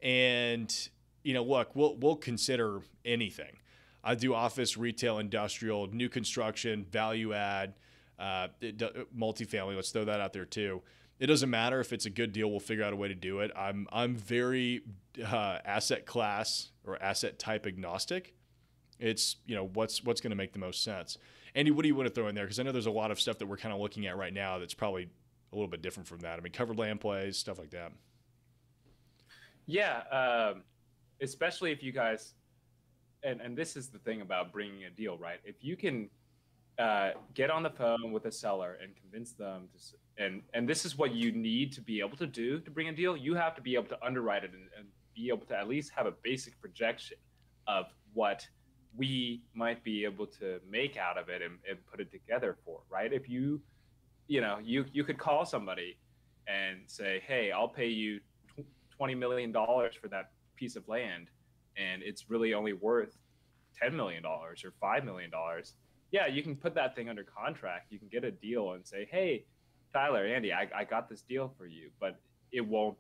and 0.02 0.90
you 1.24 1.34
know, 1.34 1.44
look, 1.44 1.76
we'll 1.76 1.96
we'll 1.98 2.16
consider 2.16 2.82
anything. 3.04 3.58
I 4.04 4.16
do 4.16 4.34
office, 4.34 4.78
retail, 4.78 5.20
industrial, 5.20 5.88
new 5.88 6.10
construction, 6.10 6.86
value 6.90 7.34
add 7.34 7.74
uh, 8.18 8.48
multifamily. 9.18 9.76
Let's 9.76 9.92
throw 9.92 10.06
that 10.06 10.22
out 10.22 10.34
there 10.34 10.46
too. 10.46 10.82
it 11.20 11.28
doesn't 11.28 11.50
matter 11.50 11.80
if 11.80 11.92
it's 11.92 12.06
a 12.06 12.10
good 12.10 12.32
deal. 12.32 12.50
We'll 12.50 12.60
figure 12.60 12.84
out 12.84 12.94
a 12.94 12.96
way 12.96 13.10
to 13.10 13.16
do 13.16 13.40
it. 13.40 13.52
I'm 13.56 13.88
I'm 13.92 14.16
very 14.16 14.82
uh, 15.26 15.60
asset 15.66 16.06
class 16.06 16.72
or 16.86 17.02
asset 17.02 17.40
type 17.40 17.66
agnostic. 17.66 18.36
It's 19.00 19.38
you 19.46 19.56
know 19.56 19.70
what's 19.74 20.04
what's 20.04 20.22
going 20.22 20.32
to 20.32 20.36
make 20.36 20.54
the 20.54 20.60
most 20.60 20.84
sense. 20.84 21.18
Andy, 21.56 21.72
what 21.72 21.82
do 21.82 21.88
you 21.88 21.96
want 21.96 22.08
to 22.08 22.14
throw 22.14 22.28
in 22.28 22.36
there? 22.36 22.46
Because 22.46 22.60
I 22.60 22.64
know 22.64 22.72
there's 22.72 22.86
a 22.86 22.92
lot 22.92 23.12
of 23.12 23.20
stuff 23.20 23.40
that 23.40 23.48
we're 23.48 23.58
kind 23.58 23.74
of 23.74 23.80
looking 23.80 24.06
at 24.06 24.18
right 24.18 24.34
now 24.34 24.60
that's 24.60 24.74
probably 24.74 25.10
a 25.52 25.56
little 25.56 25.70
bit 25.70 25.82
different 25.82 26.08
from 26.08 26.20
that. 26.20 26.38
I 26.38 26.42
mean, 26.42 26.54
covered 26.54 26.78
land 26.78 27.02
plays, 27.02 27.38
stuff 27.38 27.58
like 27.58 27.72
that. 27.72 27.92
Yeah, 29.66 30.02
um, 30.12 30.64
especially 31.22 31.72
if 31.72 31.82
you 31.82 31.92
guys, 31.92 32.34
and 33.24 33.42
and 33.42 33.58
this 33.58 33.76
is 33.76 33.90
the 33.90 34.00
thing 34.00 34.22
about 34.22 34.52
bringing 34.52 34.84
a 34.84 34.90
deal, 34.90 35.18
right? 35.18 35.40
If 35.44 35.56
you 35.62 35.76
can 35.76 36.10
uh, 36.78 37.12
get 37.34 37.52
on 37.52 37.62
the 37.62 37.70
phone 37.70 38.12
with 38.12 38.26
a 38.26 38.32
seller 38.32 38.78
and 38.82 38.96
convince 38.96 39.34
them 39.34 39.68
to, 39.74 40.24
and 40.24 40.42
and 40.54 40.68
this 40.68 40.86
is 40.86 40.98
what 40.98 41.14
you 41.14 41.32
need 41.32 41.72
to 41.74 41.82
be 41.82 42.00
able 42.00 42.18
to 42.18 42.28
do 42.28 42.60
to 42.62 42.72
bring 42.72 42.90
a 42.90 42.94
deal. 42.94 43.18
You 43.18 43.36
have 43.36 43.56
to 43.56 43.62
be 43.62 43.76
able 43.76 43.90
to 43.90 44.04
underwrite 44.04 44.44
it 44.44 44.52
and, 44.54 44.70
and 44.78 44.88
be 45.16 45.30
able 45.30 45.46
to 45.48 45.58
at 45.58 45.68
least 45.68 45.92
have 45.96 46.06
a 46.06 46.14
basic 46.24 46.60
projection 46.62 47.18
of 47.68 47.86
what 48.14 48.48
we 48.96 49.42
might 49.54 49.84
be 49.84 50.04
able 50.04 50.26
to 50.26 50.60
make 50.70 50.98
out 50.98 51.18
of 51.18 51.30
it 51.30 51.42
and, 51.42 51.58
and 51.70 51.78
put 51.90 52.00
it 52.00 52.12
together 52.12 52.58
for 52.66 52.82
right? 52.90 53.14
If 53.14 53.30
you 53.30 53.62
you 54.30 54.40
know 54.40 54.60
you 54.64 54.86
you 54.94 55.04
could 55.04 55.18
call 55.18 55.44
somebody 55.44 55.98
and 56.48 56.78
say 56.86 57.22
hey 57.28 57.52
i'll 57.52 57.68
pay 57.68 57.88
you 57.88 58.22
20 58.96 59.16
million 59.16 59.52
dollars 59.52 59.96
for 60.00 60.08
that 60.08 60.32
piece 60.56 60.76
of 60.76 60.88
land 60.88 61.28
and 61.76 62.02
it's 62.04 62.30
really 62.30 62.54
only 62.54 62.74
worth 62.74 63.18
10 63.76 63.96
million 63.96 64.24
dollars 64.24 64.64
or 64.64 64.74
5 64.80 65.04
million 65.04 65.30
dollars. 65.30 65.74
Yeah 66.12 66.28
you 66.28 66.44
can 66.44 66.56
put 66.56 66.76
that 66.76 66.96
thing 66.96 67.10
under 67.10 67.24
contract. 67.24 67.92
You 67.92 68.00
can 68.00 68.08
get 68.08 68.24
a 68.24 68.32
deal 68.32 68.74
and 68.74 68.86
say 68.88 69.08
hey 69.12 69.46
tyler 69.92 70.24
andy 70.26 70.54
i, 70.54 70.68
I 70.76 70.84
got 70.84 71.10
this 71.10 71.24
deal 71.24 71.52
for 71.58 71.66
you 71.66 71.90
but 72.00 72.20
it 72.52 72.62
won't 72.62 72.98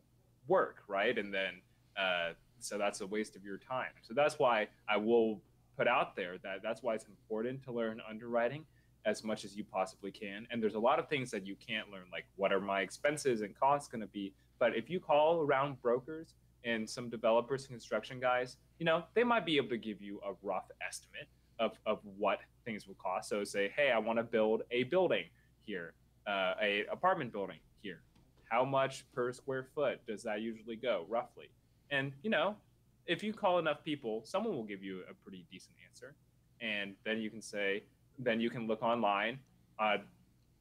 work 0.47 0.77
right? 0.87 1.17
And 1.17 1.31
then 1.33 1.61
uh, 1.97 2.31
so 2.59 2.77
that's 2.77 3.01
a 3.01 3.07
waste 3.07 3.35
of 3.35 3.43
your 3.43 3.57
time. 3.57 3.91
So 4.01 4.13
that's 4.15 4.39
why 4.39 4.67
i 4.87 4.97
will 4.97 5.41
put 5.79 5.87
out 5.87 6.13
there 6.13 6.37
that 6.43 6.61
that's 6.61 6.83
why 6.83 6.93
it's 6.93 7.05
important 7.05 7.63
to 7.63 7.71
learn 7.71 8.01
underwriting 8.07 8.65
as 9.05 9.23
much 9.23 9.45
as 9.45 9.55
you 9.55 9.63
possibly 9.63 10.11
can. 10.11 10.45
And 10.51 10.61
there's 10.61 10.75
a 10.75 10.79
lot 10.79 10.99
of 10.99 11.07
things 11.07 11.31
that 11.31 11.47
you 11.47 11.55
can't 11.55 11.89
learn 11.89 12.07
like 12.11 12.25
what 12.35 12.51
are 12.51 12.59
my 12.59 12.81
expenses 12.81 13.39
and 13.41 13.57
costs 13.57 13.87
going 13.87 14.01
to 14.01 14.07
be? 14.07 14.33
But 14.59 14.75
if 14.75 14.89
you 14.89 14.99
call 14.99 15.41
around 15.41 15.81
brokers 15.81 16.33
and 16.65 16.87
some 16.87 17.09
developers 17.09 17.61
and 17.63 17.69
construction 17.69 18.19
guys 18.19 18.57
you 18.79 18.85
know 18.85 19.05
they 19.13 19.23
might 19.23 19.45
be 19.45 19.55
able 19.55 19.69
to 19.69 19.77
give 19.77 20.01
you 20.01 20.19
a 20.27 20.33
rough 20.43 20.69
estimate 20.85 21.29
of, 21.57 21.79
of 21.85 21.99
what 22.17 22.39
things 22.65 22.85
will 22.85 22.95
cost. 22.95 23.29
So 23.29 23.45
say 23.45 23.71
hey 23.73 23.91
i 23.91 23.97
want 23.97 24.19
to 24.19 24.23
build 24.23 24.63
a 24.71 24.83
building 24.83 25.23
here 25.65 25.93
uh, 26.27 26.55
a 26.61 26.85
apartment 26.91 27.31
building 27.31 27.59
here. 27.81 28.01
How 28.49 28.65
much 28.65 29.05
per 29.13 29.31
square 29.31 29.67
foot 29.73 30.05
does 30.05 30.21
that 30.23 30.41
usually 30.41 30.75
go 30.75 31.05
roughly? 31.07 31.49
And 31.91 32.11
you 32.23 32.29
know 32.29 32.57
if 33.05 33.23
you 33.23 33.33
call 33.33 33.59
enough 33.59 33.83
people, 33.83 34.21
someone 34.25 34.55
will 34.55 34.63
give 34.63 34.83
you 34.83 35.01
a 35.09 35.13
pretty 35.13 35.45
decent 35.51 35.75
answer. 35.87 36.15
And 36.61 36.95
then 37.05 37.19
you 37.19 37.29
can 37.29 37.41
say, 37.41 37.83
then 38.17 38.39
you 38.39 38.49
can 38.49 38.67
look 38.67 38.83
online 38.83 39.39
on 39.79 40.01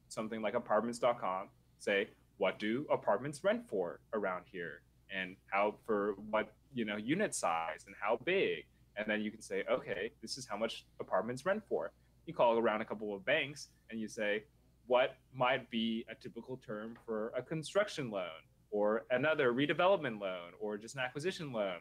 something 0.07 0.41
like 0.41 0.53
apartments.com, 0.53 1.49
say, 1.77 2.07
what 2.37 2.57
do 2.57 2.85
apartments 2.91 3.43
rent 3.43 3.67
for 3.69 3.99
around 4.13 4.45
here? 4.51 4.81
And 5.13 5.35
how 5.51 5.75
for 5.85 6.15
what, 6.29 6.53
you 6.73 6.85
know, 6.85 6.97
unit 6.97 7.35
size 7.35 7.83
and 7.85 7.95
how 7.99 8.19
big? 8.23 8.65
And 8.95 9.07
then 9.07 9.21
you 9.21 9.31
can 9.31 9.41
say, 9.41 9.63
okay, 9.69 10.11
this 10.21 10.37
is 10.37 10.47
how 10.47 10.57
much 10.57 10.85
apartments 10.99 11.45
rent 11.45 11.63
for. 11.67 11.91
You 12.25 12.33
call 12.33 12.57
around 12.57 12.81
a 12.81 12.85
couple 12.85 13.13
of 13.15 13.25
banks 13.25 13.69
and 13.89 13.99
you 13.99 14.07
say, 14.07 14.43
what 14.87 15.17
might 15.35 15.69
be 15.69 16.05
a 16.09 16.15
typical 16.15 16.57
term 16.65 16.97
for 17.05 17.31
a 17.35 17.41
construction 17.41 18.09
loan 18.09 18.41
or 18.71 19.05
another 19.11 19.53
redevelopment 19.53 20.19
loan 20.19 20.51
or 20.59 20.77
just 20.77 20.95
an 20.95 21.01
acquisition 21.01 21.51
loan? 21.51 21.77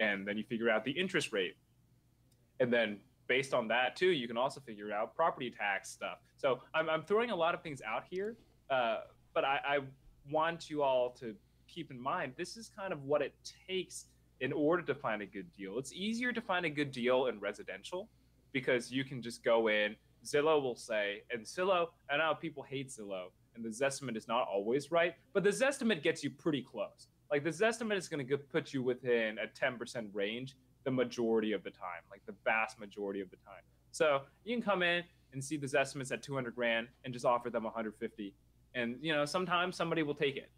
And 0.00 0.26
then 0.26 0.36
you 0.36 0.44
figure 0.44 0.70
out 0.70 0.84
the 0.84 0.92
interest 0.92 1.32
rate. 1.32 1.56
And 2.60 2.72
then 2.72 2.98
based 3.28 3.54
on 3.54 3.68
that 3.68 3.94
too 3.94 4.08
you 4.08 4.26
can 4.26 4.36
also 4.36 4.60
figure 4.60 4.92
out 4.92 5.14
property 5.14 5.50
tax 5.50 5.90
stuff. 5.90 6.18
So 6.36 6.60
i'm, 6.74 6.88
I'm 6.88 7.02
throwing 7.02 7.30
a 7.30 7.36
lot 7.36 7.54
of 7.54 7.62
things 7.62 7.80
out 7.86 8.04
here 8.10 8.36
uh, 8.70 9.00
but 9.34 9.44
I, 9.44 9.60
I 9.66 9.78
want 10.30 10.68
you 10.68 10.82
all 10.82 11.10
to 11.20 11.34
keep 11.68 11.90
in 11.90 12.00
mind 12.00 12.32
this 12.36 12.56
is 12.56 12.70
kind 12.74 12.92
of 12.92 13.04
what 13.04 13.22
it 13.22 13.34
takes 13.68 14.06
in 14.40 14.52
order 14.52 14.82
to 14.82 14.94
find 14.94 15.20
a 15.20 15.26
good 15.26 15.52
deal. 15.52 15.78
It's 15.78 15.92
easier 15.92 16.32
to 16.32 16.40
find 16.40 16.64
a 16.64 16.70
good 16.70 16.92
deal 16.92 17.26
in 17.26 17.40
residential 17.40 18.08
because 18.52 18.90
you 18.90 19.04
can 19.04 19.20
just 19.20 19.44
go 19.44 19.68
in 19.68 19.96
zillow 20.24 20.60
will 20.60 20.74
say 20.74 21.22
and 21.30 21.44
zillow 21.44 21.86
i 22.10 22.16
know 22.16 22.34
people 22.40 22.62
hate 22.62 22.88
zillow 22.88 23.26
and 23.54 23.64
the 23.64 23.68
zestimate 23.68 24.16
is 24.16 24.26
not 24.26 24.46
always 24.52 24.90
right 24.90 25.14
but 25.32 25.44
the 25.44 25.50
zestimate 25.50 26.02
gets 26.02 26.24
you 26.24 26.30
pretty 26.30 26.60
close 26.62 27.06
like 27.30 27.44
this 27.44 27.60
estimate 27.60 27.98
is 27.98 28.08
going 28.08 28.26
to 28.26 28.38
put 28.38 28.72
you 28.72 28.82
within 28.82 29.38
a 29.38 29.46
10% 29.46 30.08
range 30.12 30.56
the 30.84 30.90
majority 30.90 31.52
of 31.52 31.62
the 31.62 31.70
time, 31.70 32.02
like 32.10 32.24
the 32.26 32.34
vast 32.44 32.78
majority 32.78 33.20
of 33.20 33.30
the 33.30 33.36
time. 33.36 33.62
So 33.90 34.22
you 34.44 34.56
can 34.56 34.62
come 34.62 34.82
in 34.82 35.04
and 35.32 35.44
see 35.44 35.56
this 35.56 35.74
estimates 35.74 36.10
at 36.10 36.22
200 36.22 36.54
grand 36.54 36.88
and 37.04 37.12
just 37.12 37.24
offer 37.24 37.50
them 37.50 37.64
150. 37.64 38.34
And, 38.74 38.96
you 39.00 39.12
know, 39.12 39.24
sometimes 39.24 39.76
somebody 39.76 40.02
will 40.02 40.14
take 40.14 40.36
it. 40.36 40.50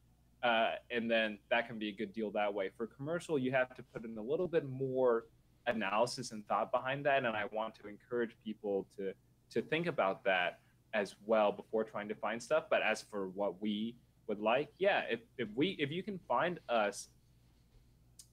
Uh, 0.42 0.72
and 0.90 1.10
then 1.10 1.38
that 1.50 1.66
can 1.66 1.78
be 1.78 1.88
a 1.88 1.92
good 1.92 2.12
deal 2.12 2.30
that 2.30 2.52
way. 2.52 2.70
For 2.76 2.86
commercial, 2.86 3.38
you 3.38 3.52
have 3.52 3.74
to 3.74 3.82
put 3.82 4.04
in 4.04 4.16
a 4.16 4.22
little 4.22 4.48
bit 4.48 4.68
more 4.68 5.24
analysis 5.66 6.32
and 6.32 6.46
thought 6.46 6.72
behind 6.72 7.04
that. 7.06 7.18
And 7.18 7.28
I 7.28 7.44
want 7.52 7.74
to 7.76 7.88
encourage 7.88 8.36
people 8.44 8.86
to, 8.96 9.12
to 9.50 9.62
think 9.62 9.86
about 9.86 10.24
that 10.24 10.60
as 10.94 11.14
well 11.26 11.52
before 11.52 11.84
trying 11.84 12.08
to 12.08 12.14
find 12.14 12.42
stuff. 12.42 12.64
But 12.70 12.82
as 12.82 13.02
for 13.02 13.28
what 13.28 13.60
we 13.60 13.96
would 14.26 14.40
like, 14.40 14.68
yeah, 14.78 15.02
if, 15.10 15.20
if 15.38 15.48
we 15.54 15.76
if 15.78 15.90
you 15.90 16.02
can 16.02 16.18
find 16.28 16.60
us 16.68 17.08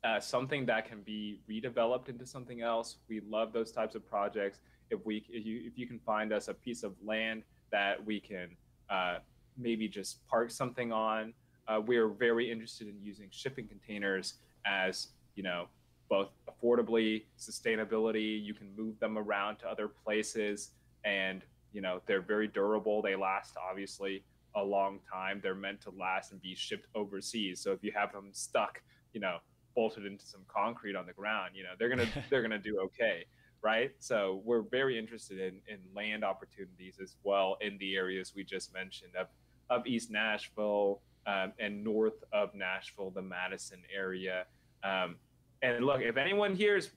uh, 0.03 0.19
something 0.19 0.65
that 0.65 0.88
can 0.88 1.01
be 1.01 1.39
redeveloped 1.49 2.09
into 2.09 2.26
something 2.26 2.61
else, 2.61 2.97
we 3.09 3.22
love 3.22 3.51
those 3.53 3.72
types 3.72 3.95
of 3.95 4.07
projects. 4.07 4.59
If 4.89 5.05
we 5.05 5.26
if 5.30 5.45
you 5.45 5.61
if 5.65 5.77
you 5.77 5.88
can 5.88 5.99
find 5.99 6.31
us 6.31 6.47
a 6.47 6.53
piece 6.53 6.84
of 6.84 6.93
land 7.03 7.43
that 7.72 8.05
we 8.05 8.19
can 8.19 8.55
uh, 8.89 9.18
maybe 9.57 9.88
just 9.88 10.26
park 10.27 10.51
something 10.51 10.91
on, 10.91 11.34
uh, 11.68 11.81
we're 11.85 12.07
very 12.07 12.49
interested 12.49 12.88
in 12.88 12.95
using 13.01 13.27
shipping 13.31 13.68
containers 13.68 14.35
as 14.65 15.09
you 15.35 15.43
know 15.43 15.68
both 16.09 16.30
affordably, 16.49 17.23
sustainability. 17.38 18.41
You 18.41 18.53
can 18.53 18.69
move 18.77 18.99
them 18.99 19.18
around 19.18 19.57
to 19.57 19.68
other 19.68 19.88
places, 19.88 20.72
and 21.03 21.41
you 21.73 21.81
know 21.81 22.01
they're 22.05 22.22
very 22.22 22.47
durable. 22.47 23.01
They 23.01 23.15
last 23.15 23.55
obviously 23.69 24.23
a 24.57 24.63
long 24.63 24.99
time. 25.11 25.39
They're 25.41 25.55
meant 25.55 25.81
to 25.81 25.91
last 25.91 26.31
and 26.31 26.41
be 26.41 26.55
shipped 26.55 26.88
overseas. 26.95 27.61
So 27.61 27.71
if 27.71 27.84
you 27.84 27.91
have 27.95 28.11
them 28.11 28.29
stuck, 28.34 28.81
you 29.13 29.21
know, 29.21 29.38
bolted 29.75 30.05
into 30.05 30.25
some 30.25 30.41
concrete 30.47 30.95
on 30.95 31.05
the 31.05 31.13
ground, 31.13 31.51
you 31.55 31.63
know, 31.63 31.69
they're 31.77 31.89
gonna 31.89 32.07
they're 32.29 32.41
gonna 32.41 32.57
do 32.57 32.79
okay, 32.79 33.25
right? 33.61 33.91
So 33.99 34.41
we're 34.43 34.63
very 34.63 34.97
interested 34.97 35.39
in 35.39 35.61
in 35.67 35.79
land 35.95 36.23
opportunities 36.23 36.99
as 37.01 37.15
well 37.23 37.57
in 37.61 37.77
the 37.77 37.95
areas 37.95 38.34
we 38.35 38.43
just 38.43 38.73
mentioned 38.73 39.15
of 39.15 39.27
of 39.69 39.85
East 39.85 40.09
Nashville 40.11 41.01
um, 41.25 41.53
and 41.59 41.84
north 41.84 42.23
of 42.31 42.55
Nashville, 42.55 43.11
the 43.11 43.21
Madison 43.21 43.79
area. 43.95 44.45
Um, 44.84 45.17
and 45.61 45.85
look, 45.85 46.01
if 46.01 46.17
anyone 46.17 46.55
here 46.55 46.77
is 46.77 46.91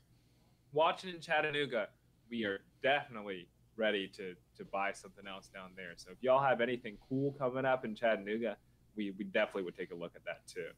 watching 0.72 1.10
in 1.10 1.20
Chattanooga, 1.20 1.88
we 2.30 2.44
are 2.44 2.60
definitely 2.82 3.48
ready 3.76 4.06
to 4.16 4.34
to 4.60 4.64
buy 4.66 4.92
something 4.92 5.26
else 5.26 5.48
down 5.48 5.70
there. 5.74 5.92
So 5.96 6.10
if 6.12 6.22
y'all 6.22 6.42
have 6.42 6.60
anything 6.60 6.96
cool 7.08 7.32
coming 7.32 7.64
up 7.64 7.84
in 7.84 7.94
Chattanooga, 7.94 8.56
we 8.96 9.12
we 9.18 9.24
definitely 9.24 9.64
would 9.64 9.76
take 9.76 9.90
a 9.90 9.94
look 9.94 10.12
at 10.14 10.24
that 10.24 10.46
too. 10.46 10.68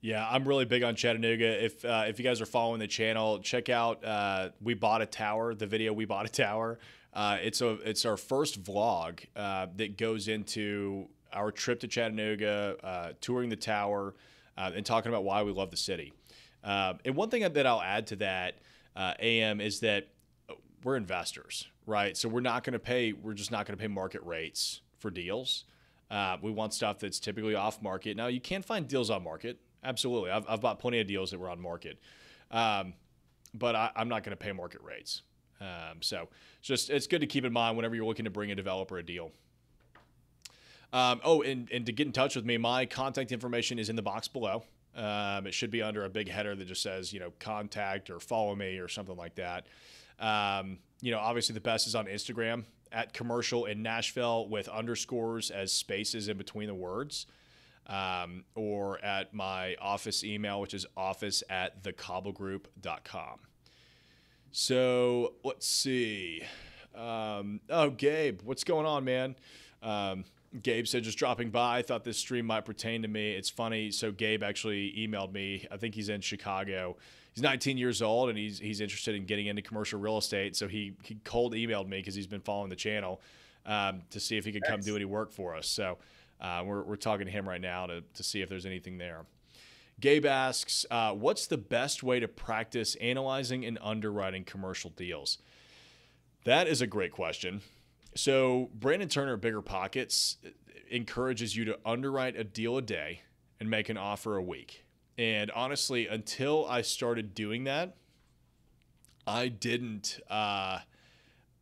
Yeah, 0.00 0.28
I'm 0.30 0.46
really 0.46 0.64
big 0.64 0.82
on 0.82 0.96
Chattanooga. 0.96 1.64
If 1.64 1.84
uh, 1.84 2.04
if 2.06 2.18
you 2.18 2.24
guys 2.24 2.40
are 2.40 2.46
following 2.46 2.78
the 2.78 2.86
channel, 2.86 3.40
check 3.40 3.68
out 3.68 4.04
uh, 4.04 4.50
we 4.62 4.74
bought 4.74 5.02
a 5.02 5.06
tower. 5.06 5.54
The 5.54 5.66
video 5.66 5.92
we 5.92 6.04
bought 6.04 6.26
a 6.26 6.28
tower. 6.28 6.78
Uh, 7.12 7.38
it's 7.42 7.60
a 7.60 7.70
it's 7.88 8.04
our 8.04 8.16
first 8.16 8.62
vlog 8.62 9.20
uh, 9.34 9.66
that 9.76 9.96
goes 9.96 10.28
into 10.28 11.08
our 11.32 11.50
trip 11.50 11.80
to 11.80 11.88
Chattanooga, 11.88 12.76
uh, 12.84 13.12
touring 13.20 13.48
the 13.48 13.56
tower, 13.56 14.14
uh, 14.56 14.70
and 14.74 14.86
talking 14.86 15.10
about 15.10 15.24
why 15.24 15.42
we 15.42 15.52
love 15.52 15.70
the 15.70 15.76
city. 15.76 16.12
and 16.62 17.16
one 17.16 17.28
thing 17.28 17.50
that 17.50 17.66
I'll 17.66 17.82
add 17.82 18.06
to 18.08 18.16
that, 18.16 18.58
AM, 18.96 19.60
is 19.60 19.80
that 19.80 20.08
we're 20.84 20.96
investors, 20.96 21.66
right? 21.86 22.16
So 22.16 22.28
we're 22.28 22.40
not 22.40 22.64
going 22.64 22.72
to 22.72 22.78
pay. 22.78 23.12
We're 23.12 23.34
just 23.34 23.50
not 23.50 23.66
going 23.66 23.76
to 23.76 23.80
pay 23.80 23.88
market 23.88 24.22
rates 24.24 24.80
for 24.98 25.10
deals. 25.10 25.64
Uh, 26.10 26.36
we 26.42 26.50
want 26.50 26.74
stuff 26.74 26.98
that's 26.98 27.18
typically 27.18 27.54
off 27.54 27.82
market. 27.82 28.16
Now 28.16 28.26
you 28.26 28.40
can 28.40 28.62
find 28.62 28.86
deals 28.86 29.10
on 29.10 29.24
market. 29.24 29.58
Absolutely, 29.82 30.30
I've, 30.30 30.44
I've 30.48 30.60
bought 30.60 30.78
plenty 30.78 31.00
of 31.00 31.06
deals 31.06 31.30
that 31.30 31.38
were 31.38 31.50
on 31.50 31.60
market, 31.60 31.98
um, 32.50 32.94
but 33.52 33.74
I, 33.74 33.90
am 33.96 34.08
not 34.08 34.22
going 34.22 34.36
to 34.36 34.42
pay 34.42 34.52
market 34.52 34.80
rates. 34.82 35.22
Um, 35.60 36.00
so 36.00 36.28
just 36.62 36.90
it's 36.90 37.06
good 37.06 37.20
to 37.20 37.26
keep 37.26 37.44
in 37.44 37.52
mind 37.52 37.76
whenever 37.76 37.94
you're 37.94 38.06
looking 38.06 38.24
to 38.24 38.30
bring 38.30 38.50
a 38.50 38.54
developer 38.54 38.98
a 38.98 39.02
deal. 39.02 39.30
Um, 40.92 41.20
oh, 41.24 41.42
and, 41.42 41.68
and 41.72 41.84
to 41.86 41.92
get 41.92 42.06
in 42.06 42.12
touch 42.12 42.36
with 42.36 42.44
me, 42.44 42.56
my 42.56 42.86
contact 42.86 43.32
information 43.32 43.78
is 43.78 43.88
in 43.88 43.96
the 43.96 44.02
box 44.02 44.28
below. 44.28 44.62
Um, 44.96 45.46
it 45.46 45.52
should 45.52 45.70
be 45.70 45.82
under 45.82 46.04
a 46.04 46.08
big 46.08 46.28
header 46.28 46.54
that 46.54 46.68
just 46.68 46.82
says, 46.82 47.12
you 47.12 47.18
know, 47.18 47.32
contact 47.40 48.10
or 48.10 48.20
follow 48.20 48.54
me 48.54 48.78
or 48.78 48.86
something 48.86 49.16
like 49.16 49.34
that. 49.34 49.66
Um, 50.20 50.78
you 51.00 51.10
know, 51.10 51.18
obviously 51.18 51.54
the 51.54 51.60
best 51.60 51.86
is 51.86 51.94
on 51.94 52.06
Instagram 52.06 52.64
at 52.92 53.12
commercial 53.12 53.64
in 53.66 53.82
Nashville 53.82 54.48
with 54.48 54.68
underscores 54.68 55.50
as 55.50 55.72
spaces 55.72 56.28
in 56.28 56.36
between 56.36 56.68
the 56.68 56.74
words. 56.74 57.26
um, 57.86 58.44
or 58.54 58.98
at 59.04 59.34
my 59.34 59.76
office 59.80 60.24
email, 60.24 60.60
which 60.60 60.72
is 60.74 60.86
office 60.96 61.42
at 61.50 61.82
thecaublegroup.com. 61.84 63.40
So 64.52 65.34
let's 65.44 65.66
see. 65.66 66.42
Um, 66.94 67.60
oh, 67.68 67.90
Gabe, 67.90 68.40
what's 68.44 68.64
going 68.64 68.86
on, 68.86 69.04
man? 69.04 69.34
Um, 69.82 70.24
Gabe 70.62 70.86
said 70.86 71.02
just 71.02 71.18
dropping 71.18 71.50
by. 71.50 71.78
I 71.78 71.82
thought 71.82 72.04
this 72.04 72.16
stream 72.16 72.46
might 72.46 72.64
pertain 72.64 73.02
to 73.02 73.08
me. 73.08 73.32
It's 73.32 73.50
funny. 73.50 73.90
So 73.90 74.12
Gabe 74.12 74.42
actually 74.44 74.94
emailed 74.96 75.32
me. 75.32 75.66
I 75.70 75.76
think 75.76 75.94
he's 75.96 76.08
in 76.08 76.20
Chicago. 76.20 76.96
He's 77.34 77.42
19 77.42 77.78
years 77.78 78.00
old 78.00 78.28
and 78.28 78.38
he's 78.38 78.58
he's 78.58 78.80
interested 78.80 79.14
in 79.14 79.24
getting 79.24 79.46
into 79.46 79.60
commercial 79.60 79.98
real 79.98 80.18
estate. 80.18 80.54
So 80.54 80.68
he 80.68 80.94
he 81.02 81.16
cold 81.24 81.52
emailed 81.54 81.88
me 81.88 81.98
because 81.98 82.14
he's 82.14 82.28
been 82.28 82.40
following 82.40 82.70
the 82.70 82.76
channel 82.76 83.20
um, 83.66 84.02
to 84.10 84.20
see 84.20 84.36
if 84.36 84.44
he 84.44 84.52
could 84.52 84.64
come 84.64 84.80
do 84.80 84.94
any 84.94 85.04
work 85.04 85.32
for 85.32 85.54
us. 85.56 85.68
So 85.68 85.98
uh, 86.40 86.62
we're 86.64 86.82
we're 86.82 86.96
talking 86.96 87.26
to 87.26 87.32
him 87.32 87.48
right 87.48 87.60
now 87.60 87.86
to 87.86 88.02
to 88.02 88.22
see 88.22 88.40
if 88.40 88.48
there's 88.48 88.66
anything 88.66 88.98
there. 88.98 89.26
Gabe 90.00 90.26
asks, 90.26 90.86
uh, 90.90 91.12
"What's 91.12 91.46
the 91.46 91.58
best 91.58 92.02
way 92.02 92.20
to 92.20 92.28
practice 92.28 92.94
analyzing 92.96 93.64
and 93.64 93.78
underwriting 93.82 94.44
commercial 94.44 94.90
deals?" 94.90 95.38
That 96.44 96.68
is 96.68 96.82
a 96.82 96.86
great 96.86 97.10
question. 97.10 97.62
So 98.14 98.70
Brandon 98.74 99.08
Turner, 99.08 99.36
Bigger 99.36 99.62
Pockets, 99.62 100.36
encourages 100.90 101.56
you 101.56 101.64
to 101.64 101.78
underwrite 101.84 102.36
a 102.36 102.44
deal 102.44 102.76
a 102.76 102.82
day 102.82 103.22
and 103.58 103.68
make 103.68 103.88
an 103.88 103.96
offer 103.96 104.36
a 104.36 104.42
week. 104.42 104.83
And 105.16 105.50
honestly, 105.52 106.08
until 106.08 106.66
I 106.66 106.82
started 106.82 107.34
doing 107.34 107.64
that, 107.64 107.96
I 109.26 109.48
didn't 109.48 110.20
uh, 110.28 110.80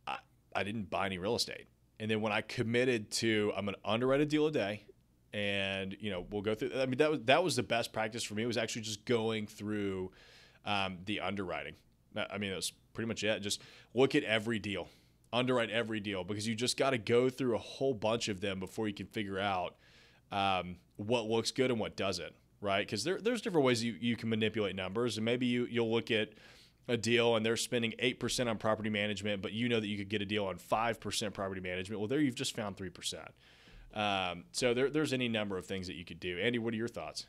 I, 0.07 0.17
I 0.55 0.63
didn't 0.63 0.89
buy 0.89 1.05
any 1.05 1.17
real 1.17 1.35
estate. 1.35 1.67
And 1.99 2.09
then 2.09 2.21
when 2.21 2.33
I 2.33 2.41
committed 2.41 3.11
to 3.11 3.53
I'm 3.55 3.65
going 3.65 3.75
to 3.75 3.89
underwrite 3.89 4.21
a 4.21 4.25
deal 4.25 4.47
a 4.47 4.51
day, 4.51 4.85
and 5.33 5.95
you 5.99 6.09
know 6.09 6.25
we'll 6.29 6.41
go 6.41 6.55
through. 6.55 6.71
I 6.75 6.85
mean 6.85 6.97
that 6.97 7.11
was 7.11 7.19
that 7.25 7.43
was 7.43 7.55
the 7.55 7.63
best 7.63 7.93
practice 7.93 8.23
for 8.23 8.33
me. 8.33 8.43
It 8.43 8.47
was 8.47 8.57
actually 8.57 8.81
just 8.81 9.05
going 9.05 9.47
through 9.47 10.11
um, 10.65 10.97
the 11.05 11.19
underwriting. 11.19 11.75
I 12.15 12.37
mean, 12.37 12.51
that's 12.51 12.71
pretty 12.93 13.07
much 13.07 13.23
it. 13.23 13.41
Just 13.41 13.61
look 13.93 14.15
at 14.15 14.23
every 14.23 14.59
deal, 14.59 14.87
underwrite 15.31 15.69
every 15.69 15.99
deal, 15.99 16.23
because 16.23 16.47
you 16.47 16.55
just 16.55 16.77
got 16.77 16.91
to 16.91 16.97
go 16.97 17.29
through 17.29 17.55
a 17.55 17.59
whole 17.59 17.93
bunch 17.93 18.29
of 18.29 18.41
them 18.41 18.59
before 18.59 18.87
you 18.87 18.93
can 18.93 19.07
figure 19.07 19.39
out 19.39 19.75
um, 20.31 20.77
what 20.97 21.25
looks 21.25 21.51
good 21.51 21.71
and 21.71 21.79
what 21.79 21.95
doesn't, 21.95 22.33
right? 22.63 22.85
Because 22.85 23.03
there, 23.03 23.19
there's 23.19 23.41
different 23.41 23.65
ways 23.65 23.83
you, 23.83 23.95
you 23.99 24.15
can 24.15 24.29
manipulate 24.29 24.75
numbers, 24.75 25.17
and 25.17 25.25
maybe 25.25 25.45
you 25.45 25.67
you'll 25.69 25.91
look 25.91 26.11
at 26.11 26.29
a 26.87 26.97
deal 26.97 27.37
and 27.37 27.45
they're 27.45 27.55
spending 27.55 27.93
8% 28.01 28.49
on 28.49 28.57
property 28.57 28.89
management, 28.89 29.41
but 29.41 29.53
you 29.53 29.69
know 29.69 29.79
that 29.79 29.87
you 29.87 29.97
could 29.97 30.09
get 30.09 30.21
a 30.21 30.25
deal 30.25 30.45
on 30.45 30.57
5% 30.57 31.33
property 31.33 31.61
management. 31.61 32.01
Well, 32.01 32.09
there 32.09 32.19
you've 32.19 32.35
just 32.35 32.55
found 32.57 32.75
3%. 32.75 33.25
Um, 33.93 34.43
so 34.51 34.73
there, 34.73 34.89
there's 34.89 35.13
any 35.13 35.29
number 35.29 35.57
of 35.57 35.65
things 35.65 35.87
that 35.87 35.95
you 35.95 36.03
could 36.03 36.19
do. 36.19 36.37
Andy, 36.39 36.59
what 36.59 36.73
are 36.73 36.77
your 36.77 36.89
thoughts? 36.89 37.27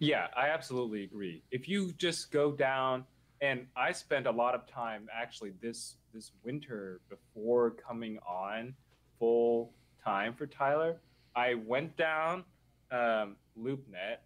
Yeah, 0.00 0.26
I 0.36 0.48
absolutely 0.48 1.02
agree. 1.02 1.42
If 1.50 1.66
you 1.66 1.92
just 1.92 2.30
go 2.30 2.52
down 2.52 3.06
and 3.40 3.66
I 3.76 3.92
spent 3.92 4.26
a 4.26 4.30
lot 4.30 4.54
of 4.54 4.66
time 4.66 5.08
actually 5.14 5.52
this 5.62 5.96
this 6.12 6.32
winter 6.44 7.00
before 7.08 7.70
coming 7.70 8.18
on 8.28 8.74
full 9.18 9.72
time 10.04 10.34
for 10.34 10.46
Tyler. 10.46 11.00
I 11.36 11.54
went 11.54 11.96
down 11.96 12.44
um, 12.90 13.36
LoopNet, 13.58 14.18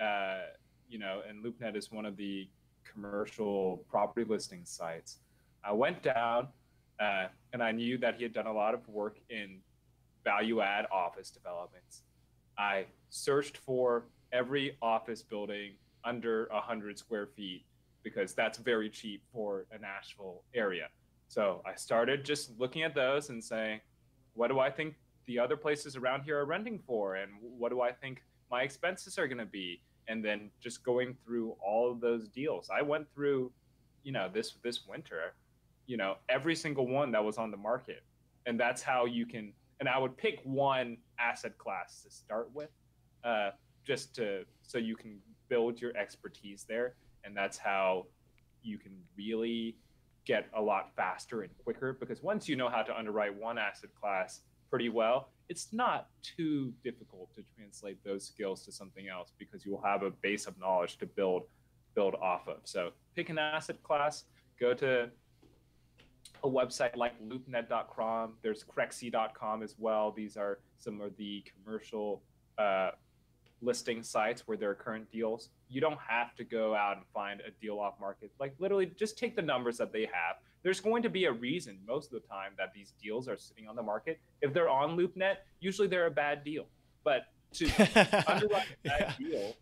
uh, 0.00 0.46
you 0.88 0.98
know, 0.98 1.22
and 1.28 1.44
LoopNet 1.44 1.76
is 1.76 1.90
one 1.90 2.06
of 2.06 2.16
the 2.16 2.48
commercial 2.90 3.84
property 3.88 4.26
listing 4.28 4.64
sites. 4.64 5.18
I 5.64 5.72
went 5.72 6.02
down 6.02 6.48
uh, 7.00 7.26
and 7.52 7.62
I 7.62 7.72
knew 7.72 7.98
that 7.98 8.16
he 8.16 8.22
had 8.22 8.32
done 8.32 8.46
a 8.46 8.52
lot 8.52 8.74
of 8.74 8.86
work 8.88 9.18
in 9.30 9.60
value 10.24 10.60
add 10.60 10.86
office 10.92 11.30
developments. 11.30 12.02
I 12.58 12.86
searched 13.10 13.58
for 13.58 14.06
every 14.32 14.76
office 14.80 15.22
building 15.22 15.72
under 16.04 16.48
100 16.52 16.98
square 16.98 17.26
feet 17.26 17.64
because 18.02 18.34
that's 18.34 18.58
very 18.58 18.90
cheap 18.90 19.22
for 19.32 19.66
a 19.72 19.78
Nashville 19.78 20.42
area. 20.54 20.88
So 21.28 21.62
I 21.66 21.74
started 21.74 22.24
just 22.24 22.58
looking 22.58 22.82
at 22.82 22.94
those 22.94 23.30
and 23.30 23.42
saying, 23.42 23.80
what 24.34 24.48
do 24.48 24.60
I 24.60 24.70
think 24.70 24.94
the 25.26 25.38
other 25.38 25.56
places 25.56 25.96
around 25.96 26.22
here 26.22 26.38
are 26.38 26.44
renting 26.44 26.78
for? 26.86 27.16
And 27.16 27.32
what 27.40 27.70
do 27.70 27.80
I 27.80 27.92
think 27.92 28.22
my 28.54 28.62
expenses 28.62 29.18
are 29.18 29.26
going 29.26 29.38
to 29.38 29.52
be? 29.62 29.82
And 30.06 30.24
then 30.24 30.50
just 30.62 30.84
going 30.84 31.16
through 31.24 31.56
all 31.66 31.94
those 31.94 32.28
deals. 32.28 32.70
I 32.70 32.82
went 32.82 33.06
through, 33.12 33.50
you 34.04 34.12
know, 34.12 34.28
this 34.32 34.48
this 34.62 34.86
winter, 34.86 35.34
you 35.86 35.96
know, 35.96 36.12
every 36.28 36.54
single 36.54 36.86
one 36.86 37.10
that 37.12 37.24
was 37.24 37.36
on 37.36 37.50
the 37.50 37.56
market. 37.56 38.02
And 38.46 38.60
that's 38.60 38.82
how 38.82 39.06
you 39.06 39.26
can 39.26 39.52
and 39.80 39.88
I 39.88 39.98
would 39.98 40.16
pick 40.16 40.36
one 40.44 40.98
asset 41.18 41.58
class 41.58 42.02
to 42.04 42.10
start 42.10 42.48
with, 42.54 42.70
uh, 43.24 43.50
just 43.84 44.14
to 44.16 44.44
so 44.62 44.78
you 44.78 44.94
can 44.94 45.18
build 45.48 45.80
your 45.80 45.96
expertise 45.96 46.64
there, 46.68 46.94
and 47.24 47.36
that's 47.36 47.58
how 47.58 48.06
you 48.62 48.78
can 48.78 48.94
really 49.16 49.76
get 50.24 50.46
a 50.56 50.62
lot 50.62 50.84
faster 50.94 51.42
and 51.42 51.52
quicker. 51.64 51.96
Because 51.98 52.22
once 52.22 52.48
you 52.48 52.56
know 52.60 52.68
how 52.68 52.82
to 52.82 52.96
underwrite 52.96 53.34
one 53.34 53.58
asset 53.58 53.90
class 54.00 54.42
pretty 54.70 54.90
well, 54.90 55.30
it's 55.48 55.72
not 55.72 56.08
too 56.22 56.72
difficult 56.82 57.34
to 57.34 57.42
translate 57.56 58.02
those 58.04 58.26
skills 58.26 58.64
to 58.64 58.72
something 58.72 59.08
else 59.08 59.32
because 59.38 59.64
you 59.64 59.72
will 59.72 59.82
have 59.82 60.02
a 60.02 60.10
base 60.10 60.46
of 60.46 60.58
knowledge 60.58 60.96
to 60.98 61.06
build 61.06 61.44
build 61.94 62.14
off 62.16 62.48
of. 62.48 62.58
So 62.64 62.90
pick 63.14 63.28
an 63.28 63.38
asset 63.38 63.82
class, 63.82 64.24
go 64.58 64.74
to 64.74 65.10
a 66.42 66.48
website 66.48 66.96
like 66.96 67.12
loopnet.com. 67.22 68.34
There's 68.42 68.64
crexi.com 68.64 69.62
as 69.62 69.76
well. 69.78 70.12
These 70.12 70.36
are 70.36 70.58
some 70.78 71.00
of 71.00 71.16
the 71.16 71.44
commercial 71.52 72.22
uh, 72.58 72.90
listing 73.62 74.02
sites 74.02 74.46
where 74.46 74.56
there 74.56 74.70
are 74.70 74.74
current 74.74 75.10
deals. 75.10 75.50
You 75.68 75.80
don't 75.80 75.98
have 76.06 76.34
to 76.36 76.44
go 76.44 76.74
out 76.74 76.96
and 76.96 77.06
find 77.14 77.40
a 77.40 77.50
deal 77.60 77.78
off 77.78 77.94
market. 78.00 78.30
Like 78.38 78.54
literally, 78.58 78.86
just 78.86 79.18
take 79.18 79.36
the 79.36 79.42
numbers 79.42 79.78
that 79.78 79.92
they 79.92 80.02
have. 80.02 80.36
There's 80.64 80.80
going 80.80 81.02
to 81.02 81.10
be 81.10 81.26
a 81.26 81.32
reason 81.32 81.78
most 81.86 82.12
of 82.12 82.20
the 82.20 82.26
time 82.26 82.52
that 82.58 82.72
these 82.74 82.94
deals 83.00 83.28
are 83.28 83.36
sitting 83.36 83.68
on 83.68 83.76
the 83.76 83.82
market. 83.82 84.18
If 84.40 84.52
they're 84.52 84.68
on 84.68 84.96
LoopNet, 84.96 85.36
usually 85.60 85.86
they're 85.86 86.06
a 86.06 86.10
bad 86.10 86.42
deal. 86.42 86.66
But 87.04 87.26
to 87.54 87.66
underwrite 88.26 88.66
a 88.84 88.88
bad 88.88 89.14
yeah. 89.20 89.28
deal, 89.28 89.56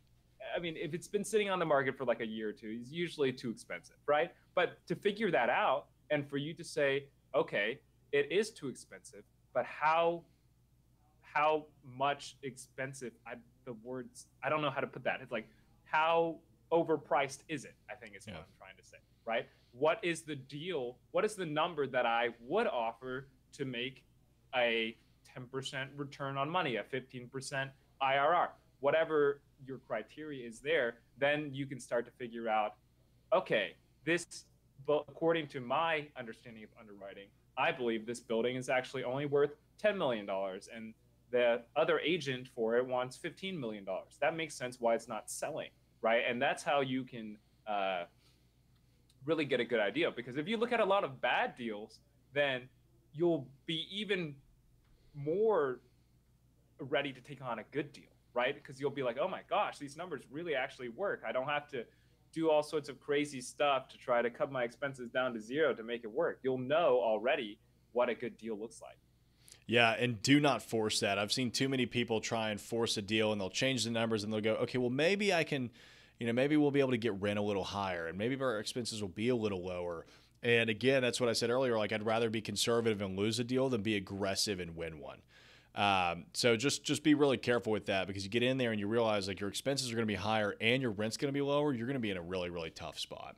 I 0.56 0.60
mean, 0.60 0.76
if 0.76 0.94
it's 0.94 1.08
been 1.08 1.24
sitting 1.24 1.50
on 1.50 1.58
the 1.58 1.66
market 1.66 1.98
for 1.98 2.04
like 2.04 2.20
a 2.20 2.26
year 2.26 2.50
or 2.50 2.52
two, 2.52 2.78
it's 2.80 2.90
usually 2.90 3.32
too 3.32 3.50
expensive, 3.50 3.96
right? 4.06 4.30
But 4.54 4.86
to 4.86 4.94
figure 4.94 5.30
that 5.30 5.50
out, 5.50 5.86
and 6.10 6.28
for 6.28 6.36
you 6.36 6.54
to 6.54 6.64
say, 6.64 7.06
okay, 7.34 7.80
it 8.12 8.30
is 8.30 8.50
too 8.50 8.68
expensive, 8.68 9.24
but 9.54 9.64
how 9.64 10.22
how 11.20 11.64
much 11.96 12.36
expensive? 12.42 13.12
I, 13.26 13.34
the 13.64 13.72
words 13.82 14.26
I 14.42 14.50
don't 14.50 14.60
know 14.60 14.70
how 14.70 14.80
to 14.80 14.86
put 14.86 15.04
that. 15.04 15.20
It's 15.22 15.32
like 15.32 15.48
how 15.84 16.36
overpriced 16.70 17.40
is 17.48 17.64
it? 17.64 17.74
I 17.90 17.94
think 17.94 18.14
is 18.16 18.26
what. 18.26 18.36
I'm 18.36 18.42
trying 18.58 18.76
to 18.76 18.84
say, 18.84 18.98
right? 19.26 19.46
What 19.72 19.98
is 20.02 20.22
the 20.22 20.36
deal? 20.36 20.96
What 21.10 21.24
is 21.24 21.34
the 21.34 21.46
number 21.46 21.86
that 21.86 22.06
I 22.06 22.28
would 22.40 22.66
offer 22.66 23.28
to 23.54 23.64
make 23.64 24.04
a 24.54 24.96
10% 25.36 25.88
return 25.96 26.36
on 26.36 26.50
money, 26.50 26.76
a 26.76 26.82
15% 26.82 27.70
IRR, 28.02 28.48
whatever 28.80 29.40
your 29.66 29.78
criteria 29.78 30.46
is 30.46 30.60
there, 30.60 30.96
then 31.18 31.50
you 31.52 31.66
can 31.66 31.78
start 31.78 32.04
to 32.06 32.12
figure 32.12 32.48
out, 32.48 32.74
okay, 33.32 33.74
this 34.04 34.44
according 34.88 35.46
to 35.46 35.60
my 35.60 36.06
understanding 36.16 36.64
of 36.64 36.70
underwriting, 36.78 37.28
I 37.56 37.70
believe 37.70 38.04
this 38.04 38.20
building 38.20 38.56
is 38.56 38.68
actually 38.68 39.04
only 39.04 39.26
worth 39.26 39.52
$10 39.82 39.96
million 39.96 40.28
and 40.74 40.94
the 41.30 41.62
other 41.76 41.98
agent 42.00 42.48
for 42.54 42.76
it 42.76 42.86
wants 42.86 43.16
$15 43.16 43.58
million. 43.58 43.86
That 44.20 44.36
makes 44.36 44.54
sense 44.54 44.78
why 44.80 44.94
it's 44.94 45.08
not 45.08 45.30
selling, 45.30 45.70
right? 46.02 46.22
And 46.28 46.42
that's 46.42 46.62
how 46.62 46.80
you 46.80 47.04
can 47.04 47.38
uh, 47.66 48.04
really 49.24 49.44
get 49.44 49.60
a 49.60 49.64
good 49.64 49.80
idea. 49.80 50.10
Because 50.10 50.36
if 50.36 50.48
you 50.48 50.56
look 50.56 50.72
at 50.72 50.80
a 50.80 50.84
lot 50.84 51.04
of 51.04 51.20
bad 51.20 51.56
deals, 51.56 52.00
then 52.32 52.68
you'll 53.12 53.46
be 53.66 53.86
even 53.92 54.34
more 55.14 55.80
ready 56.78 57.12
to 57.12 57.20
take 57.20 57.42
on 57.42 57.58
a 57.58 57.64
good 57.70 57.92
deal, 57.92 58.04
right? 58.34 58.54
Because 58.54 58.80
you'll 58.80 58.90
be 58.90 59.02
like, 59.02 59.18
oh 59.20 59.28
my 59.28 59.40
gosh, 59.48 59.78
these 59.78 59.96
numbers 59.96 60.22
really 60.30 60.54
actually 60.54 60.88
work. 60.88 61.22
I 61.26 61.32
don't 61.32 61.48
have 61.48 61.68
to 61.68 61.84
do 62.32 62.50
all 62.50 62.62
sorts 62.62 62.88
of 62.88 62.98
crazy 62.98 63.40
stuff 63.40 63.88
to 63.88 63.98
try 63.98 64.22
to 64.22 64.30
cut 64.30 64.50
my 64.50 64.64
expenses 64.64 65.10
down 65.10 65.34
to 65.34 65.40
zero 65.40 65.74
to 65.74 65.82
make 65.82 66.04
it 66.04 66.10
work. 66.10 66.40
You'll 66.42 66.58
know 66.58 67.00
already 67.02 67.58
what 67.92 68.08
a 68.08 68.14
good 68.14 68.38
deal 68.38 68.58
looks 68.58 68.80
like. 68.80 68.96
Yeah, 69.66 69.92
and 69.92 70.20
do 70.22 70.40
not 70.40 70.62
force 70.62 71.00
that. 71.00 71.18
I've 71.18 71.32
seen 71.32 71.50
too 71.50 71.68
many 71.68 71.86
people 71.86 72.20
try 72.20 72.50
and 72.50 72.60
force 72.60 72.96
a 72.96 73.02
deal 73.02 73.32
and 73.32 73.40
they'll 73.40 73.50
change 73.50 73.84
the 73.84 73.90
numbers 73.90 74.24
and 74.24 74.32
they'll 74.32 74.40
go, 74.40 74.54
okay, 74.54 74.78
well, 74.78 74.90
maybe 74.90 75.32
I 75.32 75.44
can, 75.44 75.70
you 76.18 76.26
know, 76.26 76.32
maybe 76.32 76.56
we'll 76.56 76.70
be 76.70 76.80
able 76.80 76.90
to 76.92 76.98
get 76.98 77.20
rent 77.20 77.38
a 77.38 77.42
little 77.42 77.64
higher 77.64 78.06
and 78.06 78.16
maybe 78.16 78.40
our 78.40 78.58
expenses 78.58 79.00
will 79.00 79.08
be 79.08 79.28
a 79.28 79.36
little 79.36 79.64
lower. 79.64 80.06
And 80.42 80.70
again, 80.70 81.02
that's 81.02 81.20
what 81.20 81.28
I 81.28 81.34
said 81.34 81.50
earlier. 81.50 81.78
Like, 81.78 81.92
I'd 81.92 82.04
rather 82.04 82.28
be 82.28 82.40
conservative 82.40 83.00
and 83.00 83.16
lose 83.16 83.38
a 83.38 83.44
deal 83.44 83.68
than 83.68 83.82
be 83.82 83.96
aggressive 83.96 84.58
and 84.60 84.76
win 84.76 84.98
one. 84.98 85.18
Um, 85.74 86.26
so 86.34 86.56
just 86.56 86.84
just 86.84 87.02
be 87.02 87.14
really 87.14 87.38
careful 87.38 87.72
with 87.72 87.86
that 87.86 88.06
because 88.06 88.24
you 88.24 88.30
get 88.30 88.42
in 88.42 88.58
there 88.58 88.72
and 88.72 88.80
you 88.80 88.86
realize 88.86 89.26
like 89.26 89.40
your 89.40 89.48
expenses 89.48 89.90
are 89.90 89.94
going 89.94 90.06
to 90.06 90.12
be 90.12 90.16
higher 90.16 90.54
and 90.60 90.82
your 90.82 90.90
rent's 90.90 91.16
going 91.16 91.32
to 91.32 91.32
be 91.32 91.40
lower. 91.40 91.72
You're 91.72 91.86
going 91.86 91.94
to 91.94 92.00
be 92.00 92.10
in 92.10 92.18
a 92.18 92.22
really 92.22 92.50
really 92.50 92.70
tough 92.70 92.98
spot. 92.98 93.36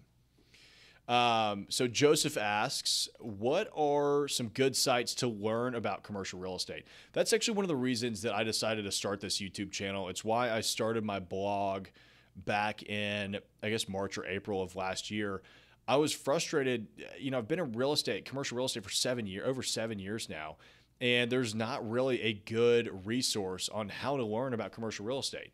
Um, 1.06 1.66
so 1.68 1.86
Joseph 1.86 2.38
asks, 2.38 3.10
what 3.18 3.70
are 3.76 4.26
some 4.26 4.48
good 4.48 4.74
sites 4.74 5.14
to 5.16 5.28
learn 5.28 5.74
about 5.74 6.02
commercial 6.02 6.40
real 6.40 6.56
estate? 6.56 6.86
That's 7.12 7.34
actually 7.34 7.54
one 7.54 7.64
of 7.64 7.68
the 7.68 7.76
reasons 7.76 8.22
that 8.22 8.34
I 8.34 8.42
decided 8.42 8.84
to 8.86 8.90
start 8.90 9.20
this 9.20 9.38
YouTube 9.38 9.70
channel. 9.70 10.08
It's 10.08 10.24
why 10.24 10.50
I 10.50 10.60
started 10.60 11.04
my 11.04 11.20
blog 11.20 11.88
back 12.36 12.82
in, 12.82 13.38
I 13.62 13.70
guess, 13.70 13.88
March 13.88 14.18
or 14.18 14.26
April 14.26 14.62
of 14.62 14.76
last 14.76 15.10
year. 15.10 15.42
I 15.86 15.96
was 15.96 16.12
frustrated. 16.12 16.86
You 17.18 17.30
know, 17.30 17.38
I've 17.38 17.48
been 17.48 17.58
in 17.58 17.72
real 17.72 17.92
estate, 17.92 18.24
commercial 18.24 18.56
real 18.56 18.66
estate 18.66 18.84
for 18.84 18.90
seven 18.90 19.26
years, 19.26 19.46
over 19.46 19.62
seven 19.62 19.98
years 19.98 20.28
now, 20.28 20.56
and 21.00 21.30
there's 21.30 21.54
not 21.54 21.88
really 21.88 22.22
a 22.22 22.32
good 22.32 23.06
resource 23.06 23.68
on 23.68 23.88
how 23.88 24.16
to 24.16 24.24
learn 24.24 24.54
about 24.54 24.72
commercial 24.72 25.04
real 25.04 25.18
estate. 25.18 25.52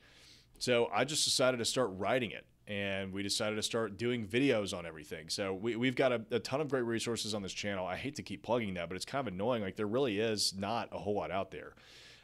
So 0.58 0.88
I 0.92 1.04
just 1.04 1.24
decided 1.24 1.56
to 1.58 1.64
start 1.64 1.90
writing 1.92 2.30
it 2.30 2.44
and 2.70 3.12
we 3.12 3.24
decided 3.24 3.56
to 3.56 3.62
start 3.62 3.96
doing 3.96 4.24
videos 4.24 4.76
on 4.76 4.86
everything. 4.86 5.28
So 5.28 5.52
we, 5.54 5.74
we've 5.74 5.96
got 5.96 6.12
a, 6.12 6.22
a, 6.30 6.38
ton 6.38 6.60
of 6.60 6.68
great 6.68 6.84
resources 6.84 7.34
on 7.34 7.42
this 7.42 7.52
channel. 7.52 7.84
I 7.84 7.96
hate 7.96 8.14
to 8.16 8.22
keep 8.22 8.44
plugging 8.44 8.74
that, 8.74 8.88
but 8.88 8.94
it's 8.94 9.04
kind 9.04 9.26
of 9.26 9.34
annoying. 9.34 9.60
Like 9.60 9.74
there 9.74 9.86
really 9.86 10.20
is 10.20 10.54
not 10.56 10.88
a 10.92 10.98
whole 10.98 11.14
lot 11.14 11.32
out 11.32 11.50
there. 11.50 11.74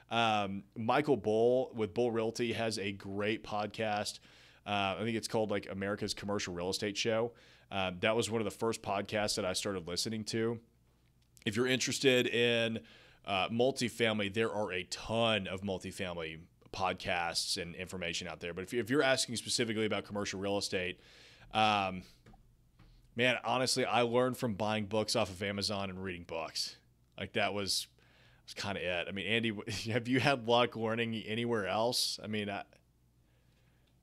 Um, 0.09 0.63
Michael 0.77 1.17
Bull 1.17 1.73
with 1.75 1.95
Bull 1.95 2.13
Realty 2.13 2.53
has 2.53 2.79
a 2.79 2.93
great 2.93 3.43
podcast. 3.43 4.21
Uh, 4.67 4.97
I 4.99 5.05
think 5.05 5.17
it's 5.17 5.29
called 5.29 5.51
like 5.51 5.69
America's 5.71 6.13
Commercial 6.13 6.53
Real 6.53 6.71
Estate 6.71 6.97
Show. 6.97 7.33
Uh, 7.71 7.93
that 8.01 8.17
was 8.17 8.31
one 8.31 8.41
of 8.41 8.45
the 8.45 8.51
first 8.51 8.83
podcasts 8.83 9.37
that 9.37 9.45
I 9.45 9.53
started 9.53 9.87
listening 9.87 10.25
to. 10.25 10.59
If 11.45 11.57
you're 11.57 11.67
interested 11.67 12.27
in 12.27 12.81
uh, 13.25 13.49
multifamily, 13.49 14.33
there 14.35 14.53
are 14.53 14.73
a 14.73 14.85
ton 14.85 15.47
of 15.47 15.63
multifamily 15.63 16.39
podcasts 16.73 17.61
and 17.61 17.75
information 17.75 18.29
out 18.29 18.41
there. 18.41 18.53
But 18.53 18.73
if, 18.73 18.91
you're 18.91 19.03
asking 19.03 19.37
specifically 19.37 19.87
about 19.87 20.05
commercial 20.05 20.41
real 20.41 20.59
estate, 20.59 21.01
um, 21.55 22.03
man, 23.15 23.37
honestly, 23.45 23.85
I 23.85 24.03
learned 24.03 24.37
from 24.37 24.55
buying 24.55 24.87
books 24.87 25.17
off 25.17 25.31
of 25.31 25.43
Amazon 25.43 25.91
and 25.91 26.03
reading 26.03 26.25
books. 26.25 26.77
Like 27.19 27.33
that 27.33 27.55
was 27.55 27.87
was 28.45 28.55
kind 28.55 28.77
of 28.77 28.85
it. 28.85 29.07
I 29.09 29.13
mean, 29.13 29.27
Andy, 29.27 29.53
have 29.93 30.07
you 30.07 30.21
had 30.21 30.47
luck 30.47 30.77
learning 30.77 31.15
anywhere 31.27 31.67
else? 31.67 32.21
I 32.23 32.27
mean, 32.27 32.49
I... 32.49 32.63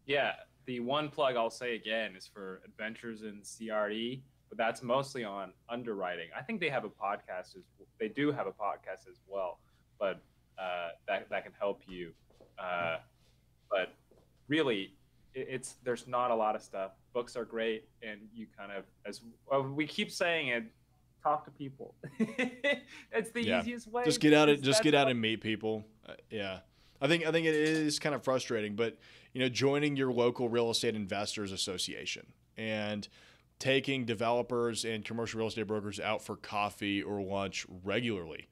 yeah, 0.06 0.34
the 0.65 0.80
one 0.80 1.10
plug 1.10 1.35
I'll 1.35 1.49
say 1.49 1.76
again 1.76 2.15
is 2.15 2.27
for 2.27 2.61
Adventures 2.65 3.23
in 3.23 3.41
CRE, 3.41 4.22
but 4.49 4.57
that's 4.57 4.81
mostly 4.81 5.23
on 5.23 5.52
underwriting. 5.69 6.30
I 6.38 6.41
think 6.41 6.60
they 6.60 6.69
have 6.69 6.85
a 6.85 6.90
podcast 6.90 7.56
as 7.56 7.64
they 7.99 8.07
do 8.07 8.31
have 8.31 8.48
a 8.48 8.52
podcast 8.52 9.07
as 9.10 9.19
well, 9.27 9.60
but 9.99 10.22
uh, 10.57 10.90
that 11.07 11.30
that 11.30 11.44
can 11.44 11.53
help 11.60 11.81
you 11.88 12.14
uh, 12.57 12.98
but 13.69 13.94
really, 14.48 14.94
it, 15.34 15.48
it's 15.49 15.76
there's 15.84 16.07
not 16.07 16.31
a 16.31 16.35
lot 16.35 16.56
of 16.56 16.61
stuff. 16.61 16.91
Books 17.14 17.35
are 17.35 17.45
great, 17.45 17.88
and 18.02 18.22
you 18.34 18.48
kind 18.57 18.72
of 18.72 18.85
as 19.06 19.22
well, 19.49 19.64
we 19.64 19.85
keep 19.85 20.11
saying 20.11 20.49
it. 20.49 20.64
Talk 21.22 21.45
to 21.45 21.52
people. 21.52 21.95
it's 22.19 23.31
the 23.31 23.45
yeah. 23.45 23.61
easiest 23.61 23.88
way. 23.88 24.03
Just 24.03 24.19
get 24.19 24.34
out 24.34 24.49
and 24.49 24.61
just 24.61 24.84
get 24.84 24.94
out 24.94 25.10
and 25.10 25.19
meet 25.22 25.40
people. 25.40 25.85
Uh, 26.07 26.14
yeah. 26.30 26.60
I 27.03 27.07
think 27.07 27.25
I 27.25 27.31
think 27.31 27.45
it 27.45 27.53
is 27.53 27.99
kind 27.99 28.15
of 28.15 28.23
frustrating, 28.23 28.75
but 28.77 28.97
you 29.34 29.41
know, 29.41 29.49
joining 29.49 29.97
your 29.97 30.13
local 30.13 30.47
real 30.47 30.71
estate 30.71 30.95
investors 30.95 31.51
association 31.51 32.25
and 32.57 33.07
taking 33.59 34.05
developers 34.05 34.85
and 34.85 35.03
commercial 35.03 35.39
real 35.39 35.49
estate 35.49 35.67
brokers 35.67 35.99
out 35.99 36.23
for 36.23 36.38
coffee 36.38 37.03
or 37.03 37.21
lunch 37.21 37.65
regularly, 37.84 38.47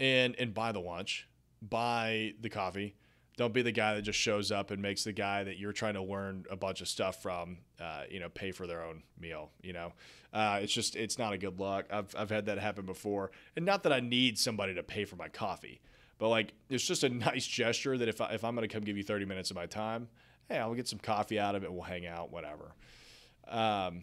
and 0.00 0.34
and 0.38 0.54
buy 0.54 0.72
the 0.72 0.80
lunch, 0.80 1.28
buy 1.60 2.32
the 2.40 2.48
coffee, 2.48 2.94
don't 3.36 3.52
be 3.52 3.60
the 3.60 3.72
guy 3.72 3.94
that 3.94 4.02
just 4.02 4.18
shows 4.18 4.50
up 4.50 4.70
and 4.70 4.80
makes 4.80 5.04
the 5.04 5.12
guy 5.12 5.44
that 5.44 5.58
you're 5.58 5.72
trying 5.72 5.94
to 5.94 6.02
learn 6.02 6.46
a 6.50 6.56
bunch 6.56 6.80
of 6.80 6.88
stuff 6.88 7.20
from, 7.20 7.58
uh, 7.78 8.04
you 8.10 8.20
know, 8.20 8.30
pay 8.30 8.52
for 8.52 8.66
their 8.66 8.82
own 8.82 9.02
meal. 9.20 9.50
You 9.62 9.74
know, 9.74 9.92
uh, 10.32 10.60
it's 10.62 10.72
just 10.72 10.96
it's 10.96 11.18
not 11.18 11.34
a 11.34 11.38
good 11.38 11.60
look. 11.60 11.86
I've 11.90 12.14
I've 12.16 12.30
had 12.30 12.46
that 12.46 12.58
happen 12.58 12.86
before, 12.86 13.32
and 13.54 13.66
not 13.66 13.82
that 13.82 13.92
I 13.92 14.00
need 14.00 14.38
somebody 14.38 14.74
to 14.76 14.82
pay 14.82 15.04
for 15.04 15.16
my 15.16 15.28
coffee, 15.28 15.82
but 16.22 16.28
like 16.28 16.52
it's 16.70 16.86
just 16.86 17.02
a 17.02 17.08
nice 17.08 17.44
gesture 17.44 17.98
that 17.98 18.06
if 18.06 18.20
I, 18.20 18.32
if 18.32 18.44
I'm 18.44 18.54
going 18.54 18.66
to 18.66 18.72
come 18.72 18.84
give 18.84 18.96
you 18.96 19.02
30 19.02 19.24
minutes 19.24 19.50
of 19.50 19.56
my 19.56 19.66
time, 19.66 20.06
hey, 20.48 20.56
I'll 20.56 20.72
get 20.72 20.86
some 20.86 21.00
coffee 21.00 21.36
out 21.36 21.56
of 21.56 21.64
it. 21.64 21.72
We'll 21.72 21.82
hang 21.82 22.06
out, 22.06 22.32
whatever. 22.32 22.76
Um, 23.48 24.02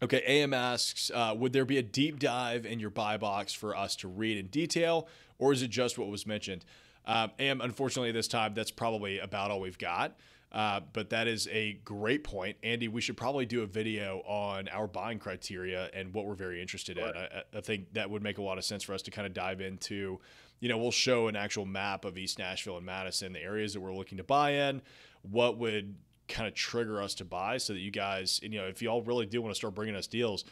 Okay, 0.00 0.20
AM 0.26 0.52
asks, 0.52 1.12
uh, 1.14 1.32
would 1.38 1.52
there 1.52 1.64
be 1.64 1.78
a 1.78 1.82
deep 1.82 2.18
dive 2.18 2.66
in 2.66 2.80
your 2.80 2.90
buy 2.90 3.16
box 3.18 3.52
for 3.52 3.76
us 3.76 3.94
to 3.96 4.08
read 4.08 4.36
in 4.36 4.48
detail, 4.48 5.06
or 5.38 5.52
is 5.52 5.62
it 5.62 5.70
just 5.70 5.96
what 5.96 6.08
was 6.08 6.26
mentioned? 6.26 6.64
Uh, 7.06 7.28
and 7.38 7.62
unfortunately, 7.62 8.10
this 8.10 8.26
time, 8.26 8.52
that's 8.52 8.72
probably 8.72 9.20
about 9.20 9.52
all 9.52 9.60
we've 9.60 9.78
got. 9.78 10.16
Uh, 10.52 10.80
but 10.92 11.08
that 11.10 11.26
is 11.26 11.48
a 11.50 11.74
great 11.84 12.24
point. 12.24 12.58
Andy, 12.62 12.86
we 12.86 13.00
should 13.00 13.16
probably 13.16 13.46
do 13.46 13.62
a 13.62 13.66
video 13.66 14.18
on 14.26 14.68
our 14.68 14.86
buying 14.86 15.18
criteria 15.18 15.88
and 15.94 16.12
what 16.12 16.26
we're 16.26 16.34
very 16.34 16.60
interested 16.60 16.98
sure. 16.98 17.08
in. 17.08 17.16
I, 17.16 17.42
I, 17.54 17.60
think 17.62 17.94
that 17.94 18.10
would 18.10 18.22
make 18.22 18.36
a 18.36 18.42
lot 18.42 18.58
of 18.58 18.64
sense 18.64 18.82
for 18.82 18.92
us 18.92 19.00
to 19.02 19.10
kind 19.10 19.26
of 19.26 19.32
dive 19.32 19.62
into, 19.62 20.20
you 20.62 20.68
know, 20.68 20.78
we'll 20.78 20.92
show 20.92 21.26
an 21.26 21.34
actual 21.34 21.66
map 21.66 22.04
of 22.04 22.16
East 22.16 22.38
Nashville 22.38 22.76
and 22.76 22.86
Madison, 22.86 23.32
the 23.32 23.42
areas 23.42 23.72
that 23.72 23.80
we're 23.80 23.92
looking 23.92 24.18
to 24.18 24.24
buy 24.24 24.50
in, 24.50 24.80
what 25.22 25.58
would 25.58 25.96
kind 26.28 26.46
of 26.46 26.54
trigger 26.54 27.02
us 27.02 27.16
to 27.16 27.24
buy 27.24 27.56
so 27.58 27.72
that 27.72 27.80
you 27.80 27.90
guys, 27.90 28.38
you 28.44 28.60
know, 28.60 28.66
if 28.66 28.80
y'all 28.80 29.02
really 29.02 29.26
do 29.26 29.42
want 29.42 29.52
to 29.52 29.56
start 29.56 29.74
bringing 29.74 29.96
us 29.96 30.06
deals, 30.06 30.44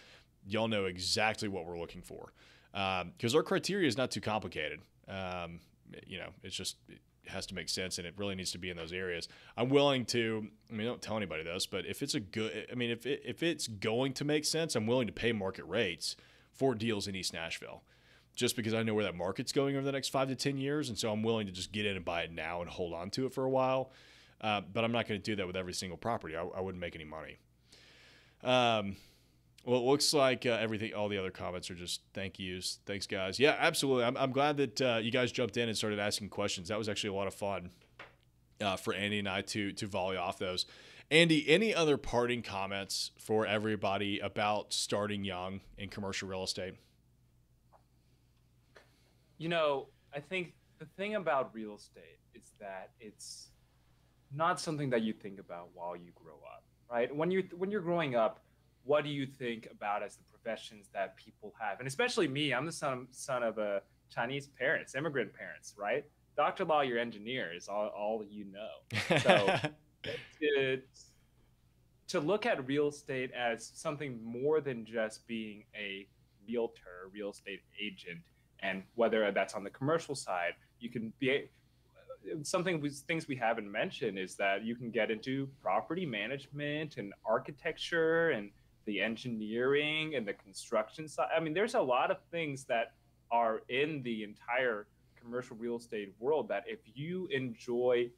y'all 0.45 0.67
know 0.67 0.87
exactly 0.87 1.47
what 1.47 1.65
we're 1.65 1.79
looking 1.79 2.03
for. 2.03 2.33
Because 2.73 3.35
um, 3.35 3.37
our 3.37 3.45
criteria 3.45 3.87
is 3.87 3.97
not 3.97 4.11
too 4.11 4.21
complicated. 4.21 4.81
Um, 5.07 5.61
you 6.05 6.19
know, 6.19 6.31
it's 6.43 6.57
just 6.57 6.77
it 6.89 6.99
has 7.29 7.47
to 7.47 7.55
make 7.55 7.69
sense 7.69 7.99
and 7.99 8.07
it 8.07 8.15
really 8.17 8.35
needs 8.35 8.51
to 8.51 8.59
be 8.59 8.69
in 8.69 8.77
those 8.77 8.93
areas. 8.93 9.29
I'm 9.57 9.69
willing 9.69 10.07
to, 10.07 10.49
I 10.69 10.75
mean, 10.75 10.89
don't 10.89 11.01
tell 11.01 11.19
anybody 11.19 11.45
this, 11.45 11.67
but 11.67 11.87
if 11.87 12.03
it's 12.03 12.17
a 12.17 12.21
good, 12.21 12.67
I 12.71 12.75
mean, 12.75 12.91
if, 12.91 13.07
it, 13.07 13.23
if 13.25 13.45
it's 13.45 13.69
going 13.69 14.15
to 14.15 14.25
make 14.25 14.45
sense, 14.45 14.75
I'm 14.75 14.89
willing 14.89 15.07
to 15.07 15.13
pay 15.13 15.31
market 15.31 15.67
rates 15.67 16.17
for 16.53 16.75
deals 16.75 17.07
in 17.07 17.15
East 17.15 17.33
Nashville 17.33 17.85
just 18.41 18.57
because 18.57 18.73
I 18.73 18.83
know 18.83 18.95
where 18.95 19.05
that 19.05 19.15
market's 19.15 19.53
going 19.53 19.77
over 19.77 19.85
the 19.85 19.93
next 19.93 20.09
five 20.09 20.29
to 20.29 20.35
10 20.35 20.57
years. 20.57 20.89
And 20.89 20.99
so 20.99 21.13
I'm 21.13 21.23
willing 21.23 21.47
to 21.47 21.53
just 21.53 21.73
get 21.73 21.85
in 21.85 21.95
and 21.95 22.05
buy 22.05 22.23
it 22.23 22.33
now 22.33 22.63
and 22.63 22.71
hold 22.71 22.95
on 22.95 23.11
to 23.11 23.27
it 23.27 23.35
for 23.35 23.45
a 23.45 23.51
while. 23.51 23.93
Uh, 24.41 24.63
but 24.73 24.83
I'm 24.83 24.93
not 24.93 25.07
going 25.07 25.21
to 25.21 25.25
do 25.25 25.37
that 25.37 25.47
with 25.47 25.57
every 25.57 25.75
single 25.75 25.99
property. 25.99 26.35
I, 26.35 26.43
I 26.43 26.61
wouldn't 26.61 26.81
make 26.81 26.95
any 26.95 27.05
money. 27.05 27.37
Um, 28.43 28.97
well, 29.67 29.79
it 29.79 29.85
looks 29.85 30.15
like 30.15 30.47
uh, 30.47 30.57
everything, 30.59 30.95
all 30.95 31.11
the 31.11 31.19
other 31.19 31.31
comments 31.31 31.71
are 31.71 31.75
just 31.75 32.01
thank 32.15 32.39
yous. 32.39 32.79
Thanks, 32.87 33.07
guys. 33.07 33.39
Yeah, 33.39 33.57
absolutely. 33.59 34.05
I'm, 34.05 34.17
I'm 34.17 34.33
glad 34.33 34.57
that 34.57 34.81
uh, 34.81 34.99
you 35.03 35.11
guys 35.11 35.31
jumped 35.31 35.59
in 35.59 35.69
and 35.69 35.77
started 35.77 35.99
asking 35.99 36.31
questions. 36.31 36.69
That 36.69 36.79
was 36.79 36.89
actually 36.89 37.11
a 37.11 37.15
lot 37.15 37.27
of 37.27 37.35
fun 37.35 37.71
uh, 38.63 38.77
for 38.77 38.95
Andy 38.95 39.19
and 39.19 39.29
I 39.29 39.43
to 39.43 39.73
to 39.73 39.87
volley 39.87 40.17
off 40.17 40.39
those. 40.39 40.65
Andy, 41.11 41.47
any 41.47 41.75
other 41.75 41.99
parting 41.99 42.41
comments 42.41 43.11
for 43.19 43.45
everybody 43.45 44.19
about 44.21 44.73
starting 44.73 45.25
young 45.25 45.61
in 45.77 45.91
commercial 45.91 46.29
real 46.29 46.45
estate? 46.45 46.75
You 49.41 49.49
know, 49.49 49.87
I 50.15 50.21
think 50.21 50.53
the 50.79 50.85
thing 50.99 51.15
about 51.15 51.55
real 51.55 51.77
estate 51.77 52.21
is 52.35 52.53
that 52.61 52.91
it's 53.01 53.49
not 54.31 54.61
something 54.61 54.91
that 54.91 55.01
you 55.01 55.15
think 55.15 55.41
about 55.41 55.71
while 55.73 55.97
you 55.97 56.13
grow 56.15 56.35
up, 56.35 56.63
right? 56.91 57.15
When 57.15 57.31
you 57.31 57.45
when 57.57 57.71
you're 57.71 57.81
growing 57.81 58.15
up 58.15 58.41
what 58.85 59.03
do 59.03 59.11
you 59.11 59.27
think 59.27 59.67
about 59.71 60.03
as 60.03 60.17
the 60.17 60.25
professions 60.25 60.89
that 60.93 61.17
people 61.17 61.55
have? 61.59 61.79
And 61.79 61.89
especially 61.89 62.29
me, 62.29 62.53
I'm 62.53 62.67
the 62.67 62.73
son 62.73 63.07
son 63.13 63.43
of 63.43 63.57
a 63.57 63.81
Chinese 64.15 64.49
parents, 64.49 64.95
immigrant 64.95 65.33
parents, 65.33 65.75
right? 65.79 66.05
Doctor, 66.37 66.67
lawyer, 66.67 66.99
engineer 66.99 67.51
is 67.55 67.67
all, 67.67 67.87
all 67.89 68.23
you 68.29 68.45
know. 68.45 69.19
So 69.23 69.59
to, 70.41 70.81
to 72.09 72.21
look 72.21 72.45
at 72.45 72.67
real 72.67 72.89
estate 72.89 73.31
as 73.33 73.71
something 73.75 74.23
more 74.23 74.61
than 74.61 74.85
just 74.85 75.27
being 75.27 75.65
a 75.75 76.07
realtor, 76.47 77.09
real 77.13 77.31
estate 77.31 77.61
agent, 77.83 78.21
and 78.63 78.83
whether 78.95 79.31
that's 79.33 79.55
on 79.55 79.65
the 79.65 79.71
commercial 79.71 80.15
side, 80.15 80.53
you 80.79 80.89
can 80.89 81.13
be 81.19 81.49
something 82.43 82.87
things 83.09 83.29
we 83.29 83.37
haven't 83.37 83.71
mentioned 83.71 84.19
is 84.19 84.35
that 84.37 84.63
you 84.63 84.75
can 84.75 84.91
get 84.91 85.11
into 85.11 85.49
property 85.63 86.05
management 86.05 86.97
and 86.99 87.13
architecture 87.25 88.31
and 88.31 88.51
the 88.85 89.01
engineering 89.01 90.15
and 90.15 90.27
the 90.27 90.35
construction 90.35 91.09
side. 91.09 91.29
I 91.35 91.41
mean, 91.41 91.55
there's 91.55 91.75
a 91.75 91.81
lot 91.81 92.11
of 92.11 92.19
things 92.31 92.65
that 92.65 92.93
are 93.31 93.63
in 93.69 94.03
the 94.03 94.25
entire 94.25 94.87
commercial 95.21 95.57
real 95.57 95.77
estate 95.77 96.13
world 96.19 96.49
that 96.49 96.65
if 96.67 96.81
you 96.95 97.27
enjoy 97.29 98.11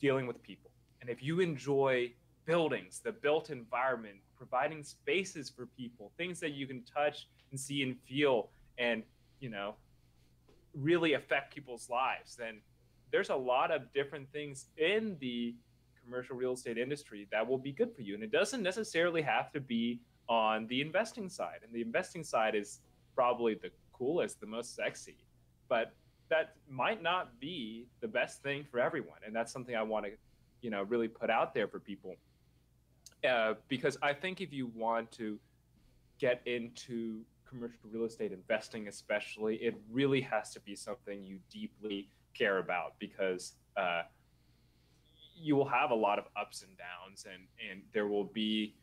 dealing 0.00 0.26
with 0.26 0.42
people 0.42 0.70
and 1.00 1.10
if 1.10 1.22
you 1.22 1.40
enjoy 1.40 2.12
buildings, 2.46 3.00
the 3.00 3.12
built 3.12 3.50
environment, 3.50 4.16
providing 4.36 4.82
spaces 4.82 5.50
for 5.50 5.66
people, 5.76 6.12
things 6.16 6.40
that 6.40 6.52
you 6.52 6.66
can 6.66 6.82
touch 6.82 7.28
and 7.50 7.60
see 7.60 7.82
and 7.82 7.96
feel 8.08 8.50
and, 8.78 9.02
you 9.40 9.50
know, 9.50 9.74
really 10.74 11.14
affect 11.14 11.54
people's 11.54 11.88
lives, 11.90 12.36
then 12.36 12.60
there's 13.10 13.30
a 13.30 13.36
lot 13.36 13.70
of 13.70 13.92
different 13.92 14.30
things 14.32 14.66
in 14.76 15.16
the 15.20 15.54
commercial 16.04 16.36
real 16.36 16.52
estate 16.52 16.78
industry 16.78 17.26
that 17.32 17.46
will 17.46 17.58
be 17.58 17.72
good 17.72 17.94
for 17.94 18.02
you. 18.02 18.14
And 18.14 18.22
it 18.22 18.30
doesn't 18.30 18.62
necessarily 18.62 19.22
have 19.22 19.50
to 19.52 19.60
be 19.60 20.00
on 20.28 20.66
the 20.68 20.80
investing 20.80 21.28
side. 21.28 21.60
And 21.64 21.72
the 21.74 21.80
investing 21.82 22.24
side 22.24 22.54
is 22.54 22.80
probably 23.14 23.54
the 23.54 23.70
coolest, 23.92 24.40
the 24.40 24.46
most 24.46 24.76
sexy. 24.76 25.16
But 25.68 25.92
that 26.28 26.54
might 26.68 27.02
not 27.02 27.40
be 27.40 27.86
the 28.00 28.08
best 28.08 28.42
thing 28.42 28.64
for 28.70 28.78
everyone. 28.80 29.18
And 29.26 29.34
that's 29.34 29.52
something 29.52 29.74
I 29.74 29.82
want 29.82 30.06
to, 30.06 30.12
you 30.62 30.70
know, 30.70 30.82
really 30.84 31.08
put 31.08 31.30
out 31.30 31.54
there 31.54 31.66
for 31.68 31.80
people. 31.80 32.16
uh, 33.28 33.54
because 33.68 33.96
I 34.02 34.12
think 34.12 34.40
if 34.40 34.52
you 34.52 34.68
want 34.74 35.10
to 35.12 35.38
get 36.18 36.42
into 36.46 37.22
commercial 37.50 37.90
real 37.90 38.04
estate 38.04 38.32
investing, 38.32 38.88
especially, 38.88 39.56
it 39.56 39.74
really 39.90 40.20
has 40.20 40.52
to 40.52 40.60
be 40.60 40.76
something 40.76 41.24
you 41.24 41.38
deeply 41.50 42.08
care 42.32 42.58
about 42.58 42.94
because 42.98 43.54
uh, 43.76 44.02
you 45.36 45.56
will 45.56 45.68
have 45.68 45.90
a 45.90 45.94
lot 45.94 46.18
of 46.18 46.26
ups 46.36 46.62
and 46.62 46.70
downs, 46.78 47.26
and 47.30 47.42
and 47.70 47.82
there 47.92 48.06
will 48.06 48.24
be 48.24 48.74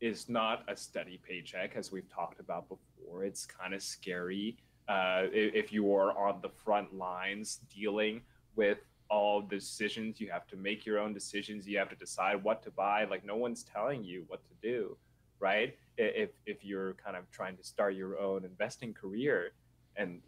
is 0.00 0.28
not 0.28 0.64
a 0.68 0.76
steady 0.76 1.20
paycheck 1.28 1.74
as 1.76 1.90
we've 1.90 2.08
talked 2.08 2.40
about 2.40 2.68
before. 2.68 3.24
It's 3.24 3.44
kind 3.44 3.74
of 3.74 3.82
scary 3.82 4.56
uh, 4.88 5.24
if 5.32 5.72
you 5.72 5.92
are 5.94 6.16
on 6.16 6.40
the 6.40 6.48
front 6.48 6.94
lines 6.94 7.60
dealing 7.74 8.22
with 8.54 8.78
all 9.10 9.42
the 9.42 9.56
decisions. 9.56 10.20
You 10.20 10.30
have 10.30 10.46
to 10.48 10.56
make 10.56 10.86
your 10.86 10.98
own 10.98 11.12
decisions. 11.12 11.66
You 11.66 11.78
have 11.78 11.88
to 11.90 11.96
decide 11.96 12.42
what 12.42 12.62
to 12.62 12.70
buy. 12.70 13.04
Like 13.04 13.24
no 13.24 13.36
one's 13.36 13.64
telling 13.64 14.04
you 14.04 14.24
what 14.28 14.40
to 14.44 14.54
do, 14.62 14.96
right? 15.40 15.76
If 15.98 16.30
if 16.46 16.64
you're 16.64 16.94
kind 16.94 17.16
of 17.16 17.30
trying 17.30 17.56
to 17.56 17.64
start 17.64 17.94
your 17.94 18.18
own 18.18 18.44
investing 18.44 18.94
career, 18.94 19.52
and 19.96 20.20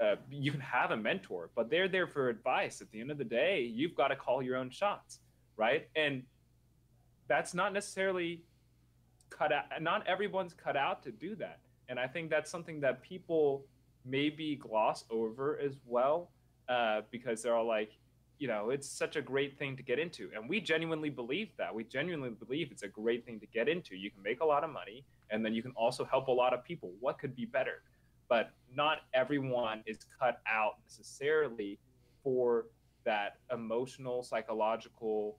uh, 0.00 0.16
you 0.30 0.50
can 0.50 0.60
have 0.60 0.90
a 0.90 0.96
mentor, 0.96 1.50
but 1.54 1.70
they're 1.70 1.88
there 1.88 2.06
for 2.06 2.28
advice. 2.28 2.80
At 2.80 2.90
the 2.90 3.00
end 3.00 3.10
of 3.10 3.18
the 3.18 3.24
day, 3.24 3.62
you've 3.62 3.94
got 3.94 4.08
to 4.08 4.16
call 4.16 4.42
your 4.42 4.56
own 4.56 4.70
shots, 4.70 5.20
right? 5.56 5.88
And 5.94 6.22
that's 7.28 7.54
not 7.54 7.72
necessarily 7.72 8.42
cut 9.30 9.52
out. 9.52 9.66
Not 9.80 10.06
everyone's 10.06 10.54
cut 10.54 10.76
out 10.76 11.02
to 11.04 11.12
do 11.12 11.36
that. 11.36 11.60
And 11.88 11.98
I 12.00 12.06
think 12.06 12.30
that's 12.30 12.50
something 12.50 12.80
that 12.80 13.02
people 13.02 13.66
maybe 14.06 14.56
gloss 14.56 15.04
over 15.10 15.58
as 15.58 15.76
well, 15.84 16.30
uh, 16.68 17.02
because 17.10 17.42
they're 17.42 17.54
all 17.54 17.66
like, 17.66 17.92
you 18.38 18.48
know, 18.48 18.70
it's 18.70 18.88
such 18.88 19.16
a 19.16 19.22
great 19.22 19.58
thing 19.58 19.76
to 19.76 19.82
get 19.82 19.98
into. 19.98 20.30
And 20.34 20.48
we 20.48 20.60
genuinely 20.60 21.10
believe 21.10 21.50
that. 21.56 21.74
We 21.74 21.84
genuinely 21.84 22.30
believe 22.30 22.70
it's 22.70 22.82
a 22.82 22.88
great 22.88 23.24
thing 23.24 23.38
to 23.40 23.46
get 23.46 23.68
into. 23.68 23.96
You 23.96 24.10
can 24.10 24.22
make 24.22 24.40
a 24.40 24.44
lot 24.44 24.64
of 24.64 24.70
money 24.70 25.04
and 25.30 25.44
then 25.44 25.54
you 25.54 25.62
can 25.62 25.72
also 25.72 26.04
help 26.04 26.28
a 26.28 26.32
lot 26.32 26.52
of 26.52 26.64
people. 26.64 26.92
What 27.00 27.18
could 27.18 27.36
be 27.36 27.44
better? 27.44 27.82
But 28.28 28.50
not 28.74 28.98
everyone 29.12 29.82
is 29.86 29.98
cut 30.18 30.40
out 30.48 30.74
necessarily 30.84 31.78
for 32.22 32.66
that 33.04 33.36
emotional, 33.52 34.22
psychological 34.22 35.36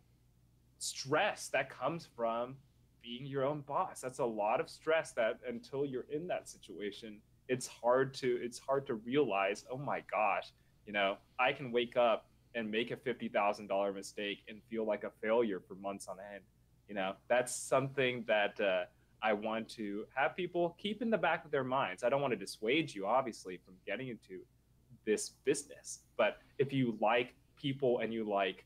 stress 0.78 1.48
that 1.50 1.70
comes 1.70 2.08
from 2.16 2.56
being 3.02 3.26
your 3.26 3.44
own 3.44 3.62
boss. 3.62 4.02
That's 4.02 4.20
a 4.20 4.26
lot 4.26 4.60
of 4.60 4.70
stress 4.70 5.12
that 5.14 5.40
until 5.48 5.86
you're 5.86 6.06
in 6.12 6.28
that 6.28 6.48
situation, 6.48 7.18
it's 7.48 7.68
hard 7.68 8.14
to 8.16 8.40
it's 8.42 8.60
hard 8.60 8.88
to 8.88 8.96
realize, 8.96 9.66
oh 9.72 9.78
my 9.78 10.04
gosh, 10.12 10.52
you 10.86 10.94
know, 10.94 11.18
I 11.40 11.52
can 11.52 11.72
wake 11.72 11.98
up 11.98 12.26
and 12.56 12.72
make 12.72 12.92
a 12.92 12.96
$50,000 12.96 13.94
mistake 13.94 14.40
and 14.48 14.62
feel 14.70 14.86
like 14.86 15.04
a 15.04 15.12
failure 15.22 15.60
for 15.60 15.76
months 15.76 16.08
on 16.08 16.18
end. 16.34 16.44
You 16.88 16.96
know, 16.96 17.14
that's 17.28 17.56
something 17.56 18.24
that 18.28 18.60
uh, 18.60 18.86
I 19.22 19.34
want 19.34 19.68
to 19.70 20.06
have 20.16 20.36
people 20.36 20.76
keep 20.80 21.02
in 21.02 21.10
the 21.10 21.18
back 21.18 21.46
of 21.46 21.52
their 21.52 21.64
minds. 21.64 22.04
I 22.04 22.10
don't 22.10 22.22
want 22.22 22.32
to 22.32 22.38
dissuade 22.38 22.94
you, 22.94 23.06
obviously, 23.06 23.58
from 23.58 23.74
getting 23.86 24.08
into 24.08 24.42
this 25.06 25.34
business. 25.44 26.00
But 26.18 26.38
if 26.58 26.72
you 26.72 26.98
like 27.02 27.36
people 27.60 28.00
and 28.00 28.14
you 28.14 28.24
like 28.24 28.66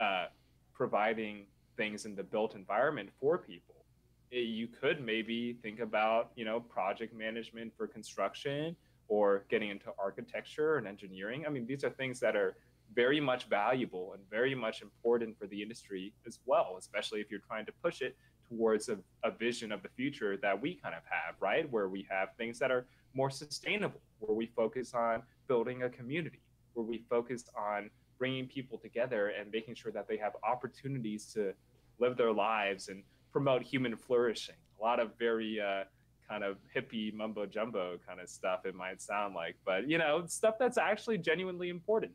uh, 0.00 0.26
providing 0.72 1.46
things 1.76 2.04
in 2.04 2.14
the 2.14 2.22
built 2.22 2.54
environment 2.54 3.10
for 3.20 3.38
people, 3.38 3.84
eh, 4.32 4.38
you 4.38 4.66
could 4.68 5.00
maybe 5.00 5.54
think 5.62 5.80
about, 5.80 6.32
you 6.34 6.44
know, 6.44 6.60
project 6.60 7.14
management 7.14 7.72
for 7.76 7.86
construction 7.86 8.76
or 9.08 9.44
getting 9.48 9.70
into 9.70 9.86
architecture 9.98 10.76
and 10.76 10.86
engineering. 10.86 11.44
I 11.46 11.50
mean, 11.50 11.66
these 11.66 11.84
are 11.84 11.90
things 11.90 12.20
that 12.20 12.36
are 12.36 12.56
very 12.94 13.20
much 13.20 13.44
valuable 13.44 14.12
and 14.14 14.22
very 14.30 14.54
much 14.54 14.82
important 14.82 15.38
for 15.38 15.46
the 15.46 15.60
industry 15.60 16.12
as 16.26 16.38
well, 16.46 16.76
especially 16.78 17.20
if 17.20 17.30
you're 17.30 17.40
trying 17.40 17.66
to 17.66 17.72
push 17.82 18.00
it 18.00 18.16
towards 18.48 18.88
a, 18.88 18.98
a 19.24 19.30
vision 19.30 19.72
of 19.72 19.82
the 19.82 19.88
future 19.88 20.36
that 20.36 20.60
we 20.60 20.74
kind 20.74 20.94
of 20.94 21.02
have, 21.08 21.34
right? 21.40 21.70
Where 21.70 21.88
we 21.88 22.06
have 22.10 22.28
things 22.36 22.58
that 22.58 22.70
are 22.70 22.86
more 23.14 23.30
sustainable, 23.30 24.00
where 24.18 24.34
we 24.34 24.46
focus 24.46 24.94
on 24.94 25.22
building 25.48 25.82
a 25.82 25.88
community, 25.88 26.40
where 26.74 26.84
we 26.84 27.04
focus 27.08 27.44
on 27.56 27.90
bringing 28.18 28.46
people 28.46 28.78
together 28.78 29.32
and 29.38 29.50
making 29.50 29.74
sure 29.74 29.92
that 29.92 30.06
they 30.08 30.16
have 30.16 30.32
opportunities 30.42 31.26
to 31.34 31.52
live 31.98 32.16
their 32.16 32.32
lives 32.32 32.88
and 32.88 33.02
promote 33.32 33.62
human 33.62 33.96
flourishing. 33.96 34.54
A 34.80 34.82
lot 34.82 35.00
of 35.00 35.10
very 35.18 35.60
uh, 35.60 35.84
kind 36.28 36.44
of 36.44 36.56
hippie 36.74 37.12
mumbo 37.12 37.46
jumbo 37.46 37.98
kind 38.06 38.20
of 38.20 38.28
stuff 38.28 38.64
it 38.64 38.74
might 38.74 39.00
sound 39.00 39.34
like, 39.34 39.56
but 39.64 39.88
you 39.88 39.98
know, 39.98 40.24
stuff 40.26 40.54
that's 40.58 40.78
actually 40.78 41.18
genuinely 41.18 41.68
important. 41.68 42.12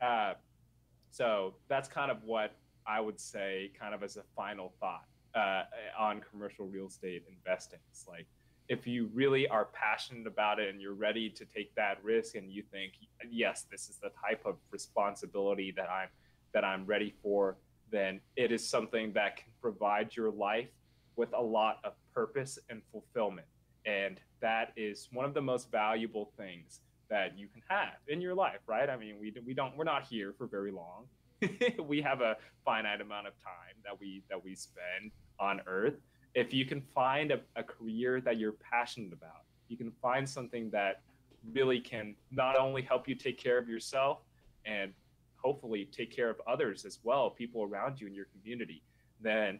Uh, 0.00 0.34
so 1.10 1.54
that's 1.68 1.88
kind 1.88 2.10
of 2.10 2.22
what 2.24 2.54
I 2.86 3.00
would 3.00 3.20
say, 3.20 3.70
kind 3.78 3.94
of 3.94 4.02
as 4.02 4.16
a 4.16 4.22
final 4.34 4.72
thought 4.80 5.04
uh, 5.34 5.64
on 5.98 6.22
commercial 6.30 6.66
real 6.66 6.86
estate 6.86 7.24
investing. 7.28 7.80
It's 7.90 8.06
like 8.08 8.26
if 8.68 8.86
you 8.86 9.10
really 9.12 9.48
are 9.48 9.66
passionate 9.72 10.26
about 10.26 10.60
it 10.60 10.68
and 10.68 10.80
you're 10.80 10.94
ready 10.94 11.28
to 11.28 11.44
take 11.44 11.74
that 11.74 12.02
risk, 12.04 12.36
and 12.36 12.50
you 12.50 12.62
think, 12.62 12.92
yes, 13.28 13.66
this 13.70 13.88
is 13.88 13.96
the 13.96 14.10
type 14.24 14.42
of 14.46 14.56
responsibility 14.70 15.72
that 15.76 15.90
I'm 15.90 16.08
that 16.52 16.64
I'm 16.64 16.84
ready 16.86 17.14
for, 17.22 17.56
then 17.90 18.20
it 18.36 18.50
is 18.50 18.66
something 18.66 19.12
that 19.12 19.36
can 19.36 19.52
provide 19.60 20.16
your 20.16 20.30
life 20.30 20.68
with 21.16 21.32
a 21.32 21.40
lot 21.40 21.78
of 21.84 21.92
purpose 22.14 22.58
and 22.68 22.80
fulfillment. 22.90 23.46
And 23.86 24.20
that 24.40 24.72
is 24.76 25.08
one 25.12 25.24
of 25.24 25.34
the 25.34 25.42
most 25.42 25.70
valuable 25.70 26.32
things 26.36 26.80
that 27.10 27.36
you 27.36 27.48
can 27.48 27.62
have 27.68 27.98
in 28.08 28.20
your 28.20 28.34
life, 28.34 28.60
right? 28.66 28.88
I 28.88 28.96
mean, 28.96 29.16
we 29.20 29.34
we 29.44 29.52
don't 29.52 29.76
we're 29.76 29.84
not 29.84 30.04
here 30.04 30.32
for 30.38 30.46
very 30.46 30.70
long. 30.70 31.06
we 31.86 32.00
have 32.00 32.20
a 32.20 32.36
finite 32.64 33.00
amount 33.00 33.26
of 33.26 33.34
time 33.42 33.76
that 33.84 33.98
we 34.00 34.22
that 34.30 34.42
we 34.42 34.54
spend 34.54 35.10
on 35.38 35.60
earth. 35.66 35.94
If 36.34 36.54
you 36.54 36.64
can 36.64 36.80
find 36.94 37.32
a, 37.32 37.40
a 37.56 37.62
career 37.62 38.20
that 38.20 38.38
you're 38.38 38.52
passionate 38.52 39.12
about, 39.12 39.42
you 39.68 39.76
can 39.76 39.90
find 40.00 40.28
something 40.28 40.70
that 40.70 41.02
really 41.52 41.80
can 41.80 42.14
not 42.30 42.56
only 42.56 42.82
help 42.82 43.08
you 43.08 43.14
take 43.14 43.38
care 43.38 43.58
of 43.58 43.68
yourself 43.68 44.18
and 44.64 44.92
hopefully 45.36 45.88
take 45.90 46.14
care 46.14 46.30
of 46.30 46.40
others 46.46 46.84
as 46.84 46.98
well, 47.02 47.30
people 47.30 47.62
around 47.62 48.00
you 48.00 48.06
in 48.06 48.14
your 48.14 48.26
community, 48.26 48.82
then 49.20 49.58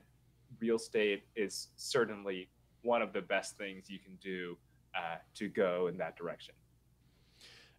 real 0.61 0.77
estate 0.77 1.25
is 1.37 1.69
certainly 1.77 2.49
one 2.83 3.03
of 3.03 3.13
the 3.13 3.21
best 3.21 3.57
things 3.57 3.89
you 3.89 3.99
can 3.99 4.17
do 4.23 4.57
uh, 4.95 5.17
to 5.35 5.49
go 5.49 5.87
in 5.87 5.97
that 5.97 6.17
direction. 6.17 6.55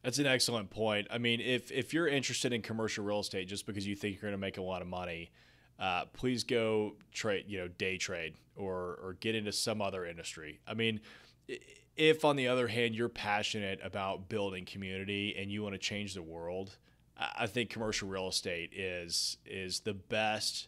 That's 0.04 0.18
an 0.18 0.26
excellent 0.26 0.70
point. 0.70 1.08
I 1.12 1.18
mean, 1.18 1.42
if 1.42 1.72
if 1.72 1.94
you're 1.94 2.08
interested 2.08 2.54
in 2.54 2.62
commercial 2.62 3.06
real 3.06 3.20
estate 3.20 3.48
just 3.48 3.66
because 3.66 3.86
you 3.86 3.96
think 3.96 4.16
you're 4.16 4.30
going 4.30 4.34
to 4.34 4.38
make 4.38 4.58
a 4.58 4.62
lot 4.62 4.82
of 4.82 4.88
money, 4.88 5.32
uh, 5.80 6.06
please 6.14 6.44
go 6.44 6.96
trade, 7.12 7.46
you 7.48 7.60
know, 7.60 7.68
day 7.68 7.98
trade 7.98 8.34
or 8.56 9.00
or 9.04 9.18
get 9.20 9.36
into 9.36 9.52
some 9.52 9.82
other 9.82 10.06
industry. 10.06 10.60
I 10.68 10.74
mean, 10.74 11.02
if 11.96 12.26
on 12.26 12.36
the 12.36 12.48
other 12.48 12.68
hand 12.68 12.96
you're 12.96 13.10
passionate 13.10 13.80
about 13.84 14.28
building 14.28 14.66
community 14.66 15.36
and 15.38 15.52
you 15.52 15.62
want 15.62 15.74
to 15.74 15.80
change 15.80 16.16
the 16.16 16.24
world, 16.24 16.78
I 17.18 17.46
think 17.46 17.70
commercial 17.70 18.08
real 18.08 18.30
estate 18.30 18.74
is 18.74 19.38
is 19.46 19.82
the 19.82 19.94
best, 19.94 20.68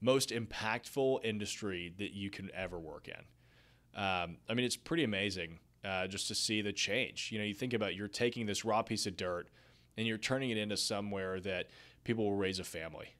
most 0.00 0.30
impactful 0.30 1.24
industry 1.24 1.94
that 1.98 2.12
you 2.12 2.28
can 2.28 2.50
ever 2.54 2.80
work 2.80 3.06
in. 3.08 4.00
Um, 4.00 4.38
I 4.48 4.54
mean, 4.54 4.66
it's 4.66 4.76
pretty 4.76 5.04
amazing 5.04 5.60
uh, 5.84 6.06
just 6.06 6.28
to 6.28 6.34
see 6.34 6.62
the 6.62 6.72
change. 6.72 7.30
You 7.32 7.38
know, 7.38 7.44
you 7.44 7.54
think 7.54 7.74
about 7.74 7.94
you're 7.94 8.08
taking 8.08 8.46
this 8.46 8.64
raw 8.64 8.82
piece 8.82 9.06
of 9.06 9.16
dirt 9.16 9.48
and 9.96 10.06
you're 10.06 10.18
turning 10.18 10.50
it 10.50 10.56
into 10.56 10.76
somewhere 10.76 11.40
that 11.40 11.68
people 12.04 12.24
will 12.24 12.36
raise 12.36 12.58
a 12.58 12.64
family 12.64 13.14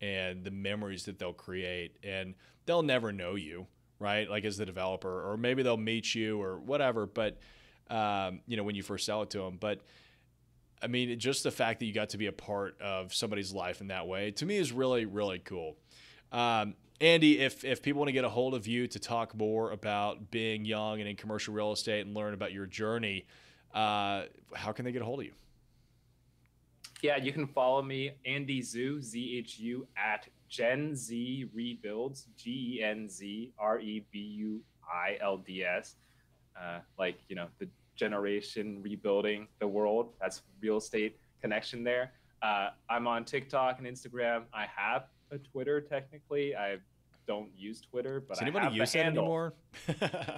and 0.00 0.44
the 0.44 0.50
memories 0.50 1.04
that 1.04 1.18
they'll 1.18 1.32
create 1.32 1.96
and 2.02 2.34
they'll 2.66 2.82
never 2.82 3.12
know 3.12 3.34
you 3.34 3.66
right? 4.00 4.28
Like 4.28 4.44
as 4.44 4.56
the 4.56 4.66
developer 4.66 5.30
or 5.30 5.36
maybe 5.36 5.62
they'll 5.62 5.76
meet 5.76 6.14
you 6.14 6.42
or 6.42 6.58
whatever 6.58 7.06
but 7.06 7.38
um, 7.90 8.40
you 8.46 8.56
know 8.56 8.64
when 8.64 8.74
you 8.74 8.82
first 8.82 9.06
sell 9.06 9.22
it 9.22 9.30
to 9.30 9.38
them 9.38 9.58
but 9.60 9.80
i 10.82 10.86
mean 10.86 11.18
just 11.18 11.42
the 11.42 11.50
fact 11.50 11.80
that 11.80 11.86
you 11.86 11.92
got 11.92 12.08
to 12.10 12.18
be 12.18 12.26
a 12.26 12.32
part 12.32 12.80
of 12.80 13.12
somebody's 13.12 13.52
life 13.52 13.80
in 13.80 13.88
that 13.88 14.06
way 14.06 14.30
to 14.30 14.46
me 14.46 14.56
is 14.56 14.72
really 14.72 15.04
really 15.04 15.38
cool. 15.40 15.76
Um, 16.32 16.74
Andy, 17.00 17.38
if, 17.40 17.64
if 17.64 17.82
people 17.82 18.00
want 18.00 18.08
to 18.08 18.12
get 18.12 18.24
a 18.24 18.28
hold 18.28 18.54
of 18.54 18.66
you 18.66 18.86
to 18.88 18.98
talk 18.98 19.34
more 19.34 19.70
about 19.70 20.30
being 20.30 20.66
young 20.66 21.00
and 21.00 21.08
in 21.08 21.16
commercial 21.16 21.54
real 21.54 21.72
estate 21.72 22.04
and 22.04 22.14
learn 22.14 22.34
about 22.34 22.52
your 22.52 22.66
journey, 22.66 23.24
uh, 23.72 24.24
how 24.54 24.72
can 24.72 24.84
they 24.84 24.92
get 24.92 25.00
a 25.00 25.04
hold 25.04 25.20
of 25.20 25.26
you? 25.26 25.32
Yeah, 27.02 27.16
you 27.16 27.32
can 27.32 27.46
follow 27.46 27.80
me, 27.80 28.10
Andy 28.26 28.60
Zhu, 28.60 29.00
Z 29.00 29.38
H 29.38 29.58
U, 29.60 29.86
at 29.96 30.28
Gen 30.50 30.94
Z 30.94 31.48
Rebuilds, 31.54 32.26
G 32.36 32.76
E 32.76 32.82
N 32.82 33.08
Z 33.08 33.52
R 33.58 33.80
E 33.80 34.04
B 34.10 34.18
U 34.18 34.60
I 34.92 35.16
L 35.22 35.38
D 35.38 35.64
S. 35.64 35.96
Uh, 36.60 36.80
like, 36.98 37.18
you 37.28 37.36
know, 37.36 37.46
the 37.58 37.68
generation 37.96 38.82
rebuilding 38.82 39.48
the 39.58 39.66
world. 39.66 40.12
That's 40.20 40.42
real 40.60 40.76
estate 40.76 41.18
connection 41.40 41.82
there. 41.82 42.12
Uh, 42.42 42.70
I'm 42.90 43.06
on 43.06 43.24
TikTok 43.24 43.78
and 43.78 43.86
Instagram. 43.86 44.42
I 44.52 44.66
have 44.74 45.04
a 45.30 45.38
Twitter 45.38 45.80
technically. 45.80 46.54
I 46.54 46.76
don't 47.30 47.50
use 47.56 47.80
Twitter, 47.80 48.18
but 48.18 48.34
Does 48.34 48.42
anybody 48.42 48.74
use 48.74 48.92
handle. 48.92 49.22
anymore? 49.22 49.54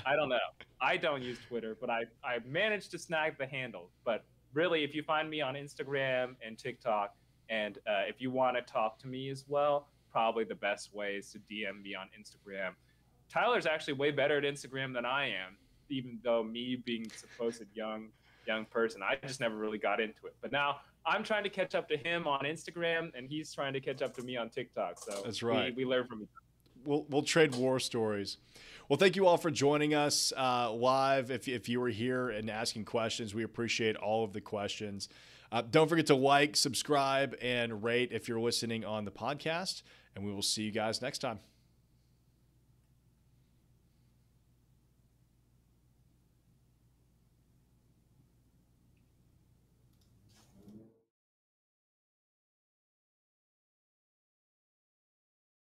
I 0.04 0.14
don't 0.14 0.28
know. 0.28 0.36
I 0.78 0.98
don't 0.98 1.22
use 1.22 1.38
Twitter, 1.48 1.74
but 1.80 1.88
I 1.88 2.02
I 2.22 2.40
managed 2.46 2.90
to 2.90 2.98
snag 2.98 3.38
the 3.38 3.46
handle. 3.46 3.88
But 4.04 4.26
really, 4.52 4.84
if 4.84 4.94
you 4.94 5.02
find 5.02 5.30
me 5.30 5.40
on 5.40 5.54
Instagram 5.54 6.34
and 6.46 6.58
TikTok, 6.58 7.14
and 7.48 7.78
uh, 7.86 8.02
if 8.06 8.20
you 8.20 8.30
want 8.30 8.58
to 8.58 8.62
talk 8.70 8.98
to 8.98 9.06
me 9.06 9.30
as 9.30 9.46
well, 9.48 9.88
probably 10.10 10.44
the 10.44 10.54
best 10.54 10.92
way 10.92 11.14
is 11.14 11.32
to 11.32 11.38
DM 11.38 11.80
me 11.82 11.94
on 11.94 12.08
Instagram. 12.20 12.72
Tyler's 13.30 13.64
actually 13.64 13.94
way 13.94 14.10
better 14.10 14.36
at 14.36 14.44
Instagram 14.44 14.92
than 14.92 15.06
I 15.06 15.28
am, 15.28 15.56
even 15.88 16.18
though 16.22 16.44
me 16.44 16.76
being 16.84 17.06
supposed 17.16 17.64
young 17.74 18.08
young 18.46 18.66
person, 18.66 19.00
I 19.02 19.16
just 19.26 19.40
never 19.40 19.56
really 19.56 19.78
got 19.78 19.98
into 19.98 20.26
it. 20.26 20.34
But 20.42 20.52
now 20.52 20.80
I'm 21.06 21.24
trying 21.24 21.44
to 21.44 21.50
catch 21.50 21.74
up 21.74 21.88
to 21.88 21.96
him 21.96 22.26
on 22.26 22.40
Instagram, 22.40 23.12
and 23.16 23.30
he's 23.30 23.50
trying 23.54 23.72
to 23.72 23.80
catch 23.80 24.02
up 24.02 24.14
to 24.16 24.22
me 24.22 24.36
on 24.36 24.50
TikTok. 24.50 24.98
So 24.98 25.22
that's 25.24 25.42
right. 25.42 25.74
We, 25.74 25.86
we 25.86 25.90
learn 25.90 26.06
from 26.06 26.20
each 26.20 26.28
other. 26.36 26.41
We'll, 26.84 27.06
we'll 27.08 27.22
trade 27.22 27.54
war 27.54 27.80
stories. 27.80 28.38
Well, 28.88 28.98
thank 28.98 29.16
you 29.16 29.26
all 29.26 29.38
for 29.38 29.50
joining 29.50 29.94
us 29.94 30.32
uh, 30.36 30.72
live. 30.72 31.30
If, 31.30 31.48
if 31.48 31.68
you 31.68 31.80
were 31.80 31.88
here 31.88 32.30
and 32.30 32.50
asking 32.50 32.84
questions, 32.84 33.34
we 33.34 33.42
appreciate 33.42 33.96
all 33.96 34.24
of 34.24 34.32
the 34.32 34.40
questions. 34.40 35.08
Uh, 35.50 35.62
don't 35.70 35.88
forget 35.88 36.06
to 36.06 36.14
like, 36.14 36.56
subscribe, 36.56 37.36
and 37.40 37.82
rate 37.82 38.10
if 38.12 38.28
you're 38.28 38.40
listening 38.40 38.84
on 38.84 39.04
the 39.04 39.10
podcast. 39.10 39.82
And 40.14 40.24
we 40.24 40.32
will 40.32 40.42
see 40.42 40.62
you 40.62 40.72
guys 40.72 41.00
next 41.00 41.18
time. 41.18 41.51